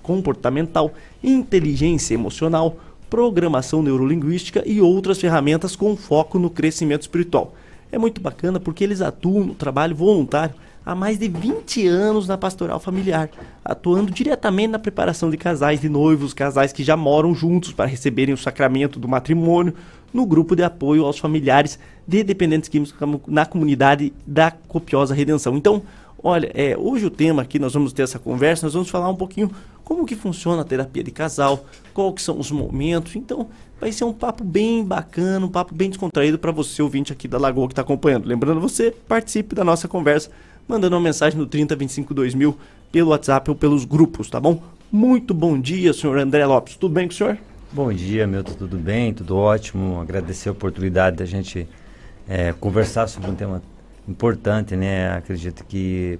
comportamental, 0.02 0.92
inteligência 1.22 2.14
emocional, 2.14 2.76
programação 3.10 3.82
neurolinguística 3.82 4.62
e 4.64 4.80
outras 4.80 5.20
ferramentas 5.20 5.74
com 5.74 5.96
foco 5.96 6.38
no 6.38 6.48
crescimento 6.48 7.02
espiritual. 7.02 7.54
É 7.90 7.98
muito 7.98 8.20
bacana 8.20 8.60
porque 8.60 8.84
eles 8.84 9.00
atuam 9.00 9.44
no 9.44 9.54
trabalho 9.54 9.96
voluntário 9.96 10.54
há 10.88 10.94
mais 10.94 11.18
de 11.18 11.28
20 11.28 11.86
anos 11.86 12.26
na 12.26 12.38
pastoral 12.38 12.80
familiar, 12.80 13.28
atuando 13.62 14.10
diretamente 14.10 14.68
na 14.68 14.78
preparação 14.78 15.28
de 15.28 15.36
casais 15.36 15.82
de 15.82 15.88
noivos, 15.88 16.32
casais 16.32 16.72
que 16.72 16.82
já 16.82 16.96
moram 16.96 17.34
juntos 17.34 17.74
para 17.74 17.84
receberem 17.84 18.32
o 18.32 18.38
sacramento 18.38 18.98
do 18.98 19.06
matrimônio, 19.06 19.74
no 20.14 20.24
grupo 20.24 20.56
de 20.56 20.62
apoio 20.62 21.04
aos 21.04 21.18
familiares 21.18 21.78
de 22.06 22.24
dependentes 22.24 22.70
químicos 22.70 22.94
na 23.26 23.44
comunidade 23.44 24.14
da 24.26 24.50
Copiosa 24.50 25.14
Redenção. 25.14 25.58
Então, 25.58 25.82
olha, 26.22 26.50
é, 26.54 26.74
hoje 26.74 27.04
o 27.04 27.10
tema 27.10 27.42
aqui, 27.42 27.58
nós 27.58 27.74
vamos 27.74 27.92
ter 27.92 28.04
essa 28.04 28.18
conversa, 28.18 28.64
nós 28.64 28.72
vamos 28.72 28.88
falar 28.88 29.10
um 29.10 29.16
pouquinho 29.16 29.50
como 29.84 30.06
que 30.06 30.16
funciona 30.16 30.62
a 30.62 30.64
terapia 30.64 31.04
de 31.04 31.10
casal, 31.10 31.66
quais 31.92 32.14
que 32.14 32.22
são 32.22 32.38
os 32.38 32.50
momentos. 32.50 33.14
Então, 33.14 33.48
vai 33.78 33.92
ser 33.92 34.04
um 34.04 34.12
papo 34.14 34.42
bem 34.42 34.82
bacana, 34.82 35.44
um 35.44 35.50
papo 35.50 35.74
bem 35.74 35.90
descontraído 35.90 36.38
para 36.38 36.50
você, 36.50 36.80
ouvinte 36.80 37.12
aqui 37.12 37.28
da 37.28 37.36
Lagoa 37.36 37.66
que 37.66 37.72
está 37.72 37.82
acompanhando. 37.82 38.26
Lembrando, 38.26 38.58
você 38.58 38.90
participe 39.06 39.54
da 39.54 39.62
nossa 39.62 39.86
conversa 39.86 40.30
mandando 40.68 40.94
uma 40.94 41.02
mensagem 41.02 41.38
no 41.38 41.46
3025 41.46 42.12
2000 42.12 42.58
pelo 42.92 43.10
WhatsApp 43.10 43.50
ou 43.50 43.56
pelos 43.56 43.84
grupos, 43.84 44.28
tá 44.28 44.38
bom? 44.38 44.62
Muito 44.92 45.32
bom 45.32 45.58
dia, 45.58 45.92
senhor 45.92 46.18
André 46.18 46.44
Lopes. 46.44 46.76
Tudo 46.76 46.94
bem 46.94 47.08
com 47.08 47.14
o 47.14 47.16
senhor? 47.16 47.38
Bom 47.72 47.92
dia, 47.92 48.26
Milton. 48.26 48.52
Tudo 48.52 48.78
bem? 48.78 49.12
Tudo 49.12 49.36
ótimo. 49.36 50.00
Agradecer 50.00 50.48
a 50.48 50.52
oportunidade 50.52 51.16
da 51.16 51.24
gente 51.24 51.66
é, 52.28 52.52
conversar 52.52 53.08
sobre 53.08 53.30
um 53.30 53.34
tema 53.34 53.62
importante, 54.06 54.76
né? 54.76 55.10
Acredito 55.10 55.64
que 55.64 56.18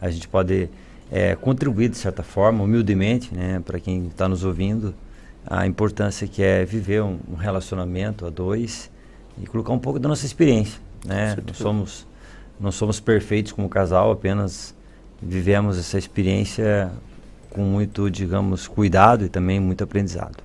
a 0.00 0.10
gente 0.10 0.26
pode 0.28 0.68
é, 1.10 1.34
contribuir 1.34 1.88
de 1.88 1.96
certa 1.96 2.22
forma, 2.22 2.62
humildemente, 2.64 3.34
né, 3.34 3.60
para 3.64 3.80
quem 3.80 4.06
está 4.06 4.28
nos 4.28 4.44
ouvindo, 4.44 4.94
a 5.46 5.66
importância 5.66 6.26
que 6.26 6.42
é 6.42 6.64
viver 6.64 7.02
um, 7.02 7.18
um, 7.30 7.34
relacionamento 7.34 8.26
a 8.26 8.30
dois 8.30 8.90
e 9.42 9.46
colocar 9.46 9.72
um 9.72 9.78
pouco 9.78 9.98
da 9.98 10.08
nossa 10.08 10.24
experiência, 10.24 10.80
né? 11.04 11.36
Nós 11.46 11.56
somos 11.56 12.06
não 12.60 12.70
somos 12.70 13.00
perfeitos 13.00 13.52
como 13.52 13.68
casal, 13.68 14.12
apenas 14.12 14.74
vivemos 15.20 15.78
essa 15.78 15.98
experiência 15.98 16.92
com 17.48 17.62
muito, 17.62 18.10
digamos, 18.10 18.68
cuidado 18.68 19.24
e 19.24 19.28
também 19.28 19.58
muito 19.58 19.82
aprendizado. 19.82 20.36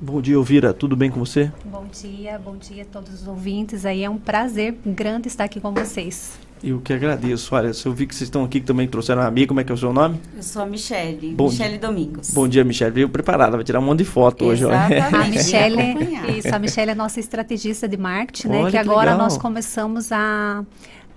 Bom 0.00 0.20
dia, 0.20 0.34
Elvira. 0.34 0.72
Tudo 0.72 0.94
bem 0.94 1.10
com 1.10 1.18
você? 1.18 1.50
Bom 1.64 1.86
dia, 1.90 2.38
bom 2.38 2.56
dia 2.56 2.82
a 2.82 2.86
todos 2.86 3.22
os 3.22 3.26
ouvintes. 3.26 3.84
Aí 3.84 4.04
é 4.04 4.10
um 4.10 4.18
prazer 4.18 4.76
grande 4.86 5.26
estar 5.26 5.44
aqui 5.44 5.60
com 5.60 5.72
vocês. 5.72 6.38
Eu 6.62 6.80
que 6.80 6.92
agradeço. 6.92 7.54
Olha, 7.54 7.70
eu 7.84 7.92
vi 7.92 8.06
que 8.06 8.14
vocês 8.14 8.26
estão 8.26 8.44
aqui 8.44 8.60
que 8.60 8.66
também 8.66 8.86
trouxeram 8.86 9.22
uma 9.22 9.28
amiga. 9.28 9.48
Como 9.48 9.60
é 9.60 9.64
que 9.64 9.72
é 9.72 9.74
o 9.74 9.78
seu 9.78 9.92
nome? 9.92 10.20
Eu 10.36 10.42
sou 10.42 10.62
a 10.62 10.66
Michele. 10.66 11.34
Bom 11.34 11.48
Michele 11.48 11.78
Domingos. 11.78 12.30
Bom 12.30 12.46
dia, 12.46 12.64
Michele. 12.64 12.90
Veio 12.92 13.08
preparada, 13.08 13.56
vai 13.56 13.64
tirar 13.64 13.80
um 13.80 13.82
monte 13.82 13.98
de 13.98 14.04
foto 14.04 14.44
hoje. 14.44 14.64
Exatamente. 14.64 15.16
A 15.16 15.24
Michele, 15.26 16.38
isso, 16.38 16.54
a 16.54 16.58
Michele 16.58 16.90
é 16.92 16.94
nossa 16.94 17.18
estrategista 17.18 17.88
de 17.88 17.96
marketing, 17.96 18.48
né? 18.48 18.56
Olha, 18.58 18.64
que, 18.66 18.70
que 18.72 18.76
agora 18.76 19.12
legal. 19.12 19.18
nós 19.18 19.36
começamos 19.36 20.12
a 20.12 20.64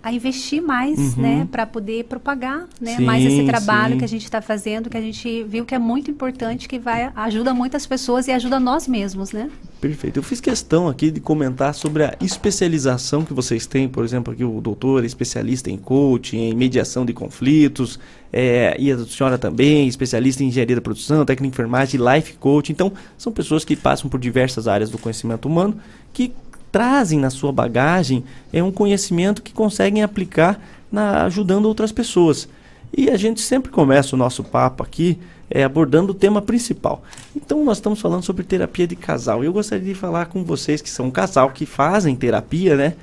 a 0.04 0.12
investir 0.12 0.62
mais, 0.62 0.98
uhum. 0.98 1.22
né, 1.22 1.48
para 1.52 1.66
poder 1.66 2.06
propagar, 2.06 2.68
né, 2.80 2.98
sim, 2.98 3.06
mais 3.06 3.24
esse 3.24 3.46
trabalho 3.46 3.94
sim. 3.94 4.00
que 4.00 4.06
a 4.06 4.08
gente 4.08 4.24
está 4.24 4.42
fazendo, 4.42 4.90
que 4.90 4.98
a 4.98 5.02
gente 5.02 5.44
viu 5.44 5.64
que 5.64 5.76
é 5.76 5.80
muito 5.80 6.10
importante, 6.10 6.68
que 6.68 6.80
vai 6.80 7.12
ajuda 7.16 7.54
muitas 7.54 7.86
pessoas 7.86 8.28
e 8.28 8.32
ajuda 8.32 8.60
nós 8.60 8.88
mesmos, 8.88 9.32
né? 9.32 9.50
Perfeito. 9.80 10.18
Eu 10.18 10.24
fiz 10.24 10.40
questão 10.40 10.88
aqui 10.88 11.10
de 11.10 11.20
comentar 11.20 11.74
sobre 11.74 12.04
a 12.04 12.16
especialização 12.22 13.24
que 13.24 13.34
vocês 13.34 13.66
têm, 13.66 13.88
por 13.88 14.04
exemplo, 14.04 14.34
aqui 14.34 14.44
o 14.44 14.62
doutor 14.62 15.04
é 15.04 15.06
especialista 15.08 15.70
em 15.70 15.78
coaching, 15.78 16.38
em 16.38 16.56
mediação 16.56 17.06
de 17.06 17.14
conflitos, 17.14 18.00
é, 18.34 18.76
e 18.80 18.92
a 18.92 18.98
senhora 19.06 19.38
também, 19.38 19.88
especialista 19.88 20.44
em 20.44 20.48
engenharia 20.48 20.76
da 20.76 20.82
produção, 20.82 21.26
técnica 21.26 21.52
de 21.52 21.56
enfermagem, 21.56 22.00
life 22.00 22.34
coach. 22.34 22.72
Então, 22.72 22.92
são 23.18 23.32
pessoas 23.32 23.66
que 23.66 23.76
passam 23.76 24.10
por 24.10 24.20
diversas 24.20 24.68
áreas 24.68 24.90
do 24.90 24.98
conhecimento 24.98 25.48
humano 25.48 25.78
que 26.14 26.34
trazem 26.72 27.20
na 27.20 27.30
sua 27.30 27.52
bagagem 27.52 28.24
é 28.54 28.64
um 28.64 28.72
conhecimento 28.72 29.42
que 29.42 29.54
conseguem 29.54 30.04
aplicar 30.04 30.60
na, 30.92 31.26
ajudando 31.26 31.66
outras 31.66 31.92
pessoas. 31.92 32.48
E 32.96 33.10
a 33.10 33.18
gente 33.18 33.42
sempre 33.42 33.72
começa 33.72 34.16
o 34.16 34.20
nosso 34.20 34.44
papo 34.44 34.84
aqui 34.84 35.18
é, 35.50 35.64
abordando 35.64 36.12
o 36.12 36.16
tema 36.16 36.42
principal. 36.42 37.04
Então 37.36 37.64
nós 37.64 37.78
estamos 37.78 38.00
falando 38.00 38.24
sobre 38.24 38.44
terapia 38.44 38.88
de 38.88 38.96
casal. 38.96 39.44
Eu 39.44 39.52
gostaria 39.52 39.86
de 39.86 39.96
falar 39.96 40.28
com 40.28 40.44
vocês 40.44 40.82
que 40.82 40.90
são 40.90 41.08
um 41.08 41.12
casal 41.12 41.50
que 41.52 41.66
fazem 41.66 42.16
terapia, 42.16 42.76
né? 42.76 42.94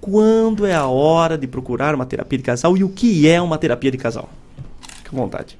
Quando 0.00 0.66
é 0.66 0.74
a 0.74 0.86
hora 0.86 1.38
de 1.38 1.46
procurar 1.46 1.94
uma 1.94 2.06
terapia 2.06 2.38
de 2.38 2.44
casal 2.44 2.76
e 2.76 2.82
o 2.82 2.88
que 2.88 3.28
é 3.28 3.40
uma 3.40 3.56
terapia 3.56 3.90
de 3.90 3.98
casal? 3.98 4.28
Fique 4.96 5.14
à 5.14 5.18
vontade. 5.18 5.58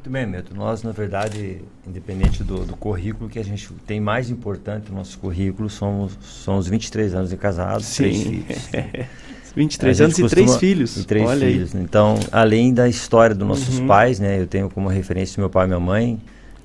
Muito 0.00 0.08
bem, 0.08 0.24
Milton. 0.24 0.54
Nós, 0.54 0.82
na 0.82 0.92
verdade, 0.92 1.58
independente 1.86 2.42
do, 2.42 2.64
do 2.64 2.74
currículo, 2.74 3.28
que 3.28 3.38
a 3.38 3.44
gente 3.44 3.70
tem 3.86 4.00
mais 4.00 4.30
importante 4.30 4.90
no 4.90 4.96
nosso 4.96 5.18
currículo 5.18 5.68
somos, 5.68 6.16
são 6.22 6.56
os 6.56 6.66
23 6.66 7.14
anos 7.14 7.28
de 7.28 7.36
casados, 7.36 7.84
Sim. 7.84 8.04
três 8.04 8.22
filhos. 8.22 8.68
23 9.54 10.00
anos 10.00 10.18
e 10.18 10.26
três 10.26 10.56
filhos. 10.56 10.96
E 10.96 11.04
três 11.04 11.28
Olha 11.28 11.46
filhos. 11.46 11.74
aí. 11.76 11.82
Então, 11.82 12.18
além 12.32 12.72
da 12.72 12.88
história 12.88 13.36
dos 13.36 13.46
nossos 13.46 13.78
Uhum. 13.78 13.86
pais, 13.86 14.18
né? 14.18 14.40
Eu 14.40 14.46
tenho 14.46 14.70
como 14.70 14.88
referência 14.88 15.38
meu 15.38 15.50
pai 15.50 15.66
e 15.66 15.68
minha 15.68 15.78
mãe, 15.80 16.18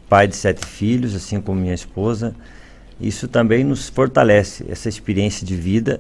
pai 0.07 0.29
de 0.29 0.35
sete 0.37 0.65
filhos, 0.65 1.13
assim 1.13 1.41
como 1.41 1.59
minha 1.59 1.73
esposa. 1.73 2.33
Isso 3.01 3.27
também 3.27 3.65
nos 3.65 3.89
fortalece, 3.89 4.63
essa 4.69 4.87
experiência 4.87 5.45
de 5.45 5.57
vida 5.57 5.99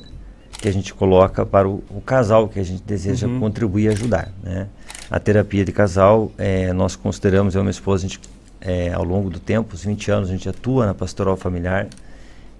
que 0.53 0.69
a 0.69 0.71
gente 0.71 0.93
coloca 0.93 1.45
para 1.45 1.67
o, 1.67 1.83
o 1.89 1.99
casal 1.99 2.47
que 2.47 2.61
a 2.61 2.63
gente 2.63 2.81
deseja 2.83 3.27
Uhum. 3.27 3.41
contribuir 3.41 3.83
e 3.83 3.89
ajudar, 3.89 4.31
né? 4.41 4.69
A 5.09 5.19
terapia 5.19 5.63
de 5.63 5.71
casal, 5.71 6.31
eh, 6.37 6.73
nós 6.73 6.95
consideramos, 6.95 7.53
eu 7.53 7.61
e 7.61 7.63
minha 7.63 7.71
esposa, 7.71 8.05
a 8.05 8.09
gente, 8.09 8.19
eh, 8.59 8.91
ao 8.91 9.03
longo 9.03 9.29
do 9.29 9.39
tempo, 9.39 9.75
os 9.75 9.83
20 9.83 10.09
anos, 10.09 10.29
a 10.29 10.31
gente 10.31 10.49
atua 10.49 10.87
na 10.87 10.95
pastoral 10.95 11.37
familiar 11.37 11.87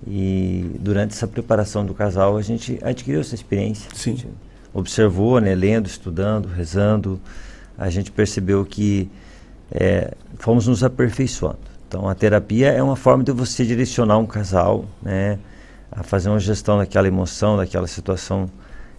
e 0.06 0.70
durante 0.80 1.14
essa 1.14 1.28
preparação 1.28 1.84
do 1.84 1.94
casal, 1.96 2.38
a 2.38 2.42
gente 2.44 2.78
adquiriu 2.84 3.22
essa 3.22 3.34
experiência. 3.34 3.90
Sim. 3.96 4.18
Observou, 4.72 5.40
né, 5.40 5.56
lendo, 5.56 5.88
estudando, 5.88 6.48
rezando, 6.48 7.20
a 7.76 7.90
gente 7.90 8.12
percebeu 8.12 8.64
que 8.64 9.10
eh, 9.72 10.14
fomos 10.38 10.68
nos 10.68 10.84
aperfeiçoando. 10.84 11.58
Então, 11.88 12.08
a 12.08 12.14
terapia 12.14 12.70
é 12.70 12.84
uma 12.84 12.96
forma 12.96 13.24
de 13.24 13.32
você 13.32 13.66
direcionar 13.66 14.20
um 14.20 14.26
casal, 14.28 14.86
né, 15.02 15.40
a 15.92 16.04
fazer 16.04 16.30
uma 16.30 16.40
gestão 16.40 16.78
daquela 16.78 17.08
emoção, 17.08 17.58
daquela 17.58 17.88
situação 17.88 18.48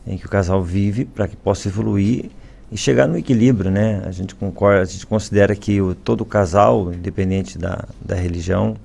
em 0.04 0.18
que 0.18 0.26
o 0.26 0.28
casal 0.28 0.62
vive, 0.64 1.04
para 1.04 1.28
que 1.28 1.36
possa 1.36 1.68
evoluir 1.68 2.30
e 2.70 2.76
chegar 2.76 3.06
no 3.06 3.16
equilíbrio, 3.16 3.70
né? 3.70 4.02
A 4.04 4.10
gente 4.10 4.34
concorda, 4.34 4.82
a 4.82 4.84
gente 4.84 5.06
considera 5.06 5.54
que 5.54 5.80
o, 5.80 5.94
todo 5.94 6.24
casal, 6.24 6.92
independente 6.92 7.58
da, 7.58 7.84
da 8.04 8.14
religião, 8.16 8.76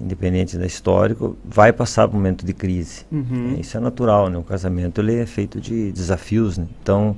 independente 0.00 0.58
da 0.58 0.66
histórico, 0.66 1.36
vai 1.44 1.72
passar 1.72 2.08
por 2.08 2.14
um 2.14 2.18
momento 2.18 2.44
de 2.44 2.52
crise. 2.52 3.06
Uhum. 3.10 3.54
É, 3.56 3.60
Isso 3.60 3.76
é 3.76 3.80
natural, 3.80 4.28
né? 4.28 4.36
O 4.36 4.42
casamento 4.42 5.00
ele 5.00 5.16
é 5.16 5.26
feito 5.26 5.60
de 5.60 5.92
desafios, 5.92 6.58
né? 6.58 6.66
Então, 6.82 7.16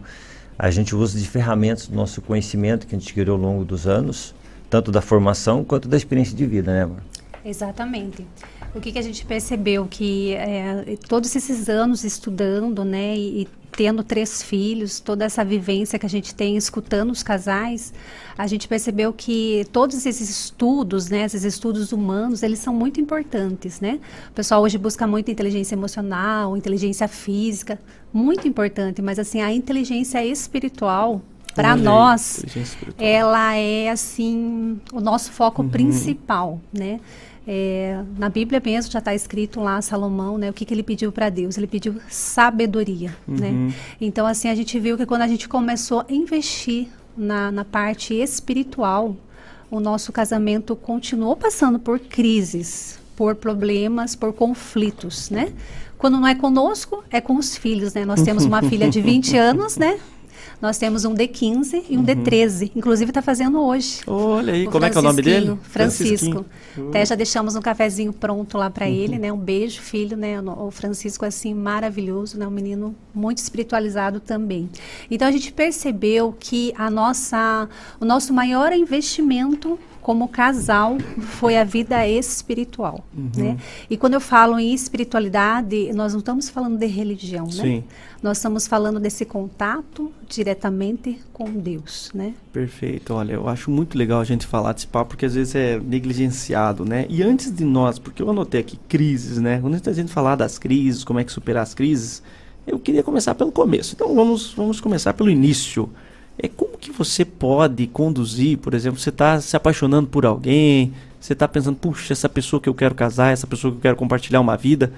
a 0.58 0.70
gente 0.70 0.94
usa 0.94 1.18
de 1.18 1.26
ferramentas 1.26 1.88
do 1.88 1.96
nosso 1.96 2.22
conhecimento 2.22 2.86
que 2.86 2.94
a 2.94 2.98
gente 2.98 3.08
adquiriu 3.08 3.34
ao 3.34 3.40
longo 3.40 3.64
dos 3.64 3.86
anos, 3.86 4.34
tanto 4.70 4.92
da 4.92 5.00
formação 5.00 5.64
quanto 5.64 5.88
da 5.88 5.96
experiência 5.96 6.36
de 6.36 6.46
vida, 6.46 6.72
né, 6.72 6.82
amor? 6.82 6.98
Exatamente. 7.44 8.26
O 8.74 8.80
que, 8.80 8.90
que 8.90 8.98
a 8.98 9.02
gente 9.02 9.24
percebeu 9.24 9.86
que 9.86 10.34
é, 10.34 10.96
todos 11.08 11.34
esses 11.36 11.68
anos 11.68 12.02
estudando, 12.04 12.84
né, 12.84 13.16
e, 13.16 13.42
e 13.42 13.48
tendo 13.76 14.02
três 14.04 14.42
filhos, 14.42 15.00
toda 15.00 15.24
essa 15.24 15.44
vivência 15.44 15.98
que 15.98 16.06
a 16.06 16.08
gente 16.08 16.34
tem 16.34 16.56
escutando 16.56 17.10
os 17.10 17.22
casais, 17.22 17.92
a 18.38 18.46
gente 18.46 18.68
percebeu 18.68 19.12
que 19.12 19.66
todos 19.72 20.06
esses 20.06 20.28
estudos, 20.30 21.08
né, 21.08 21.24
esses 21.24 21.44
estudos 21.44 21.92
humanos, 21.92 22.42
eles 22.42 22.58
são 22.60 22.72
muito 22.74 23.00
importantes, 23.00 23.80
né? 23.80 23.98
O 24.30 24.32
pessoal 24.32 24.62
hoje 24.62 24.78
busca 24.78 25.06
muito 25.06 25.30
inteligência 25.30 25.74
emocional, 25.74 26.56
inteligência 26.56 27.08
física, 27.08 27.78
muito 28.12 28.46
importante, 28.46 29.02
mas 29.02 29.18
assim, 29.18 29.40
a 29.42 29.52
inteligência 29.52 30.24
espiritual 30.24 31.20
para 31.54 31.76
nós, 31.76 32.44
ela 32.98 33.54
é 33.56 33.88
assim 33.90 34.80
o 34.92 35.00
nosso 35.00 35.30
foco 35.32 35.62
Uhum. 35.62 35.68
principal, 35.68 36.60
né? 36.72 37.00
É, 37.46 38.02
na 38.18 38.28
Bíblia 38.30 38.60
mesmo 38.64 38.90
já 38.90 39.00
está 39.00 39.14
escrito 39.14 39.60
lá 39.60 39.80
Salomão, 39.82 40.38
né? 40.38 40.48
O 40.48 40.52
que, 40.52 40.64
que 40.64 40.72
ele 40.72 40.82
pediu 40.82 41.12
para 41.12 41.28
Deus? 41.28 41.58
Ele 41.58 41.66
pediu 41.66 41.96
sabedoria, 42.08 43.14
Uhum. 43.28 43.36
né? 43.36 43.74
Então 44.00 44.26
assim 44.26 44.48
a 44.48 44.54
gente 44.54 44.78
viu 44.80 44.96
que 44.96 45.04
quando 45.04 45.22
a 45.22 45.28
gente 45.28 45.48
começou 45.48 46.00
a 46.00 46.06
investir 46.12 46.88
na, 47.16 47.52
na 47.52 47.64
parte 47.64 48.14
espiritual, 48.14 49.14
o 49.70 49.78
nosso 49.80 50.10
casamento 50.12 50.74
continuou 50.74 51.36
passando 51.36 51.78
por 51.78 51.98
crises, 51.98 52.98
por 53.16 53.34
problemas, 53.34 54.16
por 54.16 54.32
conflitos, 54.32 55.28
né? 55.30 55.52
Quando 55.98 56.18
não 56.18 56.26
é 56.26 56.34
conosco, 56.34 57.04
é 57.10 57.20
com 57.20 57.36
os 57.36 57.56
filhos, 57.56 57.94
né? 57.94 58.04
Nós 58.04 58.22
temos 58.22 58.44
uma 58.44 58.62
filha 58.62 58.88
de 58.90 59.00
20 59.00 59.36
anos, 59.38 59.76
né? 59.76 59.98
Nós 60.64 60.78
temos 60.78 61.04
um 61.04 61.12
de 61.12 61.28
15 61.28 61.84
e 61.90 61.98
um 61.98 62.02
de 62.02 62.16
13. 62.16 62.72
Inclusive 62.74 63.10
está 63.10 63.20
fazendo 63.20 63.60
hoje. 63.60 64.00
Olha 64.06 64.54
aí, 64.54 64.66
como 64.66 64.82
é 64.82 64.88
que 64.88 64.96
é 64.96 65.00
o 65.00 65.02
nome 65.02 65.20
dele? 65.20 65.58
Francisco. 65.64 66.46
Até 66.88 67.04
já 67.04 67.14
deixamos 67.14 67.54
um 67.54 67.60
cafezinho 67.60 68.14
pronto 68.14 68.56
lá 68.56 68.70
para 68.70 68.88
ele, 68.88 69.18
né? 69.18 69.30
Um 69.30 69.36
beijo, 69.36 69.82
filho, 69.82 70.16
né? 70.16 70.40
O 70.40 70.70
Francisco 70.70 71.26
assim 71.26 71.52
maravilhoso, 71.52 72.38
né? 72.38 72.46
Um 72.46 72.50
menino 72.50 72.96
muito 73.14 73.36
espiritualizado 73.36 74.20
também. 74.20 74.70
Então 75.10 75.28
a 75.28 75.30
gente 75.30 75.52
percebeu 75.52 76.34
que 76.40 76.72
a 76.78 76.90
nossa, 76.90 77.68
o 78.00 78.06
nosso 78.06 78.32
maior 78.32 78.72
investimento 78.72 79.78
como 80.04 80.28
casal 80.28 80.98
foi 81.18 81.56
a 81.56 81.64
vida 81.64 82.06
espiritual, 82.06 83.02
Uhum. 83.16 83.30
né? 83.34 83.56
E 83.88 83.96
quando 83.96 84.12
eu 84.12 84.20
falo 84.20 84.58
em 84.58 84.74
espiritualidade, 84.74 85.90
nós 85.94 86.12
não 86.12 86.18
estamos 86.18 86.50
falando 86.50 86.76
de 86.76 86.84
religião, 86.84 87.46
né? 87.46 87.52
Sim. 87.52 87.84
Nós 88.22 88.36
estamos 88.36 88.66
falando 88.66 89.00
desse 89.00 89.24
contato 89.24 90.12
diretamente 90.28 91.18
com 91.32 91.50
Deus, 91.50 92.10
né? 92.14 92.34
Perfeito, 92.52 93.14
olha, 93.14 93.32
eu 93.32 93.48
acho 93.48 93.70
muito 93.70 93.96
legal 93.96 94.20
a 94.20 94.24
gente 94.24 94.46
falar 94.46 94.74
desse 94.74 94.86
papo, 94.86 95.10
porque 95.12 95.24
às 95.24 95.34
vezes 95.34 95.54
é 95.54 95.80
negligenciado, 95.80 96.84
né? 96.84 97.06
E 97.08 97.22
antes 97.22 97.50
de 97.50 97.64
nós, 97.64 97.98
porque 97.98 98.22
eu 98.22 98.28
anotei 98.28 98.60
aqui 98.60 98.76
crises, 98.86 99.38
né? 99.38 99.58
Antes 99.64 99.80
da 99.80 99.92
gente 99.94 100.12
falar 100.12 100.36
das 100.36 100.58
crises, 100.58 101.02
como 101.02 101.18
é 101.18 101.24
que 101.24 101.32
superar 101.32 101.62
as 101.62 101.72
crises, 101.72 102.22
eu 102.66 102.78
queria 102.78 103.02
começar 103.02 103.34
pelo 103.34 103.50
começo. 103.50 103.94
Então 103.94 104.14
vamos, 104.14 104.52
vamos 104.52 104.82
começar 104.82 105.14
pelo 105.14 105.30
início. 105.30 105.88
É 106.38 106.48
como 106.48 106.76
que 106.76 106.90
você 106.90 107.24
pode 107.24 107.86
conduzir, 107.86 108.58
por 108.58 108.74
exemplo, 108.74 108.98
você 108.98 109.10
está 109.10 109.40
se 109.40 109.56
apaixonando 109.56 110.08
por 110.08 110.26
alguém, 110.26 110.92
você 111.20 111.32
está 111.32 111.46
pensando, 111.48 111.76
puxa, 111.76 112.12
essa 112.12 112.28
pessoa 112.28 112.60
que 112.60 112.68
eu 112.68 112.74
quero 112.74 112.94
casar, 112.94 113.32
essa 113.32 113.46
pessoa 113.46 113.70
que 113.70 113.78
eu 113.78 113.82
quero 113.82 113.96
compartilhar 113.96 114.40
uma 114.40 114.56
vida. 114.56 114.92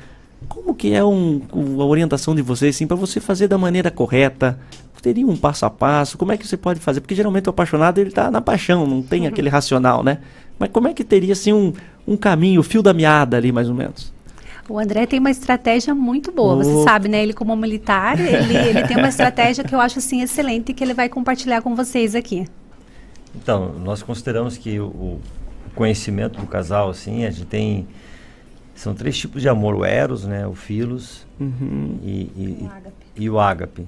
Como 0.49 0.75
que 0.75 0.93
é 0.93 1.05
um, 1.05 1.41
a 1.81 1.85
orientação 1.85 2.35
de 2.35 2.43
vocês, 2.43 2.75
assim, 2.75 2.87
para 2.87 2.97
você 2.97 3.21
fazer 3.21 3.49
da 3.49 3.59
maneira 3.59 3.91
correta? 3.91 4.59
Teria 5.03 5.27
um 5.27 5.37
passo 5.37 5.65
a 5.65 5.71
passo? 5.71 6.19
Como 6.19 6.33
é 6.33 6.37
que 6.37 6.45
você 6.45 6.57
pode 6.57 6.81
fazer? 6.81 7.01
Porque 7.01 7.15
geralmente 7.15 7.47
o 7.47 7.51
apaixonado 7.51 7.99
ele 7.99 8.11
tá 8.11 8.29
na 8.29 8.41
paixão, 8.41 8.85
não 8.87 9.03
tem 9.03 9.29
aquele 9.29 9.49
racional, 9.49 10.03
né? 10.03 10.19
Mas 10.59 10.71
como 10.73 10.89
é 10.89 10.95
que 10.95 11.05
teria 11.05 11.33
assim 11.33 11.53
um, 11.53 11.73
um 12.09 12.17
caminho, 12.17 12.61
o 12.61 12.65
fio 12.65 12.83
da 12.83 12.93
meada 12.93 13.37
ali, 13.37 13.53
mais 13.53 13.69
ou 13.69 13.75
menos? 13.75 14.13
O 14.69 14.79
André 14.79 15.07
tem 15.07 15.21
uma 15.21 15.31
estratégia 15.31 15.95
muito 15.95 16.33
boa, 16.33 16.57
você 16.57 16.83
sabe, 16.83 17.09
né? 17.09 17.23
Ele 17.23 17.33
como 17.33 17.55
militar, 17.55 18.19
ele, 18.19 18.57
ele 18.57 18.83
tem 18.87 18.97
uma 18.97 19.07
estratégia 19.09 19.63
que 19.63 19.75
eu 19.75 19.81
acho 19.81 19.99
assim 19.99 20.23
excelente 20.23 20.75
que 20.75 20.83
ele 20.83 20.93
vai 20.93 21.09
compartilhar 21.09 21.63
com 21.63 21.75
vocês 21.77 22.15
aqui. 22.15 22.47
Então, 23.35 23.73
nós 23.85 24.03
consideramos 24.03 24.57
que 24.57 24.81
o, 24.81 24.87
o 24.87 25.21
conhecimento 25.75 26.41
do 26.41 26.47
casal, 26.47 26.91
assim, 26.91 27.25
a 27.25 27.31
gente 27.31 27.47
tem... 27.47 27.87
São 28.75 28.93
três 28.93 29.17
tipos 29.17 29.41
de 29.41 29.49
amor, 29.49 29.75
o 29.75 29.85
eros, 29.85 30.25
né, 30.25 30.47
o 30.47 30.55
filos 30.55 31.25
Uhum. 31.39 31.99
e, 32.03 32.11
e, 32.11 32.69
e, 33.17 33.25
e 33.25 33.31
o 33.31 33.39
ágape. 33.39 33.87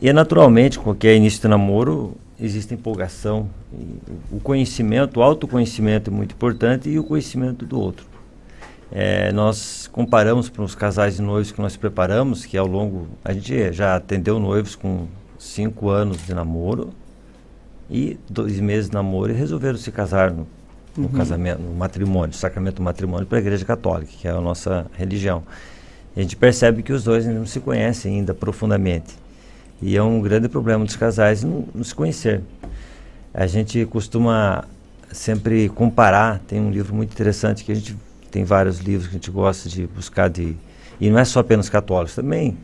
E 0.00 0.12
naturalmente, 0.12 0.78
qualquer 0.78 1.16
início 1.16 1.40
de 1.40 1.48
namoro, 1.48 2.16
existe 2.40 2.74
empolgação. 2.74 3.48
E 3.72 3.98
o 4.30 4.40
conhecimento, 4.40 5.20
o 5.20 5.22
autoconhecimento 5.22 6.10
é 6.10 6.12
muito 6.12 6.32
importante 6.32 6.88
e 6.90 6.98
o 6.98 7.04
conhecimento 7.04 7.64
do 7.64 7.80
outro. 7.80 8.11
É, 8.92 9.32
nós 9.32 9.88
comparamos 9.90 10.50
para 10.50 10.62
os 10.62 10.74
casais 10.74 11.16
de 11.16 11.22
noivos 11.22 11.50
que 11.50 11.60
nós 11.60 11.76
preparamos, 11.76 12.44
que 12.44 12.58
ao 12.58 12.66
longo... 12.66 13.08
A 13.24 13.32
gente 13.32 13.72
já 13.72 13.96
atendeu 13.96 14.38
noivos 14.38 14.76
com 14.76 15.06
cinco 15.38 15.88
anos 15.88 16.24
de 16.26 16.34
namoro 16.34 16.90
e 17.90 18.18
dois 18.28 18.60
meses 18.60 18.90
de 18.90 18.94
namoro 18.94 19.32
e 19.32 19.34
resolveram 19.34 19.78
se 19.78 19.90
casar 19.90 20.30
no, 20.30 20.46
no 20.96 21.04
Uhum. 21.04 21.08
casamento, 21.08 21.62
no 21.62 21.74
matrimônio, 21.74 22.34
sacramento 22.34 22.76
do 22.76 22.82
matrimônio 22.82 23.26
para 23.26 23.38
a 23.38 23.40
Igreja 23.40 23.64
Católica, 23.64 24.12
que 24.18 24.28
é 24.28 24.30
a 24.30 24.40
nossa 24.40 24.86
religião. 24.92 25.42
E 26.14 26.20
a 26.20 26.22
gente 26.22 26.36
percebe 26.36 26.82
que 26.82 26.92
os 26.92 27.02
dois 27.02 27.26
ainda 27.26 27.38
não 27.38 27.46
se 27.46 27.60
conhecem 27.60 28.16
ainda 28.16 28.34
profundamente. 28.34 29.14
E 29.80 29.96
é 29.96 30.02
um 30.02 30.20
grande 30.20 30.48
problema 30.48 30.84
dos 30.84 30.96
casais 30.96 31.42
não, 31.42 31.64
não 31.74 31.82
se 31.82 31.94
conhecer. 31.94 32.42
A 33.32 33.46
gente 33.46 33.86
costuma 33.86 34.64
sempre 35.10 35.68
comparar, 35.70 36.40
tem 36.46 36.60
um 36.60 36.70
livro 36.70 36.94
muito 36.94 37.12
interessante 37.12 37.64
que 37.64 37.72
a 37.72 37.74
gente 37.74 37.96
tem 38.32 38.42
vários 38.44 38.78
livros 38.78 39.06
que 39.06 39.14
a 39.14 39.18
gente 39.18 39.30
gosta 39.30 39.68
de 39.68 39.86
buscar 39.86 40.28
de 40.28 40.56
e 41.00 41.10
não 41.10 41.18
é 41.18 41.24
só 41.24 41.40
apenas 41.40 41.68
católicos, 41.68 42.14
também 42.14 42.56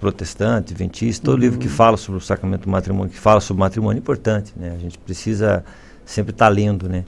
protestante, 0.00 0.72
adventista, 0.72 1.26
todo 1.26 1.38
livro 1.38 1.58
que 1.58 1.68
fala 1.68 1.98
sobre 1.98 2.18
o 2.18 2.20
sacramento 2.22 2.62
do 2.62 2.70
matrimônio, 2.70 3.12
que 3.12 3.18
fala 3.18 3.38
sobre 3.38 3.60
o 3.60 3.60
matrimônio 3.60 3.98
é 3.98 4.00
importante, 4.00 4.54
né? 4.56 4.72
A 4.74 4.78
gente 4.78 4.98
precisa 4.98 5.62
sempre 6.06 6.32
estar 6.32 6.48
lendo, 6.48 6.88
né? 6.88 7.04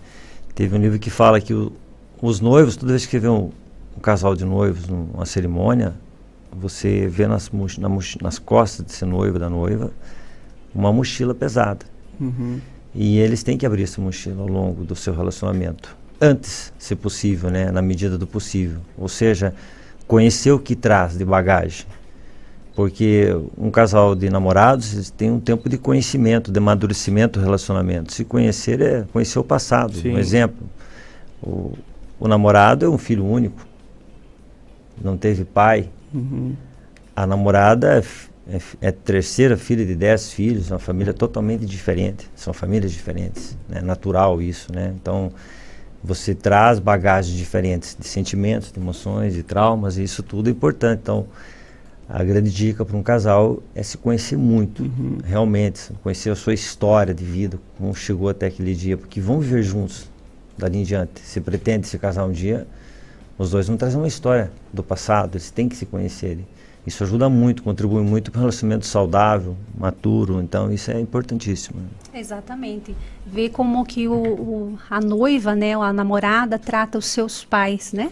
Teve 0.54 0.76
um 0.76 0.78
livro 0.78 0.98
que 0.98 1.08
fala 1.08 1.40
que 1.40 1.54
o, 1.54 1.72
os 2.20 2.38
noivos, 2.38 2.76
toda 2.76 2.92
vez 2.92 3.06
que 3.06 3.18
vê 3.18 3.28
um, 3.28 3.50
um 3.96 4.00
casal 4.00 4.36
de 4.36 4.44
noivos 4.44 4.86
numa 4.86 5.24
cerimônia, 5.24 5.94
você 6.54 7.06
vê 7.08 7.26
nas, 7.26 7.50
na 7.78 7.88
nas 8.20 8.38
costas 8.38 8.84
desse 8.84 9.06
noivo, 9.06 9.38
da 9.38 9.48
noiva, 9.48 9.90
uma 10.74 10.92
mochila 10.92 11.34
pesada. 11.34 11.86
Uhum. 12.20 12.60
E 12.94 13.18
eles 13.18 13.42
têm 13.42 13.56
que 13.56 13.64
abrir 13.64 13.84
essa 13.84 14.02
mochila 14.02 14.42
ao 14.42 14.48
longo 14.48 14.84
do 14.84 14.94
seu 14.94 15.14
relacionamento. 15.14 15.96
Antes, 16.24 16.72
se 16.78 16.94
possível, 16.94 17.50
né? 17.50 17.72
na 17.72 17.82
medida 17.82 18.16
do 18.16 18.28
possível. 18.28 18.80
Ou 18.96 19.08
seja, 19.08 19.52
conhecer 20.06 20.52
o 20.52 20.58
que 20.60 20.76
traz 20.76 21.18
de 21.18 21.24
bagagem. 21.24 21.84
Porque 22.76 23.26
um 23.58 23.72
casal 23.72 24.14
de 24.14 24.30
namorados 24.30 25.10
tem 25.10 25.32
um 25.32 25.40
tempo 25.40 25.68
de 25.68 25.76
conhecimento, 25.76 26.52
de 26.52 26.58
amadurecimento 26.58 27.40
do 27.40 27.44
relacionamento. 27.44 28.12
Se 28.12 28.24
conhecer 28.24 28.80
é 28.80 29.04
conhecer 29.12 29.40
o 29.40 29.42
passado. 29.42 29.94
Sim. 29.94 30.12
Um 30.12 30.18
exemplo, 30.18 30.64
o, 31.42 31.76
o, 32.20 32.28
namorado 32.28 32.86
é 32.86 32.88
um 32.88 32.96
filho 32.96 33.26
único, 33.26 33.66
não 35.02 35.16
teve 35.16 35.44
pai. 35.44 35.88
Uhum. 36.14 36.54
A 37.16 37.26
namorada 37.26 37.98
é, 37.98 38.56
é, 38.56 38.60
é, 38.80 38.92
terceira 38.92 39.56
filha 39.56 39.84
de 39.84 39.96
dez 39.96 40.32
filhos, 40.32 40.70
uma 40.70 40.78
família 40.78 41.12
totalmente 41.12 41.66
diferente. 41.66 42.30
São 42.36 42.54
famílias 42.54 42.92
diferentes, 42.92 43.58
é 43.70 43.74
né? 43.74 43.80
natural 43.82 44.40
isso, 44.40 44.72
né? 44.72 44.94
Então 44.94 45.32
você 46.02 46.34
traz 46.34 46.78
bagagens 46.78 47.36
diferentes 47.36 47.96
de 47.98 48.06
sentimentos, 48.06 48.72
de 48.72 48.80
emoções, 48.80 49.34
de 49.34 49.42
traumas, 49.42 49.98
e 49.98 50.02
isso 50.02 50.22
tudo 50.22 50.48
é 50.48 50.50
importante. 50.50 51.00
Então 51.02 51.26
a 52.08 52.22
grande 52.22 52.50
dica 52.50 52.84
para 52.84 52.96
um 52.96 53.02
casal 53.02 53.62
é 53.74 53.82
se 53.82 53.96
conhecer 53.96 54.36
muito, 54.36 54.82
uhum. 54.82 55.18
realmente, 55.24 55.90
conhecer 56.02 56.30
a 56.30 56.36
sua 56.36 56.52
história 56.52 57.14
de 57.14 57.24
vida, 57.24 57.58
como 57.78 57.94
chegou 57.94 58.28
até 58.28 58.46
aquele 58.46 58.74
dia, 58.74 58.96
porque 58.98 59.20
vão 59.20 59.40
viver 59.40 59.62
juntos 59.62 60.10
dali 60.58 60.78
em 60.78 60.82
diante. 60.82 61.20
Se 61.22 61.40
pretende 61.40 61.86
se 61.86 61.98
casar 61.98 62.24
um 62.24 62.32
dia, 62.32 62.66
os 63.38 63.50
dois 63.50 63.66
vão 63.66 63.76
trazer 63.76 63.96
uma 63.96 64.08
história 64.08 64.50
do 64.72 64.82
passado, 64.82 65.36
eles 65.36 65.50
têm 65.50 65.68
que 65.68 65.76
se 65.76 65.86
conhecer. 65.86 66.38
Isso 66.86 67.04
ajuda 67.04 67.28
muito, 67.28 67.62
contribui 67.62 68.02
muito 68.02 68.30
para 68.30 68.40
um 68.40 68.42
relacionamento 68.42 68.86
saudável, 68.86 69.56
maturo, 69.78 70.42
então 70.42 70.72
isso 70.72 70.90
é 70.90 71.00
importantíssimo. 71.00 71.80
Exatamente. 72.12 72.94
Ver 73.24 73.50
como 73.50 73.84
que 73.84 74.08
o, 74.08 74.14
o, 74.14 74.78
a 74.90 75.00
noiva, 75.00 75.54
né, 75.54 75.74
a 75.74 75.92
namorada 75.92 76.58
trata 76.58 76.98
os 76.98 77.06
seus 77.06 77.44
pais, 77.44 77.92
né? 77.92 78.10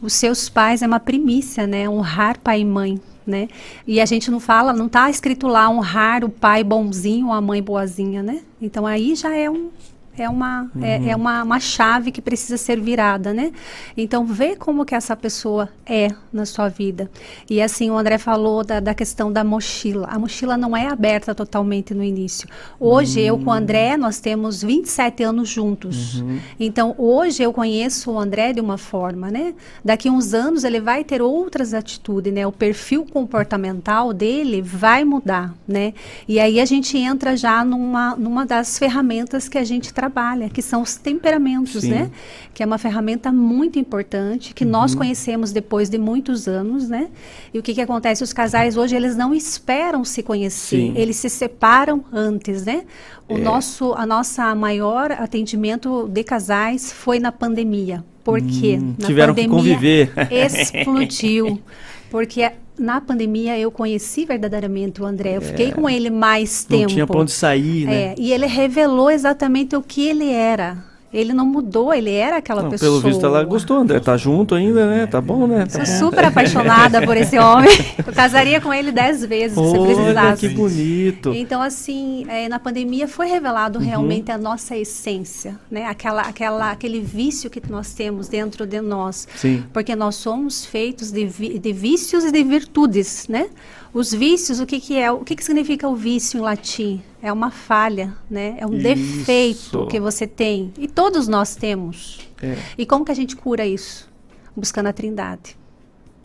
Os 0.00 0.12
seus 0.12 0.48
pais 0.48 0.82
é 0.82 0.86
uma 0.86 1.00
primícia, 1.00 1.66
né? 1.66 1.88
Honrar 1.88 2.38
pai 2.38 2.60
e 2.60 2.64
mãe 2.64 3.00
né? 3.26 3.48
E 3.86 4.00
a 4.00 4.06
gente 4.06 4.30
não 4.30 4.40
fala, 4.40 4.72
não 4.72 4.86
está 4.86 5.08
escrito 5.08 5.46
lá 5.46 5.68
honrar 5.70 6.24
o 6.24 6.28
pai 6.28 6.64
bonzinho, 6.64 7.32
a 7.32 7.40
mãe 7.40 7.62
boazinha, 7.62 8.22
né? 8.22 8.42
Então 8.60 8.86
aí 8.86 9.14
já 9.14 9.34
é 9.34 9.48
um 9.48 9.70
é 10.16 10.28
uma, 10.28 10.70
uhum. 10.74 10.84
é, 10.84 11.08
é, 11.08 11.16
uma, 11.16 11.42
uma 11.42 11.58
chave 11.58 12.12
que 12.12 12.20
precisa 12.20 12.56
ser 12.56 12.80
virada, 12.80 13.32
né? 13.32 13.52
Então, 13.96 14.26
vê 14.26 14.54
como 14.56 14.84
que 14.84 14.94
essa 14.94 15.16
pessoa 15.16 15.70
é 15.86 16.08
na 16.32 16.44
sua 16.44 16.68
vida. 16.68 17.10
E 17.48 17.62
assim, 17.62 17.90
o 17.90 17.96
André 17.96 18.18
falou 18.18 18.62
da, 18.62 18.78
da 18.78 18.94
questão 18.94 19.32
da 19.32 19.42
mochila. 19.42 20.06
A 20.10 20.18
mochila 20.18 20.56
não 20.56 20.76
é 20.76 20.86
aberta 20.86 21.34
totalmente 21.34 21.94
no 21.94 22.04
início. 22.04 22.46
Hoje, 22.78 23.20
uhum. 23.20 23.26
eu 23.26 23.38
com 23.38 23.50
o 23.50 23.52
André, 23.52 23.96
nós 23.96 24.20
temos 24.20 24.62
27 24.62 25.22
anos 25.22 25.48
juntos. 25.48 26.20
Uhum. 26.20 26.38
Então, 26.60 26.94
hoje 26.98 27.42
eu 27.42 27.52
conheço 27.52 28.10
o 28.10 28.18
André 28.18 28.52
de 28.52 28.60
uma 28.60 28.76
forma, 28.76 29.30
né? 29.30 29.54
Daqui 29.82 30.10
uns 30.10 30.34
anos, 30.34 30.62
ele 30.62 30.80
vai 30.80 31.04
ter 31.04 31.22
outras 31.22 31.72
atitudes, 31.72 32.32
né? 32.32 32.46
O 32.46 32.52
perfil 32.52 33.06
comportamental 33.06 34.12
dele 34.12 34.60
vai 34.60 35.04
mudar, 35.04 35.54
né? 35.66 35.94
E 36.28 36.38
aí 36.38 36.60
a 36.60 36.64
gente 36.66 36.98
entra 36.98 37.34
já 37.34 37.64
numa, 37.64 38.14
numa 38.16 38.44
das 38.44 38.78
ferramentas 38.78 39.48
que 39.48 39.56
a 39.56 39.64
gente 39.64 39.92
trabalha, 40.02 40.48
que 40.50 40.60
são 40.60 40.82
os 40.82 40.96
temperamentos, 40.96 41.82
Sim. 41.82 41.90
né? 41.90 42.10
Que 42.52 42.60
é 42.60 42.66
uma 42.66 42.76
ferramenta 42.76 43.30
muito 43.30 43.78
importante, 43.78 44.52
que 44.52 44.64
uhum. 44.64 44.70
nós 44.70 44.96
conhecemos 44.96 45.52
depois 45.52 45.88
de 45.88 45.96
muitos 45.96 46.48
anos, 46.48 46.88
né? 46.88 47.08
E 47.54 47.58
o 47.58 47.62
que, 47.62 47.72
que 47.72 47.80
acontece? 47.80 48.24
Os 48.24 48.32
casais 48.32 48.76
hoje, 48.76 48.96
eles 48.96 49.16
não 49.16 49.32
esperam 49.32 50.04
se 50.04 50.20
conhecer, 50.20 50.76
Sim. 50.76 50.94
eles 50.96 51.16
se 51.16 51.30
separam 51.30 52.04
antes, 52.12 52.64
né? 52.64 52.82
O 53.28 53.36
é. 53.36 53.38
nosso, 53.38 53.92
a 53.92 54.04
nossa 54.04 54.52
maior 54.56 55.12
atendimento 55.12 56.08
de 56.08 56.24
casais 56.24 56.92
foi 56.92 57.20
na 57.20 57.30
pandemia. 57.30 58.04
Por 58.24 58.40
quê? 58.40 58.80
Hum, 58.82 58.94
na 58.98 59.06
tiveram 59.06 59.34
pandemia, 59.34 59.50
que 59.50 59.56
conviver. 59.56 60.12
explodiu. 60.32 61.60
Porque 62.10 62.50
na 62.82 63.00
pandemia 63.00 63.58
eu 63.58 63.70
conheci 63.70 64.26
verdadeiramente 64.26 65.00
o 65.00 65.06
André. 65.06 65.36
Eu 65.36 65.42
é. 65.42 65.44
fiquei 65.44 65.72
com 65.72 65.88
ele 65.88 66.10
mais 66.10 66.64
tempo. 66.64 66.82
Não 66.82 66.88
tinha 66.88 67.06
pra 67.06 67.20
onde 67.20 67.30
sair, 67.30 67.86
né? 67.86 67.94
É, 67.94 68.14
e 68.18 68.32
ele 68.32 68.46
revelou 68.46 69.10
exatamente 69.10 69.76
o 69.76 69.82
que 69.82 70.06
ele 70.06 70.30
era. 70.30 70.91
Ele 71.12 71.34
não 71.34 71.44
mudou, 71.44 71.92
ele 71.92 72.10
era 72.10 72.38
aquela 72.38 72.62
não, 72.62 72.70
pessoa. 72.70 72.90
Pelo 72.90 73.00
visto 73.02 73.26
ela 73.26 73.44
gostou, 73.44 73.76
André. 73.76 74.00
Tá 74.00 74.16
junto 74.16 74.54
ainda, 74.54 74.88
né? 74.88 75.06
Tá 75.06 75.20
bom, 75.20 75.46
né? 75.46 75.66
Tá 75.66 75.84
Sou 75.84 76.08
super 76.08 76.24
apaixonada 76.24 77.02
por 77.02 77.16
esse 77.16 77.38
homem. 77.38 77.70
Eu 78.06 78.12
casaria 78.14 78.60
com 78.62 78.72
ele 78.72 78.90
dez 78.90 79.22
vezes, 79.24 79.58
Olha, 79.58 79.70
se 79.70 79.78
precisasse. 79.78 80.48
que 80.48 80.54
bonito. 80.54 81.34
Então, 81.34 81.60
assim, 81.60 82.24
é, 82.28 82.48
na 82.48 82.58
pandemia 82.58 83.06
foi 83.06 83.26
revelado 83.26 83.78
uhum. 83.78 83.84
realmente 83.84 84.32
a 84.32 84.38
nossa 84.38 84.74
essência, 84.74 85.58
né? 85.70 85.84
Aquela, 85.84 86.22
aquela, 86.22 86.70
aquele 86.70 87.00
vício 87.00 87.50
que 87.50 87.60
nós 87.70 87.92
temos 87.92 88.28
dentro 88.28 88.66
de 88.66 88.80
nós. 88.80 89.28
Sim. 89.36 89.64
Porque 89.70 89.94
nós 89.94 90.14
somos 90.14 90.64
feitos 90.64 91.10
de, 91.10 91.26
vi, 91.26 91.58
de 91.58 91.72
vícios 91.74 92.24
e 92.24 92.32
de 92.32 92.42
virtudes, 92.42 93.26
né? 93.28 93.48
Os 93.94 94.12
vícios, 94.12 94.58
o 94.58 94.66
que, 94.66 94.80
que 94.80 94.96
é? 94.96 95.10
O 95.12 95.18
que, 95.18 95.36
que 95.36 95.44
significa 95.44 95.86
o 95.86 95.94
vício 95.94 96.38
em 96.38 96.40
latim? 96.40 97.02
É 97.22 97.32
uma 97.32 97.50
falha, 97.50 98.14
né? 98.28 98.56
É 98.58 98.66
um 98.66 98.74
isso. 98.74 98.82
defeito 98.82 99.86
que 99.88 100.00
você 100.00 100.26
tem. 100.26 100.72
E 100.78 100.88
todos 100.88 101.28
nós 101.28 101.54
temos. 101.54 102.20
É. 102.42 102.56
E 102.78 102.86
como 102.86 103.04
que 103.04 103.12
a 103.12 103.14
gente 103.14 103.36
cura 103.36 103.66
isso? 103.66 104.08
Buscando 104.56 104.86
a 104.86 104.92
trindade. 104.92 105.56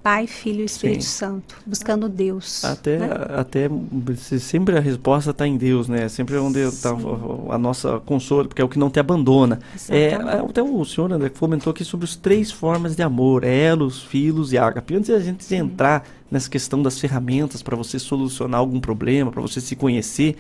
Pai, 0.08 0.26
Filho 0.26 0.62
e 0.62 0.66
Espírito 0.66 1.04
Sim. 1.04 1.10
Santo, 1.10 1.58
buscando 1.66 2.08
Deus. 2.08 2.64
Até, 2.64 2.98
né? 2.98 3.10
até 3.36 3.70
sempre 4.40 4.78
a 4.78 4.80
resposta 4.80 5.32
está 5.32 5.46
em 5.46 5.58
Deus, 5.58 5.90
né? 5.90 6.08
Sempre 6.08 6.38
é 6.38 6.40
onde 6.40 6.60
está 6.60 6.92
a 7.50 7.58
nossa 7.58 8.00
consolo, 8.00 8.48
porque 8.48 8.62
é 8.62 8.66
o 8.66 8.70
que 8.70 8.80
não 8.80 8.90
te 8.90 9.02
abandona. 9.02 9.60
É, 9.90 10.14
até 10.14 10.64
o 10.64 10.86
senhor 10.86 11.12
André 11.12 11.28
comentou 11.30 11.72
aqui 11.72 11.84
sobre 11.84 12.06
as 12.06 12.16
três 12.16 12.50
formas 12.50 12.96
de 12.96 13.04
amor: 13.04 13.44
elos, 13.44 14.02
filos 14.02 14.54
e 14.54 14.58
ágape. 14.58 14.96
Antes 14.96 15.08
de 15.08 15.14
a 15.14 15.20
gente 15.20 15.44
Sim. 15.44 15.58
entrar 15.58 16.08
nessa 16.30 16.50
questão 16.50 16.82
das 16.82 17.00
ferramentas 17.00 17.62
para 17.62 17.76
você 17.76 17.98
solucionar 17.98 18.60
algum 18.60 18.80
problema, 18.80 19.32
para 19.32 19.42
você 19.42 19.62
se 19.62 19.76
conhecer. 19.76 20.36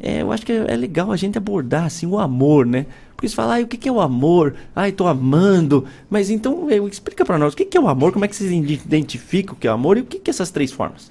É, 0.00 0.22
eu 0.22 0.32
acho 0.32 0.46
que 0.46 0.52
é, 0.52 0.66
é, 0.68 0.76
legal 0.76 1.10
a 1.10 1.16
gente 1.16 1.36
abordar 1.36 1.84
assim 1.84 2.06
o 2.06 2.18
amor, 2.18 2.64
né? 2.64 2.86
Porque 3.14 3.28
você 3.28 3.34
fala, 3.34 3.58
ah, 3.58 3.62
o 3.62 3.66
que, 3.66 3.76
que 3.76 3.88
é 3.88 3.92
o 3.92 4.00
amor? 4.00 4.54
Ai, 4.74 4.90
estou 4.90 5.06
amando. 5.06 5.84
Mas 6.08 6.30
então, 6.30 6.70
eu, 6.70 6.88
explica 6.88 7.24
para 7.24 7.38
nós, 7.38 7.54
o 7.54 7.56
que, 7.56 7.64
que 7.64 7.76
é 7.76 7.80
o 7.80 7.88
amor? 7.88 8.12
Como 8.12 8.24
é 8.24 8.28
que 8.28 8.36
vocês 8.36 8.50
identificam 8.50 9.54
o 9.54 9.56
que 9.56 9.66
é 9.66 9.70
o 9.70 9.74
amor? 9.74 9.96
E 9.96 10.00
o 10.00 10.04
que, 10.04 10.18
que 10.18 10.30
é 10.30 10.32
essas 10.32 10.50
três 10.50 10.72
formas? 10.72 11.08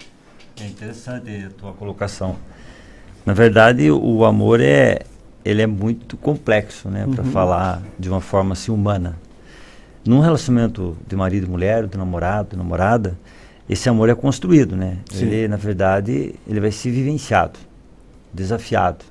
É 0.59 0.65
interessante 0.65 1.29
a 1.45 1.49
tua 1.49 1.73
colocação. 1.73 2.35
Na 3.25 3.33
verdade, 3.33 3.89
o 3.91 4.25
amor 4.25 4.59
é, 4.61 5.01
ele 5.45 5.61
é 5.61 5.67
muito 5.67 6.17
complexo, 6.17 6.89
né? 6.89 7.07
Para 7.13 7.23
uhum. 7.23 7.31
falar 7.31 7.81
de 7.97 8.09
uma 8.09 8.21
forma 8.21 8.53
assim 8.53 8.71
humana. 8.71 9.17
Num 10.05 10.19
relacionamento 10.19 10.97
de 11.07 11.15
marido 11.15 11.45
e 11.45 11.49
mulher, 11.49 11.85
de 11.85 11.97
namorado, 11.97 12.49
de 12.51 12.57
namorada, 12.57 13.17
esse 13.71 13.87
amor 13.87 14.09
é 14.09 14.15
construído, 14.15 14.75
né? 14.75 14.97
Sim. 15.09 15.27
Ele, 15.27 15.47
na 15.47 15.55
verdade, 15.55 16.35
ele 16.45 16.59
vai 16.59 16.73
ser 16.73 16.91
vivenciado, 16.91 17.57
desafiado. 18.33 19.05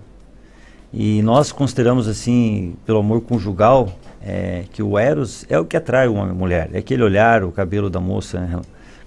E 0.93 1.23
nós 1.23 1.51
consideramos 1.51 2.07
assim, 2.07 2.75
pelo 2.85 2.99
amor 2.99 3.23
conjugal, 3.23 3.91
é, 4.23 4.65
que 4.71 4.83
o 4.83 4.99
eros 4.99 5.47
é 5.49 5.59
o 5.59 5.65
que 5.65 5.79
atrai 5.79 6.09
o 6.09 6.15
homem 6.15 6.29
e 6.29 6.31
a 6.33 6.35
mulher. 6.35 6.69
É 6.75 6.79
aquele 6.79 7.03
olhar, 7.03 7.43
o 7.43 7.51
cabelo 7.51 7.89
da 7.89 8.01
moça 8.01 8.39
né, 8.39 8.61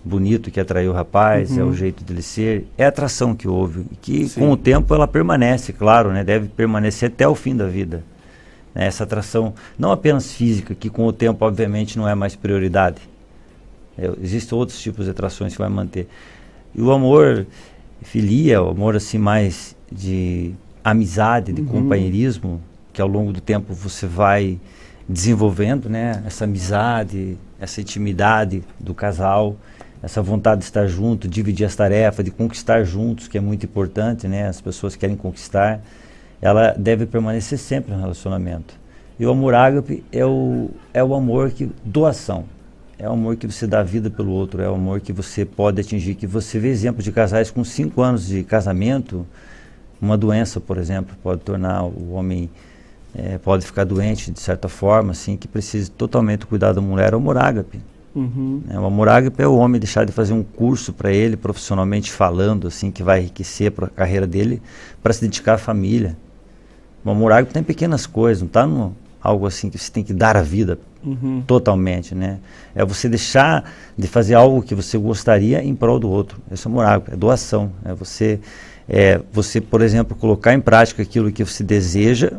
bonito 0.03 0.49
que 0.49 0.59
atraiu 0.59 0.89
o 0.89 0.93
rapaz, 0.95 1.51
uhum. 1.51 1.59
é 1.59 1.61
o 1.61 1.65
uhum. 1.67 1.73
jeito 1.75 2.03
dele 2.03 2.23
ser, 2.23 2.65
é 2.75 2.85
a 2.85 2.88
atração 2.88 3.35
que 3.35 3.47
houve. 3.47 3.85
Que 4.01 4.27
Sim. 4.27 4.39
com 4.39 4.51
o 4.51 4.57
tempo 4.57 4.91
ela 4.95 5.07
permanece, 5.07 5.71
claro, 5.71 6.11
né? 6.11 6.23
Deve 6.23 6.47
permanecer 6.47 7.09
até 7.09 7.27
o 7.27 7.35
fim 7.35 7.55
da 7.55 7.67
vida. 7.67 8.03
Né? 8.73 8.88
Essa 8.88 9.03
atração, 9.03 9.53
não 9.77 9.91
apenas 9.91 10.34
física, 10.34 10.73
que 10.73 10.89
com 10.89 11.05
o 11.05 11.13
tempo, 11.13 11.45
obviamente, 11.45 11.95
não 11.95 12.09
é 12.09 12.15
mais 12.15 12.35
prioridade 12.35 13.12
é, 13.97 14.11
existem 14.21 14.57
outros 14.57 14.79
tipos 14.81 15.05
de 15.05 15.11
atrações 15.11 15.53
que 15.53 15.59
vai 15.59 15.69
manter. 15.69 16.07
E 16.75 16.81
o 16.81 16.91
amor 16.91 17.45
filia, 18.01 18.61
o 18.61 18.69
amor 18.69 18.95
assim 18.95 19.17
mais 19.17 19.75
de 19.91 20.53
amizade, 20.83 21.53
de 21.53 21.61
uhum. 21.61 21.67
companheirismo, 21.67 22.61
que 22.91 23.01
ao 23.01 23.07
longo 23.07 23.31
do 23.31 23.41
tempo 23.41 23.73
você 23.73 24.05
vai 24.05 24.59
desenvolvendo, 25.07 25.89
né? 25.89 26.23
Essa 26.25 26.45
amizade, 26.45 27.37
essa 27.59 27.81
intimidade 27.81 28.63
do 28.79 28.93
casal, 28.93 29.55
essa 30.01 30.21
vontade 30.21 30.59
de 30.59 30.65
estar 30.65 30.87
junto, 30.87 31.27
dividir 31.27 31.65
as 31.65 31.75
tarefas, 31.75 32.25
de 32.25 32.31
conquistar 32.31 32.83
juntos, 32.83 33.27
que 33.27 33.37
é 33.37 33.41
muito 33.41 33.65
importante, 33.65 34.27
né? 34.27 34.47
As 34.47 34.59
pessoas 34.59 34.95
querem 34.95 35.15
conquistar, 35.15 35.81
ela 36.41 36.71
deve 36.77 37.05
permanecer 37.05 37.57
sempre 37.57 37.93
no 37.93 37.99
relacionamento. 37.99 38.73
E 39.19 39.25
o 39.25 39.31
amor 39.31 39.53
ágape 39.53 40.03
é 40.11 40.25
o, 40.25 40.69
é 40.93 41.03
o 41.03 41.13
amor 41.13 41.51
que 41.51 41.69
doação. 41.85 42.45
É 42.97 43.09
o 43.09 43.13
amor 43.13 43.35
que 43.35 43.47
você 43.47 43.65
dá 43.65 43.81
vida 43.81 44.09
pelo 44.09 44.31
outro, 44.31 44.61
é 44.61 44.69
o 44.69 44.75
amor 44.75 45.01
que 45.01 45.11
você 45.11 45.43
pode 45.43 45.81
atingir. 45.81 46.15
Que 46.15 46.27
você 46.27 46.59
vê 46.59 46.69
exemplos 46.69 47.03
de 47.03 47.11
casais 47.11 47.49
com 47.49 47.63
cinco 47.63 48.01
anos 48.01 48.27
de 48.27 48.43
casamento, 48.43 49.25
uma 49.99 50.17
doença, 50.17 50.59
por 50.59 50.77
exemplo, 50.77 51.15
pode 51.23 51.41
tornar 51.41 51.83
o 51.83 52.11
homem, 52.13 52.49
é, 53.15 53.37
pode 53.37 53.65
ficar 53.65 53.83
doente 53.83 54.31
de 54.31 54.39
certa 54.39 54.69
forma, 54.69 55.11
assim, 55.11 55.35
que 55.35 55.47
precisa 55.47 55.91
totalmente 55.97 56.45
cuidar 56.45 56.73
da 56.73 56.81
mulher. 56.81 57.13
É 57.13 57.15
o 57.15 57.19
amor 57.19 57.37
ágape. 57.37 57.81
Uhum. 58.15 58.61
É, 58.69 58.79
o 58.79 58.85
amor 58.85 59.09
ágape 59.09 59.41
é 59.41 59.47
o 59.47 59.55
homem 59.55 59.79
deixar 59.79 60.05
de 60.05 60.11
fazer 60.11 60.33
um 60.33 60.43
curso 60.43 60.93
para 60.93 61.11
ele, 61.11 61.35
profissionalmente 61.35 62.11
falando, 62.11 62.67
assim, 62.67 62.91
que 62.91 63.01
vai 63.01 63.21
enriquecer 63.21 63.71
para 63.71 63.87
a 63.87 63.89
carreira 63.89 64.27
dele, 64.27 64.61
para 65.01 65.11
se 65.13 65.21
dedicar 65.21 65.55
à 65.55 65.57
família. 65.57 66.15
O 67.03 67.09
amor 67.09 67.31
ágape 67.31 67.53
tem 67.53 67.63
pequenas 67.63 68.05
coisas, 68.05 68.41
não 68.41 68.47
está 68.47 68.67
no 68.67 68.95
algo 69.23 69.47
assim 69.47 69.69
que 69.69 69.77
você 69.77 69.91
tem 69.91 70.03
que 70.03 70.13
dar 70.13 70.35
a 70.35 70.41
vida 70.41 70.77
Uhum. 71.05 71.43
totalmente, 71.45 72.15
né? 72.15 72.39
É 72.73 72.85
você 72.85 73.09
deixar 73.09 73.69
de 73.97 74.07
fazer 74.07 74.35
algo 74.35 74.61
que 74.61 74.73
você 74.73 74.97
gostaria 74.97 75.61
em 75.61 75.75
prol 75.75 75.99
do 75.99 76.09
outro. 76.09 76.39
Isso 76.49 76.69
é 76.81 76.85
ágape, 76.85 77.13
é 77.13 77.15
doação. 77.17 77.71
É 77.83 77.93
você, 77.93 78.39
é 78.87 79.19
você, 79.31 79.59
por 79.59 79.81
exemplo, 79.81 80.15
colocar 80.15 80.53
em 80.53 80.61
prática 80.61 81.01
aquilo 81.01 81.29
que 81.31 81.43
você 81.43 81.61
deseja, 81.61 82.31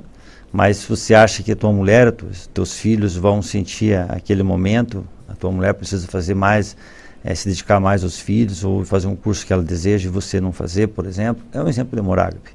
mas 0.51 0.78
se 0.78 0.89
você 0.89 1.15
acha 1.15 1.43
que 1.43 1.52
a 1.52 1.56
tua 1.56 1.73
mulher, 1.73 2.11
teus, 2.12 2.47
teus 2.47 2.78
filhos 2.78 3.16
vão 3.16 3.43
sentir 3.43 3.98
aquele 4.09 4.43
momento, 4.43 5.06
a 5.28 5.35
tua 5.35 5.51
mulher 5.52 5.74
precisa 5.74 6.06
fazer 6.06 6.35
mais, 6.35 6.74
é, 7.23 7.35
se 7.35 7.48
dedicar 7.48 7.81
mais 7.81 8.02
aos 8.02 8.19
filhos 8.19 8.65
ou 8.65 8.82
fazer 8.85 9.09
um 9.09 9.16
curso 9.16 9.44
que 9.47 9.52
ela 9.52 9.62
deseja 9.62 10.09
e 10.09 10.11
você 10.11 10.40
não 10.40 10.52
fazer, 10.52 10.89
por 10.89 11.05
exemplo, 11.06 11.44
é 11.52 11.61
um 11.62 11.69
exemplo 11.69 11.94
de 11.97 12.01
amor 12.01 12.19
ágape. 12.19 12.51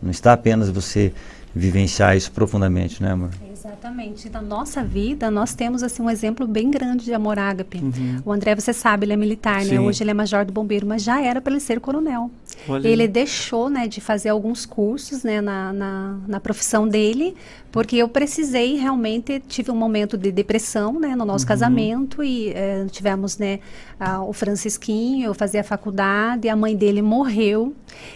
Não 0.00 0.10
está 0.10 0.32
apenas 0.32 0.68
você 0.70 1.12
vivenciar 1.54 2.16
isso 2.16 2.30
profundamente, 2.32 3.02
né, 3.02 3.12
amor? 3.12 3.30
Exatamente. 3.50 4.28
Na 4.30 4.42
nossa 4.42 4.82
vida, 4.82 5.30
nós 5.30 5.54
temos 5.54 5.82
assim 5.82 6.02
um 6.02 6.10
exemplo 6.10 6.46
bem 6.46 6.70
grande 6.70 7.04
de 7.04 7.14
amor 7.14 7.38
ágape. 7.38 7.78
Uhum. 7.78 8.20
O 8.24 8.32
André, 8.32 8.54
você 8.54 8.72
sabe, 8.72 9.04
ele 9.04 9.12
é 9.12 9.16
militar, 9.16 9.58
né? 9.58 9.64
Sim. 9.64 9.78
Hoje 9.78 10.02
ele 10.02 10.10
é 10.10 10.14
major 10.14 10.44
do 10.44 10.52
bombeiro, 10.52 10.86
mas 10.86 11.02
já 11.02 11.22
era 11.22 11.40
para 11.40 11.52
ele 11.52 11.60
ser 11.60 11.78
coronel. 11.78 12.30
Olha 12.68 12.88
ele 12.88 13.06
deixou, 13.06 13.68
né, 13.70 13.86
de 13.86 14.00
fazer 14.00 14.30
alguns 14.30 14.66
cursos, 14.66 15.22
né, 15.22 15.40
na, 15.40 15.72
na, 15.72 16.18
na 16.26 16.40
profissão 16.40 16.88
dele, 16.88 17.34
porque 17.72 17.96
eu 17.96 18.06
precisei 18.08 18.76
realmente, 18.76 19.40
tive 19.48 19.70
um 19.70 19.74
momento 19.74 20.16
de 20.18 20.30
depressão, 20.30 21.00
né, 21.00 21.16
no 21.16 21.24
nosso 21.24 21.44
Uhum. 21.44 21.48
casamento 21.48 22.22
e 22.22 22.50
eh, 22.50 22.86
tivemos, 22.90 23.38
né, 23.38 23.58
a- 23.98 24.22
o 24.22 24.32
Francisquinho, 24.32 25.26
eu 25.26 25.34
fazia 25.34 25.64
faculdade, 25.64 26.48
a 26.48 26.54
mãe 26.54 26.76
dele 26.76 27.00
morreu 27.02 27.74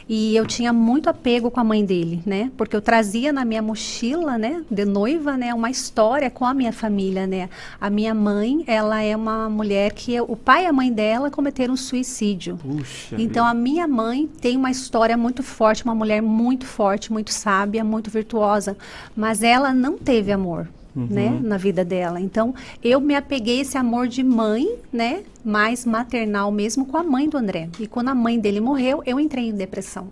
e 0.09 0.37
eu 0.37 0.47
tinha 0.47 0.73
muito 0.73 1.09
apego 1.09 1.51
com 1.51 1.59
a 1.59 1.65
mãe 1.65 1.85
dele, 1.85 2.23
né, 2.27 2.51
porque 2.57 2.77
eu 2.77 2.83
trazia 2.83 3.33
na 3.33 3.45
minha 3.45 3.63
mochila, 3.63 4.37
né, 4.39 4.63
de 4.71 4.85
noiva, 4.85 5.37
né, 5.37 5.53
uma 5.55 5.71
história 5.71 6.31
com 6.31 6.45
a 6.45 6.53
minha 6.53 6.73
família, 6.73 7.27
né. 7.27 7.49
A 7.81 7.89
minha 7.89 8.15
mãe, 8.15 8.63
ela 8.67 9.01
é 9.03 9.17
uma 9.17 9.49
mulher 9.49 9.93
que 9.93 10.21
o 10.21 10.37
pai 10.37 10.65
e 10.65 10.67
a 10.67 10.73
mãe 10.73 10.93
dela 10.93 11.31
cometeram 11.31 11.77
suicídio. 11.77 12.59
Puxa 12.59 13.15
Então 13.19 13.45
vida. 13.47 13.51
a 13.51 13.55
minha 13.55 13.89
mãe 13.89 14.29
tem 14.41 14.55
uma 14.57 14.71
história 14.71 15.17
muito 15.17 15.43
forte, 15.43 15.83
uma 15.85 15.95
mulher 15.95 16.21
muito 16.21 16.67
forte, 16.67 17.11
muito 17.11 17.33
sábia, 17.33 17.83
muito 17.83 18.11
virtuosa, 18.11 18.77
mas 19.17 19.43
ela 19.47 19.73
não 19.73 19.97
teve 19.97 20.33
amor. 20.33 20.69
Uhum. 20.95 21.09
Né, 21.11 21.29
na 21.43 21.59
vida 21.59 21.85
dela. 21.85 22.19
Então, 22.19 22.55
eu 22.83 23.03
me 23.03 23.15
apeguei 23.15 23.59
a 23.59 23.61
esse 23.61 23.77
amor 23.77 24.09
de 24.09 24.25
mãe, 24.25 24.79
né, 24.91 25.25
mais 25.45 25.85
maternal 25.85 26.51
mesmo 26.51 26.87
com 26.87 26.97
a 26.97 27.03
mãe 27.03 27.29
do 27.29 27.37
André. 27.37 27.69
E 27.79 27.87
quando 27.87 28.09
a 28.09 28.15
mãe 28.15 28.41
dele 28.41 28.61
morreu, 28.61 29.03
eu 29.05 29.21
entrei 29.21 29.51
em 29.51 29.55
depressão. 29.55 30.09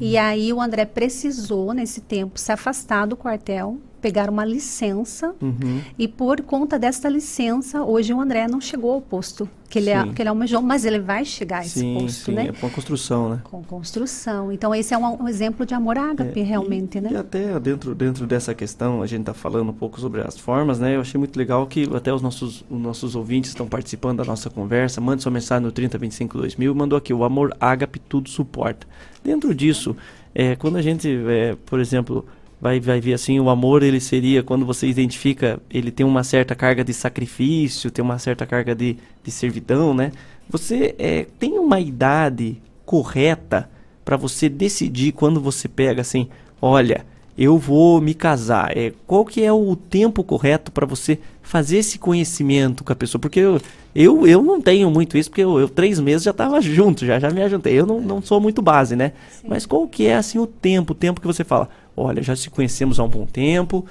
E 0.00 0.16
aí 0.16 0.52
o 0.52 0.60
André 0.60 0.84
precisou, 0.84 1.72
nesse 1.72 2.00
tempo, 2.00 2.38
se 2.38 2.50
afastar 2.52 3.06
do 3.06 3.16
quartel, 3.16 3.78
pegar 4.02 4.28
uma 4.28 4.44
licença. 4.44 5.34
Uhum. 5.40 5.80
E 5.96 6.08
por 6.08 6.42
conta 6.42 6.78
dessa 6.78 7.08
licença, 7.08 7.82
hoje 7.82 8.12
o 8.12 8.20
André 8.20 8.48
não 8.48 8.60
chegou 8.60 8.90
ao 8.90 9.00
posto 9.00 9.48
que 9.70 9.78
ele, 9.78 9.88
é, 9.88 10.06
que 10.12 10.20
ele 10.20 10.28
almejou, 10.28 10.60
mas 10.60 10.84
ele 10.84 10.98
vai 10.98 11.24
chegar 11.24 11.60
a 11.60 11.62
esse 11.62 11.80
Sim, 11.80 11.94
posto, 11.94 12.26
sim, 12.26 12.32
né? 12.32 12.48
é 12.48 12.50
uma 12.62 12.70
construção, 12.70 13.30
né? 13.30 13.40
Com 13.44 13.62
construção. 13.62 14.52
Então, 14.52 14.74
esse 14.74 14.92
é 14.92 14.98
um, 14.98 15.22
um 15.22 15.26
exemplo 15.26 15.64
de 15.64 15.72
amor 15.72 15.96
ágape, 15.96 16.42
realmente, 16.42 17.00
né? 17.00 17.08
É, 17.10 17.14
E 17.14 17.16
até 17.16 17.58
dentro, 17.58 17.94
dentro 17.94 18.26
dessa 18.26 18.54
questão, 18.54 19.00
a 19.00 19.06
gente 19.06 19.20
está 19.20 19.32
falando 19.32 19.70
um 19.70 19.72
pouco 19.72 19.98
sobre 19.98 20.20
as 20.20 20.36
formas, 20.36 20.78
né? 20.78 20.96
Eu 20.96 21.00
achei 21.00 21.18
muito 21.18 21.34
legal 21.38 21.66
que 21.66 21.88
até 21.94 22.12
os 22.12 22.20
nossos, 22.20 22.62
os 22.68 22.80
nossos 22.82 23.16
ouvintes 23.16 23.50
estão 23.50 23.66
participando 23.66 24.18
da 24.18 24.24
nossa 24.24 24.50
conversa. 24.50 25.00
Mande 25.00 25.22
sua 25.22 25.32
mensagem 25.32 25.64
no 25.64 25.72
3025 25.72 26.36
2000. 26.36 26.74
Mandou 26.74 26.98
aqui, 26.98 27.14
o 27.14 27.24
amor 27.24 27.56
ágape 27.58 27.98
tudo 27.98 28.28
suporta. 28.28 28.86
Dentro 29.24 29.54
disso, 29.54 29.96
é, 30.34 30.54
quando 30.54 30.76
a 30.76 30.82
gente, 30.82 31.08
é, 31.28 31.56
por 31.64 31.80
exemplo, 31.80 32.26
vai, 32.62 32.78
vai 32.78 33.00
ver 33.00 33.14
assim, 33.14 33.40
o 33.40 33.50
amor 33.50 33.82
ele 33.82 33.98
seria, 33.98 34.40
quando 34.40 34.64
você 34.64 34.86
identifica, 34.86 35.60
ele 35.68 35.90
tem 35.90 36.06
uma 36.06 36.22
certa 36.22 36.54
carga 36.54 36.84
de 36.84 36.94
sacrifício, 36.94 37.90
tem 37.90 38.04
uma 38.04 38.20
certa 38.20 38.46
carga 38.46 38.72
de, 38.72 38.96
de 39.24 39.30
servidão, 39.32 39.92
né? 39.92 40.12
Você 40.48 40.94
é, 40.96 41.26
tem 41.40 41.58
uma 41.58 41.80
idade 41.80 42.62
correta 42.86 43.68
para 44.04 44.16
você 44.16 44.48
decidir 44.48 45.10
quando 45.10 45.40
você 45.40 45.66
pega 45.66 46.02
assim, 46.02 46.28
olha, 46.60 47.04
eu 47.36 47.58
vou 47.58 48.00
me 48.00 48.14
casar. 48.14 48.76
É, 48.76 48.92
qual 49.08 49.24
que 49.24 49.42
é 49.42 49.52
o 49.52 49.74
tempo 49.74 50.22
correto 50.22 50.70
para 50.70 50.86
você 50.86 51.18
fazer 51.42 51.78
esse 51.78 51.98
conhecimento 51.98 52.84
com 52.84 52.92
a 52.92 52.96
pessoa? 52.96 53.20
Porque 53.20 53.40
eu, 53.40 53.60
eu, 53.92 54.24
eu 54.24 54.40
não 54.40 54.60
tenho 54.60 54.88
muito 54.88 55.18
isso, 55.18 55.30
porque 55.30 55.42
eu, 55.42 55.58
eu 55.58 55.68
três 55.68 55.98
meses 55.98 56.22
já 56.22 56.30
estava 56.30 56.60
junto, 56.62 57.04
já, 57.04 57.18
já 57.18 57.30
me 57.30 57.42
ajuntei. 57.42 57.72
Eu 57.74 57.86
não, 57.86 58.00
não 58.00 58.22
sou 58.22 58.40
muito 58.40 58.62
base, 58.62 58.94
né? 58.94 59.12
Mas 59.44 59.66
qual 59.66 59.88
que 59.88 60.06
é 60.06 60.14
assim 60.14 60.38
o 60.38 60.46
tempo, 60.46 60.92
o 60.92 60.96
tempo 60.96 61.20
que 61.20 61.26
você 61.26 61.42
fala, 61.42 61.68
olha, 61.96 62.22
já 62.22 62.34
se 62.36 62.48
conhecemos 62.50 62.98
há 62.98 63.04
um 63.04 63.08
bom 63.08 63.26
tempo 63.26 63.84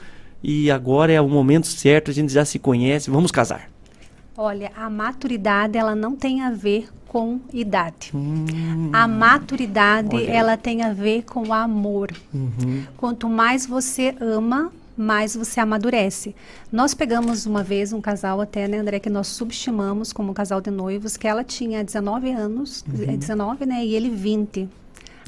e 0.44 0.70
agora 0.72 1.12
é 1.12 1.22
o 1.22 1.28
momento 1.30 1.68
certo, 1.68 2.12
a 2.12 2.14
gente 2.14 2.32
já 2.34 2.44
se 2.46 2.58
conhece, 2.60 3.10
vamos 3.12 3.32
casar. 3.32 3.70
Olha, 4.38 4.72
a 4.76 4.90
maturidade, 4.90 5.78
ela 5.78 5.94
não 5.94 6.16
tem 6.16 6.42
a 6.42 6.50
ver 6.50 6.88
com 7.08 7.40
idade. 7.54 8.12
Hum. 8.16 8.90
A 8.94 9.08
maturidade, 9.08 10.16
Olha 10.16 10.32
ela 10.32 10.58
tem 10.58 10.82
a 10.82 10.94
ver 10.94 11.24
com 11.24 11.48
o 11.48 11.54
amor. 11.54 12.12
Uhum. 12.34 12.84
Quanto 12.98 13.28
mais 13.30 13.66
você 13.66 14.16
ama, 14.20 14.72
mais 14.98 15.36
você 15.36 15.60
amadurece. 15.60 16.34
Nós 16.72 16.94
pegamos 16.94 17.46
uma 17.46 17.62
vez 17.64 17.92
um 17.92 18.00
casal 18.02 18.40
até, 18.40 18.68
né, 18.68 18.78
André, 18.80 19.00
que 19.00 19.10
nós 19.10 19.28
subestimamos 19.28 20.14
como 20.14 20.32
um 20.32 20.34
casal 20.34 20.62
de 20.62 20.72
noivos, 20.72 21.18
que 21.18 21.28
ela 21.28 21.44
tinha 21.44 21.84
19 21.84 22.32
anos, 22.32 22.84
Uhum. 22.88 23.04
eh, 23.14 23.18
19, 23.18 23.66
né, 23.66 23.86
e 23.86 23.94
ele 23.94 24.10
20. 24.10 24.68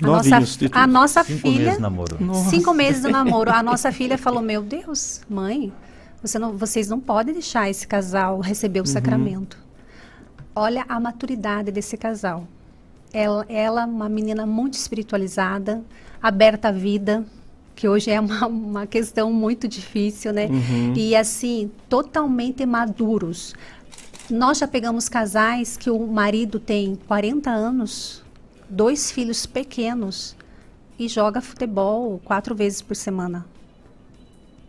A 0.04 0.08
Novinhos, 0.08 0.58
nossa, 0.60 0.80
a 0.80 0.88
nossa 0.88 1.24
Cinco 1.24 1.40
filha. 1.42 1.66
meses 1.66 1.80
namoro. 1.80 2.18
Nossa. 2.24 2.50
Cinco 2.50 2.74
meses 2.74 3.02
de 3.04 3.12
namoro. 3.12 3.52
A 3.52 3.64
nossa 3.64 3.92
filha 3.94 4.18
falou: 4.18 4.42
Meu 4.42 4.62
Deus, 4.62 5.22
mãe, 5.30 5.72
você 6.22 6.38
não, 6.40 6.58
vocês 6.58 6.88
não 6.88 7.00
podem 7.00 7.34
deixar 7.34 7.70
esse 7.70 7.88
casal 7.88 8.40
receber 8.40 8.80
o 8.80 8.84
Uhum. 8.84 8.88
sacramento. 8.88 9.58
Olha 10.56 10.86
a 10.88 11.00
maturidade 11.00 11.72
desse 11.72 11.98
casal. 11.98 12.48
Ela, 13.12 13.46
ela, 13.50 13.86
uma 13.86 14.10
menina 14.10 14.46
muito 14.46 14.74
espiritualizada, 14.74 15.84
aberta 16.22 16.70
à 16.70 16.72
vida, 16.72 17.24
que 17.76 17.88
hoje 17.88 18.10
é 18.12 18.20
uma, 18.20 18.48
uma 18.48 18.88
questão 18.88 19.32
muito 19.32 19.68
difícil, 19.68 20.32
né? 20.34 20.46
Uhum. 20.48 20.94
E 20.96 21.16
assim, 21.16 21.72
totalmente 21.90 22.66
maduros. 22.66 23.54
Nós 24.30 24.58
já 24.60 24.68
pegamos 24.68 25.10
casais 25.10 25.76
que 25.78 25.90
o 25.92 26.08
marido 26.08 26.60
tem 26.60 26.96
40 27.08 27.50
anos, 27.52 28.23
dois 28.74 29.12
filhos 29.12 29.45
pequenos 29.45 30.36
e 30.98 31.08
joga 31.08 31.41
futebol 31.41 32.20
quatro 32.24 32.56
vezes 32.56 32.82
por 32.82 32.95
semana. 32.95 33.45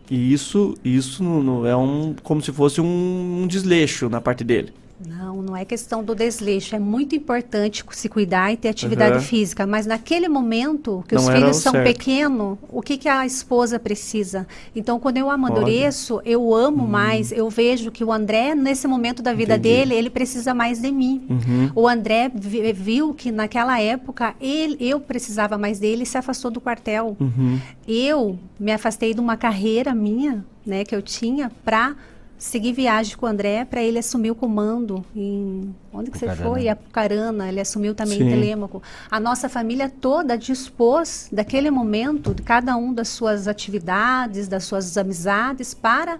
E 0.09 0.31
isso, 0.31 0.75
isso 0.83 1.23
é 1.65 1.75
um, 1.75 2.15
como 2.21 2.41
se 2.41 2.51
fosse 2.51 2.79
um, 2.79 3.41
um 3.41 3.47
desleixo 3.47 4.07
na 4.07 4.21
parte 4.21 4.43
dele. 4.43 4.71
Não, 5.05 5.41
não 5.41 5.57
é 5.57 5.65
questão 5.65 6.01
do 6.01 6.15
desleixo. 6.15 6.73
É 6.73 6.79
muito 6.79 7.15
importante 7.15 7.83
se 7.91 8.07
cuidar 8.07 8.53
e 8.53 8.57
ter 8.57 8.69
atividade 8.69 9.15
Aham. 9.17 9.21
física. 9.21 9.67
Mas 9.67 9.85
naquele 9.85 10.29
momento 10.29 11.03
que 11.07 11.15
Não 11.15 11.21
os 11.21 11.29
filhos 11.29 11.57
são 11.57 11.73
pequenos, 11.73 12.57
o 12.69 12.81
que, 12.81 12.97
que 12.97 13.09
a 13.09 13.25
esposa 13.25 13.77
precisa? 13.77 14.47
Então, 14.73 14.97
quando 14.97 15.17
eu 15.17 15.29
amadureço, 15.29 16.21
eu 16.23 16.55
amo 16.55 16.87
mais. 16.87 17.31
Eu 17.33 17.49
vejo 17.49 17.91
que 17.91 18.05
o 18.05 18.11
André, 18.11 18.55
nesse 18.55 18.87
momento 18.87 19.21
da 19.21 19.33
vida 19.33 19.55
Hum. 19.55 19.57
Entendi. 19.57 19.75
dele, 19.75 19.95
ele 19.95 20.09
precisa 20.09 20.53
mais 20.53 20.79
de 20.81 20.89
mim. 20.91 21.25
Uhum. 21.29 21.71
O 21.75 21.87
André 21.89 22.31
vi- 22.33 22.71
viu 22.71 23.13
que 23.13 23.31
naquela 23.33 23.79
época 23.81 24.33
ele, 24.39 24.77
eu 24.79 24.99
precisava 25.01 25.57
mais 25.57 25.77
dele 25.77 26.03
e 26.03 26.05
se 26.05 26.17
afastou 26.17 26.49
do 26.49 26.61
quartel. 26.61 27.17
Uhum. 27.19 27.59
Eu 27.85 28.39
me 28.57 28.71
afastei 28.71 29.13
de 29.13 29.19
uma 29.19 29.35
carreira 29.35 29.93
minha, 29.93 30.45
né, 30.65 30.85
que 30.85 30.95
eu 30.95 31.01
tinha 31.01 31.51
para 31.65 31.95
seguir 32.37 32.73
viagem 32.73 33.15
com 33.17 33.25
o 33.25 33.29
André 33.29 33.65
para 33.65 33.81
ele 33.81 33.99
assumir 33.99 34.31
o 34.31 34.35
comando 34.35 35.03
em 35.15 35.73
onde 35.93 36.11
que 36.11 36.17
você 36.17 36.35
foi? 36.35 36.67
Apucarana, 36.67 37.47
ele 37.47 37.59
assumiu 37.59 37.95
também 37.95 38.17
Sim. 38.17 38.25
em 38.25 38.29
Telêmaco. 38.29 38.83
A 39.09 39.19
nossa 39.19 39.47
família 39.47 39.89
toda 39.89 40.37
dispôs 40.37 41.29
daquele 41.31 41.71
momento 41.71 42.33
de 42.33 42.41
cada 42.41 42.75
um 42.75 42.93
das 42.93 43.07
suas 43.09 43.47
atividades, 43.47 44.47
das 44.47 44.65
suas 44.65 44.97
amizades 44.97 45.73
para 45.73 46.19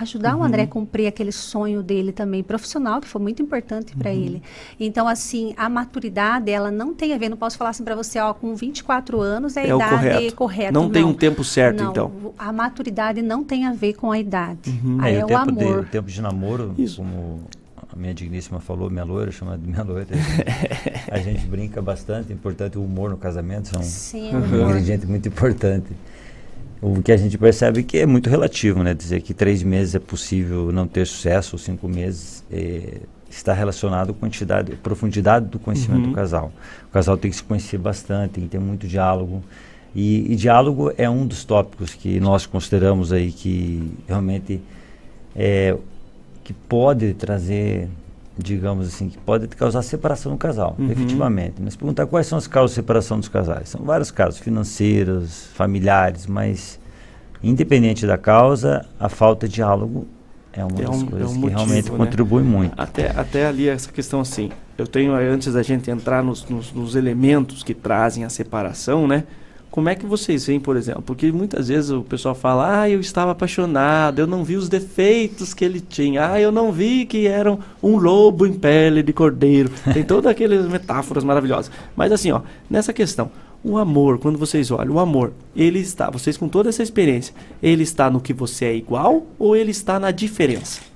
ajudar 0.00 0.34
o 0.34 0.38
Uhum. 0.38 0.44
André 0.44 0.62
a 0.62 0.66
cumprir 0.66 1.06
aquele 1.06 1.32
sonho 1.32 1.82
dele 1.82 2.12
também 2.12 2.42
profissional, 2.42 3.00
que 3.00 3.08
foi 3.08 3.20
muito 3.20 3.42
importante 3.42 3.96
para 3.96 4.10
Uhum. 4.10 4.16
ele. 4.16 4.42
Então, 4.78 5.08
assim, 5.08 5.54
a 5.56 5.68
maturidade, 5.68 6.50
ela 6.50 6.70
não 6.70 6.94
tem 6.94 7.12
a 7.12 7.18
ver, 7.18 7.28
não 7.28 7.36
posso 7.36 7.56
falar 7.58 7.70
assim 7.70 7.84
para 7.84 7.94
você, 7.96 8.18
ó, 8.18 8.32
com 8.32 8.54
24 8.54 9.20
anos 9.20 9.56
é 9.56 9.62
a 9.62 9.66
É 9.66 9.74
o 9.74 9.78
idade 9.78 9.90
correto. 9.96 10.36
correta. 10.36 10.72
Não 10.72 10.88
tem 10.90 11.04
um 11.04 11.14
tempo 11.14 11.42
certo, 11.44 11.82
Não, 11.82 11.90
então. 11.90 12.12
A 12.38 12.52
maturidade 12.52 13.22
não 13.22 13.42
tem 13.42 13.66
a 13.66 13.72
ver 13.72 13.94
com 13.94 14.10
a 14.12 14.18
idade. 14.18 14.70
Uhum. 14.84 14.98
Aí 15.00 15.14
É, 15.16 15.18
é, 15.18 15.22
o, 15.22 15.24
o 15.24 15.28
tempo 15.28 15.52
de, 15.52 15.64
amor. 15.64 15.78
o 15.80 15.84
tempo 15.84 16.08
de 16.08 16.22
namoro, 16.22 16.74
como 16.96 17.40
a 17.92 17.96
minha 17.96 18.14
digníssima 18.14 18.60
falou, 18.60 18.88
minha 18.90 19.04
loira, 19.04 19.30
chama 19.32 19.56
de 19.58 19.66
minha 19.66 19.82
loira. 19.82 20.06
a 21.10 21.18
gente 21.18 21.46
brinca 21.46 21.80
bastante, 21.82 22.30
é 22.30 22.34
importante 22.34 22.78
o 22.78 22.84
humor 22.84 23.10
no 23.10 23.16
casamento, 23.16 23.70
é 23.74 23.78
um, 23.78 23.82
Sim, 23.82 24.30
um 24.34 24.40
o 24.40 24.68
ingrediente 24.70 25.06
muito 25.06 25.26
importante. 25.28 25.88
O 26.80 27.02
que 27.02 27.10
a 27.10 27.16
gente 27.16 27.36
percebe 27.36 27.82
que 27.82 27.98
é 27.98 28.06
muito 28.06 28.30
relativo, 28.30 28.82
né? 28.82 28.94
Dizer 28.94 29.20
que 29.20 29.34
três 29.34 29.62
meses 29.62 29.94
é 29.94 29.98
possível 29.98 30.70
não 30.70 30.86
ter 30.86 31.06
sucesso, 31.06 31.56
ou 31.56 31.58
cinco 31.58 31.88
meses 31.88 32.44
é, 32.52 33.00
está 33.28 33.52
relacionado 33.52 34.14
com 34.14 34.18
a 34.24 34.28
quantidade, 34.28 34.76
profundidade 34.76 35.46
do 35.46 35.58
conhecimento 35.58 36.04
Uhum. 36.04 36.10
do 36.10 36.14
casal. 36.14 36.52
O 36.88 36.92
casal 36.92 37.16
tem 37.16 37.30
que 37.30 37.36
se 37.36 37.42
conhecer 37.42 37.78
bastante, 37.78 38.34
tem 38.34 38.44
que 38.44 38.50
ter 38.50 38.60
muito 38.60 38.86
diálogo. 38.86 39.42
E, 39.94 40.32
e, 40.32 40.36
diálogo 40.36 40.92
é 40.96 41.08
um 41.08 41.26
dos 41.26 41.44
tópicos 41.44 41.94
que 41.94 42.20
nós 42.20 42.46
consideramos 42.46 43.12
aí 43.12 43.32
que 43.32 43.90
realmente 44.06 44.60
é, 45.34 45.76
que 46.44 46.52
pode 46.52 47.14
trazer, 47.14 47.88
digamos 48.38 48.86
assim, 48.86 49.08
que 49.08 49.18
pode 49.18 49.48
causar 49.48 49.82
separação 49.82 50.30
no 50.32 50.38
casal, 50.38 50.76
uhum. 50.78 50.90
efetivamente. 50.90 51.56
Mas 51.60 51.74
perguntar 51.74 52.06
quais 52.06 52.26
são 52.26 52.38
as 52.38 52.46
causas 52.46 52.70
de 52.70 52.76
separação 52.76 53.18
dos 53.18 53.28
casais. 53.28 53.68
São 53.68 53.82
vários 53.82 54.12
casos, 54.12 54.38
financeiros, 54.38 55.48
familiares, 55.54 56.26
mas 56.26 56.78
independente 57.42 58.06
da 58.06 58.16
causa, 58.16 58.86
a 58.98 59.08
falta 59.08 59.48
de 59.48 59.56
diálogo 59.56 60.06
é 60.52 60.64
uma 60.64 60.80
é 60.80 60.84
das 60.84 61.02
um, 61.02 61.06
coisas 61.06 61.28
é 61.28 61.30
um 61.30 61.34
que 61.34 61.38
motivo, 61.40 61.58
realmente 61.58 61.90
né? 61.90 61.96
contribui 61.96 62.42
muito. 62.42 62.80
Até, 62.80 63.10
até 63.10 63.46
ali 63.46 63.68
essa 63.68 63.90
questão 63.90 64.20
assim, 64.20 64.50
eu 64.76 64.86
tenho 64.86 65.12
antes 65.14 65.52
da 65.52 65.62
gente 65.62 65.90
entrar 65.90 66.22
nos, 66.22 66.48
nos, 66.48 66.72
nos 66.72 66.94
elementos 66.94 67.62
que 67.62 67.74
trazem 67.74 68.24
a 68.24 68.28
separação, 68.28 69.06
né? 69.06 69.24
Como 69.78 69.88
é 69.88 69.94
que 69.94 70.06
vocês 70.06 70.44
veem, 70.44 70.58
por 70.58 70.76
exemplo? 70.76 71.02
Porque 71.02 71.30
muitas 71.30 71.68
vezes 71.68 71.92
o 71.92 72.02
pessoal 72.02 72.34
fala, 72.34 72.80
ah, 72.80 72.90
eu 72.90 72.98
estava 72.98 73.30
apaixonado, 73.30 74.18
eu 74.18 74.26
não 74.26 74.42
vi 74.42 74.56
os 74.56 74.68
defeitos 74.68 75.54
que 75.54 75.64
ele 75.64 75.80
tinha, 75.80 76.32
ah, 76.32 76.40
eu 76.40 76.50
não 76.50 76.72
vi 76.72 77.06
que 77.06 77.28
era 77.28 77.56
um 77.80 77.96
lobo 77.96 78.44
em 78.44 78.54
pele 78.54 79.04
de 79.04 79.12
cordeiro. 79.12 79.70
Tem 79.94 80.02
todas 80.02 80.32
aquelas 80.32 80.66
metáforas 80.66 81.22
maravilhosas. 81.22 81.70
Mas 81.94 82.10
assim, 82.10 82.32
ó, 82.32 82.40
nessa 82.68 82.92
questão, 82.92 83.30
o 83.62 83.78
amor, 83.78 84.18
quando 84.18 84.36
vocês 84.36 84.72
olham, 84.72 84.96
o 84.96 84.98
amor, 84.98 85.32
ele 85.54 85.78
está, 85.78 86.10
vocês 86.10 86.36
com 86.36 86.48
toda 86.48 86.70
essa 86.70 86.82
experiência, 86.82 87.32
ele 87.62 87.84
está 87.84 88.10
no 88.10 88.20
que 88.20 88.32
você 88.32 88.64
é 88.64 88.74
igual 88.74 89.28
ou 89.38 89.54
ele 89.54 89.70
está 89.70 90.00
na 90.00 90.10
diferença? 90.10 90.87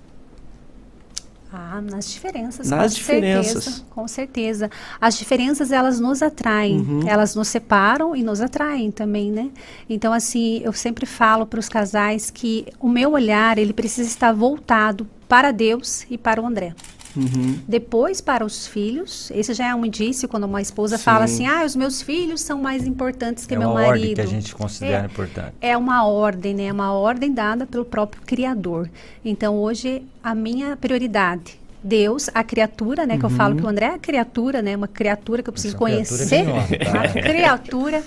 Ah, 1.53 1.81
nas 1.83 2.11
diferenças. 2.11 2.71
Nas 2.71 2.93
com 2.93 2.99
diferenças. 2.99 3.65
Certeza, 3.65 3.85
com 3.91 4.09
certeza. 4.09 4.71
As 5.01 5.19
diferenças, 5.19 5.71
elas 5.71 6.01
nos 6.01 6.23
atraem. 6.23 6.81
Uhum. 6.81 7.07
Elas 7.07 7.35
nos 7.35 7.49
separam 7.49 8.17
e 8.17 8.23
nos 8.23 8.41
atraem 8.41 8.91
também, 8.91 9.31
né? 9.31 9.51
Então, 9.89 10.13
assim, 10.13 10.63
eu 10.65 10.73
sempre 10.73 11.05
falo 11.05 11.45
para 11.47 11.61
os 11.61 11.69
casais 11.69 12.31
que 12.31 12.67
o 12.81 12.89
meu 12.89 13.13
olhar, 13.13 13.59
ele 13.59 13.73
precisa 13.73 14.09
estar 14.09 14.33
voltado 14.33 15.07
para 15.29 15.51
Deus 15.51 16.07
e 16.11 16.17
para 16.17 16.41
o 16.41 16.47
André. 16.47 16.75
Uhum. 17.17 17.59
Depois, 17.67 18.21
para 18.21 18.45
os 18.45 18.67
filhos, 18.67 19.31
esse 19.35 19.53
já 19.55 19.69
é 19.69 19.75
um 19.75 19.85
indício 19.85 20.29
quando 20.29 20.45
uma 20.45 20.63
esposa 20.63 20.97
Sim. 20.97 21.05
fala 21.05 21.25
assim: 21.25 21.47
ah, 21.47 21.65
os 21.65 21.77
meus 21.77 22.03
filhos 22.03 22.41
são 22.41 22.61
mais 22.61 22.87
importantes 22.87 23.47
que 23.47 23.55
é 23.55 23.59
meu 23.59 23.71
uma 23.71 23.81
marido. 23.83 24.01
Ordem 24.01 24.15
que 24.15 24.21
a 24.21 24.27
gente 24.27 24.55
considera 24.55 25.03
é, 25.03 25.07
importante. 25.07 25.55
É 25.61 25.77
uma 25.77 26.07
ordem, 26.07 26.55
né? 26.55 26.65
É 26.65 26.73
uma 26.73 26.93
ordem 26.93 27.33
dada 27.33 27.67
pelo 27.67 27.85
próprio 27.85 28.23
Criador. 28.23 28.89
Então, 29.25 29.57
hoje, 29.57 30.03
a 30.23 30.35
minha 30.35 30.77
prioridade 30.77 31.63
Deus, 31.83 32.31
a 32.33 32.45
criatura, 32.45 33.05
né? 33.05 33.19
Que 33.19 33.25
uhum. 33.25 33.31
eu 33.31 33.37
falo 33.37 33.57
que 33.57 33.65
o 33.65 33.69
André 33.69 33.87
é 33.87 33.95
a 33.95 33.99
criatura, 33.99 34.63
né? 34.63 34.77
Uma 34.77 34.87
criatura 34.87 35.43
que 35.43 35.49
eu 35.49 35.53
preciso 35.53 35.77
conhecer. 35.77 36.45
Criatura 36.45 36.79
é 36.79 36.89
uma 36.91 37.09
criatura. 37.09 38.05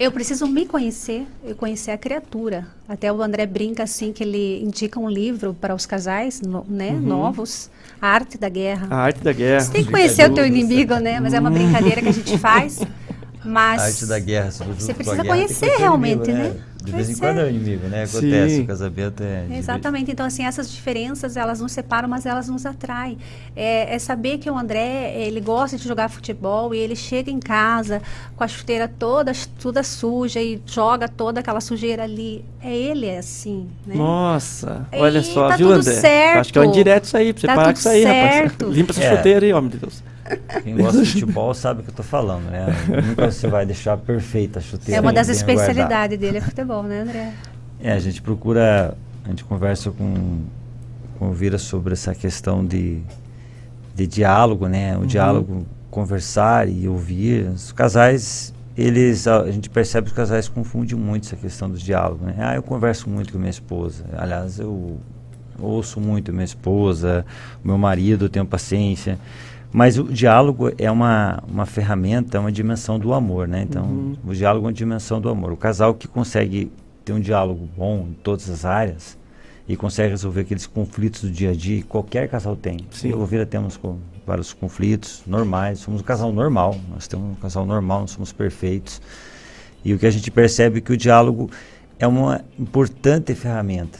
Eu 0.00 0.10
preciso 0.10 0.46
me 0.46 0.64
conhecer 0.64 1.26
e 1.46 1.52
conhecer 1.52 1.90
a 1.90 1.98
criatura. 1.98 2.66
Até 2.88 3.12
o 3.12 3.20
André 3.20 3.44
brinca 3.44 3.82
assim 3.82 4.14
que 4.14 4.24
ele 4.24 4.64
indica 4.64 4.98
um 4.98 5.10
livro 5.10 5.52
para 5.52 5.74
os 5.74 5.84
casais, 5.84 6.40
no, 6.40 6.64
né? 6.66 6.92
Uhum. 6.92 7.00
Novos. 7.00 7.70
A 8.00 8.08
arte 8.08 8.38
da 8.38 8.48
guerra. 8.48 8.88
A 8.90 8.96
arte 8.96 9.20
da 9.20 9.30
guerra. 9.30 9.60
Você 9.60 9.72
tem 9.72 9.84
que 9.84 9.90
conhecer 9.90 10.30
o 10.30 10.32
teu 10.32 10.46
inimigo, 10.46 10.94
né? 10.94 11.20
Mas 11.20 11.34
é 11.34 11.38
uma 11.38 11.50
brincadeira 11.50 12.00
que 12.00 12.08
a 12.08 12.12
gente 12.12 12.38
faz. 12.38 12.80
Mas 13.44 13.82
a 13.82 13.84
arte 13.84 14.06
da 14.06 14.18
guerra, 14.18 14.50
você 14.50 14.94
precisa 14.94 15.22
conhecer 15.22 15.76
realmente, 15.76 16.30
inimigo, 16.30 16.48
né? 16.48 16.48
né? 16.54 16.64
De 16.82 16.92
vez 16.92 17.10
em 17.10 17.16
quando 17.16 17.40
é 17.40 17.44
o 17.44 17.48
inimigo, 17.50 17.88
né? 17.88 18.04
Acontece, 18.04 18.56
Sim. 18.56 18.62
o 18.62 18.66
casamento 18.66 19.22
é. 19.22 19.46
Exatamente. 19.50 20.10
Então, 20.10 20.24
assim, 20.24 20.44
essas 20.44 20.70
diferenças, 20.70 21.36
elas 21.36 21.60
nos 21.60 21.72
separam, 21.72 22.08
mas 22.08 22.24
elas 22.24 22.48
nos 22.48 22.64
atraem. 22.64 23.18
É, 23.54 23.94
é, 23.94 23.98
saber 23.98 24.38
que 24.38 24.50
o 24.50 24.56
André, 24.56 25.14
ele 25.16 25.40
gosta 25.40 25.76
de 25.76 25.86
jogar 25.86 26.08
futebol 26.08 26.74
e 26.74 26.78
ele 26.78 26.96
chega 26.96 27.30
em 27.30 27.38
casa 27.38 28.00
com 28.34 28.42
a 28.42 28.48
chuteira 28.48 28.88
toda, 28.88 29.32
toda 29.60 29.82
suja 29.82 30.40
e 30.40 30.60
joga 30.64 31.06
toda 31.06 31.40
aquela 31.40 31.60
sujeira 31.60 32.04
ali. 32.04 32.44
É 32.62 32.74
ele, 32.74 33.06
é 33.06 33.18
assim, 33.18 33.68
né? 33.86 33.94
Nossa, 33.94 34.86
olha 34.92 35.22
só, 35.22 35.48
tá 35.48 35.56
viu, 35.56 35.70
André? 35.70 35.92
Certo. 35.92 36.40
Acho 36.40 36.52
que 36.52 36.58
é 36.58 36.62
um 36.62 36.64
indireto 36.64 37.04
isso 37.04 37.16
aí, 37.16 37.32
pra 37.32 37.40
você 37.40 37.46
tá 37.46 37.54
parar 37.54 37.72
com 37.72 37.78
isso 37.78 37.88
aí, 37.88 38.02
certo. 38.02 38.52
rapaz. 38.52 38.76
Limpa 38.76 38.92
essa 38.92 39.02
é. 39.02 39.16
chuteira 39.16 39.46
aí, 39.46 39.52
homem 39.52 39.70
de 39.70 39.78
Deus. 39.78 40.09
Quem 40.62 40.76
gosta 40.76 41.02
de 41.02 41.12
futebol 41.12 41.54
sabe 41.54 41.80
o 41.80 41.84
que 41.84 41.90
eu 41.90 41.94
tô 41.94 42.02
falando, 42.02 42.50
né? 42.50 42.66
Nunca 43.06 43.30
você 43.30 43.48
vai 43.48 43.66
deixar 43.66 43.96
perfeita 43.96 44.58
a 44.58 44.62
chuteira. 44.62 44.98
É 44.98 45.00
uma 45.00 45.12
das 45.12 45.28
especialidades 45.28 46.18
dele 46.18 46.38
é 46.38 46.40
futebol, 46.40 46.82
né, 46.82 47.00
André? 47.00 47.32
É, 47.82 47.92
a 47.92 47.98
gente 47.98 48.20
procura, 48.20 48.96
a 49.24 49.28
gente 49.28 49.44
conversa 49.44 49.90
com, 49.90 50.40
com 51.18 51.30
o 51.30 51.32
Vira 51.32 51.58
sobre 51.58 51.94
essa 51.94 52.14
questão 52.14 52.64
de, 52.64 53.00
de 53.94 54.06
diálogo, 54.06 54.68
né? 54.68 54.96
O 54.96 55.00
uhum. 55.00 55.06
diálogo, 55.06 55.66
conversar 55.90 56.68
e 56.68 56.86
ouvir. 56.88 57.48
Os 57.48 57.72
casais, 57.72 58.52
eles, 58.76 59.26
a, 59.26 59.40
a 59.40 59.50
gente 59.50 59.70
percebe 59.70 60.06
que 60.06 60.12
os 60.12 60.16
casais 60.16 60.48
confundem 60.48 60.96
muito 60.96 61.26
essa 61.26 61.36
questão 61.36 61.70
do 61.70 61.78
diálogo, 61.78 62.24
né? 62.26 62.34
Ah, 62.38 62.54
eu 62.54 62.62
converso 62.62 63.08
muito 63.08 63.32
com 63.32 63.38
minha 63.38 63.50
esposa. 63.50 64.04
Aliás, 64.16 64.58
eu 64.58 64.98
ouço 65.58 66.00
muito 66.00 66.32
minha 66.32 66.44
esposa, 66.44 67.24
meu 67.62 67.78
marido, 67.78 68.28
tenho 68.28 68.46
paciência. 68.46 69.18
Mas 69.72 69.98
o 69.98 70.04
diálogo 70.04 70.72
é 70.76 70.90
uma, 70.90 71.42
uma 71.46 71.64
ferramenta, 71.64 72.36
é 72.36 72.40
uma 72.40 72.50
dimensão 72.50 72.98
do 72.98 73.14
amor, 73.14 73.46
né? 73.46 73.62
Então, 73.62 73.84
uhum. 73.84 74.16
o 74.26 74.34
diálogo 74.34 74.66
é 74.66 74.68
uma 74.68 74.72
dimensão 74.72 75.20
do 75.20 75.28
amor. 75.28 75.52
O 75.52 75.56
casal 75.56 75.94
que 75.94 76.08
consegue 76.08 76.72
ter 77.04 77.12
um 77.12 77.20
diálogo 77.20 77.68
bom 77.76 78.08
em 78.10 78.14
todas 78.14 78.50
as 78.50 78.64
áreas 78.64 79.16
e 79.68 79.76
consegue 79.76 80.10
resolver 80.10 80.40
aqueles 80.40 80.66
conflitos 80.66 81.22
do 81.22 81.30
dia 81.30 81.50
a 81.50 81.54
dia, 81.54 81.84
qualquer 81.84 82.28
casal 82.28 82.56
tem. 82.56 82.78
Sim. 82.90 83.10
Eu 83.10 83.24
Vira 83.24 83.46
temos 83.46 83.76
com 83.76 83.98
vários 84.26 84.52
conflitos 84.52 85.22
normais, 85.26 85.78
somos 85.78 86.00
um 86.00 86.04
casal 86.04 86.32
normal, 86.32 86.76
nós 86.90 87.06
temos 87.06 87.30
um 87.30 87.34
casal 87.34 87.64
normal, 87.64 88.00
não 88.00 88.06
somos 88.08 88.32
perfeitos. 88.32 89.00
E 89.84 89.94
o 89.94 89.98
que 89.98 90.06
a 90.06 90.10
gente 90.10 90.30
percebe 90.30 90.78
é 90.78 90.80
que 90.80 90.92
o 90.92 90.96
diálogo 90.96 91.48
é 91.98 92.06
uma 92.06 92.44
importante 92.58 93.34
ferramenta 93.34 93.98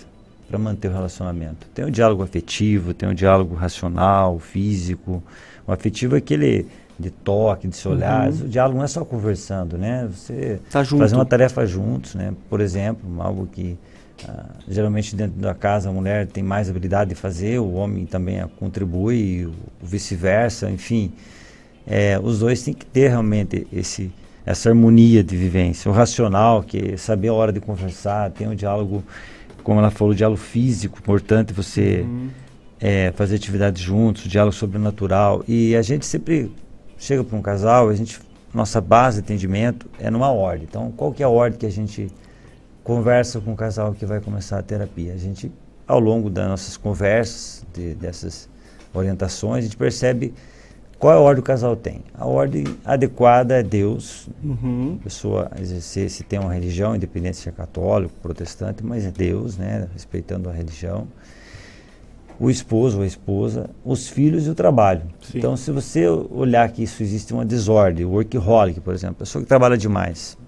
para 0.48 0.58
manter 0.58 0.88
o 0.88 0.92
relacionamento. 0.92 1.68
Tem 1.72 1.84
o 1.84 1.90
diálogo 1.90 2.24
afetivo, 2.24 2.92
tem 2.92 3.08
o 3.08 3.14
diálogo 3.14 3.54
racional, 3.54 4.40
físico, 4.40 5.22
o 5.66 5.72
afetivo 5.72 6.14
é 6.14 6.18
aquele 6.18 6.66
de 7.00 7.10
toque, 7.10 7.66
de 7.66 7.76
se 7.76 7.88
olhar. 7.88 8.28
Uhum. 8.28 8.44
O 8.44 8.48
diálogo 8.48 8.76
não 8.78 8.84
é 8.84 8.88
só 8.88 9.04
conversando, 9.04 9.78
né? 9.78 10.08
Você 10.12 10.60
tá 10.70 10.84
fazer 10.84 11.14
uma 11.14 11.24
tarefa 11.24 11.64
juntos, 11.66 12.14
né? 12.14 12.34
Por 12.48 12.60
exemplo, 12.60 13.00
algo 13.22 13.46
que 13.46 13.78
ah, 14.28 14.50
geralmente 14.68 15.16
dentro 15.16 15.40
da 15.40 15.54
casa 15.54 15.88
a 15.88 15.92
mulher 15.92 16.26
tem 16.26 16.44
mais 16.44 16.68
habilidade 16.68 17.10
de 17.10 17.16
fazer, 17.16 17.58
o 17.58 17.72
homem 17.72 18.04
também 18.04 18.44
contribui, 18.58 19.46
o, 19.46 19.52
vice-versa, 19.82 20.70
enfim. 20.70 21.10
É, 21.86 22.20
os 22.22 22.40
dois 22.40 22.62
têm 22.62 22.74
que 22.74 22.84
ter 22.84 23.08
realmente 23.08 23.66
esse 23.72 24.12
essa 24.44 24.70
harmonia 24.70 25.22
de 25.22 25.36
vivência, 25.36 25.90
o 25.90 25.94
racional, 25.94 26.62
que 26.62 26.92
é 26.94 26.96
saber 26.96 27.28
a 27.28 27.34
hora 27.34 27.52
de 27.52 27.60
conversar, 27.60 28.30
tem 28.30 28.48
um 28.48 28.54
diálogo, 28.54 29.04
como 29.62 29.78
ela 29.78 29.90
falou, 29.90 30.12
o 30.12 30.16
diálogo 30.16 30.40
físico, 30.40 30.98
importante 30.98 31.52
você 31.52 32.00
uhum 32.00 32.30
é, 32.80 33.12
fazer 33.12 33.36
atividades 33.36 33.82
juntos, 33.82 34.22
diálogo 34.24 34.54
sobrenatural. 34.54 35.44
E 35.46 35.76
a 35.76 35.82
gente 35.82 36.06
sempre 36.06 36.50
chega 36.96 37.22
para 37.22 37.36
um 37.36 37.42
casal, 37.42 37.88
a 37.88 37.94
gente, 37.94 38.18
nossa 38.54 38.80
base 38.80 39.20
de 39.20 39.24
atendimento 39.24 39.88
é 39.98 40.10
numa 40.10 40.30
ordem. 40.32 40.66
Então, 40.68 40.90
qual 40.96 41.12
que 41.12 41.22
é 41.22 41.26
a 41.26 41.28
ordem 41.28 41.58
que 41.58 41.66
a 41.66 41.70
gente 41.70 42.10
conversa 42.82 43.40
com 43.40 43.52
o 43.52 43.56
casal 43.56 43.92
que 43.92 44.06
vai 44.06 44.20
começar 44.20 44.58
a 44.58 44.62
terapia? 44.62 45.12
A 45.12 45.18
gente, 45.18 45.52
ao 45.86 46.00
longo 46.00 46.30
das 46.30 46.48
nossas 46.48 46.76
conversas, 46.76 47.64
de, 47.72 47.94
dessas 47.94 48.48
orientações, 48.94 49.58
a 49.58 49.60
gente 49.62 49.76
percebe 49.76 50.32
qual 50.98 51.14
é 51.14 51.16
a 51.16 51.20
ordem 51.20 51.42
que 51.42 51.50
o 51.50 51.52
casal 51.52 51.76
tem. 51.76 52.02
A 52.14 52.26
ordem 52.26 52.64
adequada 52.84 53.58
é 53.58 53.62
Deus. 53.62 54.28
Uhum. 54.44 54.98
A 55.00 55.04
pessoa 55.04 55.50
exercer 55.58 56.10
se 56.10 56.22
tem 56.22 56.38
uma 56.38 56.52
religião, 56.52 56.94
independente 56.94 57.38
se 57.38 57.48
é 57.48 57.52
católico, 57.52 58.12
protestante, 58.20 58.84
mas 58.84 59.06
é 59.06 59.10
Deus, 59.10 59.56
né? 59.56 59.88
Respeitando 59.94 60.50
a 60.50 60.52
religião 60.52 61.08
o 62.40 62.48
esposo 62.48 62.96
ou 62.96 63.02
a 63.02 63.06
esposa, 63.06 63.68
os 63.84 64.08
filhos 64.08 64.46
e 64.46 64.50
o 64.50 64.54
trabalho. 64.54 65.02
Sim. 65.20 65.38
Então, 65.38 65.54
se 65.58 65.70
você 65.70 66.08
olhar 66.08 66.66
que 66.72 66.82
isso 66.82 67.02
existe 67.02 67.34
uma 67.34 67.44
desordem, 67.44 68.06
o 68.06 68.12
workaholic, 68.12 68.80
por 68.80 68.94
exemplo, 68.94 69.16
a 69.16 69.18
pessoa 69.18 69.42
que 69.42 69.48
trabalha 69.48 69.76
demais, 69.76 70.38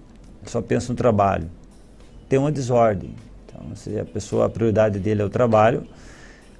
só 0.43 0.59
pensa 0.59 0.91
no 0.91 0.97
trabalho, 0.97 1.47
tem 2.27 2.39
uma 2.39 2.51
desordem. 2.51 3.13
Então, 3.45 3.75
se 3.75 3.99
a 3.99 4.03
pessoa, 4.03 4.47
a 4.47 4.49
prioridade 4.49 4.97
dele 4.97 5.21
é 5.21 5.25
o 5.25 5.29
trabalho, 5.29 5.83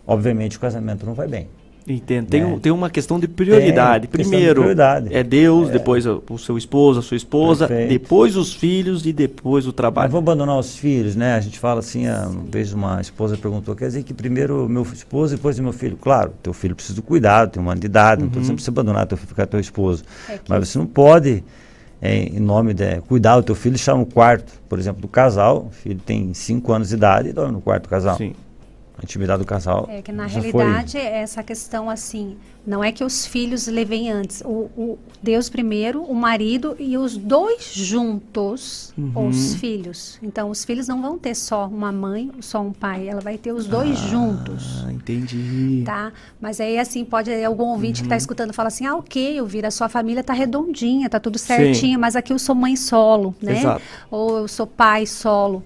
obviamente 0.05 0.57
o 0.57 0.59
casamento 0.59 1.03
não 1.03 1.15
vai 1.15 1.27
bem. 1.27 1.49
Entendo. 1.87 2.27
Tem, 2.27 2.43
né? 2.43 2.59
tem 2.61 2.71
uma 2.71 2.89
questão 2.89 3.19
de 3.19 3.27
prioridade. 3.27 4.07
Tem 4.07 4.23
Primeiro 4.23 4.53
de 4.55 4.59
prioridade. 4.61 5.13
é 5.13 5.21
Deus, 5.21 5.69
é. 5.69 5.73
depois 5.73 6.05
o, 6.05 6.37
seu 6.37 6.57
esposo, 6.57 6.99
a 6.99 7.01
sua 7.01 7.17
esposa, 7.17 7.67
Perfeito. 7.67 7.89
depois 7.89 8.37
os 8.37 8.53
filhos 8.53 9.05
e 9.05 9.11
depois 9.11 9.67
o 9.67 9.73
trabalho. 9.73 10.05
Mas 10.05 10.11
vou 10.11 10.19
abandonar 10.19 10.57
os 10.57 10.77
filhos, 10.77 11.15
né? 11.15 11.35
A 11.35 11.39
gente 11.41 11.59
fala 11.59 11.79
assim, 11.79 12.07
uma 12.07 12.43
vez 12.49 12.73
uma 12.73 13.01
esposa 13.01 13.37
perguntou, 13.37 13.75
quer 13.75 13.87
dizer 13.87 14.03
que 14.03 14.13
primeiro 14.13 14.67
meu 14.69 14.83
esposo 14.83 15.33
e 15.33 15.37
depois 15.37 15.59
o 15.59 15.63
meu 15.63 15.73
filho. 15.73 15.97
Claro, 15.97 16.33
teu 16.41 16.53
filho 16.53 16.75
precisa 16.75 16.95
de 16.95 17.01
cuidado, 17.01 17.51
tem 17.51 17.61
uma 17.61 17.73
idade, 17.73 18.23
uhum. 18.23 18.29
não 18.33 18.41
estou 18.41 18.55
para 18.55 18.63
você 18.63 18.69
abandonar 18.69 19.05
teu 19.05 19.17
filho 19.17 19.27
ficar 19.27 19.45
teu 19.45 19.59
esposo. 19.59 20.03
É 20.29 20.37
que... 20.37 20.49
Mas 20.49 20.69
você 20.69 20.77
não 20.77 20.85
pode, 20.85 21.43
é, 22.01 22.15
em 22.15 22.39
nome 22.39 22.73
de 22.73 23.01
cuidar 23.01 23.35
do 23.35 23.43
teu 23.43 23.55
filho, 23.55 23.75
deixar 23.75 23.95
no 23.95 24.05
quarto, 24.05 24.53
por 24.69 24.79
exemplo, 24.79 25.01
do 25.01 25.07
casal, 25.07 25.67
o 25.69 25.71
filho 25.71 25.99
tem 25.99 26.33
5 26.33 26.71
anos 26.71 26.89
de 26.89 26.95
idade 26.95 27.29
e 27.29 27.33
dorme 27.33 27.51
no 27.51 27.61
quarto 27.61 27.83
do 27.83 27.89
casal. 27.89 28.15
Sim. 28.15 28.33
Intimidade 29.03 29.39
do 29.39 29.45
casal. 29.45 29.87
É 29.89 30.01
que 30.01 30.11
na 30.11 30.25
realidade 30.25 30.93
foi... 30.93 31.01
essa 31.01 31.43
questão 31.43 31.89
assim, 31.89 32.37
não 32.65 32.83
é 32.83 32.91
que 32.91 33.03
os 33.03 33.25
filhos 33.25 33.67
levem 33.67 34.09
antes, 34.09 34.41
o, 34.45 34.69
o 34.77 34.99
Deus 35.21 35.49
primeiro, 35.49 36.01
o 36.03 36.15
marido 36.15 36.75
e 36.79 36.97
os 36.97 37.17
dois 37.17 37.73
juntos, 37.73 38.93
uhum. 38.97 39.27
os 39.27 39.55
filhos. 39.55 40.17
Então 40.23 40.49
os 40.49 40.63
filhos 40.63 40.87
não 40.87 41.01
vão 41.01 41.17
ter 41.17 41.35
só 41.35 41.67
uma 41.67 41.91
mãe, 41.91 42.31
só 42.39 42.61
um 42.61 42.71
pai, 42.71 43.07
ela 43.09 43.19
vai 43.19 43.37
ter 43.37 43.51
os 43.51 43.67
dois 43.67 43.91
ah, 43.91 44.07
juntos. 44.07 44.85
Entendi. 44.89 45.83
Tá? 45.85 46.13
Mas 46.39 46.61
aí 46.61 46.79
assim 46.79 47.03
pode 47.03 47.31
algum 47.43 47.65
ouvinte 47.65 48.01
uhum. 48.01 48.07
que 48.07 48.13
está 48.13 48.17
escutando 48.17 48.53
fala 48.53 48.67
assim, 48.67 48.85
ah, 48.85 48.95
ok, 48.95 49.39
eu 49.39 49.45
vi 49.45 49.65
a 49.65 49.71
sua 49.71 49.89
família 49.89 50.23
tá 50.23 50.33
redondinha, 50.33 51.09
tá 51.09 51.19
tudo 51.19 51.37
certinho, 51.37 51.95
Sim. 51.95 51.97
mas 51.97 52.15
aqui 52.15 52.31
eu 52.31 52.39
sou 52.39 52.55
mãe 52.55 52.75
solo, 52.75 53.35
né? 53.41 53.59
Exato. 53.59 53.81
Ou 54.09 54.37
eu 54.37 54.47
sou 54.47 54.65
pai 54.65 55.05
solo. 55.05 55.63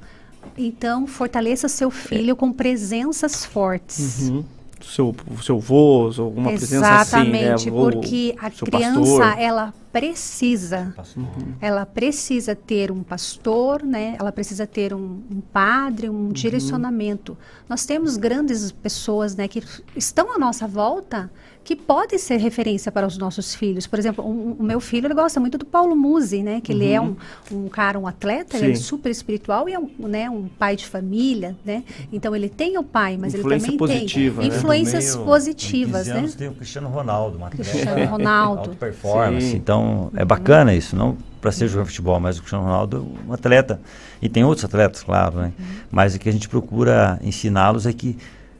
Então, 0.57 1.07
fortaleça 1.07 1.67
seu 1.67 1.89
filho 1.89 2.35
com 2.35 2.51
presenças 2.51 3.45
fortes. 3.45 4.29
Uhum. 4.29 4.43
Seu, 4.81 5.15
seu 5.41 5.59
vô, 5.59 6.11
alguma 6.17 6.51
presença 6.51 7.01
assim, 7.01 7.29
né? 7.29 7.53
Exatamente, 7.53 7.71
porque 7.71 8.35
a 8.37 8.49
criança, 8.51 9.17
pastor. 9.17 9.39
ela 9.39 9.73
precisa, 9.91 10.93
uhum. 11.15 11.53
ela 11.59 11.85
precisa 11.85 12.55
ter 12.55 12.91
um 12.91 13.01
pastor, 13.01 13.83
né? 13.83 14.15
Ela 14.19 14.31
precisa 14.31 14.67
ter 14.67 14.93
um, 14.93 15.19
um 15.31 15.41
padre, 15.51 16.07
um 16.09 16.13
uhum. 16.13 16.29
direcionamento. 16.31 17.35
Nós 17.67 17.85
temos 17.85 18.17
grandes 18.17 18.71
pessoas, 18.71 19.35
né, 19.35 19.47
que 19.47 19.63
estão 19.95 20.33
à 20.33 20.37
nossa 20.37 20.67
volta, 20.67 21.29
que 21.67 21.75
podem 21.75 22.17
ser 22.17 22.37
referência 22.37 22.89
para 22.89 23.05
os 23.05 23.17
nossos 23.17 23.53
filhos. 23.53 23.85
Por 23.85 23.99
exemplo, 23.99 24.25
um, 24.25 24.55
o 24.57 24.63
meu 24.63 24.79
filho 24.79 25.05
ele 25.05 25.13
gosta 25.13 25.37
muito 25.37 25.57
do 25.57 25.65
Paulo 25.65 25.97
Musi, 25.97 26.41
né? 26.41 26.61
Que 26.61 26.71
uhum. 26.71 26.79
ele 26.79 26.91
é 26.93 27.01
um, 27.01 27.13
um 27.51 27.67
cara, 27.67 27.99
um 27.99 28.07
atleta, 28.07 28.55
ele 28.55 28.71
é 28.71 28.75
super 28.75 29.09
espiritual 29.09 29.67
e 29.67 29.73
é 29.73 29.79
um, 29.79 29.89
né, 29.99 30.29
um 30.29 30.47
pai 30.47 30.77
de 30.77 30.85
família, 30.85 31.57
né? 31.65 31.83
Então 32.09 32.33
ele 32.33 32.47
tem 32.47 32.77
o 32.77 32.83
pai, 32.83 33.17
mas 33.19 33.33
Influência 33.33 33.67
ele 33.67 33.77
também 33.77 33.77
positiva, 33.77 34.41
tem 34.41 34.49
né? 34.49 34.55
influências 34.55 35.13
meio, 35.13 35.25
positivas, 35.25 36.07
né? 36.07 36.29
Tem 36.37 36.47
o 36.47 36.53
Cristiano 36.53 36.87
Ronaldo, 36.87 37.37
um 37.37 37.43
atleta, 37.43 37.69
Cristiano 37.69 38.05
Ronaldo, 38.11 38.59
alta 38.61 38.75
performance. 38.75 39.47
Sim. 39.49 39.57
Então 39.57 40.09
é 40.15 40.23
bacana 40.23 40.73
isso, 40.73 40.95
não 40.95 41.17
para 41.41 41.51
ser 41.51 41.67
jogador 41.67 41.83
de 41.83 41.89
futebol, 41.89 42.17
mas 42.21 42.37
o 42.37 42.39
Cristiano 42.39 42.63
Ronaldo 42.63 43.05
é 43.27 43.29
um 43.29 43.33
atleta 43.33 43.81
e 44.21 44.29
tem 44.29 44.45
outros 44.45 44.63
atletas, 44.63 45.03
claro, 45.03 45.37
né? 45.37 45.51
Uhum. 45.59 45.65
Mas 45.91 46.15
o 46.15 46.19
que 46.19 46.29
a 46.29 46.31
gente 46.31 46.47
procura 46.47 47.19
ensiná-los 47.21 47.85
é 47.85 47.91
que 47.91 48.17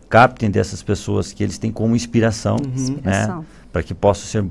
captem 0.09 0.49
dessas 0.49 0.81
pessoas 0.81 1.33
que 1.33 1.43
eles 1.43 1.57
têm 1.57 1.71
como 1.71 1.95
inspiração, 1.95 2.57
uhum. 2.57 2.73
inspiração. 2.73 3.39
né? 3.39 3.45
Para 3.71 3.83
que 3.83 3.93
possam 3.93 4.25
ser 4.25 4.45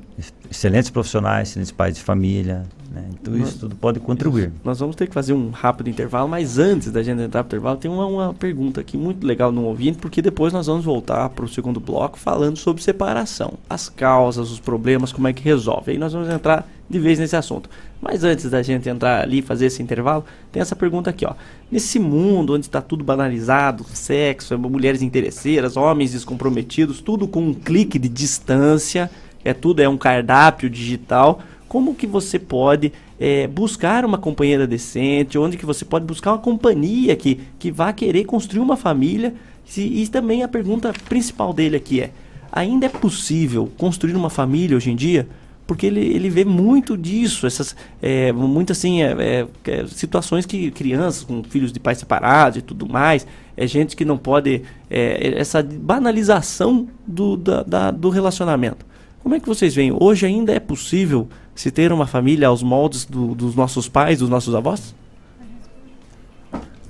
excelentes 0.51 0.91
profissionais, 0.91 1.49
excelentes 1.49 1.73
pais 1.73 1.97
de 1.97 2.03
família. 2.03 2.65
Né? 2.97 3.05
Então 3.13 3.35
nós, 3.35 3.51
isso 3.51 3.59
tudo 3.61 3.77
pode 3.77 4.01
contribuir. 4.01 4.51
Nós 4.65 4.79
vamos 4.81 4.97
ter 4.97 5.07
que 5.07 5.13
fazer 5.13 5.35
um 5.35 5.51
rápido 5.51 5.91
intervalo, 5.91 6.27
mas 6.27 6.59
antes 6.59 6.91
da 6.91 7.03
gente 7.03 7.21
entrar 7.21 7.45
para 7.45 7.55
o 7.55 7.59
intervalo, 7.59 7.77
tem 7.77 7.91
uma, 7.91 8.07
uma 8.07 8.35
pergunta 8.35 8.81
aqui 8.81 8.97
muito 8.97 9.27
legal 9.27 9.53
no 9.53 9.65
ouvinte, 9.65 9.99
porque 9.99 10.23
depois 10.23 10.53
nós 10.53 10.67
vamos 10.67 10.85
voltar 10.85 11.29
para 11.29 11.45
o 11.45 11.49
segundo 11.49 11.79
bloco 11.79 12.19
falando 12.19 12.57
sobre 12.57 12.83
separação, 12.83 13.55
as 13.69 13.91
causas, 13.91 14.51
os 14.51 14.59
problemas, 14.59 15.13
como 15.13 15.29
é 15.29 15.33
que 15.33 15.43
resolve. 15.43 15.93
Aí 15.93 15.99
nós 15.99 16.15
vamos 16.15 16.29
entrar 16.31 16.67
de 16.89 16.99
vez 16.99 17.19
nesse 17.19 17.37
assunto. 17.37 17.69
Mas 18.01 18.25
antes 18.25 18.49
da 18.49 18.63
gente 18.63 18.89
entrar 18.89 19.23
ali 19.23 19.39
e 19.39 19.43
fazer 19.43 19.67
esse 19.67 19.83
intervalo, 19.83 20.25
tem 20.53 20.63
essa 20.63 20.77
pergunta 20.77 21.11
aqui, 21.11 21.27
ó. 21.27 21.35
Nesse 21.71 21.99
mundo 21.99 22.55
onde 22.55 22.67
está 22.67 22.81
tudo 22.81 23.05
banalizado, 23.05 23.85
sexo, 23.93 24.57
mulheres 24.59 25.03
interesseiras, 25.03 25.77
homens 25.77 26.13
descomprometidos, 26.13 27.01
tudo 27.01 27.27
com 27.27 27.41
um 27.41 27.55
clique 27.55 27.99
de 27.99 28.09
distância, 28.09 29.11
é 29.45 29.53
tudo 29.53 29.81
é 29.81 29.89
um 29.89 29.97
cardápio 29.97 30.71
digital. 30.71 31.41
Como 31.77 31.95
que 31.95 32.07
você 32.07 32.39
pode 32.39 32.91
é, 33.21 33.47
buscar 33.47 34.03
uma 34.03 34.17
companheira 34.17 34.67
decente? 34.67 35.37
Onde 35.37 35.59
que 35.59 35.67
você 35.67 35.85
pode 35.85 36.07
buscar 36.07 36.33
uma 36.33 36.39
companhia 36.39 37.15
que, 37.15 37.39
que 37.59 37.71
vá 37.71 37.93
querer 37.93 38.25
construir 38.25 38.61
uma 38.61 38.79
família? 38.79 39.35
E, 39.77 40.03
e 40.03 40.09
também 40.09 40.43
a 40.43 40.49
pergunta 40.49 40.91
principal 41.07 41.53
dele 41.53 41.77
aqui 41.77 42.01
é: 42.01 42.13
ainda 42.51 42.87
é 42.87 42.89
possível 42.89 43.71
construir 43.77 44.15
uma 44.15 44.31
família 44.31 44.75
hoje 44.75 44.91
em 44.91 44.97
dia? 44.97 45.29
porque 45.67 45.85
ele, 45.85 46.01
ele 46.01 46.31
vê 46.31 46.47
muito 46.47 46.97
disso, 46.97 47.47
essas 47.47 47.77
é, 48.01 48.33
muito 48.33 48.73
assim 48.73 49.03
é, 49.03 49.47
é, 49.67 49.87
situações 49.89 50.47
que 50.47 50.71
crianças 50.71 51.25
com 51.25 51.43
filhos 51.45 51.73
de 51.73 51.81
pais 51.81 51.99
separados 51.99 52.59
e 52.59 52.63
tudo 52.63 52.89
mais, 52.89 53.27
é 53.55 53.67
gente 53.67 53.95
que 53.97 54.05
não 54.05 54.17
pode 54.17 54.63
essa 54.89 55.63
banalização 55.63 56.89
do, 57.07 57.37
da, 57.37 57.63
da, 57.65 57.91
do 57.91 58.09
relacionamento. 58.09 58.87
Como 59.27 59.35
é 59.35 59.41
que 59.41 59.49
vocês 59.49 59.75
veem? 59.75 59.93
Hoje 59.93 60.25
ainda 60.25 60.53
é 60.53 60.61
possível 60.61 61.29
se 61.57 61.71
ter 61.71 61.91
uma 61.91 62.07
família 62.07 62.49
aos 62.49 62.63
moldes 62.63 63.05
do, 63.05 63.35
dos 63.35 63.57
nossos 63.57 63.89
pais, 63.89 64.19
dos 64.19 64.29
nossos 64.29 64.55
avós? 64.55 64.95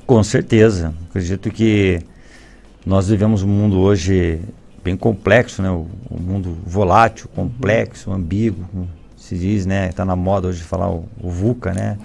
Com 0.06 0.22
certeza. 0.22 0.92
Acredito 1.08 1.50
que 1.50 2.00
nós 2.84 3.08
vivemos 3.08 3.42
um 3.42 3.48
mundo 3.48 3.78
hoje 3.78 4.40
bem 4.82 4.96
complexo, 4.96 5.62
né? 5.62 5.70
O, 5.70 5.86
o 6.10 6.20
mundo 6.20 6.56
volátil, 6.64 7.28
complexo, 7.34 8.12
ambíguo, 8.12 8.64
se 9.16 9.36
diz, 9.36 9.66
né? 9.66 9.88
Está 9.88 10.04
na 10.04 10.14
moda 10.14 10.48
hoje 10.48 10.62
falar 10.62 10.90
o, 10.90 11.04
o 11.20 11.30
VUCA, 11.30 11.72
né? 11.72 11.98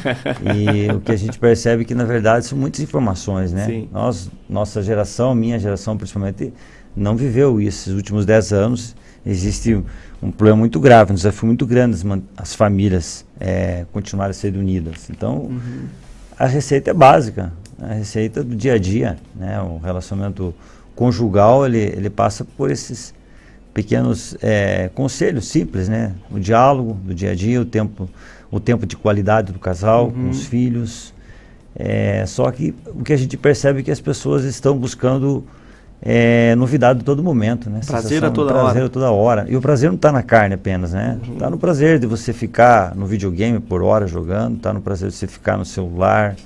e 0.54 0.90
o 0.92 1.00
que 1.00 1.12
a 1.12 1.16
gente 1.16 1.38
percebe 1.38 1.82
é 1.82 1.84
que 1.86 1.94
na 1.94 2.04
verdade 2.04 2.44
são 2.44 2.58
muitas 2.58 2.80
informações, 2.80 3.52
né? 3.52 3.64
Sim. 3.64 3.88
Nós, 3.92 4.30
nossa 4.48 4.82
geração, 4.82 5.34
minha 5.34 5.58
geração 5.58 5.96
principalmente, 5.96 6.52
não 6.94 7.16
viveu 7.16 7.58
isso. 7.60 7.84
Esses 7.84 7.94
últimos 7.94 8.26
10 8.26 8.52
anos 8.52 8.96
existe 9.24 9.82
um 10.22 10.30
problema 10.30 10.58
muito 10.58 10.80
grave, 10.80 11.12
um 11.12 11.14
desafio 11.14 11.46
muito 11.46 11.66
grande 11.66 11.96
as, 11.96 12.04
as 12.36 12.54
famílias 12.54 13.24
é, 13.38 13.84
continuarem 13.92 14.32
sendo 14.32 14.58
unidas. 14.58 15.08
Então, 15.10 15.36
uhum. 15.36 15.86
a 16.38 16.46
receita 16.46 16.90
é 16.90 16.94
básica, 16.94 17.52
a 17.80 17.94
receita 17.94 18.42
do 18.42 18.56
dia 18.56 18.74
a 18.74 18.78
dia, 18.78 19.18
né? 19.34 19.60
O 19.60 19.78
relacionamento 19.78 20.54
conjugal 20.94 21.66
ele, 21.66 21.78
ele 21.78 22.08
passa 22.08 22.44
por 22.44 22.70
esses 22.70 23.14
pequenos 23.74 24.34
é, 24.40 24.88
conselhos 24.94 25.48
simples, 25.48 25.88
né? 25.88 26.14
O 26.30 26.40
diálogo 26.40 26.94
do 26.94 27.14
dia 27.14 27.32
a 27.32 27.34
dia, 27.34 27.60
o 27.60 27.64
tempo, 27.64 28.08
o 28.50 28.58
tempo 28.58 28.86
de 28.86 28.96
qualidade 28.96 29.52
do 29.52 29.58
casal 29.58 30.06
uhum. 30.06 30.12
com 30.12 30.30
os 30.30 30.46
filhos. 30.46 31.14
É, 31.78 32.24
só 32.24 32.50
que 32.50 32.74
o 32.86 33.04
que 33.04 33.12
a 33.12 33.16
gente 33.18 33.36
percebe 33.36 33.80
é 33.80 33.82
que 33.82 33.90
as 33.90 34.00
pessoas 34.00 34.44
estão 34.44 34.74
buscando 34.78 35.44
é, 36.02 36.54
novidade 36.56 37.00
a 37.00 37.02
todo 37.02 37.22
momento, 37.22 37.70
né? 37.70 37.80
Prazer 37.86 38.24
a 38.24 38.30
toda 38.30 38.52
prazer 38.52 38.76
hora. 38.76 38.86
a 38.86 38.88
toda 38.88 39.10
hora. 39.10 39.46
E 39.48 39.56
o 39.56 39.60
prazer 39.60 39.88
não 39.88 39.96
está 39.96 40.12
na 40.12 40.22
carne 40.22 40.54
apenas, 40.54 40.92
né? 40.92 41.18
Está 41.32 41.46
uhum. 41.46 41.52
no 41.52 41.58
prazer 41.58 41.98
de 41.98 42.06
você 42.06 42.32
ficar 42.32 42.94
no 42.94 43.06
videogame 43.06 43.60
por 43.60 43.82
hora 43.82 44.06
jogando, 44.06 44.56
está 44.56 44.72
no 44.72 44.80
prazer 44.80 45.08
de 45.08 45.14
você 45.14 45.26
ficar 45.26 45.56
no 45.56 45.64
celular, 45.64 46.36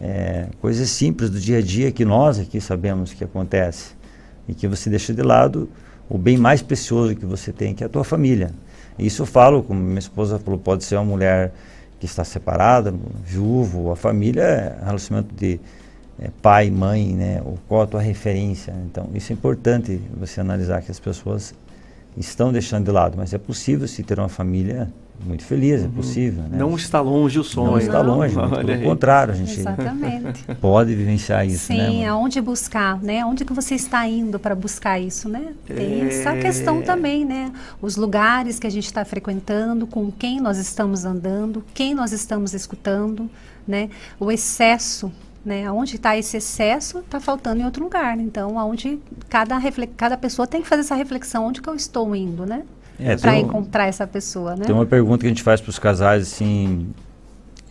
é, 0.00 0.46
coisas 0.60 0.88
simples 0.90 1.30
do 1.30 1.38
dia 1.40 1.58
a 1.58 1.62
dia 1.62 1.90
que 1.90 2.04
nós 2.04 2.38
aqui 2.38 2.60
sabemos 2.60 3.12
que 3.12 3.24
acontece 3.24 3.92
e 4.48 4.54
que 4.54 4.66
você 4.66 4.88
deixa 4.88 5.12
de 5.12 5.22
lado 5.22 5.68
o 6.08 6.16
bem 6.16 6.36
mais 6.36 6.62
precioso 6.62 7.14
que 7.14 7.26
você 7.26 7.52
tem, 7.52 7.74
que 7.74 7.82
é 7.82 7.86
a 7.86 7.90
tua 7.90 8.04
família. 8.04 8.50
E 8.98 9.06
isso 9.06 9.22
eu 9.22 9.26
falo, 9.26 9.62
como 9.62 9.80
minha 9.80 9.98
esposa 9.98 10.38
falou, 10.38 10.58
pode 10.58 10.84
ser 10.84 10.96
uma 10.96 11.04
mulher 11.04 11.52
que 12.00 12.06
está 12.06 12.24
separada, 12.24 12.94
viúvo, 13.24 13.90
a 13.90 13.96
família 13.96 14.42
é 14.42 14.78
relacionamento 14.84 15.34
de 15.34 15.60
é, 16.18 16.30
pai, 16.42 16.70
mãe, 16.70 17.14
né? 17.14 17.40
Ou 17.44 17.58
qual 17.68 17.82
a 17.82 17.86
tua 17.86 18.00
referência. 18.00 18.74
Então, 18.84 19.08
isso 19.14 19.32
é 19.32 19.34
importante 19.34 20.00
você 20.18 20.40
analisar 20.40 20.82
que 20.82 20.90
as 20.90 20.98
pessoas 20.98 21.54
estão 22.16 22.52
deixando 22.52 22.84
de 22.84 22.90
lado, 22.90 23.16
mas 23.16 23.32
é 23.32 23.38
possível 23.38 23.86
se 23.86 24.02
ter 24.02 24.18
uma 24.18 24.28
família 24.28 24.88
muito 25.24 25.44
feliz, 25.44 25.80
é 25.80 25.84
uhum. 25.84 25.90
é 25.92 25.96
possível. 25.96 26.42
Né? 26.44 26.58
Não 26.58 26.76
está 26.76 27.00
longe 27.00 27.38
o 27.38 27.44
sonho. 27.44 27.72
Não 27.72 27.78
está 27.78 28.00
longe, 28.00 28.34
não, 28.34 28.50
pelo 28.50 28.70
aí. 28.70 28.82
contrário, 28.82 29.34
a 29.34 29.36
gente 29.36 29.58
Exatamente. 29.58 30.44
pode 30.60 30.94
vivenciar 30.94 31.46
isso. 31.46 31.66
Sim, 31.66 32.00
né, 32.00 32.06
aonde 32.06 32.40
buscar, 32.40 33.02
né? 33.02 33.24
Onde 33.24 33.44
que 33.44 33.52
você 33.52 33.74
está 33.74 34.06
indo 34.06 34.38
para 34.38 34.54
buscar 34.54 34.98
isso, 34.98 35.28
né? 35.28 35.54
Tem 35.66 36.02
é... 36.02 36.06
essa 36.06 36.36
questão 36.36 36.82
também, 36.82 37.24
né? 37.24 37.52
Os 37.82 37.96
lugares 37.96 38.58
que 38.58 38.66
a 38.66 38.70
gente 38.70 38.86
está 38.86 39.04
frequentando, 39.04 39.86
com 39.86 40.10
quem 40.10 40.40
nós 40.40 40.56
estamos 40.56 41.04
andando, 41.04 41.64
quem 41.74 41.94
nós 41.94 42.12
estamos 42.12 42.54
escutando, 42.54 43.28
né? 43.66 43.90
O 44.20 44.30
excesso 44.30 45.10
né? 45.44 45.70
Onde 45.70 45.96
está 45.96 46.16
esse 46.16 46.36
excesso, 46.36 46.98
está 46.98 47.20
faltando 47.20 47.60
em 47.60 47.64
outro 47.64 47.82
lugar. 47.82 48.18
Então, 48.18 48.58
aonde 48.58 48.98
cada, 49.28 49.56
cada 49.96 50.16
pessoa 50.16 50.46
tem 50.46 50.62
que 50.62 50.68
fazer 50.68 50.80
essa 50.80 50.94
reflexão, 50.94 51.46
onde 51.46 51.62
que 51.62 51.68
eu 51.68 51.74
estou 51.74 52.14
indo, 52.14 52.44
né? 52.44 52.62
É, 53.00 53.16
para 53.16 53.36
encontrar 53.36 53.86
essa 53.86 54.06
pessoa, 54.06 54.56
né? 54.56 54.64
Tem 54.64 54.74
uma 54.74 54.86
pergunta 54.86 55.20
que 55.20 55.26
a 55.26 55.28
gente 55.28 55.42
faz 55.42 55.60
para 55.60 55.70
os 55.70 55.78
casais, 55.78 56.22
assim, 56.22 56.92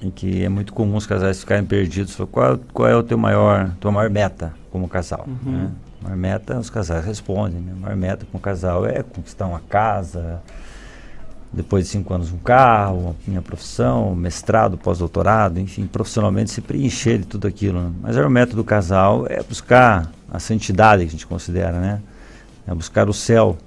em 0.01 0.09
que 0.09 0.43
é 0.43 0.47
muito 0.47 0.73
comum 0.73 0.95
os 0.95 1.05
casais 1.05 1.39
ficarem 1.39 1.65
perdidos. 1.65 2.15
Qual, 2.31 2.57
qual 2.73 2.87
é 2.87 2.95
o 2.95 3.03
teu 3.03 3.17
maior, 3.17 3.71
tua 3.79 3.91
maior 3.91 4.09
meta 4.09 4.53
como 4.71 4.87
casal? 4.87 5.27
Uhum. 5.27 5.51
Né? 5.51 5.71
A 5.99 6.03
maior 6.05 6.17
meta, 6.17 6.57
os 6.57 6.69
casais 6.69 7.03
respondem, 7.05 7.59
né? 7.59 7.73
A 7.75 7.79
maior 7.79 7.97
meta 7.97 8.25
como 8.31 8.41
casal 8.41 8.85
é 8.85 9.03
conquistar 9.03 9.47
uma 9.47 9.59
casa, 9.59 10.41
depois 11.57 11.85
de 11.85 11.89
cinco 11.89 12.13
anos 12.13 12.31
um 12.31 12.37
carro, 12.37 13.15
minha 13.27 13.41
profissão, 13.41 14.15
mestrado, 14.15 14.77
pós-doutorado, 14.77 15.59
enfim, 15.59 15.85
profissionalmente 15.87 16.51
se 16.51 16.61
preencher 16.61 17.17
de 17.17 17.25
tudo 17.25 17.47
aquilo. 17.47 17.81
Né? 17.81 17.91
Mas 18.01 18.15
o 18.15 18.29
método 18.29 18.57
do 18.57 18.63
casal 18.63 19.25
é 19.27 19.43
buscar 19.43 20.11
a 20.31 20.39
santidade 20.39 21.01
que 21.03 21.09
a 21.09 21.11
gente 21.11 21.27
considera, 21.27 21.79
né? 21.79 22.01
É 22.67 22.73
buscar 22.73 23.09
o 23.09 23.13
céu 23.13 23.57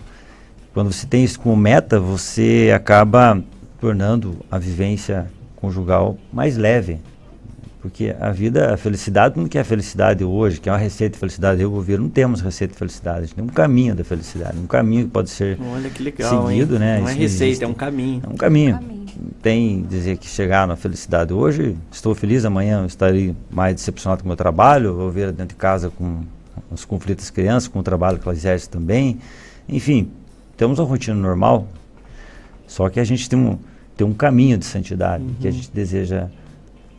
quando 0.73 0.93
você 0.93 1.07
tem 1.07 1.25
isso 1.25 1.41
como 1.41 1.57
meta, 1.57 1.99
você 1.99 2.73
acaba 2.75 3.43
tornando 3.81 4.37
a 4.51 4.57
vivência 4.57 5.29
conjugal 5.57 6.17
mais 6.33 6.57
leve. 6.57 7.01
Porque 7.83 8.15
a 8.21 8.31
vida, 8.31 8.75
a 8.75 8.77
felicidade, 8.77 9.39
não 9.39 9.47
quer 9.49 9.65
felicidade 9.65 10.23
hoje, 10.23 10.61
que 10.61 10.69
é 10.69 10.73
uma 10.73 10.79
receita 10.79 11.15
de 11.15 11.19
felicidade 11.19 11.61
revolvida. 11.61 11.99
Não 11.99 12.11
temos 12.11 12.43
receita 12.43 12.75
de 12.75 12.79
felicidade, 12.79 13.19
a 13.19 13.21
gente 13.23 13.35
tem 13.35 13.43
um 13.45 13.49
caminho 13.49 13.95
da 13.95 14.05
felicidade, 14.05 14.59
um 14.59 14.67
caminho 14.67 15.05
que 15.07 15.11
pode 15.11 15.31
ser 15.31 15.59
Olha 15.73 15.89
que 15.89 16.03
legal, 16.03 16.47
seguido, 16.47 16.75
hein? 16.75 16.81
né? 16.81 17.01
Não 17.01 17.09
é 17.09 17.13
Isso 17.13 17.21
receita, 17.21 17.45
existe. 17.45 17.65
é 17.65 17.67
um 17.69 17.73
caminho. 17.73 18.23
É 18.25 18.29
um 18.29 18.37
caminho. 18.37 18.79
Tem 19.43 19.83
dizer 19.89 20.19
que 20.19 20.27
chegar 20.27 20.67
na 20.69 20.77
felicidade 20.77 21.33
hoje, 21.33 21.75
estou 21.91 22.15
feliz, 22.15 22.45
amanhã 22.45 22.81
eu 22.81 22.87
estarei 22.87 23.35
mais 23.51 23.75
decepcionado 23.75 24.23
com 24.23 24.29
o 24.29 24.31
meu 24.31 24.37
trabalho, 24.37 24.95
vou 24.95 25.11
ver 25.11 25.29
dentro 25.33 25.49
de 25.49 25.55
casa 25.55 25.91
com 25.91 26.21
os 26.71 26.85
conflitos 26.85 27.25
das 27.25 27.31
crianças, 27.31 27.67
com 27.67 27.79
o 27.79 27.83
trabalho 27.83 28.19
que 28.19 28.29
elas 28.29 28.39
exercem 28.39 28.71
também. 28.71 29.19
Enfim, 29.67 30.11
temos 30.55 30.79
uma 30.79 30.87
rotina 30.87 31.17
normal, 31.17 31.67
só 32.67 32.91
que 32.91 33.01
a 33.01 33.05
gente 33.05 33.29
tem 33.29 33.39
um, 33.39 33.59
tem 33.97 34.07
um 34.07 34.13
caminho 34.13 34.59
de 34.59 34.67
santidade 34.67 35.25
que 35.41 35.49
a 35.49 35.51
Uhum. 35.51 35.57
gente 35.57 35.71
deseja 35.73 36.29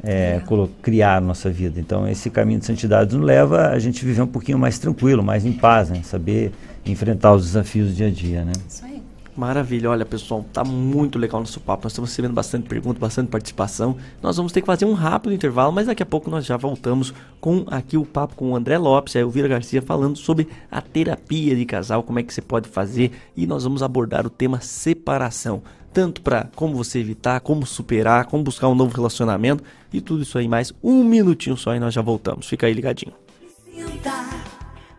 é, 0.03 0.41
colo- 0.45 0.69
criar 0.81 1.21
na 1.21 1.27
nossa 1.27 1.49
vida. 1.49 1.79
Então, 1.79 2.07
esse 2.07 2.29
caminho 2.29 2.59
de 2.59 2.65
santidade 2.65 3.15
nos 3.15 3.25
leva 3.25 3.69
a 3.69 3.79
gente 3.79 4.03
viver 4.03 4.21
um 4.21 4.27
pouquinho 4.27 4.57
mais 4.59 4.79
tranquilo, 4.79 5.23
mais 5.23 5.45
em 5.45 5.51
paz, 5.53 5.89
né? 5.89 6.01
Saber 6.03 6.51
enfrentar 6.85 7.33
os 7.33 7.45
desafios 7.45 7.89
do 7.89 7.93
dia 7.95 8.07
a 8.07 8.11
dia, 8.11 8.43
né? 8.43 8.53
Isso 8.67 8.83
aí. 8.85 9.01
Maravilha, 9.33 9.89
olha 9.89 10.05
pessoal, 10.05 10.45
tá 10.51 10.61
muito 10.61 11.17
legal 11.17 11.37
o 11.37 11.43
nosso 11.43 11.61
papo. 11.61 11.85
Nós 11.85 11.93
estamos 11.93 12.09
recebendo 12.09 12.33
bastante 12.33 12.67
pergunta, 12.67 12.99
bastante 12.99 13.29
participação. 13.29 13.95
Nós 14.21 14.35
vamos 14.35 14.51
ter 14.51 14.59
que 14.59 14.67
fazer 14.67 14.83
um 14.83 14.91
rápido 14.93 15.33
intervalo, 15.33 15.71
mas 15.71 15.87
daqui 15.87 16.03
a 16.03 16.05
pouco 16.05 16.29
nós 16.29 16.45
já 16.45 16.57
voltamos 16.57 17.13
com 17.39 17.63
aqui 17.67 17.95
o 17.95 18.05
papo 18.05 18.35
com 18.35 18.51
o 18.51 18.55
André 18.57 18.77
Lopes 18.77 19.15
e 19.15 19.19
a 19.19 19.21
Elvira 19.21 19.47
Garcia 19.47 19.81
falando 19.81 20.17
sobre 20.17 20.49
a 20.69 20.81
terapia 20.81 21.55
de 21.55 21.63
casal, 21.63 22.03
como 22.03 22.19
é 22.19 22.23
que 22.23 22.33
você 22.33 22.41
pode 22.41 22.67
fazer 22.67 23.11
e 23.35 23.47
nós 23.47 23.63
vamos 23.63 23.81
abordar 23.81 24.27
o 24.27 24.29
tema 24.29 24.59
separação. 24.59 25.63
Tanto 25.93 26.21
para 26.21 26.49
como 26.55 26.75
você 26.75 26.99
evitar, 26.99 27.39
como 27.41 27.65
superar, 27.65 28.25
como 28.25 28.43
buscar 28.43 28.67
um 28.69 28.75
novo 28.75 28.95
relacionamento 28.95 29.63
e 29.91 29.99
tudo 29.99 30.23
isso 30.23 30.37
aí 30.37 30.47
mais. 30.47 30.73
Um 30.83 31.03
minutinho 31.03 31.57
só 31.57 31.75
e 31.75 31.79
nós 31.79 31.93
já 31.93 32.01
voltamos. 32.01 32.47
Fica 32.47 32.67
aí 32.67 32.73
ligadinho. 32.73 33.13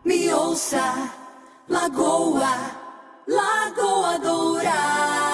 Me 0.05 0.33
ouça, 0.33 1.11
Lagoa, 1.69 2.71
Lagoa 3.29 4.19
Dourada. 4.19 5.32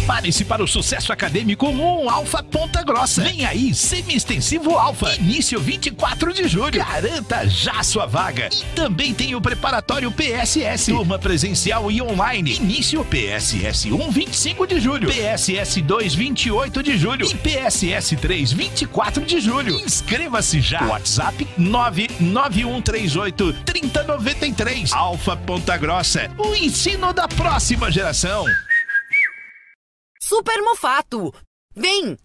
Prepare-se 0.00 0.44
para 0.46 0.64
o 0.64 0.66
sucesso 0.66 1.12
acadêmico 1.12 1.66
com 1.66 2.08
Alfa 2.08 2.42
Ponta 2.42 2.82
Grossa. 2.82 3.22
Vem 3.22 3.44
aí, 3.44 3.74
semi-extensivo 3.74 4.70
Alfa. 4.78 5.14
Início 5.16 5.60
24 5.60 6.32
de 6.32 6.48
julho. 6.48 6.82
Garanta 6.82 7.46
já 7.46 7.82
sua 7.82 8.06
vaga. 8.06 8.48
E 8.50 8.64
também 8.74 9.12
tem 9.12 9.34
o 9.34 9.42
preparatório 9.42 10.10
PSS. 10.10 10.90
Turma 10.90 11.18
presencial 11.18 11.92
e 11.92 12.00
online. 12.00 12.56
Início 12.56 13.04
PSS 13.04 13.92
1, 13.92 14.10
25 14.10 14.66
de 14.66 14.80
julho. 14.80 15.06
PSS 15.10 15.82
2, 15.82 16.14
28 16.14 16.82
de 16.82 16.96
julho. 16.96 17.26
E 17.26 17.34
PSS 17.34 18.16
3, 18.16 18.52
24 18.52 19.22
de 19.24 19.38
julho. 19.38 19.78
Inscreva-se 19.80 20.62
já. 20.62 20.82
WhatsApp 20.82 21.46
99138 21.58 23.52
3093. 23.64 24.92
Alfa 24.94 25.36
Ponta 25.36 25.76
Grossa. 25.76 26.30
O 26.38 26.54
ensino 26.54 27.12
da 27.12 27.28
próxima 27.28 27.90
geração. 27.90 28.46
Super 30.30 30.62
Mufato. 30.62 31.34
Vem! 31.74 32.16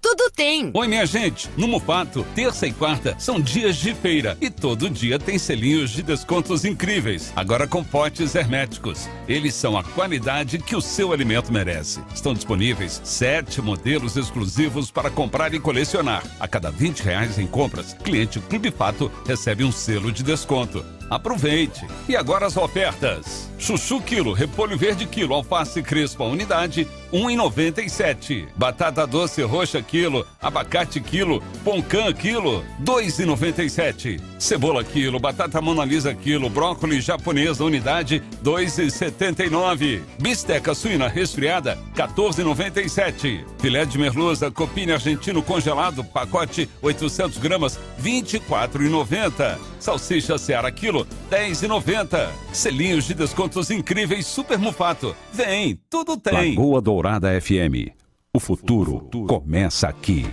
Tudo 0.00 0.28
tem. 0.34 0.72
Oi, 0.74 0.88
minha 0.88 1.06
gente. 1.06 1.48
No 1.56 1.68
Mufato, 1.68 2.26
terça 2.34 2.66
e 2.66 2.72
quarta 2.72 3.14
são 3.20 3.40
dias 3.40 3.76
de 3.76 3.94
feira 3.94 4.36
e 4.40 4.50
todo 4.50 4.90
dia 4.90 5.16
tem 5.16 5.38
selinhos 5.38 5.90
de 5.90 6.02
descontos 6.02 6.64
incríveis. 6.64 7.32
Agora 7.36 7.68
com 7.68 7.84
potes 7.84 8.34
herméticos. 8.34 9.08
Eles 9.28 9.54
são 9.54 9.78
a 9.78 9.84
qualidade 9.84 10.58
que 10.58 10.74
o 10.74 10.80
seu 10.80 11.12
alimento 11.12 11.52
merece. 11.52 12.02
Estão 12.12 12.34
disponíveis 12.34 13.00
sete 13.04 13.62
modelos 13.62 14.16
exclusivos 14.16 14.90
para 14.90 15.08
comprar 15.08 15.54
e 15.54 15.60
colecionar. 15.60 16.24
A 16.40 16.48
cada 16.48 16.68
20 16.68 16.98
reais 16.98 17.38
em 17.38 17.46
compras, 17.46 17.94
cliente 17.94 18.40
Clube 18.40 18.72
Fato 18.72 19.08
recebe 19.24 19.62
um 19.62 19.70
selo 19.70 20.10
de 20.10 20.24
desconto. 20.24 20.84
Aproveite! 21.10 21.86
E 22.08 22.16
agora 22.16 22.46
as 22.46 22.56
ofertas. 22.56 23.50
Chuchu 23.62 24.00
quilo, 24.00 24.32
repolho 24.32 24.76
verde 24.76 25.06
quilo, 25.06 25.34
alface 25.34 25.82
crespa 25.82 26.24
unidade, 26.24 26.88
1,97. 27.12 28.48
Batata 28.56 29.06
doce 29.06 29.42
roxa 29.44 29.80
quilo, 29.80 30.26
abacate 30.40 31.00
quilo, 31.00 31.40
poncã 31.62 32.12
quilo, 32.12 32.64
2,97. 32.82 34.20
Cebola 34.36 34.82
quilo, 34.82 35.20
batata 35.20 35.60
monalisa 35.60 36.12
quilo, 36.12 36.50
brócolis 36.50 37.04
japonesa 37.04 37.62
unidade, 37.62 38.20
2,79. 38.42 40.02
Bisteca 40.18 40.74
suína 40.74 41.06
resfriada, 41.06 41.78
14,97. 41.94 43.44
Filé 43.60 43.86
de 43.86 43.96
merluza 43.96 44.50
copine 44.50 44.92
argentino 44.92 45.40
congelado, 45.40 46.02
pacote 46.02 46.68
800 46.82 47.38
gramas, 47.38 47.78
24,90. 48.02 49.56
Salsicha 49.78 50.36
Seara 50.36 50.72
quilo, 50.72 50.91
10,90. 51.30 52.28
Selinhos 52.52 53.04
de 53.06 53.14
descontos 53.14 53.70
incríveis 53.70 54.26
Super 54.26 54.58
Mufato. 54.58 55.16
Vem, 55.32 55.80
tudo 55.88 56.16
tem. 56.16 56.56
Lagoa 56.56 56.80
Dourada 56.80 57.28
FM. 57.40 57.92
O 58.34 58.40
futuro 58.40 59.08
começa 59.26 59.88
aqui. 59.88 60.26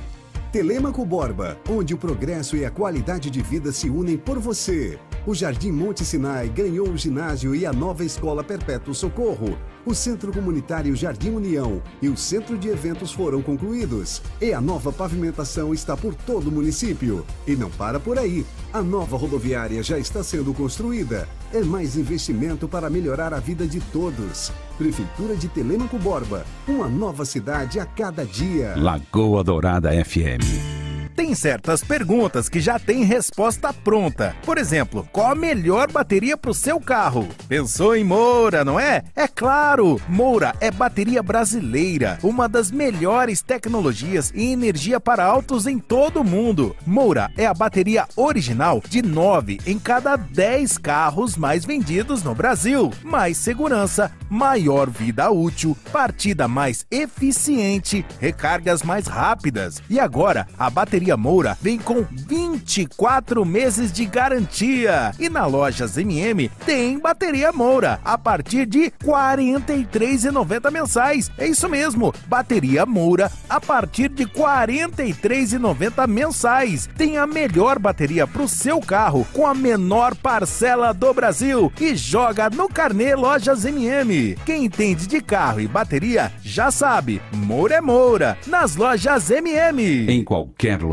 Telêmaco 0.52 1.06
Borba, 1.06 1.57
onde 1.69 1.94
o 1.94 1.98
progresso 1.98 2.57
e 2.57 2.65
a 2.65 2.72
qualidade 2.72 3.30
de 3.30 3.41
vida 3.41 3.72
se 3.72 3.90
unem 3.90 4.18
por 4.18 4.40
você. 4.40 4.98
O 5.30 5.35
Jardim 5.35 5.72
Monte 5.72 6.03
Sinai 6.03 6.49
ganhou 6.49 6.89
o 6.89 6.97
ginásio 6.97 7.53
e 7.53 7.64
a 7.64 7.72
nova 7.72 8.03
Escola 8.03 8.43
Perpétuo 8.43 8.95
Socorro. 8.95 9.56
O 9.85 9.93
Centro 9.93 10.34
Comunitário 10.34 10.95
Jardim 10.95 11.30
União 11.30 11.84
e 12.01 12.10
o 12.10 12.18
Centro 12.18 12.57
de 12.57 12.68
Eventos 12.68 13.11
foram 13.11 13.39
concluídos. 13.39 14.23
E 14.41 14.53
a 14.53 14.60
nova 14.60 14.91
pavimentação 14.91 15.72
está 15.72 15.95
por 15.95 16.15
todo 16.15 16.47
o 16.47 16.51
município. 16.51 17.23
E 17.45 17.56
não 17.56 17.69
para 17.69 17.99
por 17.99 18.18
aí. 18.18 18.43
A 18.73 18.81
nova 18.81 19.18
rodoviária 19.18 19.84
já 19.84 19.99
está 19.99 20.23
sendo 20.23 20.51
construída. 20.51 21.30
É 21.53 21.61
mais 21.61 21.95
investimento 21.95 22.68
para 22.68 22.89
melhorar 22.89 23.31
a 23.31 23.39
vida 23.39 23.68
de 23.68 23.80
todos. 23.80 24.51
Prefeitura 24.80 25.35
de 25.35 25.47
Telêmaco 25.47 25.99
Borba, 25.99 26.43
uma 26.68 26.89
nova 26.89 27.23
cidade 27.23 27.80
a 27.80 27.85
cada 27.85 28.26
dia. 28.26 28.73
Lagoa 28.76 29.43
Dourada 29.43 29.91
FM. 30.03 30.89
Tem 31.15 31.36
certas 31.36 31.84
perguntas 31.84 32.48
que 32.48 32.60
já 32.60 32.80
têm 32.80 33.03
resposta 33.03 33.73
pronta. 33.73 34.36
Por 34.45 34.57
exemplo, 34.57 35.07
qual 35.11 35.31
a 35.31 35.36
melhor 35.36 35.91
bateria 35.91 36.38
para 36.38 36.52
o 36.52 36.53
seu 36.53 36.80
carro? 36.80 37.27
Pensou 37.48 37.95
em 37.95 38.03
Moura, 38.03 38.64
não 38.64 38.80
é? 38.80 39.03
É 39.15 39.27
claro! 39.27 39.99
Moura 40.07 40.56
é 40.61 40.72
bateria 40.72 41.22
brasileira, 41.22 42.18
uma 42.23 42.48
das 42.48 42.72
melhores 42.72 43.41
tecnologias 43.41 44.31
e 44.34 44.52
energia 44.52 44.99
para 44.99 45.26
autos 45.26 45.68
em 45.68 45.77
todo 45.77 46.22
o 46.22 46.23
mundo. 46.23 46.76
Moura 46.86 47.31
é 47.36 47.45
a 47.45 47.53
bateria 47.53 48.07
original 48.15 48.81
de 48.88 49.02
9 49.02 49.60
em 49.65 49.77
cada 49.77 50.15
10 50.15 50.77
carros 50.77 51.36
mais 51.36 51.65
vendidos 51.65 52.23
no 52.23 52.34
Brasil. 52.34 52.91
Mais 53.03 53.38
segurança, 53.38 54.11
maior 54.30 54.90
vida 54.90 55.30
útil, 55.30 55.76
partida 55.91 56.48
mais 56.48 56.86
eficiente, 56.90 58.06
recargas 58.19 58.84
mais 58.84 59.07
rápidas. 59.07 59.81
E 59.90 59.99
agora, 59.99 60.48
a 60.57 60.69
bateria 60.69 60.98
Moura 61.17 61.57
vem 61.61 61.77
com 61.77 62.05
24 62.11 63.45
meses 63.45 63.91
de 63.91 64.05
garantia. 64.05 65.13
E 65.19 65.30
na 65.30 65.45
lojas 65.45 65.97
MM 65.97 66.49
tem 66.65 66.99
bateria 66.99 67.51
Moura 67.51 67.99
a 68.03 68.17
partir 68.17 68.65
de 68.65 68.84
R$ 68.84 68.93
43,90 69.03 70.71
mensais. 70.71 71.31
É 71.38 71.47
isso 71.47 71.69
mesmo, 71.69 72.13
bateria 72.27 72.85
Moura 72.85 73.31
a 73.49 73.61
partir 73.61 74.09
de 74.09 74.23
R$ 74.23 74.31
43,90 74.31 76.07
mensais. 76.07 76.89
Tem 76.97 77.17
a 77.17 77.26
melhor 77.26 77.80
bateria 77.80 78.27
para 78.27 78.43
o 78.43 78.49
seu 78.49 78.80
carro 78.80 79.26
com 79.34 79.47
a 79.47 79.53
menor 79.53 80.15
parcela 80.15 80.93
do 80.93 81.13
Brasil 81.13 81.71
e 81.80 81.95
joga 81.95 82.49
no 82.49 82.67
Carnê 82.67 83.15
Lojas 83.15 83.65
MM. 83.65 84.35
Quem 84.45 84.65
entende 84.65 85.07
de 85.07 85.21
carro 85.21 85.61
e 85.61 85.67
bateria 85.67 86.31
já 86.41 86.71
sabe, 86.71 87.21
Moura 87.34 87.76
é 87.76 87.81
Moura 87.81 88.38
nas 88.47 88.76
lojas 88.76 89.30
MM. 89.30 90.09
Em 90.09 90.23
qualquer 90.23 90.81
lugar. 90.81 90.89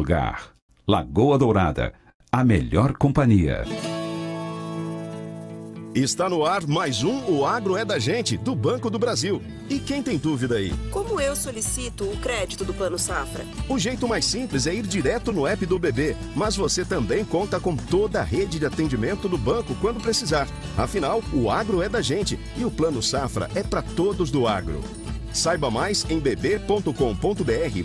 Lagoa 0.86 1.38
Dourada, 1.38 1.94
a 2.30 2.44
melhor 2.44 2.92
companhia. 2.98 3.64
Está 5.94 6.28
no 6.28 6.44
ar 6.44 6.66
mais 6.66 7.02
um 7.02 7.24
O 7.32 7.46
Agro 7.46 7.74
é 7.74 7.82
da 7.82 7.98
Gente, 7.98 8.36
do 8.36 8.54
Banco 8.54 8.90
do 8.90 8.98
Brasil. 8.98 9.40
E 9.70 9.78
quem 9.78 10.02
tem 10.02 10.18
dúvida 10.18 10.56
aí? 10.56 10.70
Como 10.90 11.18
eu 11.18 11.34
solicito 11.34 12.04
o 12.04 12.16
crédito 12.18 12.62
do 12.62 12.74
Plano 12.74 12.98
Safra? 12.98 13.46
O 13.66 13.78
jeito 13.78 14.06
mais 14.06 14.26
simples 14.26 14.66
é 14.66 14.74
ir 14.74 14.86
direto 14.86 15.32
no 15.32 15.46
app 15.46 15.64
do 15.64 15.78
BB, 15.78 16.14
mas 16.34 16.54
você 16.54 16.84
também 16.84 17.24
conta 17.24 17.58
com 17.58 17.74
toda 17.74 18.20
a 18.20 18.24
rede 18.24 18.58
de 18.58 18.66
atendimento 18.66 19.30
do 19.30 19.38
banco 19.38 19.74
quando 19.80 19.98
precisar. 19.98 20.46
Afinal, 20.76 21.22
o 21.32 21.50
agro 21.50 21.80
é 21.80 21.88
da 21.88 22.02
gente 22.02 22.38
e 22.58 22.66
o 22.66 22.70
Plano 22.70 23.02
Safra 23.02 23.50
é 23.54 23.62
para 23.62 23.80
todos 23.80 24.30
do 24.30 24.46
agro. 24.46 24.82
Saiba 25.36 25.70
mais 25.70 26.06
em 26.10 26.18
bb.com.br 26.18 26.92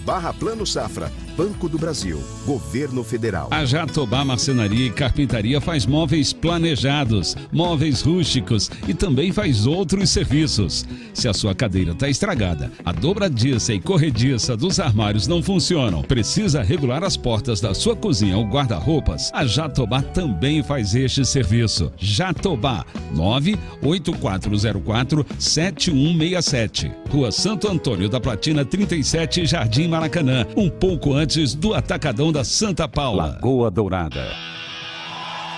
barra 0.05 0.33
Plano 0.33 0.65
Safra. 0.65 1.11
Banco 1.35 1.69
do 1.69 1.77
Brasil, 1.77 2.21
Governo 2.45 3.03
Federal. 3.03 3.47
A 3.51 3.63
Jatobá 3.63 4.25
Marcenaria 4.25 4.87
e 4.87 4.91
Carpintaria 4.91 5.61
faz 5.61 5.85
móveis 5.85 6.33
planejados, 6.33 7.35
móveis 7.51 8.01
rústicos 8.01 8.69
e 8.87 8.93
também 8.93 9.31
faz 9.31 9.65
outros 9.65 10.09
serviços. 10.09 10.85
Se 11.13 11.27
a 11.27 11.33
sua 11.33 11.55
cadeira 11.55 11.91
está 11.91 12.09
estragada, 12.09 12.71
a 12.83 12.91
dobradiça 12.91 13.73
e 13.73 13.79
corrediça 13.79 14.57
dos 14.57 14.79
armários 14.79 15.27
não 15.27 15.41
funcionam, 15.41 16.01
precisa 16.01 16.61
regular 16.61 17.03
as 17.03 17.15
portas 17.15 17.61
da 17.61 17.73
sua 17.73 17.95
cozinha 17.95 18.37
ou 18.37 18.45
guarda-roupas, 18.45 19.31
a 19.33 19.45
Jatobá 19.45 20.01
também 20.01 20.61
faz 20.61 20.95
este 20.95 21.25
serviço. 21.25 21.91
Jatobá 21.97 22.85
98404 23.13 25.25
7167. 25.39 26.91
Rua 27.09 27.31
Santo 27.31 27.69
Antônio 27.69 28.09
da 28.09 28.19
Platina 28.19 28.65
37, 28.65 29.45
Jardim 29.45 29.87
Maracanã, 29.87 30.45
um 30.55 30.69
pouco 30.69 31.13
antes 31.13 31.20
do 31.55 31.75
Atacadão 31.75 32.31
da 32.31 32.43
Santa 32.43 32.87
Paula. 32.87 33.27
Lagoa 33.27 33.69
Dourada. 33.69 34.33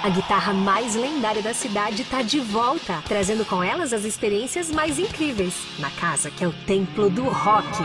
A 0.03 0.09
guitarra 0.09 0.51
mais 0.51 0.93
lendária 0.93 1.41
da 1.41 1.53
cidade 1.53 2.01
está 2.01 2.21
de 2.21 2.41
volta, 2.41 3.01
trazendo 3.07 3.45
com 3.45 3.63
elas 3.63 3.93
as 3.93 4.03
experiências 4.03 4.69
mais 4.69 4.99
incríveis 4.99 5.55
na 5.79 5.89
casa 5.89 6.29
que 6.29 6.43
é 6.43 6.47
o 6.47 6.53
templo 6.65 7.09
do 7.09 7.23
rock. 7.23 7.81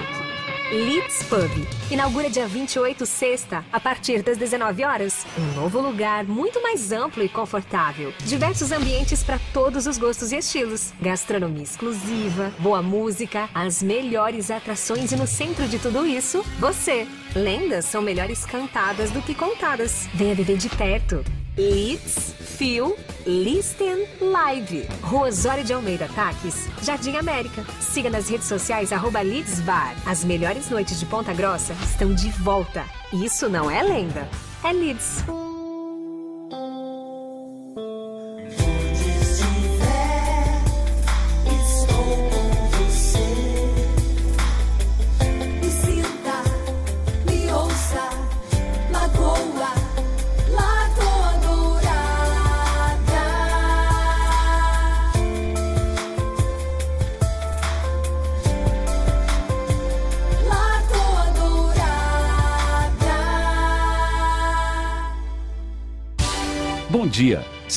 Leeds 0.70 1.22
Pub. 1.22 1.66
Inaugura 1.90 2.28
dia 2.28 2.46
28, 2.46 3.06
sexta, 3.06 3.64
a 3.72 3.80
partir 3.80 4.22
das 4.22 4.36
19 4.36 4.84
horas. 4.84 5.24
Um 5.38 5.60
novo 5.60 5.80
lugar 5.80 6.24
muito 6.24 6.60
mais 6.60 6.92
amplo 6.92 7.22
e 7.22 7.28
confortável. 7.28 8.12
Diversos 8.26 8.70
ambientes 8.70 9.22
para 9.22 9.40
todos 9.54 9.86
os 9.86 9.96
gostos 9.96 10.30
e 10.30 10.36
estilos. 10.36 10.92
Gastronomia 11.00 11.62
exclusiva, 11.62 12.52
boa 12.58 12.82
música, 12.82 13.48
as 13.54 13.82
melhores 13.82 14.50
atrações 14.50 15.10
e 15.10 15.16
no 15.16 15.26
centro 15.26 15.66
de 15.66 15.78
tudo 15.78 16.06
isso, 16.06 16.44
você. 16.58 17.06
Lendas 17.34 17.84
são 17.84 18.02
melhores 18.02 18.44
cantadas 18.44 19.10
do 19.10 19.22
que 19.22 19.34
contadas. 19.34 20.08
Venha 20.14 20.34
viver 20.34 20.56
de 20.56 20.68
perto. 20.68 21.24
Leeds, 21.56 22.34
Feel, 22.56 22.96
Listen 23.26 24.06
Live. 24.20 24.88
Rua 25.02 25.28
Osório 25.28 25.64
de 25.64 25.72
Almeida, 25.72 26.08
Taques, 26.14 26.68
Jardim 26.82 27.16
América. 27.16 27.64
Siga 27.80 28.08
nas 28.08 28.28
redes 28.28 28.46
sociais 28.46 28.92
arroba 28.92 29.20
Leeds 29.20 29.60
Bar. 29.60 29.94
As 30.06 30.24
melhores 30.24 30.70
noites 30.70 30.98
de 31.00 31.06
Ponta 31.06 31.34
Grossa 31.34 31.74
estão 31.82 32.14
de 32.14 32.30
volta. 32.30 32.84
Isso 33.12 33.48
não 33.48 33.70
é 33.70 33.82
lenda, 33.82 34.28
é 34.62 34.72
Leeds. 34.72 35.24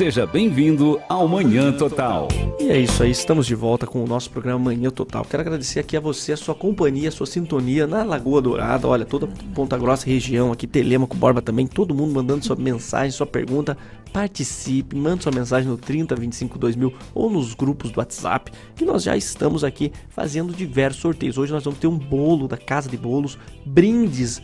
Seja 0.02 0.26
bem-vindo 0.26 1.00
ao 1.08 1.28
Manhã 1.28 1.72
Total. 1.72 2.28
E 2.60 2.72
é 2.72 2.80
isso 2.80 3.04
aí, 3.04 3.12
estamos 3.12 3.46
de 3.46 3.54
volta 3.54 3.86
com 3.86 4.04
o 4.04 4.08
nosso 4.08 4.32
programa 4.32 4.58
Manhã 4.58 4.90
Total. 4.90 5.24
Quero 5.24 5.42
agradecer 5.42 5.80
aqui 5.80 5.96
a 5.96 6.00
você, 6.00 6.34
a 6.34 6.38
sua 6.38 6.56
companhia, 6.56 7.10
a 7.10 7.12
sua 7.12 7.28
sintonia 7.28 7.86
na 7.86 8.02
Lagoa 8.04 8.42
Dourada. 8.42 8.88
Olha, 8.88 9.06
toda 9.06 9.28
Ponta 9.54 9.78
Grossa 9.78 10.08
região 10.08 10.52
aqui, 10.52 10.66
Telemaco, 10.66 11.16
Borba 11.16 11.40
também, 11.40 11.68
todo 11.68 11.94
mundo 11.94 12.16
mandando 12.16 12.44
sua 12.44 12.56
mensagem, 12.56 13.12
sua 13.12 13.28
pergunta. 13.28 13.78
Participe, 14.12 14.96
mande 14.96 15.22
sua 15.22 15.32
mensagem 15.32 15.70
no 15.70 15.78
30 15.78 16.16
25 16.16 16.58
2000 16.58 16.94
ou 17.14 17.30
nos 17.30 17.54
grupos 17.54 17.92
do 17.92 18.00
WhatsApp, 18.00 18.52
que 18.76 18.84
nós 18.84 19.04
já 19.04 19.16
estamos 19.16 19.64
aqui 19.64 19.92
fazendo 20.10 20.52
diversos 20.52 21.00
sorteios. 21.00 21.38
Hoje 21.38 21.54
nós 21.54 21.64
vamos 21.64 21.80
ter 21.80 21.86
um 21.86 22.00
bolo 22.00 22.48
da 22.48 22.58
Casa 22.58 22.90
de 22.90 22.98
Bolos, 22.98 23.38
brindes 23.64 24.42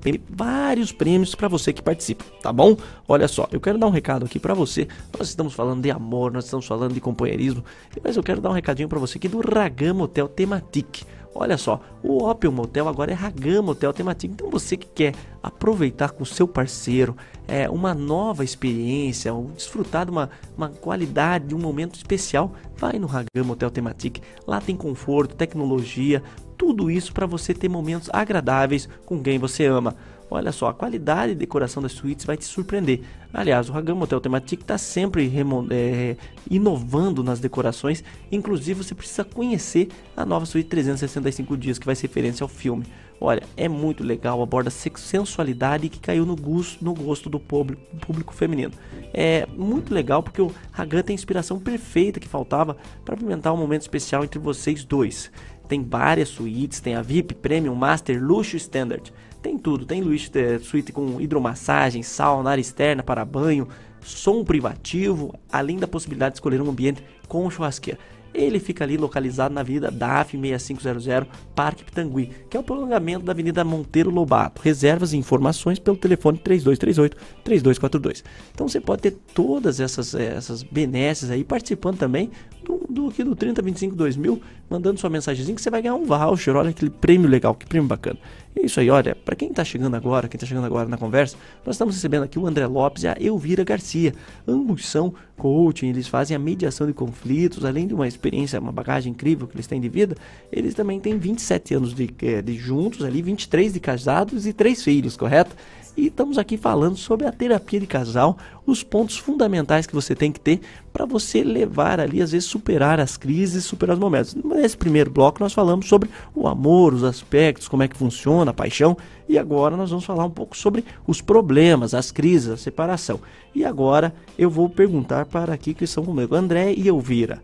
tem 0.00 0.20
vários 0.28 0.92
prêmios 0.92 1.34
para 1.34 1.48
você 1.48 1.72
que 1.72 1.82
participa, 1.82 2.24
tá 2.42 2.52
bom? 2.52 2.76
Olha 3.06 3.28
só, 3.28 3.46
eu 3.52 3.60
quero 3.60 3.78
dar 3.78 3.86
um 3.86 3.90
recado 3.90 4.24
aqui 4.24 4.38
para 4.38 4.54
você. 4.54 4.88
Nós 5.18 5.28
estamos 5.28 5.52
falando 5.52 5.82
de 5.82 5.90
amor, 5.90 6.32
nós 6.32 6.44
estamos 6.44 6.66
falando 6.66 6.94
de 6.94 7.00
companheirismo, 7.00 7.64
mas 8.02 8.16
eu 8.16 8.22
quero 8.22 8.40
dar 8.40 8.50
um 8.50 8.54
recadinho 8.54 8.88
para 8.88 8.98
você 8.98 9.18
aqui 9.18 9.28
do 9.28 9.40
Ragam 9.40 10.00
Hotel 10.00 10.28
Tematic. 10.28 11.02
Olha 11.34 11.56
só, 11.56 11.80
o 12.02 12.28
Opel 12.28 12.50
Motel 12.50 12.88
agora 12.88 13.12
é 13.12 13.14
Ragam 13.14 13.68
Hotel 13.68 13.92
Tematic. 13.92 14.32
Então 14.32 14.50
você 14.50 14.76
que 14.76 14.88
quer 14.88 15.14
aproveitar 15.42 16.10
com 16.10 16.24
seu 16.24 16.46
parceiro 16.46 17.16
é, 17.46 17.70
uma 17.70 17.94
nova 17.94 18.44
experiência, 18.44 19.32
ou 19.32 19.44
desfrutar 19.56 20.04
de 20.06 20.10
uma, 20.10 20.28
uma 20.56 20.68
qualidade, 20.68 21.46
de 21.46 21.54
um 21.54 21.58
momento 21.58 21.94
especial, 21.94 22.52
vai 22.76 22.98
no 22.98 23.06
Ragam 23.06 23.48
Hotel 23.50 23.70
Tematic. 23.70 24.18
Lá 24.46 24.60
tem 24.60 24.76
conforto, 24.76 25.36
tecnologia, 25.36 26.22
tudo 26.58 26.90
isso 26.90 27.12
para 27.12 27.26
você 27.26 27.54
ter 27.54 27.68
momentos 27.68 28.10
agradáveis 28.12 28.88
com 29.06 29.22
quem 29.22 29.38
você 29.38 29.64
ama. 29.64 29.96
Olha 30.30 30.52
só, 30.52 30.68
a 30.68 30.74
qualidade 30.74 31.32
e 31.32 31.34
decoração 31.34 31.82
das 31.82 31.90
suítes 31.90 32.24
vai 32.24 32.36
te 32.36 32.44
surpreender. 32.44 33.00
Aliás, 33.34 33.68
o 33.68 33.76
Hagam 33.76 34.00
Hotel 34.00 34.20
Tematic 34.20 34.60
está 34.60 34.78
sempre 34.78 35.28
é, 35.70 36.16
inovando 36.48 37.24
nas 37.24 37.40
decorações. 37.40 38.04
Inclusive, 38.30 38.84
você 38.84 38.94
precisa 38.94 39.24
conhecer 39.24 39.88
a 40.16 40.24
nova 40.24 40.46
suíte 40.46 40.68
365 40.68 41.56
dias, 41.56 41.80
que 41.80 41.86
vai 41.86 41.96
ser 41.96 42.06
referência 42.06 42.44
ao 42.44 42.48
filme. 42.48 42.84
Olha, 43.20 43.42
é 43.56 43.68
muito 43.68 44.02
legal, 44.02 44.40
aborda 44.40 44.70
sensualidade 44.70 45.90
que 45.90 45.98
caiu 45.98 46.24
no 46.24 46.34
gosto, 46.34 46.82
no 46.82 46.94
gosto 46.94 47.28
do 47.28 47.38
público, 47.38 47.82
público 47.98 48.32
feminino. 48.32 48.72
É 49.12 49.46
muito 49.56 49.92
legal 49.92 50.22
porque 50.22 50.40
o 50.40 50.50
Hagam 50.72 51.02
tem 51.02 51.12
a 51.12 51.18
inspiração 51.18 51.58
perfeita 51.58 52.20
que 52.20 52.28
faltava 52.28 52.76
para 53.04 53.14
apimentar 53.14 53.52
um 53.52 53.58
momento 53.58 53.82
especial 53.82 54.24
entre 54.24 54.38
vocês 54.38 54.84
dois. 54.84 55.30
Tem 55.68 55.84
várias 55.84 56.30
suítes, 56.30 56.80
tem 56.80 56.94
a 56.94 57.02
VIP, 57.02 57.34
Premium, 57.34 57.74
Master, 57.74 58.20
Luxo 58.20 58.56
e 58.56 58.58
Standard. 58.58 59.12
Tem 59.42 59.58
tudo, 59.58 59.86
tem 59.86 60.02
luxo, 60.02 60.30
é, 60.34 60.58
suíte 60.58 60.92
com 60.92 61.20
hidromassagem, 61.20 62.02
sauna, 62.02 62.50
área 62.50 62.60
externa 62.60 63.02
para 63.02 63.24
banho, 63.24 63.68
som 64.02 64.44
privativo, 64.44 65.34
além 65.50 65.78
da 65.78 65.88
possibilidade 65.88 66.34
de 66.34 66.36
escolher 66.36 66.60
um 66.60 66.70
ambiente 66.70 67.02
com 67.26 67.50
churrasqueira. 67.50 67.98
Ele 68.32 68.60
fica 68.60 68.84
ali 68.84 68.96
localizado 68.96 69.52
na 69.52 69.60
Avenida 69.60 69.90
DAF 69.90 70.38
6500, 70.38 71.28
Parque 71.54 71.84
Pitangui, 71.84 72.30
que 72.48 72.56
é 72.56 72.60
o 72.60 72.62
prolongamento 72.62 73.24
da 73.24 73.32
Avenida 73.32 73.64
Monteiro 73.64 74.08
Lobato. 74.10 74.62
Reservas 74.62 75.12
e 75.12 75.16
informações 75.16 75.80
pelo 75.80 75.96
telefone 75.96 76.38
3238-3242. 76.38 78.22
Então 78.54 78.68
você 78.68 78.80
pode 78.80 79.02
ter 79.02 79.10
todas 79.34 79.80
essas, 79.80 80.14
eh, 80.14 80.34
essas 80.36 80.62
benesses 80.62 81.28
aí 81.30 81.42
participando 81.42 81.98
também 81.98 82.30
do, 82.64 82.79
do, 82.90 83.08
aqui 83.08 83.24
do 83.24 83.34
3025 83.34 83.94
2000, 83.94 84.40
mandando 84.68 84.98
sua 85.00 85.10
mensagenzinha 85.10 85.54
que 85.54 85.62
você 85.62 85.70
vai 85.70 85.82
ganhar 85.82 85.94
um 85.94 86.04
voucher. 86.04 86.54
Olha 86.56 86.70
aquele 86.70 86.90
prêmio 86.90 87.28
legal, 87.28 87.54
que 87.54 87.66
prêmio 87.66 87.88
bacana. 87.88 88.18
É 88.54 88.66
isso 88.66 88.80
aí, 88.80 88.90
olha, 88.90 89.14
para 89.14 89.36
quem 89.36 89.52
tá 89.52 89.64
chegando 89.64 89.94
agora, 89.94 90.26
quem 90.26 90.38
tá 90.38 90.44
chegando 90.44 90.64
agora 90.64 90.88
na 90.88 90.98
conversa, 90.98 91.36
nós 91.64 91.76
estamos 91.76 91.94
recebendo 91.94 92.24
aqui 92.24 92.38
o 92.38 92.46
André 92.46 92.66
Lopes 92.66 93.04
e 93.04 93.08
a 93.08 93.16
Elvira 93.20 93.62
Garcia. 93.62 94.12
Ambos 94.46 94.88
são 94.88 95.14
coaching, 95.36 95.88
eles 95.88 96.08
fazem 96.08 96.36
a 96.36 96.38
mediação 96.38 96.86
de 96.86 96.92
conflitos, 96.92 97.64
além 97.64 97.86
de 97.86 97.94
uma 97.94 98.08
experiência, 98.08 98.58
uma 98.58 98.72
bagagem 98.72 99.12
incrível 99.12 99.46
que 99.46 99.54
eles 99.54 99.66
têm 99.66 99.80
de 99.80 99.88
vida, 99.88 100.16
eles 100.52 100.74
também 100.74 100.98
têm 100.98 101.16
27 101.16 101.74
anos 101.74 101.94
de, 101.94 102.10
eh, 102.22 102.42
de 102.42 102.54
juntos 102.56 103.04
ali, 103.04 103.22
23 103.22 103.72
de 103.72 103.80
casados 103.80 104.46
e 104.46 104.52
três 104.52 104.82
filhos, 104.82 105.16
correto? 105.16 105.54
E 106.00 106.06
estamos 106.06 106.38
aqui 106.38 106.56
falando 106.56 106.96
sobre 106.96 107.26
a 107.26 107.30
terapia 107.30 107.78
de 107.78 107.86
casal, 107.86 108.38
os 108.64 108.82
pontos 108.82 109.18
fundamentais 109.18 109.86
que 109.86 109.94
você 109.94 110.14
tem 110.14 110.32
que 110.32 110.40
ter 110.40 110.62
para 110.90 111.04
você 111.04 111.44
levar 111.44 112.00
ali, 112.00 112.22
às 112.22 112.32
vezes, 112.32 112.48
superar 112.48 112.98
as 112.98 113.18
crises, 113.18 113.64
superar 113.66 113.92
os 113.92 114.00
momentos. 114.00 114.34
Nesse 114.34 114.78
primeiro 114.78 115.10
bloco, 115.10 115.40
nós 115.40 115.52
falamos 115.52 115.86
sobre 115.86 116.08
o 116.34 116.48
amor, 116.48 116.94
os 116.94 117.04
aspectos, 117.04 117.68
como 117.68 117.82
é 117.82 117.88
que 117.88 117.98
funciona 117.98 118.50
a 118.50 118.54
paixão, 118.54 118.96
e 119.28 119.38
agora 119.38 119.76
nós 119.76 119.90
vamos 119.90 120.06
falar 120.06 120.24
um 120.24 120.30
pouco 120.30 120.56
sobre 120.56 120.86
os 121.06 121.20
problemas, 121.20 121.92
as 121.92 122.10
crises, 122.10 122.48
a 122.48 122.56
separação. 122.56 123.20
E 123.54 123.62
agora 123.62 124.14
eu 124.38 124.48
vou 124.48 124.70
perguntar 124.70 125.26
para 125.26 125.52
aqui 125.52 125.74
que 125.74 125.84
estão 125.84 126.02
comigo, 126.02 126.34
André 126.34 126.72
e 126.72 126.88
Elvira. 126.88 127.42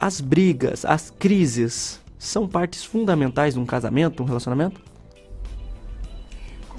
As 0.00 0.18
brigas, 0.18 0.86
as 0.86 1.10
crises, 1.10 2.00
são 2.18 2.48
partes 2.48 2.82
fundamentais 2.82 3.52
de 3.52 3.60
um 3.60 3.66
casamento, 3.66 4.16
de 4.16 4.22
um 4.22 4.26
relacionamento? 4.26 4.80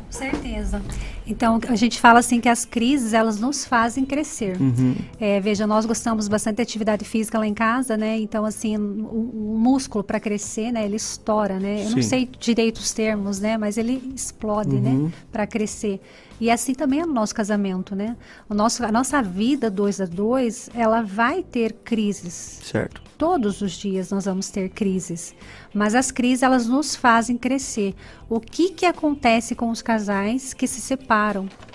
Certeza. 0.09 0.81
Então, 1.27 1.59
a 1.67 1.75
gente 1.75 1.99
fala 1.99 2.19
assim 2.19 2.39
que 2.39 2.47
as 2.47 2.63
crises, 2.63 3.13
elas 3.13 3.39
nos 3.39 3.65
fazem 3.65 4.05
crescer. 4.05 4.59
Uhum. 4.59 4.95
É, 5.19 5.39
veja, 5.39 5.67
nós 5.67 5.85
gostamos 5.85 6.27
bastante 6.27 6.57
de 6.57 6.61
atividade 6.61 7.03
física 7.03 7.37
lá 7.37 7.45
em 7.45 7.53
casa, 7.53 7.97
né? 7.97 8.17
Então, 8.17 8.45
assim, 8.45 8.77
o, 8.77 9.51
o 9.53 9.57
músculo 9.59 10.03
para 10.03 10.19
crescer, 10.19 10.71
né? 10.71 10.85
Ele 10.85 10.95
estoura, 10.95 11.59
né? 11.59 11.83
Eu 11.83 11.89
Sim. 11.89 11.95
não 11.95 12.01
sei 12.01 12.29
direito 12.39 12.77
os 12.77 12.93
termos, 12.93 13.39
né? 13.39 13.57
Mas 13.57 13.77
ele 13.77 14.11
explode, 14.15 14.79
né? 14.79 14.89
uhum. 14.89 15.03
né? 15.05 15.11
Para 15.31 15.45
crescer. 15.45 15.99
E 16.39 16.51
assim 16.51 16.73
também 16.73 17.01
é 17.01 17.05
no 17.05 17.13
nosso 17.13 17.33
casamento, 17.33 17.95
né? 17.95 18.15
O 18.47 18.53
nosso, 18.53 18.85
a 18.85 18.91
nossa 18.91 19.21
vida 19.21 19.71
dois 19.71 19.99
a 19.99 20.05
dois, 20.05 20.69
ela 20.73 21.01
vai 21.01 21.41
ter 21.41 21.73
crises. 21.73 22.59
Certo. 22.63 23.01
Todos 23.17 23.61
os 23.61 23.71
dias 23.71 24.11
nós 24.11 24.25
vamos 24.25 24.49
ter 24.51 24.69
crises, 24.69 25.33
mas 25.73 25.95
as 25.95 26.11
crises 26.11 26.43
elas 26.43 26.67
nos 26.67 26.95
fazem 26.95 27.35
crescer. 27.35 27.95
O 28.29 28.39
que 28.39 28.69
que 28.69 28.85
acontece 28.85 29.55
com 29.55 29.71
os 29.71 29.81
casais 29.81 30.53
que 30.53 30.67
se 30.67 30.79
separam? 30.79 31.16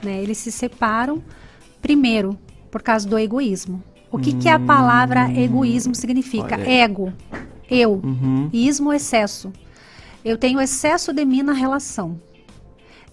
Né? 0.03 0.23
Eles 0.23 0.39
se 0.39 0.53
separam 0.53 1.23
primeiro 1.81 2.39
por 2.71 2.83
causa 2.83 3.09
do 3.09 3.19
egoísmo. 3.19 3.83
O 4.11 4.19
que 4.19 4.31
hum, 4.31 4.39
que 4.39 4.49
a 4.49 4.59
palavra 4.59 5.27
hum. 5.27 5.37
egoísmo 5.37 5.95
significa? 5.95 6.61
Ego, 6.61 7.13
eu, 7.71 7.93
uhum. 7.93 8.51
ismo, 8.53 8.93
excesso. 8.93 9.53
Eu 10.25 10.37
tenho 10.37 10.61
excesso 10.61 11.13
de 11.13 11.25
mim 11.25 11.43
na 11.43 11.53
relação. 11.53 12.21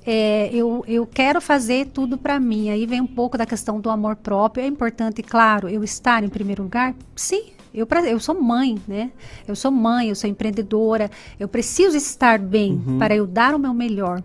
É, 0.06 0.50
eu, 0.54 0.84
eu 0.88 1.06
quero 1.06 1.42
fazer 1.42 1.88
tudo 1.88 2.18
para 2.18 2.40
mim. 2.40 2.70
Aí 2.70 2.86
vem 2.86 3.02
um 3.02 3.08
pouco 3.08 3.38
da 3.38 3.46
questão 3.46 3.80
do 3.80 3.90
amor 3.90 4.16
próprio. 4.16 4.64
É 4.64 4.68
importante, 4.68 5.24
claro, 5.24 5.70
eu 5.70 5.84
estar 5.84 6.24
em 6.24 6.30
primeiro 6.30 6.64
lugar? 6.64 6.96
Sim, 7.16 7.52
eu, 7.74 7.88
eu 8.08 8.20
sou 8.20 8.40
mãe, 8.40 8.78
né? 8.88 9.12
Eu 9.48 9.56
sou 9.56 9.72
mãe, 9.72 10.10
eu 10.10 10.16
sou 10.16 10.30
empreendedora. 10.30 11.10
Eu 11.40 11.48
preciso 11.48 11.96
estar 11.96 12.40
bem 12.40 12.82
uhum. 12.86 12.98
para 12.98 13.16
eu 13.16 13.26
dar 13.26 13.56
o 13.56 13.60
meu 13.60 13.74
melhor 13.74 14.22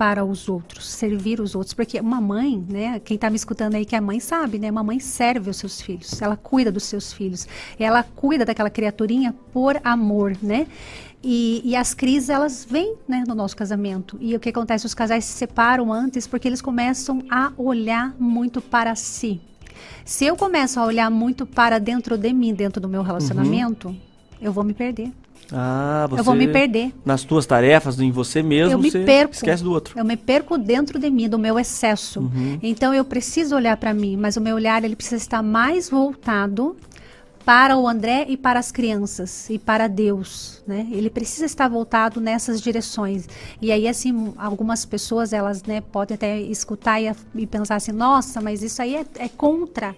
para 0.00 0.24
os 0.24 0.48
outros, 0.48 0.88
servir 0.88 1.42
os 1.42 1.54
outros, 1.54 1.74
porque 1.74 2.00
uma 2.00 2.22
mãe, 2.22 2.64
né, 2.66 2.98
quem 3.00 3.16
está 3.16 3.28
me 3.28 3.36
escutando 3.36 3.74
aí 3.74 3.84
que 3.84 3.94
é 3.94 4.00
mãe 4.00 4.18
sabe, 4.18 4.58
né, 4.58 4.70
uma 4.70 4.82
mãe 4.82 4.98
serve 4.98 5.50
os 5.50 5.58
seus 5.58 5.82
filhos, 5.82 6.22
ela 6.22 6.38
cuida 6.38 6.72
dos 6.72 6.84
seus 6.84 7.12
filhos, 7.12 7.46
ela 7.78 8.02
cuida 8.02 8.46
daquela 8.46 8.70
criaturinha 8.70 9.34
por 9.52 9.78
amor, 9.84 10.38
né? 10.40 10.66
E, 11.22 11.60
e, 11.62 11.76
as 11.76 11.92
crises 11.92 12.30
elas 12.30 12.66
vêm 12.68 12.94
né, 13.06 13.24
no 13.28 13.34
nosso 13.34 13.54
casamento. 13.54 14.16
E 14.22 14.34
o 14.34 14.40
que 14.40 14.48
acontece? 14.48 14.86
Os 14.86 14.94
casais 14.94 15.26
se 15.26 15.34
separam 15.34 15.92
antes 15.92 16.26
porque 16.26 16.48
eles 16.48 16.62
começam 16.62 17.22
a 17.30 17.52
olhar 17.58 18.16
muito 18.18 18.62
para 18.62 18.94
si. 18.94 19.38
Se 20.02 20.24
eu 20.24 20.34
começo 20.34 20.80
a 20.80 20.86
olhar 20.86 21.10
muito 21.10 21.44
para 21.44 21.78
dentro 21.78 22.16
de 22.16 22.32
mim, 22.32 22.54
dentro 22.54 22.80
do 22.80 22.88
meu 22.88 23.02
relacionamento, 23.02 23.88
uhum. 23.88 23.98
eu 24.40 24.50
vou 24.50 24.64
me 24.64 24.72
perder. 24.72 25.12
Ah, 25.52 26.06
você, 26.08 26.20
eu 26.20 26.24
vou 26.24 26.34
me 26.34 26.48
perder. 26.48 26.92
Nas 27.04 27.24
tuas 27.24 27.46
tarefas, 27.46 27.98
em 28.00 28.10
você 28.10 28.42
mesmo, 28.42 28.74
eu 28.74 28.78
me 28.78 28.90
perco, 28.90 29.34
esquece 29.34 29.62
do 29.62 29.72
outro. 29.72 29.98
Eu 29.98 30.04
me 30.04 30.16
perco 30.16 30.56
dentro 30.56 30.98
de 30.98 31.10
mim, 31.10 31.28
do 31.28 31.38
meu 31.38 31.58
excesso. 31.58 32.20
Uhum. 32.20 32.58
Então 32.62 32.94
eu 32.94 33.04
preciso 33.04 33.54
olhar 33.56 33.76
para 33.76 33.92
mim, 33.92 34.16
mas 34.16 34.36
o 34.36 34.40
meu 34.40 34.56
olhar 34.56 34.84
ele 34.84 34.96
precisa 34.96 35.16
estar 35.16 35.42
mais 35.42 35.90
voltado 35.90 36.76
para 37.44 37.76
o 37.76 37.88
André 37.88 38.26
e 38.28 38.36
para 38.36 38.60
as 38.60 38.70
crianças 38.70 39.48
e 39.48 39.58
para 39.58 39.88
Deus, 39.88 40.62
né? 40.66 40.86
Ele 40.90 41.08
precisa 41.08 41.46
estar 41.46 41.68
voltado 41.68 42.20
nessas 42.20 42.60
direções. 42.60 43.28
E 43.60 43.72
aí 43.72 43.88
assim, 43.88 44.32
algumas 44.36 44.84
pessoas 44.84 45.32
elas, 45.32 45.62
né, 45.64 45.80
podem 45.80 46.14
até 46.14 46.38
escutar 46.40 47.00
e, 47.00 47.10
e 47.34 47.46
pensar 47.46 47.76
assim, 47.76 47.92
nossa, 47.92 48.40
mas 48.40 48.62
isso 48.62 48.80
aí 48.82 48.96
é, 48.96 49.04
é 49.18 49.28
contra 49.28 49.96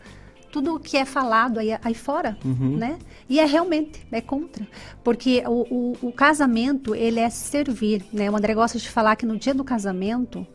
tudo 0.52 0.76
o 0.76 0.78
que 0.78 0.98
é 0.98 1.04
falado 1.06 1.58
aí, 1.58 1.70
aí 1.82 1.94
fora, 1.94 2.36
uhum. 2.44 2.76
né? 2.76 2.98
E 3.28 3.40
é 3.40 3.44
realmente, 3.46 4.06
é 4.12 4.20
contra. 4.20 4.68
Porque 5.02 5.42
o, 5.46 5.66
o, 6.02 6.08
o, 6.08 6.12
casamento, 6.12 6.94
ele 6.94 7.18
é 7.18 7.30
servir, 7.30 8.04
né? 8.12 8.30
O 8.30 8.36
André 8.36 8.54
gosta 8.54 8.78
de 8.78 8.88
falar 8.88 9.16
que 9.16 9.24
no 9.24 9.38
dia 9.38 9.54
do 9.54 9.64
casamento, 9.64 10.46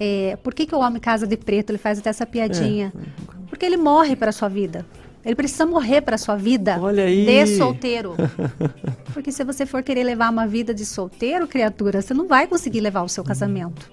é, 0.00 0.36
por 0.42 0.54
que, 0.54 0.64
que 0.64 0.74
o 0.74 0.78
homem 0.78 0.98
casa 0.98 1.26
de 1.26 1.36
preto? 1.36 1.70
Ele 1.70 1.78
faz 1.78 1.98
até 1.98 2.08
essa 2.08 2.24
piadinha. 2.24 2.92
É. 2.96 3.32
Porque 3.50 3.66
ele 3.66 3.76
morre 3.76 4.16
para 4.16 4.30
a 4.30 4.32
sua 4.32 4.48
vida. 4.48 4.86
Ele 5.22 5.36
precisa 5.36 5.66
morrer 5.66 6.00
para 6.00 6.16
sua 6.16 6.34
vida 6.34 6.78
de 7.46 7.56
solteiro. 7.58 8.14
Porque 9.12 9.30
se 9.30 9.44
você 9.44 9.66
for 9.66 9.82
querer 9.82 10.02
levar 10.02 10.32
uma 10.32 10.46
vida 10.46 10.72
de 10.74 10.86
solteiro, 10.86 11.46
criatura, 11.46 12.00
você 12.00 12.14
não 12.14 12.26
vai 12.26 12.46
conseguir 12.46 12.80
levar 12.80 13.02
o 13.02 13.08
seu 13.08 13.22
casamento. 13.22 13.92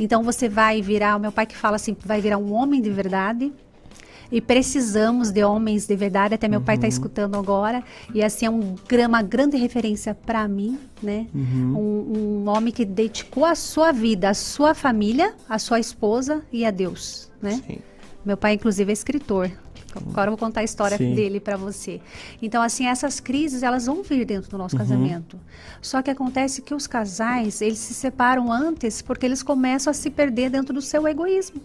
Então 0.00 0.22
você 0.22 0.48
vai 0.48 0.80
virar, 0.82 1.16
o 1.16 1.20
meu 1.20 1.30
pai 1.30 1.46
que 1.46 1.56
fala 1.56 1.76
assim, 1.76 1.94
vai 2.04 2.20
virar 2.20 2.38
um 2.38 2.52
homem 2.52 2.80
de 2.80 2.90
verdade. 2.90 3.52
E 4.30 4.40
precisamos 4.40 5.30
de 5.30 5.44
homens 5.44 5.86
de 5.86 5.96
verdade. 5.96 6.34
Até 6.34 6.48
meu 6.48 6.58
tá 6.58 6.62
uhum. 6.62 6.66
pai 6.66 6.74
está 6.76 6.88
escutando 6.88 7.36
agora. 7.36 7.82
E 8.14 8.22
assim 8.22 8.46
é 8.46 8.50
um, 8.50 8.74
uma 9.06 9.22
grande 9.22 9.56
referência 9.56 10.14
para 10.14 10.46
mim, 10.48 10.78
né? 11.02 11.26
Uhum. 11.34 11.76
Um, 11.76 12.44
um 12.44 12.48
homem 12.48 12.72
que 12.72 12.84
dedicou 12.84 13.44
a 13.44 13.54
sua 13.54 13.92
vida, 13.92 14.30
a 14.30 14.34
sua 14.34 14.74
família, 14.74 15.34
a 15.48 15.58
sua 15.58 15.78
esposa 15.78 16.42
e 16.52 16.64
a 16.64 16.70
Deus, 16.70 17.30
né? 17.40 17.60
Sim. 17.66 17.78
Meu 18.24 18.36
pai, 18.36 18.54
inclusive, 18.54 18.90
é 18.90 18.92
escritor. 18.92 19.50
Agora 19.96 20.28
eu 20.28 20.32
vou 20.32 20.38
contar 20.38 20.60
a 20.60 20.64
história 20.64 20.96
Sim. 20.96 21.14
dele 21.14 21.40
para 21.40 21.56
você. 21.56 22.00
Então, 22.40 22.62
assim, 22.62 22.86
essas 22.86 23.20
crises, 23.20 23.62
elas 23.62 23.86
vão 23.86 24.02
vir 24.02 24.24
dentro 24.24 24.50
do 24.50 24.58
nosso 24.58 24.74
uhum. 24.74 24.82
casamento. 24.82 25.38
Só 25.80 26.02
que 26.02 26.10
acontece 26.10 26.60
que 26.60 26.74
os 26.74 26.86
casais, 26.86 27.62
eles 27.62 27.78
se 27.78 27.94
separam 27.94 28.52
antes 28.52 29.00
porque 29.00 29.24
eles 29.24 29.42
começam 29.42 29.90
a 29.90 29.94
se 29.94 30.10
perder 30.10 30.50
dentro 30.50 30.74
do 30.74 30.82
seu 30.82 31.06
egoísmo. 31.06 31.60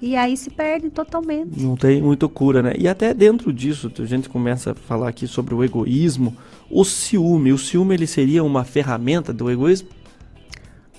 E 0.00 0.14
aí 0.14 0.36
se 0.36 0.50
perdem 0.50 0.90
totalmente. 0.90 1.60
Não 1.60 1.76
tem 1.76 2.00
muito 2.00 2.28
cura, 2.28 2.62
né? 2.62 2.72
E 2.78 2.86
até 2.86 3.12
dentro 3.12 3.52
disso, 3.52 3.92
a 3.98 4.04
gente 4.04 4.28
começa 4.28 4.70
a 4.70 4.74
falar 4.74 5.08
aqui 5.08 5.26
sobre 5.26 5.54
o 5.54 5.64
egoísmo, 5.64 6.36
o 6.70 6.84
ciúme. 6.84 7.52
O 7.52 7.58
ciúme 7.58 7.94
ele 7.94 8.06
seria 8.06 8.44
uma 8.44 8.64
ferramenta 8.64 9.32
do 9.32 9.50
egoísmo? 9.50 9.88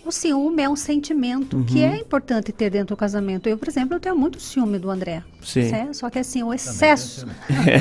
O 0.05 0.11
ciúme 0.11 0.63
é 0.63 0.69
um 0.69 0.75
sentimento 0.75 1.57
uhum. 1.57 1.63
que 1.63 1.83
é 1.83 1.97
importante 1.97 2.51
ter 2.51 2.71
dentro 2.71 2.95
do 2.95 2.97
casamento. 2.97 3.47
Eu, 3.47 3.57
por 3.57 3.69
exemplo, 3.69 3.95
eu 3.95 3.99
tenho 3.99 4.17
muito 4.17 4.39
ciúme 4.41 4.79
do 4.79 4.89
André. 4.89 5.23
Sim. 5.41 5.69
Certo? 5.69 5.93
Só 5.93 6.09
que 6.09 6.19
assim, 6.19 6.41
o 6.43 6.53
excesso. 6.53 7.27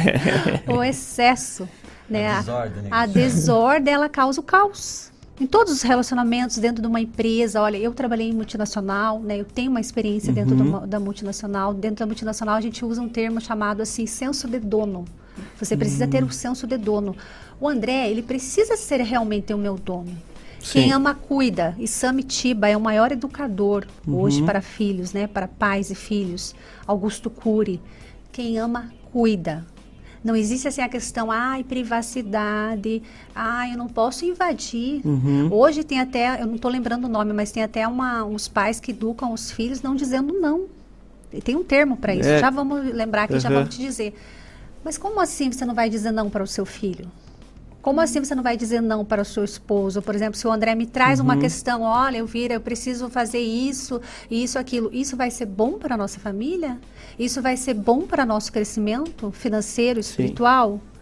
o 0.68 0.84
excesso. 0.84 1.68
Né? 2.08 2.28
A 2.28 2.40
desordem, 2.40 2.82
né? 2.82 2.88
a 2.90 3.06
desordem, 3.06 3.94
ela 3.94 4.08
causa 4.08 4.40
o 4.40 4.44
caos. 4.44 5.10
Em 5.40 5.46
todos 5.46 5.72
os 5.72 5.82
relacionamentos 5.82 6.58
dentro 6.58 6.82
de 6.82 6.88
uma 6.88 7.00
empresa, 7.00 7.62
olha, 7.62 7.76
eu 7.76 7.92
trabalhei 7.92 8.28
em 8.28 8.32
multinacional, 8.32 9.20
né? 9.20 9.38
Eu 9.38 9.44
tenho 9.44 9.70
uma 9.70 9.80
experiência 9.80 10.30
uhum. 10.30 10.34
dentro 10.34 10.56
do, 10.56 10.86
da 10.86 10.98
multinacional. 10.98 11.72
Dentro 11.72 11.98
da 11.98 12.06
multinacional 12.06 12.56
a 12.56 12.60
gente 12.60 12.84
usa 12.84 13.00
um 13.00 13.08
termo 13.08 13.40
chamado 13.40 13.80
assim, 13.80 14.04
senso 14.04 14.48
de 14.48 14.58
dono. 14.58 15.04
Você 15.56 15.76
precisa 15.76 16.04
uhum. 16.04 16.10
ter 16.10 16.24
o 16.24 16.32
senso 16.32 16.66
de 16.66 16.76
dono. 16.76 17.16
O 17.60 17.68
André, 17.68 18.10
ele 18.10 18.22
precisa 18.22 18.76
ser 18.76 19.00
realmente 19.00 19.54
o 19.54 19.58
meu 19.58 19.76
dono. 19.76 20.10
Sim. 20.60 20.82
Quem 20.82 20.92
ama, 20.92 21.14
cuida. 21.14 21.74
E 21.78 21.86
Sami 21.86 22.24
Tiba 22.24 22.68
é 22.68 22.76
o 22.76 22.80
maior 22.80 23.12
educador 23.12 23.86
uhum. 24.06 24.20
hoje 24.20 24.42
para 24.42 24.60
filhos, 24.60 25.12
né? 25.12 25.28
Para 25.28 25.46
pais 25.46 25.90
e 25.90 25.94
filhos. 25.94 26.52
Augusto 26.84 27.30
Cury. 27.30 27.80
Quem 28.32 28.58
ama, 28.58 28.92
cuida. 29.12 29.64
Não 30.22 30.34
existe 30.34 30.66
assim 30.66 30.80
a 30.80 30.88
questão, 30.88 31.30
ai, 31.30 31.62
privacidade, 31.62 33.02
ai, 33.34 33.72
eu 33.72 33.78
não 33.78 33.86
posso 33.86 34.24
invadir. 34.24 35.00
Uhum. 35.04 35.48
Hoje 35.52 35.84
tem 35.84 36.00
até, 36.00 36.42
eu 36.42 36.46
não 36.46 36.56
estou 36.56 36.70
lembrando 36.70 37.04
o 37.04 37.08
nome, 37.08 37.32
mas 37.32 37.52
tem 37.52 37.62
até 37.62 37.86
uma, 37.86 38.24
uns 38.24 38.48
pais 38.48 38.80
que 38.80 38.90
educam 38.90 39.32
os 39.32 39.50
filhos 39.50 39.80
não 39.80 39.94
dizendo 39.94 40.34
não. 40.34 40.66
Tem 41.44 41.54
um 41.54 41.62
termo 41.62 41.96
para 41.96 42.14
isso. 42.14 42.28
É. 42.28 42.38
Já 42.38 42.50
vamos 42.50 42.84
lembrar 42.92 43.24
aqui, 43.24 43.34
uhum. 43.34 43.40
já 43.40 43.48
vamos 43.48 43.74
te 43.74 43.80
dizer. 43.80 44.14
Mas 44.82 44.96
como 44.96 45.20
assim 45.20 45.52
você 45.52 45.64
não 45.64 45.74
vai 45.74 45.90
dizer 45.90 46.10
não 46.10 46.30
para 46.30 46.42
o 46.42 46.46
seu 46.46 46.64
filho? 46.64 47.10
Como 47.80 48.00
assim 48.00 48.22
você 48.22 48.34
não 48.34 48.42
vai 48.42 48.56
dizer 48.56 48.80
não 48.80 49.04
para 49.04 49.22
o 49.22 49.24
seu 49.24 49.44
esposo? 49.44 50.02
Por 50.02 50.14
exemplo, 50.14 50.36
se 50.36 50.46
o 50.46 50.52
André 50.52 50.74
me 50.74 50.86
traz 50.86 51.20
uhum. 51.20 51.26
uma 51.26 51.36
questão, 51.36 51.82
olha, 51.82 52.18
eu 52.18 52.26
vira, 52.26 52.54
eu 52.54 52.60
preciso 52.60 53.08
fazer 53.08 53.38
isso, 53.38 54.00
isso, 54.30 54.58
aquilo, 54.58 54.90
isso 54.92 55.16
vai 55.16 55.30
ser 55.30 55.46
bom 55.46 55.78
para 55.78 55.94
a 55.94 55.98
nossa 55.98 56.18
família? 56.18 56.78
Isso 57.18 57.40
vai 57.40 57.56
ser 57.56 57.74
bom 57.74 58.02
para 58.02 58.26
nosso 58.26 58.52
crescimento 58.52 59.30
financeiro, 59.30 60.00
espiritual? 60.00 60.74
Sim. 60.74 60.98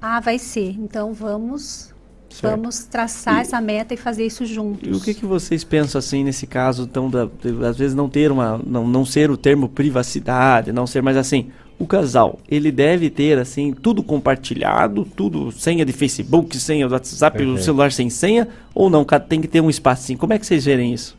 Ah, 0.00 0.20
vai 0.20 0.38
ser. 0.38 0.76
Então 0.78 1.12
vamos 1.12 1.92
Certo. 2.30 2.56
Vamos 2.56 2.84
traçar 2.84 3.38
e, 3.38 3.40
essa 3.40 3.60
meta 3.60 3.94
e 3.94 3.96
fazer 3.96 4.26
isso 4.26 4.44
juntos. 4.44 4.88
E 4.88 4.92
o 4.92 5.00
que, 5.00 5.14
que 5.14 5.24
vocês 5.24 5.64
pensam 5.64 5.98
assim 5.98 6.22
nesse 6.22 6.46
caso, 6.46 6.82
então, 6.82 7.08
da, 7.08 7.24
de, 7.24 7.64
às 7.64 7.76
vezes 7.76 7.94
não 7.94 8.08
ter 8.08 8.30
uma, 8.30 8.60
não, 8.64 8.86
não 8.86 9.04
ser 9.04 9.30
o 9.30 9.36
termo 9.36 9.68
privacidade, 9.68 10.70
não 10.70 10.86
ser 10.86 11.02
mais 11.02 11.16
assim, 11.16 11.50
o 11.78 11.86
casal, 11.86 12.38
ele 12.48 12.72
deve 12.72 13.08
ter 13.08 13.38
assim 13.38 13.72
tudo 13.72 14.02
compartilhado, 14.02 15.04
tudo 15.04 15.52
senha 15.52 15.84
de 15.84 15.92
Facebook, 15.92 16.58
senha 16.58 16.86
do 16.86 16.92
WhatsApp, 16.92 17.42
o 17.42 17.56
celular 17.56 17.92
sem 17.92 18.10
senha, 18.10 18.48
ou 18.74 18.90
não? 18.90 19.04
Tem 19.04 19.40
que 19.40 19.48
ter 19.48 19.60
um 19.60 19.70
espacinho. 19.70 20.18
Como 20.18 20.32
é 20.32 20.38
que 20.38 20.46
vocês 20.46 20.64
verem 20.64 20.92
isso? 20.92 21.16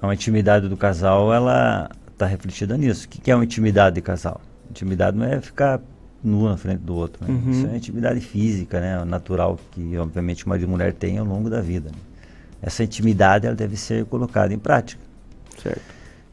A 0.00 0.12
intimidade 0.12 0.68
do 0.68 0.76
casal, 0.76 1.32
ela 1.32 1.90
está 2.12 2.26
refletida 2.26 2.76
nisso. 2.76 3.06
O 3.06 3.08
que 3.08 3.30
é 3.30 3.34
uma 3.34 3.44
intimidade 3.44 3.96
de 3.96 4.02
casal? 4.02 4.40
Intimidade 4.70 5.16
não 5.16 5.24
é 5.24 5.40
ficar 5.40 5.80
nu 6.22 6.48
na 6.48 6.56
frente 6.56 6.80
do 6.80 6.94
outro. 6.94 7.24
Né? 7.24 7.34
Uhum. 7.34 7.50
Isso 7.50 7.66
é 7.66 7.76
intimidade 7.76 8.20
física, 8.20 8.80
né? 8.80 9.04
Natural 9.04 9.58
que 9.72 9.96
obviamente 9.96 10.44
uma 10.46 10.56
mulher 10.58 10.92
tem 10.92 11.18
ao 11.18 11.24
longo 11.24 11.48
da 11.48 11.60
vida. 11.60 11.90
Né? 11.90 11.98
Essa 12.62 12.84
intimidade 12.84 13.46
ela 13.46 13.54
deve 13.54 13.76
ser 13.76 14.04
colocada 14.06 14.52
em 14.52 14.58
prática. 14.58 15.00
Certo. 15.62 15.82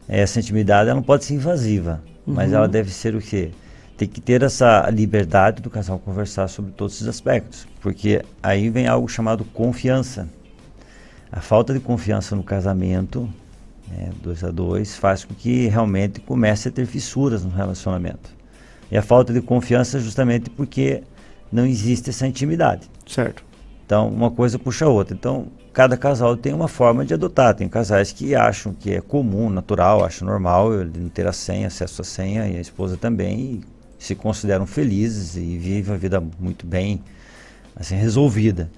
Essa 0.08 0.40
intimidade 0.40 0.90
ela 0.90 0.96
não 0.96 1.04
pode 1.04 1.26
ser 1.26 1.36
invasiva. 1.36 2.02
Mas 2.26 2.52
uhum. 2.52 2.58
ela 2.58 2.68
deve 2.68 2.92
ser 2.92 3.16
o 3.16 3.22
quê? 3.22 3.52
Tem 3.98 4.08
que 4.08 4.22
ter 4.22 4.42
essa 4.42 4.90
liberdade 4.90 5.62
do 5.62 5.70
casal 5.70 6.00
conversar 6.00 6.48
sobre 6.48 6.72
todos 6.72 6.96
esses 6.96 7.08
aspectos. 7.08 7.68
Porque 7.82 8.24
aí 8.42 8.70
vem 8.70 8.88
algo 8.88 9.08
chamado 9.08 9.44
confiança. 9.46 10.28
A 11.32 11.42
falta 11.42 11.74
de 11.74 11.80
confiança 11.80 12.36
no 12.36 12.44
casamento 12.44 13.30
né, 13.88 14.12
dois 14.22 14.44
a 14.44 14.52
dois, 14.52 14.96
faz 14.96 15.24
com 15.24 15.34
que 15.34 15.68
realmente 15.68 16.20
comece 16.22 16.70
a 16.70 16.72
ter 16.72 16.86
fissuras 16.86 17.44
no 17.44 17.52
relacionamento. 17.52 18.32
E 18.94 18.98
a 18.98 19.02
falta 19.02 19.34
de 19.34 19.42
confiança 19.42 20.00
justamente 20.00 20.52
porque 20.52 21.02
não 21.52 21.66
existe 21.66 22.12
essa 22.12 22.28
intimidade. 22.28 22.88
Certo. 23.08 23.44
Então, 23.84 24.08
uma 24.08 24.30
coisa 24.30 24.60
puxa 24.60 24.86
a 24.86 24.88
outra. 24.88 25.16
Então, 25.16 25.48
cada 25.74 25.98
casal 25.98 26.38
tem 26.38 26.54
uma 26.54 26.68
forma 26.68 27.04
de 27.04 27.12
adotar. 27.12 27.56
Tem 27.56 27.68
casais 27.68 28.12
que 28.12 28.36
acham 28.36 28.72
que 28.72 28.94
é 28.94 29.02
comum, 29.02 29.50
natural, 29.50 30.06
acham 30.06 30.28
normal 30.28 30.80
ele 30.80 30.92
não 30.96 31.10
ter 31.10 31.26
a 31.26 31.34
senha, 31.34 31.66
acesso 31.66 32.04
à 32.04 32.06
senha, 32.06 32.48
e 32.48 32.56
a 32.56 32.62
esposa 32.62 32.96
também, 32.96 33.40
e 33.40 33.62
se 33.98 34.14
consideram 34.14 34.68
felizes 34.68 35.36
e 35.38 35.58
vivem 35.58 35.92
a 35.92 35.98
vida 35.98 36.24
muito 36.40 36.68
bem, 36.68 37.02
assim, 37.76 37.96
resolvida. 37.96 38.70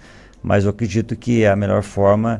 Mas 0.41 0.63
eu 0.63 0.69
acredito 0.69 1.13
que 1.17 1.45
a 1.45 1.57
melhor 1.57 1.83
forma 1.83 2.39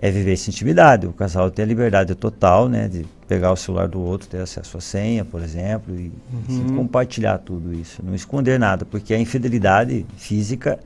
é 0.00 0.10
viver 0.10 0.32
essa 0.34 0.50
intimidade. 0.50 1.06
O 1.06 1.12
casal 1.12 1.50
tem 1.50 1.64
a 1.64 1.68
liberdade 1.68 2.14
total, 2.14 2.68
né, 2.68 2.88
de 2.88 3.06
pegar 3.26 3.50
o 3.52 3.56
celular 3.56 3.88
do 3.88 4.00
outro, 4.00 4.28
ter 4.28 4.38
acesso 4.40 4.76
à 4.76 4.80
senha, 4.80 5.24
por 5.24 5.42
exemplo, 5.42 5.94
e 5.98 6.12
assim, 6.44 6.62
Uhum. 6.68 6.76
compartilhar 6.76 7.38
tudo 7.38 7.72
isso, 7.74 8.02
não 8.04 8.14
esconder 8.14 8.58
nada, 8.58 8.84
porque 8.84 9.12
a 9.14 9.18
infidelidade 9.18 10.06
física 10.16 10.78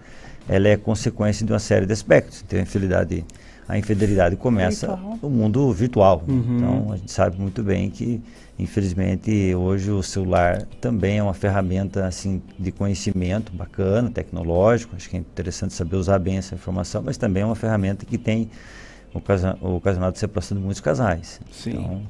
ela 0.49 0.69
é 0.69 0.77
consequência 0.77 1.45
de 1.45 1.53
uma 1.53 1.59
série 1.59 1.87
de 1.87 1.93
aspectos. 1.93 2.43
Então, 2.47 2.59
a 2.59 2.63
infidelidade, 2.63 3.25
a 3.69 3.79
infidelidade 3.79 4.37
começa 4.37 4.87
Virtual. 4.89 5.19
no 5.23 5.31
mundo 5.31 5.73
virtual. 5.73 6.25
Uhum. 6.27 6.57
Então, 6.57 6.93
a 6.93 6.97
gente 6.97 7.13
sabe 7.13 7.39
muito 7.39 7.63
bem 7.63 7.91
que, 7.91 8.21
infelizmente, 8.59 9.55
hoje 9.55 9.91
o 9.91 10.03
celular 10.03 10.63
também 10.81 11.19
é 11.19 11.23
uma 11.23 11.35
ferramenta 11.35 12.07
assim 12.07 12.41
de 12.59 12.73
conhecimento 12.73 13.53
bacana, 13.53 14.11
tecnológico. 14.11 14.97
Acho 14.97 15.11
que 15.11 15.17
é 15.17 15.21
interessante 15.21 15.75
saber 15.75 15.97
usar 15.97 16.19
bem 16.19 16.39
essa 16.39 16.55
informação, 16.55 17.03
mas 17.05 17.17
também 17.17 17.43
é 17.43 17.47
uma 17.47 17.55
ferramenta 17.55 18.07
que 18.07 18.17
tem 18.17 18.49
ocasa- 19.15 19.57
ocasionado 19.61 20.15
a 20.17 20.19
separação 20.19 20.57
de 20.57 20.63
muitos 20.63 20.81
casais. 20.81 21.41
Sim. 21.51 21.71
Então, 21.71 22.03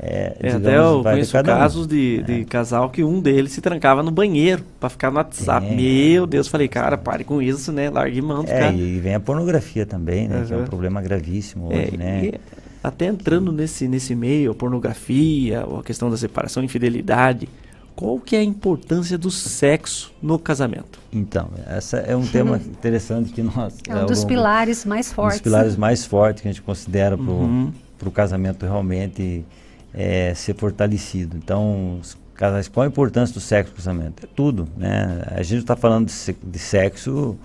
é, 0.00 0.36
É, 0.40 0.46
digamos, 0.48 0.66
até 0.66 0.76
eu 0.76 1.02
vai 1.02 1.12
de 1.12 1.16
conheço 1.18 1.32
cada 1.32 1.54
um. 1.54 1.58
casos 1.58 1.86
de, 1.86 2.22
de 2.24 2.44
casal 2.46 2.90
que 2.90 3.04
um 3.04 3.20
deles 3.20 3.52
se 3.52 3.60
trancava 3.60 4.02
no 4.02 4.10
banheiro 4.10 4.62
pra 4.80 4.88
ficar 4.88 5.10
no 5.10 5.18
WhatsApp. 5.18 5.66
É. 5.66 5.74
Meu 5.74 6.26
Deus, 6.26 6.48
falei, 6.48 6.66
cara, 6.68 6.98
pare 6.98 7.22
com 7.24 7.40
isso, 7.40 7.70
né? 7.70 7.88
Largue 7.90 8.20
mão 8.20 8.42
É, 8.46 8.58
cara. 8.58 8.72
e 8.72 8.98
vem 8.98 9.14
a 9.14 9.20
pornografia 9.20 9.86
também, 9.86 10.26
né? 10.28 10.44
Que 10.46 10.52
é 10.52 10.56
um 10.56 10.60
Uhum. 10.60 10.64
problema 10.66 11.00
gravíssimo 11.00 11.72
É, 11.72 11.76
hoje, 11.84 11.96
né? 11.96 12.24
e 12.24 12.40
até 12.82 13.06
entrando 13.06 13.50
nesse, 13.52 13.86
nesse 13.88 14.14
meio, 14.14 14.50
a 14.50 14.54
pornografia, 14.54 15.60
a 15.62 15.82
questão 15.82 16.10
da 16.10 16.16
separação, 16.16 16.62
infidelidade, 16.62 17.48
qual 17.94 18.18
que 18.18 18.34
é 18.36 18.40
a 18.40 18.44
importância 18.44 19.16
do 19.16 19.30
sexo 19.30 20.12
no 20.20 20.38
casamento? 20.38 20.98
Então, 21.12 21.50
essa 21.66 21.98
é 21.98 22.14
um 22.16 22.26
tema 22.26 22.56
interessante 22.66 23.32
que 23.32 23.42
nós... 23.42 23.78
É 23.88 23.94
um 23.96 24.06
dos 24.06 24.18
longo- 24.18 24.28
pilares 24.28 24.84
mais 24.84 25.10
Um 25.10 25.14
fortes. 25.14 25.40
dos 25.40 25.42
pilares 25.44 25.76
mais 25.76 26.04
fortes 26.04 26.42
que 26.42 26.48
a 26.48 26.52
gente 26.52 26.62
considera 26.62 27.16
para 27.16 27.30
o 27.30 27.34
Uhum. 27.42 27.72
casamento 28.12 28.64
realmente 28.66 29.44
é, 29.92 30.34
ser 30.34 30.54
fortalecido. 30.56 31.36
Então, 31.36 31.98
os 32.00 32.16
casais, 32.34 32.66
qual 32.68 32.84
a 32.84 32.88
importância 32.88 33.32
do 33.32 33.40
sexo 33.40 33.70
no 33.72 33.76
casamento? 33.76 34.24
É 34.24 34.28
tudo, 34.34 34.68
né? 34.76 35.22
A 35.30 35.42
gente 35.42 35.60
está 35.60 35.76
falando 35.76 36.08
de, 36.08 36.36
de 36.42 36.58
sexo 36.58 37.38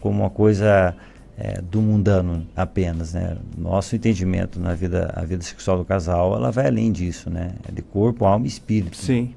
como 0.00 0.20
uma 0.20 0.30
coisa 0.30 0.94
é, 1.36 1.60
do 1.60 1.82
mundano 1.82 2.46
apenas, 2.54 3.12
né? 3.14 3.36
Nosso 3.58 3.96
entendimento 3.96 4.60
na 4.60 4.72
vida, 4.74 5.12
a 5.16 5.22
vida 5.24 5.42
sexual 5.42 5.78
do 5.78 5.84
casal, 5.84 6.34
ela 6.36 6.50
vai 6.52 6.68
além 6.68 6.92
disso, 6.92 7.28
né? 7.28 7.52
É 7.68 7.72
de 7.72 7.82
corpo, 7.82 8.24
alma 8.24 8.46
e 8.46 8.48
espírito. 8.48 8.96
Sim. 8.96 9.34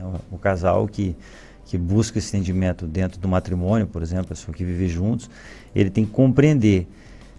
É, 0.00 0.04
o, 0.04 0.36
o 0.36 0.38
casal 0.38 0.86
que, 0.86 1.16
que 1.64 1.76
busca 1.78 2.18
esse 2.18 2.36
entendimento 2.36 2.86
dentro 2.86 3.18
do 3.20 3.28
matrimônio, 3.28 3.86
por 3.86 4.02
exemplo, 4.02 4.26
a 4.26 4.28
pessoa 4.28 4.54
que 4.54 4.64
vive 4.64 4.88
juntos, 4.88 5.28
ele 5.74 5.90
tem 5.90 6.04
que 6.04 6.10
compreender 6.12 6.86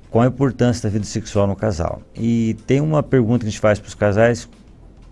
qual 0.10 0.24
a 0.24 0.28
importância 0.28 0.84
da 0.84 0.90
vida 0.94 1.06
sexual 1.06 1.48
no 1.48 1.56
casal. 1.56 2.02
E 2.16 2.56
tem 2.66 2.80
uma 2.82 3.04
pergunta 3.04 3.40
que 3.40 3.48
a 3.48 3.50
gente 3.52 3.60
faz 3.60 3.80
para 3.80 3.88
os 3.88 3.96
casais: 3.96 4.48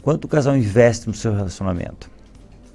quanto 0.01 0.25
o 0.25 0.27
casal 0.27 0.55
investe 0.55 1.07
no 1.07 1.13
seu 1.13 1.33
relacionamento? 1.33 2.13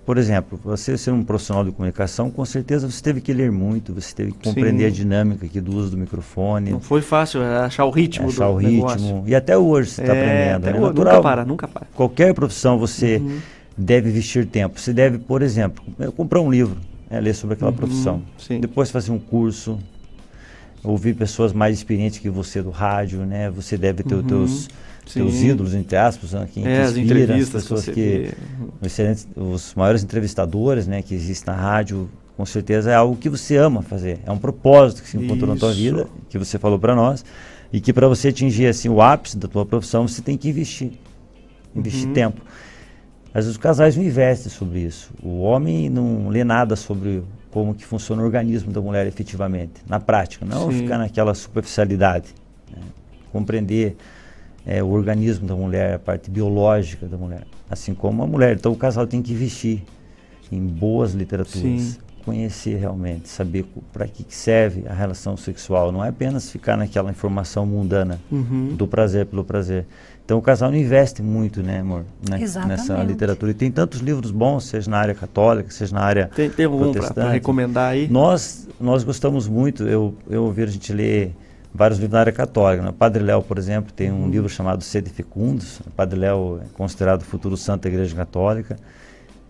Por 0.04 0.18
exemplo, 0.18 0.58
você 0.64 0.98
ser 0.98 1.12
um 1.12 1.22
profissional 1.22 1.64
de 1.64 1.70
comunicação, 1.70 2.30
com 2.30 2.44
certeza 2.44 2.90
você 2.90 3.00
teve 3.00 3.20
que 3.20 3.32
ler 3.32 3.52
muito, 3.52 3.94
você 3.94 4.12
teve 4.12 4.32
que 4.32 4.38
compreender 4.48 4.84
Sim. 4.84 4.88
a 4.88 4.90
dinâmica 4.90 5.46
aqui 5.46 5.60
do 5.60 5.72
uso 5.76 5.90
do 5.90 5.96
microfone. 5.96 6.70
Não 6.72 6.80
foi 6.80 7.00
fácil 7.00 7.42
é, 7.42 7.58
achar 7.58 7.84
o 7.84 7.90
ritmo 7.90 8.26
achar 8.28 8.46
do 8.46 8.54
o 8.54 8.56
ritmo. 8.56 8.76
negócio. 8.76 9.22
E 9.26 9.34
até 9.36 9.56
hoje 9.56 9.90
você 9.90 10.00
está 10.02 10.14
É, 10.16 10.52
aprendendo. 10.54 10.64
né? 10.66 10.72
hoje, 10.72 10.88
Natural. 10.88 11.14
Nunca 11.14 11.22
para, 11.22 11.44
nunca 11.44 11.68
para. 11.68 11.86
Qualquer 11.94 12.34
profissão 12.34 12.76
você 12.76 13.18
Uhum. 13.18 13.38
Deve 13.80 14.10
investir 14.10 14.46
tempo. 14.46 14.78
Você 14.78 14.92
deve, 14.92 15.18
por 15.18 15.42
exemplo, 15.42 15.82
comprar 16.16 16.40
um 16.40 16.50
livro, 16.50 16.80
né, 17.10 17.20
ler 17.20 17.34
sobre 17.34 17.54
aquela 17.54 17.70
Uhum, 17.70 17.76
profissão. 17.76 18.22
sim. 18.38 18.60
Depois 18.60 18.90
fazer 18.90 19.10
um 19.10 19.18
curso, 19.18 19.78
ouvir 20.82 21.14
pessoas 21.14 21.52
mais 21.52 21.76
experientes 21.78 22.18
que 22.18 22.30
você 22.30 22.62
do 22.62 22.70
rádio, 22.70 23.24
né? 23.26 23.50
Você 23.50 23.76
deve 23.76 24.02
ter 24.02 24.14
Uhum, 24.14 24.20
os 24.20 24.26
teus, 24.26 24.68
teus 25.14 25.42
ídolos, 25.42 25.74
entre 25.74 25.96
aspas, 25.96 26.32
né? 26.32 26.48
quem 26.52 26.66
É, 26.66 26.82
as 26.82 26.96
inspira, 26.96 27.04
entrevistas 27.04 27.62
que 27.62 27.68
pessoas 27.68 27.84
você 27.84 27.92
que, 27.92 28.00
vê. 28.00 29.30
os, 29.36 29.74
maiores 29.74 30.02
entrevistadores, 30.02 30.86
né? 30.86 31.02
Que 31.02 31.14
existem 31.14 31.52
na 31.54 31.60
rádio, 31.60 32.08
com 32.36 32.46
certeza 32.46 32.90
é 32.90 32.94
algo 32.94 33.16
que 33.16 33.28
você 33.28 33.56
ama 33.56 33.82
fazer. 33.82 34.20
É 34.24 34.30
um 34.30 34.38
propósito 34.38 35.02
que 35.02 35.08
se 35.08 35.16
encontrou 35.16 35.48
na 35.52 35.56
tua 35.58 35.70
Isso. 35.70 35.78
vida, 35.78 36.06
que 36.28 36.38
você 36.38 36.58
falou 36.58 36.78
para 36.78 36.94
nós, 36.94 37.24
e 37.72 37.80
que 37.80 37.92
para 37.92 38.08
você 38.08 38.28
atingir 38.28 38.66
assim 38.66 38.88
o 38.88 39.00
ápice 39.02 39.36
da 39.36 39.48
tua 39.48 39.64
profissão, 39.66 40.06
você 40.08 40.22
tem 40.22 40.36
que 40.36 40.48
investir, 40.48 40.92
investir 41.74 42.08
Uhum. 42.08 42.14
tempo. 42.14 42.40
Às 43.32 43.44
vezes 43.44 43.50
os 43.52 43.56
casais 43.56 43.96
não 43.96 44.02
investem 44.04 44.50
sobre 44.50 44.80
isso. 44.80 45.10
O 45.22 45.40
homem 45.42 45.88
não 45.88 46.28
lê 46.28 46.42
nada 46.44 46.74
sobre 46.76 47.22
como 47.50 47.74
que 47.74 47.84
funciona 47.84 48.22
o 48.22 48.24
organismo 48.24 48.72
da 48.72 48.80
mulher 48.80 49.06
efetivamente, 49.06 49.74
na 49.88 49.98
prática. 50.00 50.44
Não 50.44 50.70
Sim. 50.70 50.78
ficar 50.78 50.98
naquela 50.98 51.34
superficialidade. 51.34 52.28
né? 52.70 52.82
Compreender 53.32 53.96
é, 54.66 54.82
o 54.82 54.88
organismo 54.88 55.46
da 55.46 55.54
mulher, 55.54 55.94
a 55.94 55.98
parte 55.98 56.30
biológica 56.30 57.06
da 57.06 57.16
mulher. 57.16 57.42
Assim 57.68 57.94
como 57.94 58.22
a 58.22 58.26
mulher. 58.26 58.56
Então 58.56 58.72
o 58.72 58.76
casal 58.76 59.06
tem 59.06 59.22
que 59.22 59.32
investir 59.32 59.82
em 60.50 60.60
boas 60.60 61.12
literaturas. 61.12 61.60
Sim. 61.80 61.96
Conhecer 62.24 62.76
realmente, 62.76 63.28
saber 63.28 63.64
para 63.92 64.06
que, 64.06 64.22
que 64.22 64.34
serve 64.34 64.84
a 64.86 64.92
relação 64.92 65.36
sexual. 65.36 65.90
Não 65.90 66.04
é 66.04 66.08
apenas 66.10 66.50
ficar 66.50 66.76
naquela 66.76 67.10
informação 67.10 67.64
mundana 67.64 68.20
Uhum. 68.30 68.74
do 68.76 68.86
prazer 68.86 69.24
pelo 69.26 69.42
prazer. 69.44 69.86
Então 70.30 70.38
o 70.38 70.42
casal 70.42 70.70
não 70.70 70.78
investe 70.78 71.22
muito, 71.24 71.60
né, 71.60 71.80
amor, 71.80 72.04
né, 72.22 72.38
nessa 72.38 72.44
Exatamente. 72.44 73.08
literatura. 73.08 73.50
E 73.50 73.54
tem 73.54 73.68
tantos 73.68 73.98
livros 73.98 74.30
bons, 74.30 74.62
seja 74.62 74.88
na 74.88 74.96
área 74.96 75.12
católica, 75.12 75.72
seja 75.72 75.92
na 75.92 76.02
área 76.02 76.30
Tem, 76.32 76.48
tem 76.48 76.66
algum 76.66 76.92
pra 76.92 77.30
recomendar 77.32 77.90
aí? 77.90 78.06
Nós, 78.08 78.68
nós 78.80 79.02
gostamos 79.02 79.48
muito, 79.48 79.82
eu, 79.88 80.14
eu 80.30 80.44
ouvi 80.44 80.62
a 80.62 80.66
gente 80.66 80.92
ler 80.92 81.34
vários 81.74 81.98
livros 81.98 82.12
na 82.14 82.20
área 82.20 82.32
católica. 82.32 82.80
Né? 82.80 82.94
Padre 82.96 83.24
Léo, 83.24 83.42
por 83.42 83.58
exemplo, 83.58 83.92
tem 83.92 84.12
um 84.12 84.22
Uhum. 84.22 84.30
livro 84.30 84.48
chamado 84.48 84.84
Sede 84.84 85.10
Fecundos. 85.10 85.82
Padre 85.96 86.20
Léo 86.20 86.60
é 86.62 86.66
considerado 86.74 87.22
o 87.22 87.24
futuro 87.24 87.56
santo 87.56 87.82
da 87.82 87.88
Igreja 87.88 88.14
Católica. 88.14 88.76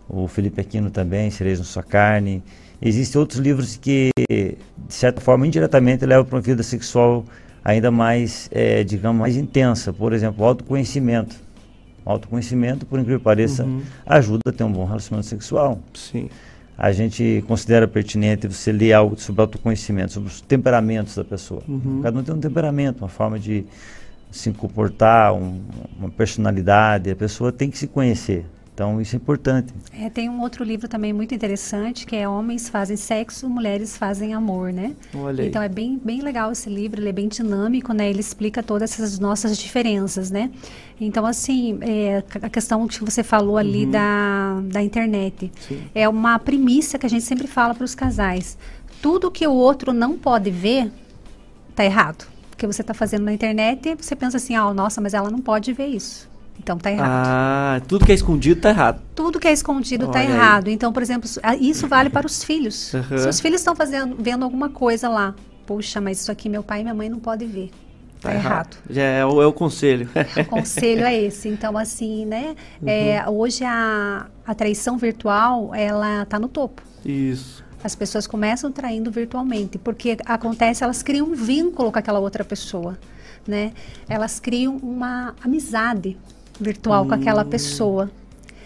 O 0.09 0.27
Felipe 0.27 0.59
Aquino 0.61 0.89
também, 0.89 1.29
Cereja 1.29 1.59
na 1.59 1.65
Sua 1.65 1.83
Carne. 1.83 2.41
Existem 2.81 3.19
outros 3.21 3.39
livros 3.39 3.77
que, 3.77 4.09
de 4.17 4.57
certa 4.89 5.21
forma, 5.21 5.45
indiretamente 5.45 6.03
levam 6.07 6.25
para 6.25 6.37
uma 6.37 6.41
vida 6.41 6.63
sexual 6.63 7.23
ainda 7.63 7.91
mais, 7.91 8.49
eh, 8.51 8.83
digamos, 8.83 9.19
mais 9.19 9.35
intensa. 9.37 9.91
Por 9.93 10.13
exemplo, 10.13 10.43
autoconhecimento. 10.45 11.35
Autoconhecimento, 12.05 12.85
por 12.85 12.99
incrível 12.99 13.19
que 13.19 13.23
pareça, 13.23 13.63
Uhum. 13.63 13.81
ajuda 14.05 14.41
a 14.47 14.51
ter 14.51 14.63
um 14.63 14.71
bom 14.71 14.85
relacionamento 14.85 15.27
sexual. 15.29 15.79
Sim. 15.93 16.29
A 16.77 16.91
gente 16.91 17.43
considera 17.47 17.87
pertinente 17.87 18.47
você 18.47 18.71
ler 18.71 18.93
algo 18.93 19.19
sobre 19.19 19.41
autoconhecimento, 19.41 20.11
sobre 20.13 20.29
os 20.29 20.41
temperamentos 20.41 21.15
da 21.15 21.23
pessoa. 21.23 21.61
Uhum. 21.67 21.99
Cada 22.01 22.17
um 22.19 22.23
tem 22.23 22.33
um 22.33 22.39
temperamento, 22.39 23.01
uma 23.03 23.07
forma 23.07 23.37
de 23.37 23.65
se 24.31 24.49
comportar, 24.51 25.31
um- 25.33 25.61
uma 25.99 26.09
personalidade. 26.09 27.11
A 27.11 27.15
pessoa 27.15 27.51
tem 27.51 27.69
que 27.69 27.77
se 27.77 27.85
conhecer. 27.85 28.45
Então, 28.81 28.99
isso 28.99 29.15
é 29.15 29.17
importante. 29.17 29.71
É, 29.93 30.09
tem 30.09 30.27
um 30.27 30.41
outro 30.41 30.63
livro 30.63 30.87
também 30.87 31.13
muito 31.13 31.35
interessante 31.35 32.03
que 32.03 32.15
é 32.15 32.27
Homens 32.27 32.67
fazem 32.67 32.97
sexo, 32.97 33.47
mulheres 33.47 33.95
fazem 33.95 34.33
amor, 34.33 34.73
né? 34.73 34.95
Olha 35.13 35.43
aí. 35.43 35.49
Então 35.49 35.61
é 35.61 35.69
bem, 35.69 36.01
bem 36.03 36.21
legal 36.21 36.51
esse 36.51 36.67
livro, 36.67 36.99
ele 36.99 37.09
é 37.09 37.11
bem 37.11 37.27
dinâmico, 37.27 37.93
né? 37.93 38.09
Ele 38.09 38.19
explica 38.21 38.63
todas 38.63 38.91
essas 38.91 39.19
nossas 39.19 39.55
diferenças, 39.55 40.31
né? 40.31 40.49
Então, 40.99 41.27
assim, 41.27 41.77
é, 41.81 42.23
a 42.41 42.49
questão 42.49 42.87
que 42.87 43.03
você 43.03 43.21
falou 43.21 43.55
ali 43.55 43.85
Uhum. 43.85 43.91
da, 43.91 44.61
da 44.63 44.81
internet 44.81 45.51
Sim. 45.67 45.83
é 45.93 46.09
uma 46.09 46.39
premissa 46.39 46.97
que 46.97 47.05
a 47.05 47.09
gente 47.09 47.23
sempre 47.23 47.45
fala 47.45 47.75
para 47.75 47.85
os 47.85 47.93
casais. 47.93 48.57
Tudo 48.99 49.29
que 49.29 49.45
o 49.45 49.53
outro 49.53 49.93
não 49.93 50.17
pode 50.17 50.49
ver, 50.49 50.91
tá 51.75 51.85
errado. 51.85 52.25
Porque 52.49 52.65
você 52.65 52.81
está 52.81 52.95
fazendo 52.95 53.25
na 53.25 53.33
internet, 53.33 53.93
você 53.95 54.15
pensa 54.15 54.37
assim, 54.37 54.55
ah, 54.55 54.73
nossa, 54.73 54.99
mas 54.99 55.13
ela 55.13 55.29
não 55.29 55.39
pode 55.39 55.71
ver 55.71 55.85
isso. 55.85 56.30
Então 56.59 56.77
tá 56.77 56.91
errado 56.91 57.09
Ah, 57.09 57.81
tudo 57.87 58.05
que 58.05 58.11
é 58.11 58.15
escondido 58.15 58.61
tá 58.61 58.69
errado. 58.69 59.01
tudo 59.15 59.39
que 59.39 59.47
é 59.47 59.51
escondido 59.51 60.05
está 60.05 60.19
Olha 60.19 60.29
aí. 60.29 60.33
errado. 60.35 60.67
Então, 60.69 60.93
por 60.93 61.01
exemplo, 61.01 61.29
ah, 61.41 61.55
isso 61.55 61.87
vale 61.87 62.09
para 62.09 62.25
os 62.27 62.43
filhos. 62.43 62.93
Uhum. 62.93 63.17
Se 63.17 63.27
os 63.27 63.39
filhos 63.39 63.61
estão 63.61 63.75
fazendo, 63.75 64.15
vendo 64.19 64.43
alguma 64.43 64.69
coisa 64.69 65.09
lá, 65.09 65.33
puxa, 65.65 65.99
mas 65.99 66.21
isso 66.21 66.31
aqui 66.31 66.47
meu 66.49 66.61
pai 66.63 66.81
e 66.81 66.83
minha 66.83 66.93
mãe 66.93 67.09
não 67.09 67.19
podem 67.19 67.47
ver. 67.47 67.71
Tá, 68.21 68.31
errado. 68.35 68.77
Já 68.87 69.01
é 69.01 69.25
o, 69.25 69.41
é 69.41 69.47
o 69.47 69.53
conselho. 69.53 70.07
O 70.39 70.45
conselho 70.45 71.03
é 71.03 71.19
esse. 71.19 71.49
Então, 71.49 71.75
assim, 71.75 72.23
né? 72.25 72.55
Uhum. 72.79 72.87
é, 72.87 73.25
hoje 73.27 73.63
a, 73.63 74.27
a 74.45 74.53
traição 74.53 74.95
virtual, 74.99 75.73
ela 75.73 76.23
tá 76.25 76.37
no 76.39 76.47
topo. 76.47 76.83
Isso. 77.03 77.63
As 77.83 77.95
pessoas 77.95 78.27
começam 78.27 78.71
traindo 78.71 79.09
virtualmente, 79.09 79.79
porque 79.79 80.15
acontece, 80.23 80.83
elas 80.83 81.01
criam 81.01 81.29
um 81.29 81.33
vínculo 81.33 81.91
com 81.91 81.97
aquela 81.97 82.19
outra 82.19 82.43
pessoa. 82.45 82.95
né? 83.47 83.71
Elas 84.07 84.39
criam 84.39 84.77
uma 84.77 85.33
amizade 85.43 86.15
virtual 86.63 87.03
hum. 87.03 87.07
com 87.07 87.13
aquela 87.13 87.43
hum. 87.43 87.49
pessoa. 87.49 88.09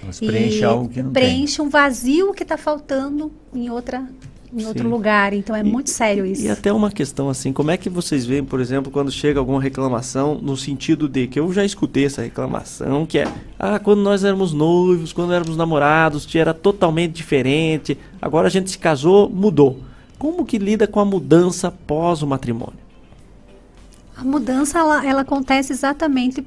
Elas 0.03 0.19
preenchem 0.19 0.63
algo 0.63 0.89
que 0.89 1.01
não 1.01 1.11
preenche 1.11 1.57
tem. 1.57 1.65
um 1.65 1.69
vazio 1.69 2.33
que 2.33 2.43
está 2.43 2.57
faltando 2.57 3.31
em 3.53 3.69
outra 3.69 4.07
em 4.53 4.59
Sim. 4.59 4.67
outro 4.67 4.89
lugar. 4.89 5.33
Então 5.33 5.55
é 5.55 5.59
e, 5.59 5.63
muito 5.63 5.89
sério 5.89 6.25
isso. 6.25 6.43
E 6.43 6.49
até 6.49 6.71
uma 6.71 6.89
questão 6.89 7.29
assim, 7.29 7.51
como 7.51 7.71
é 7.71 7.77
que 7.77 7.89
vocês 7.89 8.25
veem, 8.25 8.43
por 8.43 8.61
exemplo, 8.61 8.91
quando 8.91 9.11
chega 9.11 9.39
alguma 9.39 9.61
reclamação 9.61 10.35
no 10.35 10.55
sentido 10.55 11.09
de 11.09 11.27
que 11.27 11.39
eu 11.39 11.51
já 11.51 11.65
escutei 11.65 12.05
essa 12.05 12.21
reclamação, 12.21 13.05
que 13.05 13.19
é 13.19 13.27
ah, 13.59 13.79
quando 13.79 14.01
nós 14.01 14.23
éramos 14.23 14.53
noivos, 14.53 15.11
quando 15.11 15.33
éramos 15.33 15.57
namorados, 15.57 16.27
era 16.35 16.53
totalmente 16.53 17.13
diferente. 17.13 17.97
Agora 18.21 18.47
a 18.47 18.51
gente 18.51 18.71
se 18.71 18.77
casou, 18.77 19.29
mudou. 19.29 19.79
Como 20.17 20.45
que 20.45 20.57
lida 20.57 20.87
com 20.87 20.99
a 20.99 21.05
mudança 21.05 21.69
pós 21.69 22.21
o 22.21 22.27
matrimônio? 22.27 22.84
A 24.17 24.23
mudança 24.23 24.79
ela, 24.79 25.05
ela 25.05 25.21
acontece 25.21 25.73
exatamente 25.73 26.41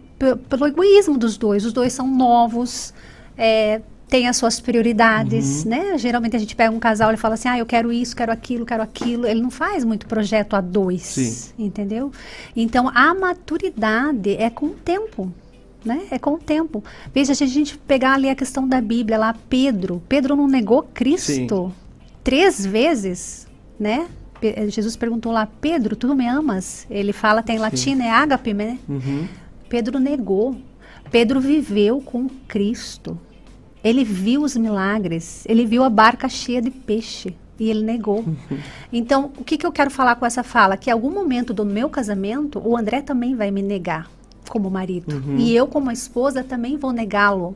pelo 0.49 0.66
egoísmo 0.66 1.19
dos 1.19 1.36
dois. 1.36 1.65
Os 1.65 1.73
dois 1.73 1.93
são 1.93 2.07
novos, 2.07 2.95
é, 3.36 3.82
tem 4.09 4.27
as 4.27 4.36
suas 4.36 4.59
prioridades, 4.59 5.65
uhum. 5.65 5.70
né? 5.70 5.99
Geralmente 5.99 6.35
a 6.35 6.39
gente 6.39 6.57
pega 6.57 6.74
um 6.74 6.81
casal 6.81 7.12
e 7.12 7.16
fala 7.16 7.35
assim, 7.35 7.49
ah, 7.49 7.59
eu 7.59 7.66
quero 7.66 7.93
isso, 7.93 8.16
quero 8.16 8.32
aquilo, 8.32 8.65
quero 8.65 8.82
aquilo. 8.82 9.27
Ele 9.27 9.43
não 9.43 9.51
faz 9.51 9.85
muito 9.85 10.07
projeto 10.07 10.55
a 10.55 10.61
dois, 10.61 11.03
Sim. 11.03 11.53
entendeu? 11.59 12.11
Então 12.57 12.90
a 12.95 13.15
maturidade 13.15 14.35
é 14.36 14.49
com 14.49 14.66
o 14.66 14.74
tempo. 14.74 15.32
Né? 15.85 16.07
É 16.11 16.19
com 16.19 16.35
o 16.35 16.39
tempo. 16.39 16.82
Veja, 17.15 17.35
se 17.35 17.45
a 17.45 17.47
gente 17.47 17.78
pegar 17.78 18.15
ali 18.15 18.28
a 18.28 18.35
questão 18.35 18.66
da 18.66 18.81
Bíblia, 18.81 19.16
lá 19.16 19.35
Pedro, 19.49 20.03
Pedro 20.09 20.35
não 20.35 20.49
negou 20.49 20.82
Cristo 20.82 21.27
Sim. 21.69 21.73
três 22.24 22.66
vezes, 22.66 23.47
né? 23.78 24.07
Jesus 24.69 24.97
perguntou 24.97 25.32
lá, 25.32 25.48
Pedro, 25.60 25.97
tu 25.97 26.15
me 26.15 26.27
amas? 26.27 26.86
Ele 26.90 27.12
fala, 27.12 27.43
tem 27.43 27.59
latim, 27.59 28.01
é 28.01 28.10
ágape, 28.10 28.55
né? 28.55 28.78
Uhum. 28.89 29.27
Pedro 29.69 29.98
negou. 29.98 30.56
Pedro 31.10 31.40
viveu 31.40 32.01
com 32.01 32.28
Cristo. 32.47 33.19
Ele 33.82 34.05
viu 34.05 34.43
os 34.43 34.56
milagres, 34.56 35.44
ele 35.48 35.65
viu 35.65 35.85
a 35.85 35.90
barca 35.90 36.28
cheia 36.28 36.60
de 36.60 36.70
peixe 36.70 37.35
e 37.59 37.70
ele 37.70 37.82
negou. 37.82 38.24
Então, 38.90 39.31
o 39.36 39.44
que, 39.44 39.59
que 39.59 39.66
eu 39.66 39.73
quero 39.73 39.90
falar 39.90 40.16
com 40.16 40.24
essa 40.24 40.43
fala? 40.43 40.74
Que 40.74 40.89
em 40.89 40.93
algum 40.93 41.10
momento 41.10 41.52
do 41.52 41.65
meu 41.65 41.90
casamento, 41.90 42.59
o 42.65 42.74
André 42.74 43.02
também 43.02 43.35
vai 43.35 43.51
me 43.51 43.60
negar 43.60 44.10
como 44.48 44.70
marido. 44.70 45.15
Uhum. 45.15 45.36
E 45.36 45.55
eu, 45.55 45.66
como 45.66 45.90
esposa, 45.90 46.43
também 46.43 46.78
vou 46.78 46.90
negá-lo. 46.90 47.55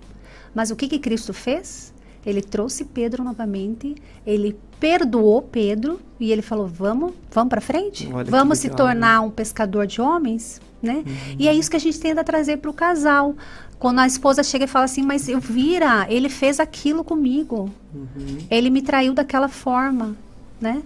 Mas 0.55 0.71
o 0.71 0.77
que, 0.77 0.87
que 0.87 0.99
Cristo 0.99 1.33
fez? 1.33 1.92
Ele 2.25 2.41
trouxe 2.41 2.85
Pedro 2.85 3.25
novamente, 3.25 3.97
ele 4.27 4.57
perdoou 4.79 5.43
Pedro 5.43 6.01
e 6.19 6.31
ele 6.31 6.43
falou: 6.43 6.67
"Vamos, 6.67 7.13
vamos 7.31 7.51
para 7.51 7.61
frente? 7.61 8.09
Olha 8.13 8.31
vamos 8.31 8.59
se 8.59 8.71
tornar 8.71 9.21
né? 9.21 9.27
um 9.27 9.31
pescador 9.31 9.87
de 9.87 10.01
homens?" 10.01 10.61
Né? 10.83 11.05
Uhum. 11.07 11.37
E 11.39 11.47
é 11.47 11.55
isso 11.55 11.71
que 11.71 11.77
a 11.77 11.81
gente 11.81 12.01
tenta 12.01 12.25
trazer 12.25 12.57
para 12.57 12.69
o 12.69 12.75
casal. 12.75 13.37
Quando 13.79 14.01
a 14.01 14.07
esposa 14.07 14.43
chega 14.43 14.65
e 14.65 14.69
fala 14.69 14.85
assim, 14.85 15.03
mas 15.03 15.29
eu 15.29 15.39
vira, 15.39 16.07
ele 16.09 16.29
fez 16.29 16.59
aquilo 16.59 17.05
comigo. 17.05 17.71
Uhum. 17.95 18.39
Ele 18.51 18.69
me 18.69 18.83
traiu 18.83 19.15
daquela 19.15 19.49
forma, 19.49 20.17
né? 20.61 20.83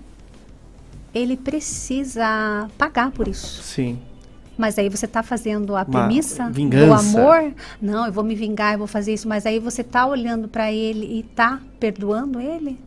Ele 1.14 1.34
precisa 1.34 2.68
pagar 2.76 3.10
por 3.10 3.26
isso. 3.26 3.62
Sim. 3.62 3.98
Mas 4.56 4.78
aí 4.78 4.88
você 4.88 5.04
está 5.04 5.22
fazendo 5.22 5.76
a 5.76 5.84
premissa 5.84 6.50
do 6.50 6.92
amor. 6.92 7.54
Não, 7.80 8.06
eu 8.06 8.12
vou 8.12 8.24
me 8.24 8.34
vingar, 8.34 8.72
eu 8.72 8.78
vou 8.78 8.86
fazer 8.86 9.12
isso. 9.12 9.28
Mas 9.28 9.44
aí 9.46 9.58
você 9.58 9.82
está 9.82 10.06
olhando 10.06 10.48
para 10.48 10.72
ele 10.72 11.06
e 11.06 11.20
está 11.20 11.60
perdoando 11.78 12.40
ele? 12.40 12.78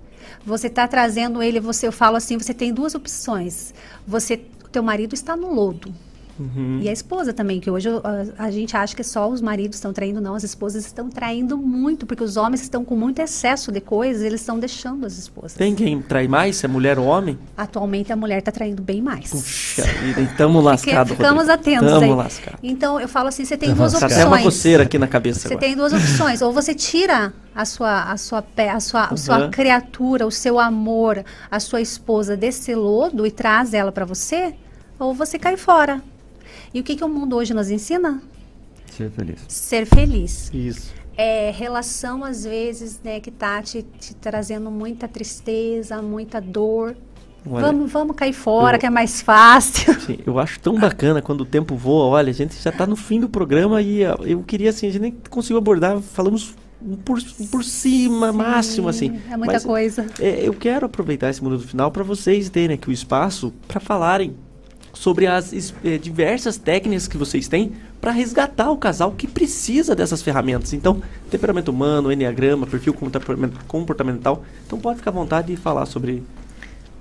Você 0.45 0.67
está 0.67 0.87
trazendo 0.87 1.43
ele, 1.43 1.59
você, 1.59 1.87
eu 1.87 1.91
falo 1.91 2.15
assim, 2.15 2.37
você 2.37 2.53
tem 2.53 2.73
duas 2.73 2.95
opções. 2.95 3.73
Você, 4.07 4.37
teu 4.71 4.81
marido 4.81 5.13
está 5.13 5.35
no 5.35 5.53
lodo. 5.53 5.93
Uhum. 6.39 6.79
E 6.81 6.87
a 6.87 6.91
esposa 6.93 7.33
também, 7.33 7.59
que 7.59 7.69
hoje 7.69 7.89
a, 7.89 8.45
a, 8.45 8.51
gente 8.51 8.75
acha 8.75 8.95
que 8.95 9.03
só 9.03 9.27
os 9.29 9.41
maridos 9.41 9.75
estão 9.75 9.91
traindo, 9.91 10.21
não, 10.21 10.35
as 10.35 10.43
esposas 10.43 10.85
estão 10.85 11.09
traindo 11.09 11.57
muito, 11.57 12.05
porque 12.05 12.23
os 12.23 12.37
homens 12.37 12.61
estão 12.61 12.85
com 12.85 12.95
muito 12.95 13.19
excesso 13.19 13.71
de 13.71 13.81
coisas, 13.81 14.23
eles 14.23 14.39
estão 14.39 14.57
deixando 14.57 15.05
as 15.05 15.17
esposas. 15.17 15.53
Tem 15.53 15.75
quem 15.75 16.01
trai 16.01 16.27
mais, 16.27 16.55
se 16.55 16.65
é 16.65 16.69
mulher 16.69 16.97
ou 16.97 17.05
homem? 17.05 17.37
Atualmente 17.57 18.13
a 18.13 18.15
mulher 18.15 18.39
está 18.39 18.51
traindo 18.51 18.81
bem 18.81 19.01
mais. 19.01 19.31
Puxa 19.31 19.83
vida, 19.83 20.21
estamos 20.21 20.63
lascados. 20.63 21.11
Ficamos 21.11 21.47
Rodrigo. 21.47 21.59
atentos 21.59 21.89
Tamo 21.91 22.05
aí. 22.05 22.15
Lascado. 22.15 22.57
Então 22.63 22.99
eu 22.99 23.07
falo 23.07 23.27
assim, 23.27 23.43
você 23.43 23.57
tem 23.57 23.73
duas 23.73 23.93
opções. 23.93 24.13
Até 24.13 24.25
uma 24.25 24.41
coceira 24.41 24.83
aqui 24.83 24.97
na 24.97 25.07
cabeça 25.07 25.41
Você 25.41 25.47
agora. 25.47 25.59
tem 25.59 25.75
duas 25.75 25.91
opções, 25.91 26.41
ou 26.41 26.53
você 26.53 26.73
tira 26.73 27.33
a 27.53 27.65
sua 27.65 28.03
a 28.03 28.17
sua 28.17 28.43
a 28.73 28.79
sua, 28.79 29.03
a 29.05 29.17
sua 29.17 29.49
criatura, 29.49 30.25
o 30.25 30.31
seu 30.31 30.59
amor, 30.59 31.23
a 31.51 31.59
sua 31.59 31.81
esposa 31.81 32.37
desse 32.37 32.73
lodo 32.73 33.25
e 33.25 33.31
traz 33.31 33.73
ela 33.73 33.91
para 33.91 34.05
você, 34.05 34.53
ou 34.97 35.13
você 35.13 35.37
cai 35.37 35.57
fora. 35.57 36.01
E 36.73 36.79
o 36.79 36.83
que, 36.83 36.95
que 36.95 37.03
o 37.03 37.09
mundo 37.09 37.35
hoje 37.35 37.53
nos 37.53 37.69
ensina? 37.69 38.21
Ser 38.85 39.09
feliz. 39.11 39.39
Ser 39.47 39.85
feliz. 39.85 40.51
Isso. 40.53 40.93
É, 41.17 41.51
relação, 41.51 42.23
às 42.23 42.43
vezes, 42.43 42.99
né, 43.03 43.19
que 43.19 43.31
tá 43.31 43.61
te, 43.61 43.83
te 43.83 44.15
trazendo 44.15 44.71
muita 44.71 45.07
tristeza, 45.07 46.01
muita 46.01 46.39
dor. 46.39 46.95
Olha, 47.49 47.67
vamos, 47.67 47.91
vamos 47.91 48.15
cair 48.15 48.33
fora, 48.33 48.77
eu, 48.77 48.79
que 48.79 48.85
é 48.85 48.89
mais 48.89 49.21
fácil. 49.21 49.99
Sim, 50.01 50.19
eu 50.25 50.39
acho 50.39 50.59
tão 50.59 50.77
bacana 50.77 51.21
quando 51.21 51.41
o 51.41 51.45
tempo 51.45 51.75
voa. 51.75 52.05
Olha, 52.05 52.29
a 52.29 52.33
gente 52.33 52.61
já 52.61 52.69
está 52.69 52.85
no 52.85 52.95
fim 52.95 53.19
do 53.19 53.29
programa 53.29 53.81
e 53.81 54.01
eu 54.01 54.43
queria, 54.43 54.69
assim, 54.69 54.87
a 54.87 54.91
gente 54.91 55.01
nem 55.01 55.15
conseguiu 55.29 55.57
abordar, 55.57 55.99
falamos 55.99 56.55
por, 57.03 57.19
por 57.51 57.63
cima, 57.63 58.31
Sim, 58.31 58.37
máximo, 58.37 58.89
assim. 58.89 59.19
É 59.29 59.35
muita 59.35 59.53
Mas, 59.53 59.65
coisa. 59.65 60.05
É, 60.19 60.47
eu 60.47 60.53
quero 60.53 60.85
aproveitar 60.85 61.29
esse 61.29 61.43
minuto 61.43 61.67
final 61.67 61.91
para 61.91 62.03
vocês 62.03 62.49
terem 62.49 62.75
aqui 62.75 62.89
o 62.89 62.93
espaço 62.93 63.53
para 63.67 63.79
falarem 63.79 64.35
sobre 64.99 65.27
as 65.27 65.73
eh, 65.85 65.97
diversas 65.97 66.57
técnicas 66.57 67.07
que 67.07 67.15
vocês 67.15 67.47
têm 67.47 67.71
para 68.01 68.11
resgatar 68.11 68.69
o 68.69 68.75
casal 68.75 69.13
que 69.13 69.27
precisa 69.27 69.95
dessas 69.95 70.21
ferramentas. 70.21 70.73
Então, 70.73 71.01
temperamento 71.31 71.69
humano, 71.69 72.11
enneagrama, 72.11 72.67
perfil 72.67 72.93
comportamental. 73.65 74.43
Então, 74.67 74.77
pode 74.77 74.97
ficar 74.97 75.11
à 75.11 75.13
vontade 75.13 75.47
de 75.47 75.55
falar 75.55 75.85
sobre. 75.85 76.21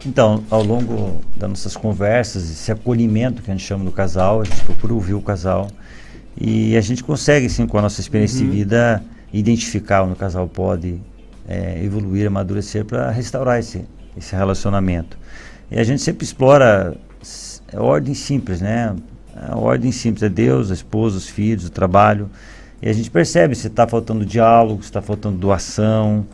Então, 0.06 0.44
ao 0.48 0.62
longo 0.62 1.20
das 1.34 1.50
nossas 1.50 1.76
conversas, 1.76 2.48
esse 2.48 2.70
acolhimento 2.70 3.42
que 3.42 3.50
a 3.50 3.54
gente 3.54 3.66
chama 3.66 3.84
do 3.84 3.90
casal, 3.90 4.42
a 4.42 4.44
gente 4.44 4.62
procura 4.62 4.94
ouvir 4.94 5.14
o 5.14 5.20
casal 5.20 5.68
e 6.40 6.76
a 6.76 6.80
gente 6.80 7.02
consegue, 7.02 7.50
sim, 7.50 7.66
com 7.66 7.78
a 7.78 7.82
nossa 7.82 8.00
experiência 8.00 8.44
uhum. 8.44 8.50
de 8.52 8.58
vida, 8.58 9.02
identificar 9.32 10.04
onde 10.04 10.12
o 10.12 10.16
casal 10.16 10.46
pode 10.46 11.00
é, 11.48 11.82
evoluir, 11.82 12.28
amadurecer 12.28 12.84
para 12.84 13.10
restaurar 13.10 13.58
esse, 13.58 13.84
esse 14.16 14.36
relacionamento. 14.36 15.18
E 15.68 15.80
a 15.80 15.82
gente 15.82 16.00
sempre 16.00 16.24
explora 16.24 16.96
é 17.72 17.78
ordem 17.78 18.14
simples, 18.14 18.60
né? 18.60 18.94
A 19.36 19.56
ordem 19.56 19.92
simples 19.92 20.22
é 20.22 20.28
Deus, 20.28 20.70
a 20.70 20.74
esposa, 20.74 21.16
os 21.16 21.28
filhos, 21.28 21.66
o 21.66 21.70
trabalho. 21.70 22.28
E 22.80 22.88
a 22.88 22.92
gente 22.92 23.10
percebe 23.10 23.54
se 23.54 23.66
está 23.66 23.86
faltando 23.86 24.24
diálogo, 24.24 24.82
se 24.82 24.88
está 24.88 25.02
faltando 25.02 25.36
doação, 25.36 26.26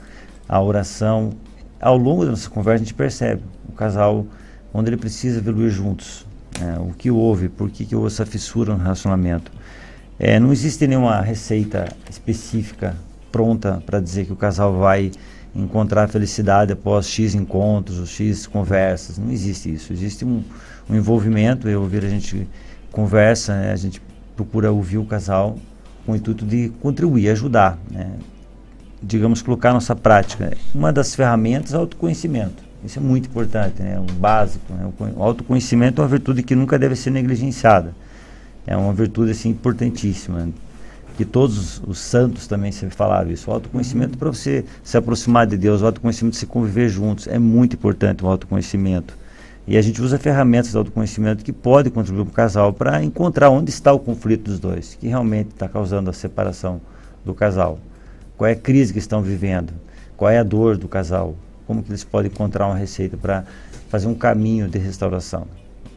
a 0.49 0.61
oração. 0.61 1.33
Ao 1.81 1.97
longo 1.97 2.25
da 2.25 2.31
nossa 2.31 2.49
conversa, 2.49 2.83
a 2.83 2.85
gente 2.85 2.95
percebe 2.95 3.43
o 3.69 3.73
casal 3.73 4.27
onde 4.73 4.91
ele 4.91 4.97
precisa 4.97 5.39
evoluir 5.39 5.71
juntos. 5.71 6.27
Né? 6.59 6.79
O 6.79 6.93
que 6.93 7.11
houve, 7.11 7.49
por 7.49 7.71
que, 7.71 7.85
que 7.85 7.97
houve 7.97 8.09
essa 8.09 8.25
fissura 8.25 8.75
no 8.75 8.83
relacionamento. 8.83 9.51
É, 10.19 10.39
não 10.39 10.53
existe 10.53 10.87
nenhuma 10.87 11.21
receita 11.21 11.89
específica 12.09 12.95
pronta 13.33 13.83
para 13.85 14.01
dizer 14.01 14.27
que 14.27 14.33
o 14.33 14.37
casal 14.37 14.79
vai 14.79 15.11
encontrar 15.55 16.09
felicidade 16.09 16.73
após 16.73 17.07
X 17.07 17.35
encontros, 17.35 18.09
X 18.09 18.47
conversas. 18.47 19.19
Não 19.19 19.31
existe 19.31 19.73
isso. 19.73 19.93
Existe 19.93 20.25
um, 20.25 20.43
um 20.89 20.97
envolvimento, 20.97 21.69
eu 21.69 21.83
ouvir 21.83 22.05
a 22.05 22.09
gente 22.09 22.47
conversa, 22.91 23.55
né? 23.55 23.73
a 23.73 23.77
gente 23.77 24.01
procura 24.37 24.71
ouvir 24.71 24.99
o 24.99 25.05
casal 25.05 25.59
com 26.05 26.13
o 26.13 26.17
intuito 26.17 26.45
de 26.45 26.71
contribuir, 26.81 27.29
ajudar, 27.31 27.79
né? 27.91 28.13
digamos, 29.03 29.43
colocar 29.43 29.73
nossa 29.73 29.95
prática. 29.95 30.57
Uma 30.75 30.93
das 30.93 31.15
ferramentas 31.15 31.75
é 31.75 31.77
o 31.77 31.81
autoconhecimento. 31.81 32.63
Isso 32.85 32.99
é 32.99 33.03
muito 33.03 33.29
importante, 33.29 33.83
né? 33.83 33.99
o 33.99 34.13
básico. 34.15 34.73
Né? 34.73 34.91
O 35.17 35.23
autoconhecimento 35.23 36.01
é 36.01 36.05
uma 36.05 36.09
virtude 36.09 36.43
que 36.43 36.55
nunca 36.55 36.79
deve 36.79 36.95
ser 36.95 37.11
negligenciada. 37.11 37.95
É 38.67 38.77
uma 38.77 38.93
virtude 38.93 39.31
assim, 39.31 39.51
importantíssima. 39.51 40.49
Que 41.17 41.25
todos 41.25 41.81
os 41.87 41.99
santos 41.99 42.47
também 42.47 42.73
sempre 42.73 42.95
falaram 42.95 43.31
isso. 43.31 43.51
O 43.51 43.55
autoconhecimento 43.55 44.13
uhum. 44.13 44.19
para 44.19 44.29
você 44.31 44.65
se 44.83 44.97
aproximar 44.97 45.47
de 45.47 45.57
Deus, 45.57 45.81
o 45.81 45.87
autoconhecimento 45.87 46.37
se 46.37 46.47
conviver 46.47 46.89
juntos. 46.89 47.27
É 47.27 47.39
muito 47.39 47.75
importante 47.75 48.25
o 48.25 48.29
autoconhecimento. 48.29 49.17
E 49.67 49.79
a 49.79 49.83
gente 49.83 50.03
usa 50.03 50.19
ferramentas 50.19 50.73
de 50.73 50.77
autoconhecimento 50.77 51.43
que 51.43 51.53
podem 51.53 51.91
contribuir 51.91 52.25
para 52.25 52.33
o 52.33 52.35
casal 52.35 52.73
para 52.73 53.03
encontrar 53.03 53.49
onde 53.49 53.71
está 53.71 53.93
o 53.93 53.99
conflito 53.99 54.45
dos 54.45 54.59
dois, 54.59 54.95
que 54.95 55.09
realmente 55.09 55.51
está 55.51 55.67
causando 55.67 56.11
a 56.11 56.13
separação 56.13 56.83
do 57.25 57.33
casal. 57.33 57.79
Qual 58.37 58.47
é 58.47 58.53
a 58.53 58.57
crise 58.57 58.93
que 58.93 58.99
estão 58.99 59.23
vivendo? 59.23 59.73
Qual 60.19 60.31
é 60.31 60.39
a 60.39 60.43
dor 60.43 60.77
do 60.77 60.87
casal? 60.87 61.35
Como 61.67 61.83
que 61.83 61.91
eles 61.91 62.05
podem 62.05 62.31
encontrar 62.31 62.67
uma 62.67 62.77
receita 62.77 63.17
para 63.17 63.45
fazer 63.89 64.07
um 64.07 64.15
caminho 64.15 64.69
de 64.69 64.79
restauração? 64.79 65.47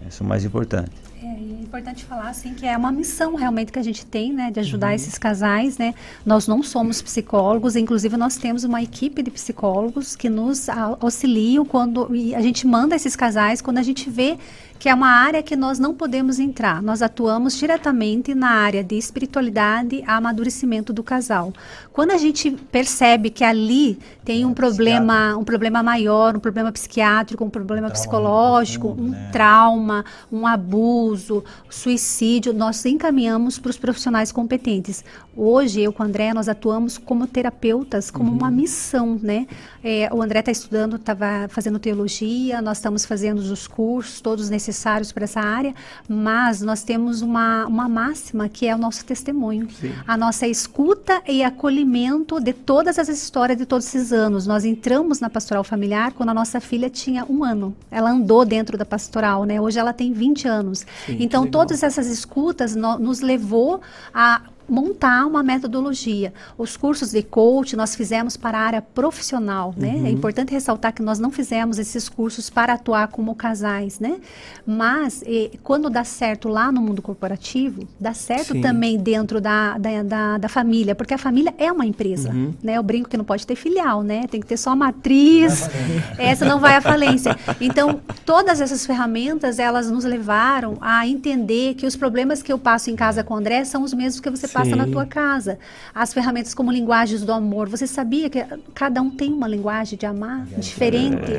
Isso 0.07 0.23
é 0.23 0.25
o 0.25 0.29
mais 0.29 0.45
importante. 0.45 0.91
É, 1.37 1.61
importante 1.61 2.03
falar 2.03 2.29
assim 2.29 2.55
que 2.55 2.65
é 2.65 2.75
uma 2.75 2.91
missão 2.91 3.35
realmente 3.35 3.71
que 3.71 3.77
a 3.77 3.83
gente 3.83 4.03
tem, 4.03 4.33
né, 4.33 4.49
de 4.49 4.59
ajudar 4.59 4.87
uhum. 4.87 4.93
esses 4.93 5.19
casais, 5.19 5.77
né? 5.77 5.93
Nós 6.25 6.47
não 6.47 6.63
somos 6.63 6.99
psicólogos, 6.99 7.75
inclusive 7.75 8.17
nós 8.17 8.37
temos 8.37 8.63
uma 8.63 8.81
equipe 8.81 9.21
de 9.21 9.29
psicólogos 9.29 10.15
que 10.15 10.29
nos 10.29 10.67
auxiliam 10.99 11.63
quando 11.63 12.15
e 12.15 12.33
a 12.33 12.41
gente 12.41 12.65
manda 12.65 12.95
esses 12.95 13.15
casais 13.15 13.61
quando 13.61 13.77
a 13.77 13.83
gente 13.83 14.09
vê 14.09 14.35
que 14.79 14.89
é 14.89 14.93
uma 14.93 15.09
área 15.09 15.41
que 15.41 15.55
nós 15.55 15.79
não 15.79 15.93
podemos 15.93 16.39
entrar. 16.39 16.81
Nós 16.81 17.01
atuamos 17.01 17.57
diretamente 17.57 18.35
na 18.35 18.49
área 18.49 18.83
de 18.83 18.95
espiritualidade, 18.95 20.03
amadurecimento 20.05 20.93
do 20.93 21.03
casal. 21.03 21.53
Quando 21.91 22.11
a 22.11 22.17
gente 22.17 22.51
percebe 22.51 23.29
que 23.29 23.43
ali 23.43 23.97
tem 24.23 24.45
um 24.45 24.53
problema, 24.53 25.35
um 25.35 25.43
problema 25.43 25.81
maior, 25.81 26.35
um 26.35 26.39
problema 26.39 26.71
psiquiátrico, 26.71 27.43
um 27.43 27.49
problema 27.49 27.89
psicológico, 27.89 28.89
profundo, 28.89 29.07
um 29.07 29.11
né? 29.11 29.29
trauma, 29.31 30.05
um 30.31 30.45
abuso, 30.45 31.43
suicídio, 31.69 32.53
nós 32.53 32.85
encaminhamos 32.85 33.57
para 33.57 33.69
os 33.69 33.77
profissionais 33.77 34.31
competentes. 34.31 35.03
Hoje, 35.35 35.81
eu 35.81 35.93
com 35.93 36.03
o 36.03 36.05
André, 36.05 36.33
nós 36.33 36.49
atuamos 36.49 36.97
como 36.97 37.27
terapeutas, 37.27 38.11
como 38.11 38.31
uhum. 38.31 38.37
uma 38.37 38.51
missão, 38.51 39.19
né? 39.21 39.47
É, 39.83 40.09
o 40.11 40.21
André 40.21 40.39
está 40.39 40.51
estudando, 40.51 40.95
estava 40.95 41.47
fazendo 41.49 41.79
teologia, 41.79 42.61
nós 42.61 42.77
estamos 42.77 43.05
fazendo 43.05 43.39
os 43.39 43.67
cursos, 43.67 44.19
todos 44.21 44.49
necessários 44.67 45.11
para 45.11 45.23
essa 45.23 45.39
área, 45.39 45.73
mas 46.07 46.61
nós 46.61 46.83
temos 46.83 47.21
uma, 47.21 47.65
uma 47.65 47.87
máxima 47.87 48.49
que 48.49 48.67
é 48.67 48.75
o 48.75 48.77
nosso 48.77 49.05
testemunho. 49.05 49.69
Sim. 49.71 49.93
A 50.05 50.17
nossa 50.17 50.47
escuta 50.47 51.21
e 51.27 51.43
acolhimento 51.43 52.39
de 52.39 52.53
todas 52.53 52.99
as 52.99 53.07
histórias 53.07 53.57
de 53.57 53.65
todos 53.65 53.87
esses 53.87 54.11
anos. 54.11 54.45
Nós 54.45 54.65
entramos 54.65 55.19
na 55.19 55.29
pastoral 55.29 55.63
familiar 55.63 56.11
quando 56.11 56.29
a 56.29 56.33
nossa 56.33 56.59
filha 56.59 56.89
tinha 56.89 57.25
um 57.29 57.43
ano. 57.43 57.75
Ela 57.89 58.11
andou 58.11 58.43
dentro 58.43 58.77
da 58.77 58.85
pastoral, 58.85 59.45
né? 59.45 59.59
Hoje 59.59 59.79
ela 59.79 59.93
tem 59.93 60.11
20 60.11 60.47
anos. 60.47 60.85
Sim, 61.05 61.17
então, 61.19 61.47
todas 61.47 61.83
essas 61.83 62.07
escutas 62.07 62.75
no, 62.75 62.99
nos 62.99 63.21
levou 63.21 63.81
a 64.13 64.41
montar 64.69 65.25
uma 65.25 65.41
metodologia. 65.41 66.33
Os 66.57 66.75
cursos 66.75 67.11
de 67.11 67.23
coach 67.23 67.75
nós 67.75 67.95
fizemos 67.95 68.35
para 68.35 68.57
a 68.57 68.61
área 68.61 68.81
profissional, 68.81 69.73
né? 69.77 69.89
Uhum. 69.95 70.05
É 70.05 70.09
importante 70.09 70.51
ressaltar 70.51 70.93
que 70.93 71.01
nós 71.01 71.19
não 71.19 71.31
fizemos 71.31 71.79
esses 71.79 72.09
cursos 72.09 72.49
para 72.49 72.73
atuar 72.73 73.07
como 73.07 73.33
casais, 73.35 73.99
né? 73.99 74.17
Mas 74.65 75.23
eh, 75.25 75.51
quando 75.63 75.89
dá 75.89 76.03
certo 76.03 76.49
lá 76.49 76.71
no 76.71 76.81
mundo 76.81 77.01
corporativo, 77.01 77.87
dá 77.99 78.13
certo 78.13 78.53
Sim. 78.53 78.61
também 78.61 78.97
dentro 78.97 79.39
da, 79.39 79.77
da, 79.77 80.03
da, 80.03 80.37
da, 80.37 80.49
família, 80.49 80.95
porque 80.95 81.13
a 81.13 81.17
família 81.17 81.53
é 81.57 81.71
uma 81.71 81.85
empresa, 81.85 82.31
uhum. 82.31 82.53
né? 82.61 82.77
Eu 82.77 82.83
brinco 82.83 83.09
que 83.09 83.17
não 83.17 83.25
pode 83.25 83.45
ter 83.45 83.55
filial, 83.55 84.03
né? 84.03 84.27
Tem 84.27 84.41
que 84.41 84.47
ter 84.47 84.57
só 84.57 84.71
a 84.71 84.75
matriz, 84.75 85.69
essa 86.17 86.45
não 86.45 86.59
vai 86.59 86.75
à 86.75 86.81
falência. 86.81 87.37
Então, 87.59 87.99
todas 88.25 88.61
essas 88.61 88.85
ferramentas, 88.85 89.59
elas 89.59 89.89
nos 89.89 90.03
levaram 90.03 90.77
a 90.81 91.07
entender 91.07 91.75
que 91.75 91.85
os 91.85 91.95
problemas 91.95 92.41
que 92.41 92.51
eu 92.51 92.57
passo 92.57 92.89
em 92.89 92.95
casa 92.95 93.23
com 93.23 93.33
o 93.33 93.37
André 93.37 93.63
são 93.65 93.83
os 93.83 93.93
mesmos 93.93 94.19
que 94.19 94.29
você 94.29 94.47
passa 94.57 94.75
na 94.75 94.87
tua 94.87 95.05
casa. 95.05 95.59
As 95.93 96.13
ferramentas 96.13 96.53
como 96.53 96.71
linguagens 96.71 97.23
do 97.23 97.31
amor. 97.31 97.69
Você 97.69 97.85
sabia 97.85 98.29
que 98.29 98.43
cada 98.73 99.01
um 99.01 99.09
tem 99.09 99.31
uma 99.31 99.47
linguagem 99.47 99.97
de 99.97 100.05
amar 100.05 100.47
é, 100.51 100.59
diferente? 100.59 101.31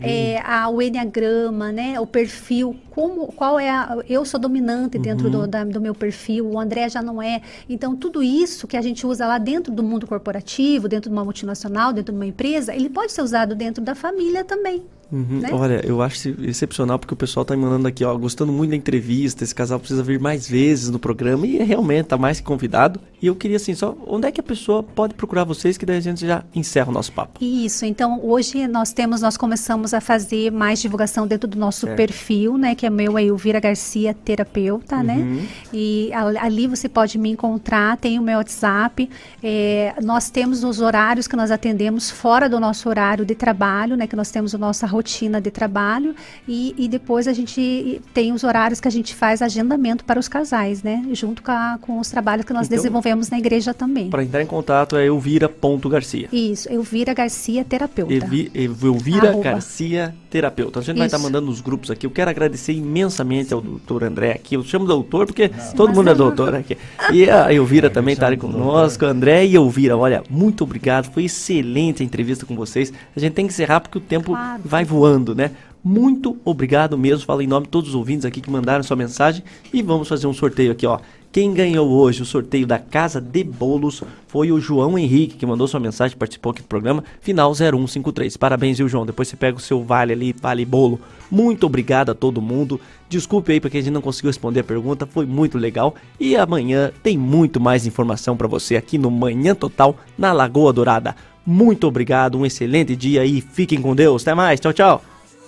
É, 0.00 0.34
é, 0.34 0.42
a, 0.44 0.68
o 0.68 0.80
enneagrama, 0.80 1.72
né? 1.72 1.98
O 2.00 2.06
perfil. 2.06 2.76
Como, 2.90 3.28
qual 3.28 3.58
é 3.58 3.70
a, 3.70 3.98
eu 4.08 4.24
sou 4.24 4.38
dominante 4.38 4.98
dentro 4.98 5.26
uhum. 5.26 5.32
do, 5.42 5.46
da, 5.46 5.64
do 5.64 5.80
meu 5.80 5.94
perfil, 5.94 6.46
o 6.46 6.58
André 6.58 6.88
já 6.88 7.00
não 7.00 7.22
é. 7.22 7.40
Então, 7.68 7.96
tudo 7.96 8.22
isso 8.22 8.66
que 8.66 8.76
a 8.76 8.82
gente 8.82 9.06
usa 9.06 9.26
lá 9.26 9.38
dentro 9.38 9.72
do 9.72 9.82
mundo 9.82 10.06
corporativo, 10.06 10.88
dentro 10.88 11.08
de 11.08 11.14
uma 11.14 11.24
multinacional, 11.24 11.92
dentro 11.92 12.12
de 12.12 12.18
uma 12.18 12.26
empresa, 12.26 12.74
ele 12.74 12.90
pode 12.90 13.12
ser 13.12 13.22
usado 13.22 13.54
dentro 13.54 13.82
da 13.82 13.94
família 13.94 14.44
também. 14.44 14.82
Uhum. 15.12 15.40
Né? 15.40 15.50
Olha, 15.52 15.84
eu 15.84 16.00
acho 16.00 16.28
excepcional 16.42 16.98
porque 16.98 17.14
o 17.14 17.16
pessoal 17.16 17.44
tá 17.44 17.56
me 17.56 17.62
mandando 17.62 17.88
aqui, 17.88 18.04
ó, 18.04 18.16
gostando 18.16 18.52
muito 18.52 18.70
da 18.70 18.76
entrevista, 18.76 19.42
esse 19.42 19.54
casal 19.54 19.78
precisa 19.78 20.02
vir 20.02 20.20
mais 20.20 20.48
vezes 20.48 20.88
no 20.90 20.98
programa 20.98 21.46
e 21.46 21.58
realmente 21.58 22.06
tá 22.06 22.16
mais 22.16 22.38
que 22.38 22.46
convidado. 22.46 23.00
E 23.20 23.26
eu 23.26 23.36
queria 23.36 23.56
assim, 23.56 23.74
só 23.74 23.96
onde 24.06 24.26
é 24.26 24.32
que 24.32 24.40
a 24.40 24.44
pessoa 24.44 24.82
pode 24.82 25.14
procurar 25.14 25.44
vocês 25.44 25.76
que 25.76 25.84
daí 25.84 25.98
a 25.98 26.00
gente 26.00 26.26
já 26.26 26.42
encerra 26.54 26.90
o 26.90 26.92
nosso 26.92 27.12
papo. 27.12 27.42
Isso, 27.44 27.84
então 27.84 28.20
hoje 28.22 28.66
nós 28.66 28.92
temos, 28.92 29.20
nós 29.20 29.36
começamos 29.36 29.92
a 29.92 30.00
fazer 30.00 30.50
mais 30.50 30.80
divulgação 30.80 31.26
dentro 31.26 31.48
do 31.48 31.58
nosso 31.58 31.86
certo. 31.86 31.96
perfil, 31.96 32.56
né, 32.56 32.74
que 32.74 32.86
é 32.86 32.90
meu 32.90 33.18
é 33.18 33.24
Elvira 33.24 33.60
Garcia 33.60 34.14
Terapeuta, 34.14 35.02
né? 35.02 35.14
uhum. 35.14 35.34
né? 35.36 35.48
E 35.72 36.10
ali 36.40 36.66
você 36.66 36.88
pode 36.88 37.18
me 37.18 37.30
encontrar, 37.30 37.96
tem 37.96 38.18
o 38.18 38.22
meu 38.22 38.38
WhatsApp. 38.38 39.08
É, 39.42 39.94
nós 40.02 40.30
temos 40.30 40.64
os 40.64 40.80
horários 40.80 41.26
que 41.26 41.36
nós 41.36 41.50
atendemos 41.50 42.10
fora 42.10 42.48
do 42.48 42.58
nosso 42.58 42.88
horário 42.88 43.24
de 43.24 43.34
trabalho, 43.34 43.96
né, 43.96 44.06
que 44.06 44.16
nós 44.16 44.30
temos 44.30 44.54
o 44.54 44.58
nosso 44.58 44.84
rotina 45.00 45.40
de 45.40 45.50
trabalho 45.50 46.14
e, 46.46 46.74
e 46.76 46.88
depois 46.88 47.26
a 47.26 47.32
gente 47.32 48.00
tem 48.12 48.32
os 48.32 48.44
horários 48.44 48.80
que 48.80 48.86
a 48.86 48.90
gente 48.90 49.14
faz 49.14 49.40
agendamento 49.40 50.04
para 50.04 50.20
os 50.20 50.28
casais, 50.28 50.82
né? 50.82 51.04
Junto 51.12 51.42
com, 51.42 51.50
a, 51.50 51.78
com 51.80 51.98
os 51.98 52.10
trabalhos 52.10 52.44
que 52.44 52.52
nós 52.52 52.66
então, 52.66 52.76
desenvolvemos 52.76 53.30
na 53.30 53.38
igreja 53.38 53.72
também. 53.72 54.10
Para 54.10 54.22
entrar 54.22 54.42
em 54.42 54.46
contato 54.46 54.96
é 54.96 55.06
elvira.garcia. 55.06 56.28
Isso, 56.30 56.70
Elvira 56.70 57.14
Garcia 57.14 57.64
Terapeuta. 57.64 58.12
Evi, 58.12 58.50
Elvira 58.54 59.30
Arroba. 59.30 59.44
Garcia 59.44 60.14
Terapeuta. 60.28 60.78
A 60.78 60.82
gente 60.82 60.94
Isso. 60.94 60.98
vai 60.98 61.06
estar 61.06 61.18
mandando 61.18 61.46
nos 61.46 61.60
grupos 61.60 61.90
aqui. 61.90 62.06
Eu 62.06 62.10
quero 62.10 62.30
agradecer 62.30 62.72
imensamente 62.72 63.54
ao 63.54 63.60
doutor 63.60 64.04
André 64.04 64.32
aqui. 64.32 64.54
Eu 64.54 64.62
chamo 64.62 64.86
doutor 64.86 65.26
porque 65.26 65.48
não, 65.48 65.72
todo 65.72 65.94
mundo 65.94 66.10
é 66.10 66.14
doutor 66.14 66.54
aqui. 66.54 66.76
E 67.12 67.28
a 67.28 67.52
Elvira 67.52 67.86
é, 67.86 67.90
também 67.90 68.14
está 68.14 68.26
ali 68.26 68.36
conosco. 68.36 69.04
André 69.06 69.46
e 69.46 69.56
Elvira, 69.56 69.96
olha, 69.96 70.22
muito 70.28 70.62
obrigado. 70.62 71.10
Foi 71.10 71.24
excelente 71.24 72.02
a 72.02 72.06
entrevista 72.06 72.44
com 72.44 72.54
vocês. 72.54 72.92
A 73.16 73.20
gente 73.20 73.32
tem 73.32 73.46
que 73.46 73.52
encerrar 73.52 73.80
porque 73.80 73.98
o 73.98 74.00
tempo 74.00 74.32
claro. 74.32 74.62
vai 74.64 74.84
voando, 74.90 75.34
né? 75.34 75.52
Muito 75.82 76.36
obrigado 76.44 76.98
mesmo. 76.98 77.24
Falo 77.24 77.40
em 77.40 77.46
nome 77.46 77.66
de 77.66 77.70
todos 77.70 77.90
os 77.90 77.94
ouvintes 77.94 78.26
aqui 78.26 78.40
que 78.40 78.50
mandaram 78.50 78.82
sua 78.82 78.96
mensagem 78.96 79.42
e 79.72 79.80
vamos 79.80 80.08
fazer 80.08 80.26
um 80.26 80.32
sorteio 80.32 80.72
aqui, 80.72 80.86
ó. 80.86 80.98
Quem 81.32 81.54
ganhou 81.54 81.88
hoje 81.88 82.22
o 82.22 82.24
sorteio 82.24 82.66
da 82.66 82.76
Casa 82.76 83.20
de 83.20 83.44
Bolos 83.44 84.02
foi 84.26 84.50
o 84.50 84.60
João 84.60 84.98
Henrique, 84.98 85.36
que 85.36 85.46
mandou 85.46 85.68
sua 85.68 85.78
mensagem, 85.78 86.16
participou 86.16 86.50
aqui 86.50 86.60
do 86.60 86.66
programa, 86.66 87.04
final 87.20 87.54
0153. 87.54 88.36
Parabéns, 88.36 88.78
viu, 88.78 88.88
João? 88.88 89.06
Depois 89.06 89.28
você 89.28 89.36
pega 89.36 89.56
o 89.56 89.60
seu 89.60 89.80
vale 89.84 90.12
ali, 90.12 90.34
vale 90.38 90.64
bolo. 90.64 90.98
Muito 91.30 91.66
obrigado 91.66 92.10
a 92.10 92.16
todo 92.16 92.42
mundo. 92.42 92.80
Desculpe 93.08 93.52
aí 93.52 93.60
porque 93.60 93.78
a 93.78 93.80
gente 93.80 93.92
não 93.92 94.02
conseguiu 94.02 94.30
responder 94.30 94.60
a 94.60 94.64
pergunta, 94.64 95.06
foi 95.06 95.24
muito 95.24 95.56
legal. 95.56 95.94
E 96.18 96.36
amanhã 96.36 96.90
tem 97.00 97.16
muito 97.16 97.60
mais 97.60 97.86
informação 97.86 98.36
para 98.36 98.48
você 98.48 98.74
aqui 98.76 98.98
no 98.98 99.10
Manhã 99.10 99.54
Total, 99.54 99.96
na 100.18 100.32
Lagoa 100.32 100.72
Dourada. 100.72 101.14
Muito 101.50 101.88
obrigado, 101.88 102.38
um 102.38 102.46
excelente 102.46 102.94
dia 102.94 103.24
e 103.24 103.40
fiquem 103.40 103.82
com 103.82 103.92
Deus. 103.92 104.22
Até 104.22 104.34
mais, 104.34 104.60
tchau, 104.60 104.72
tchau. 104.72 105.02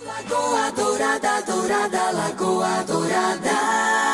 Lagoa 0.05 0.69
dourada, 0.71 1.41
dourada, 1.47 2.11
lagoa 2.11 2.83
dourada. 2.85 4.12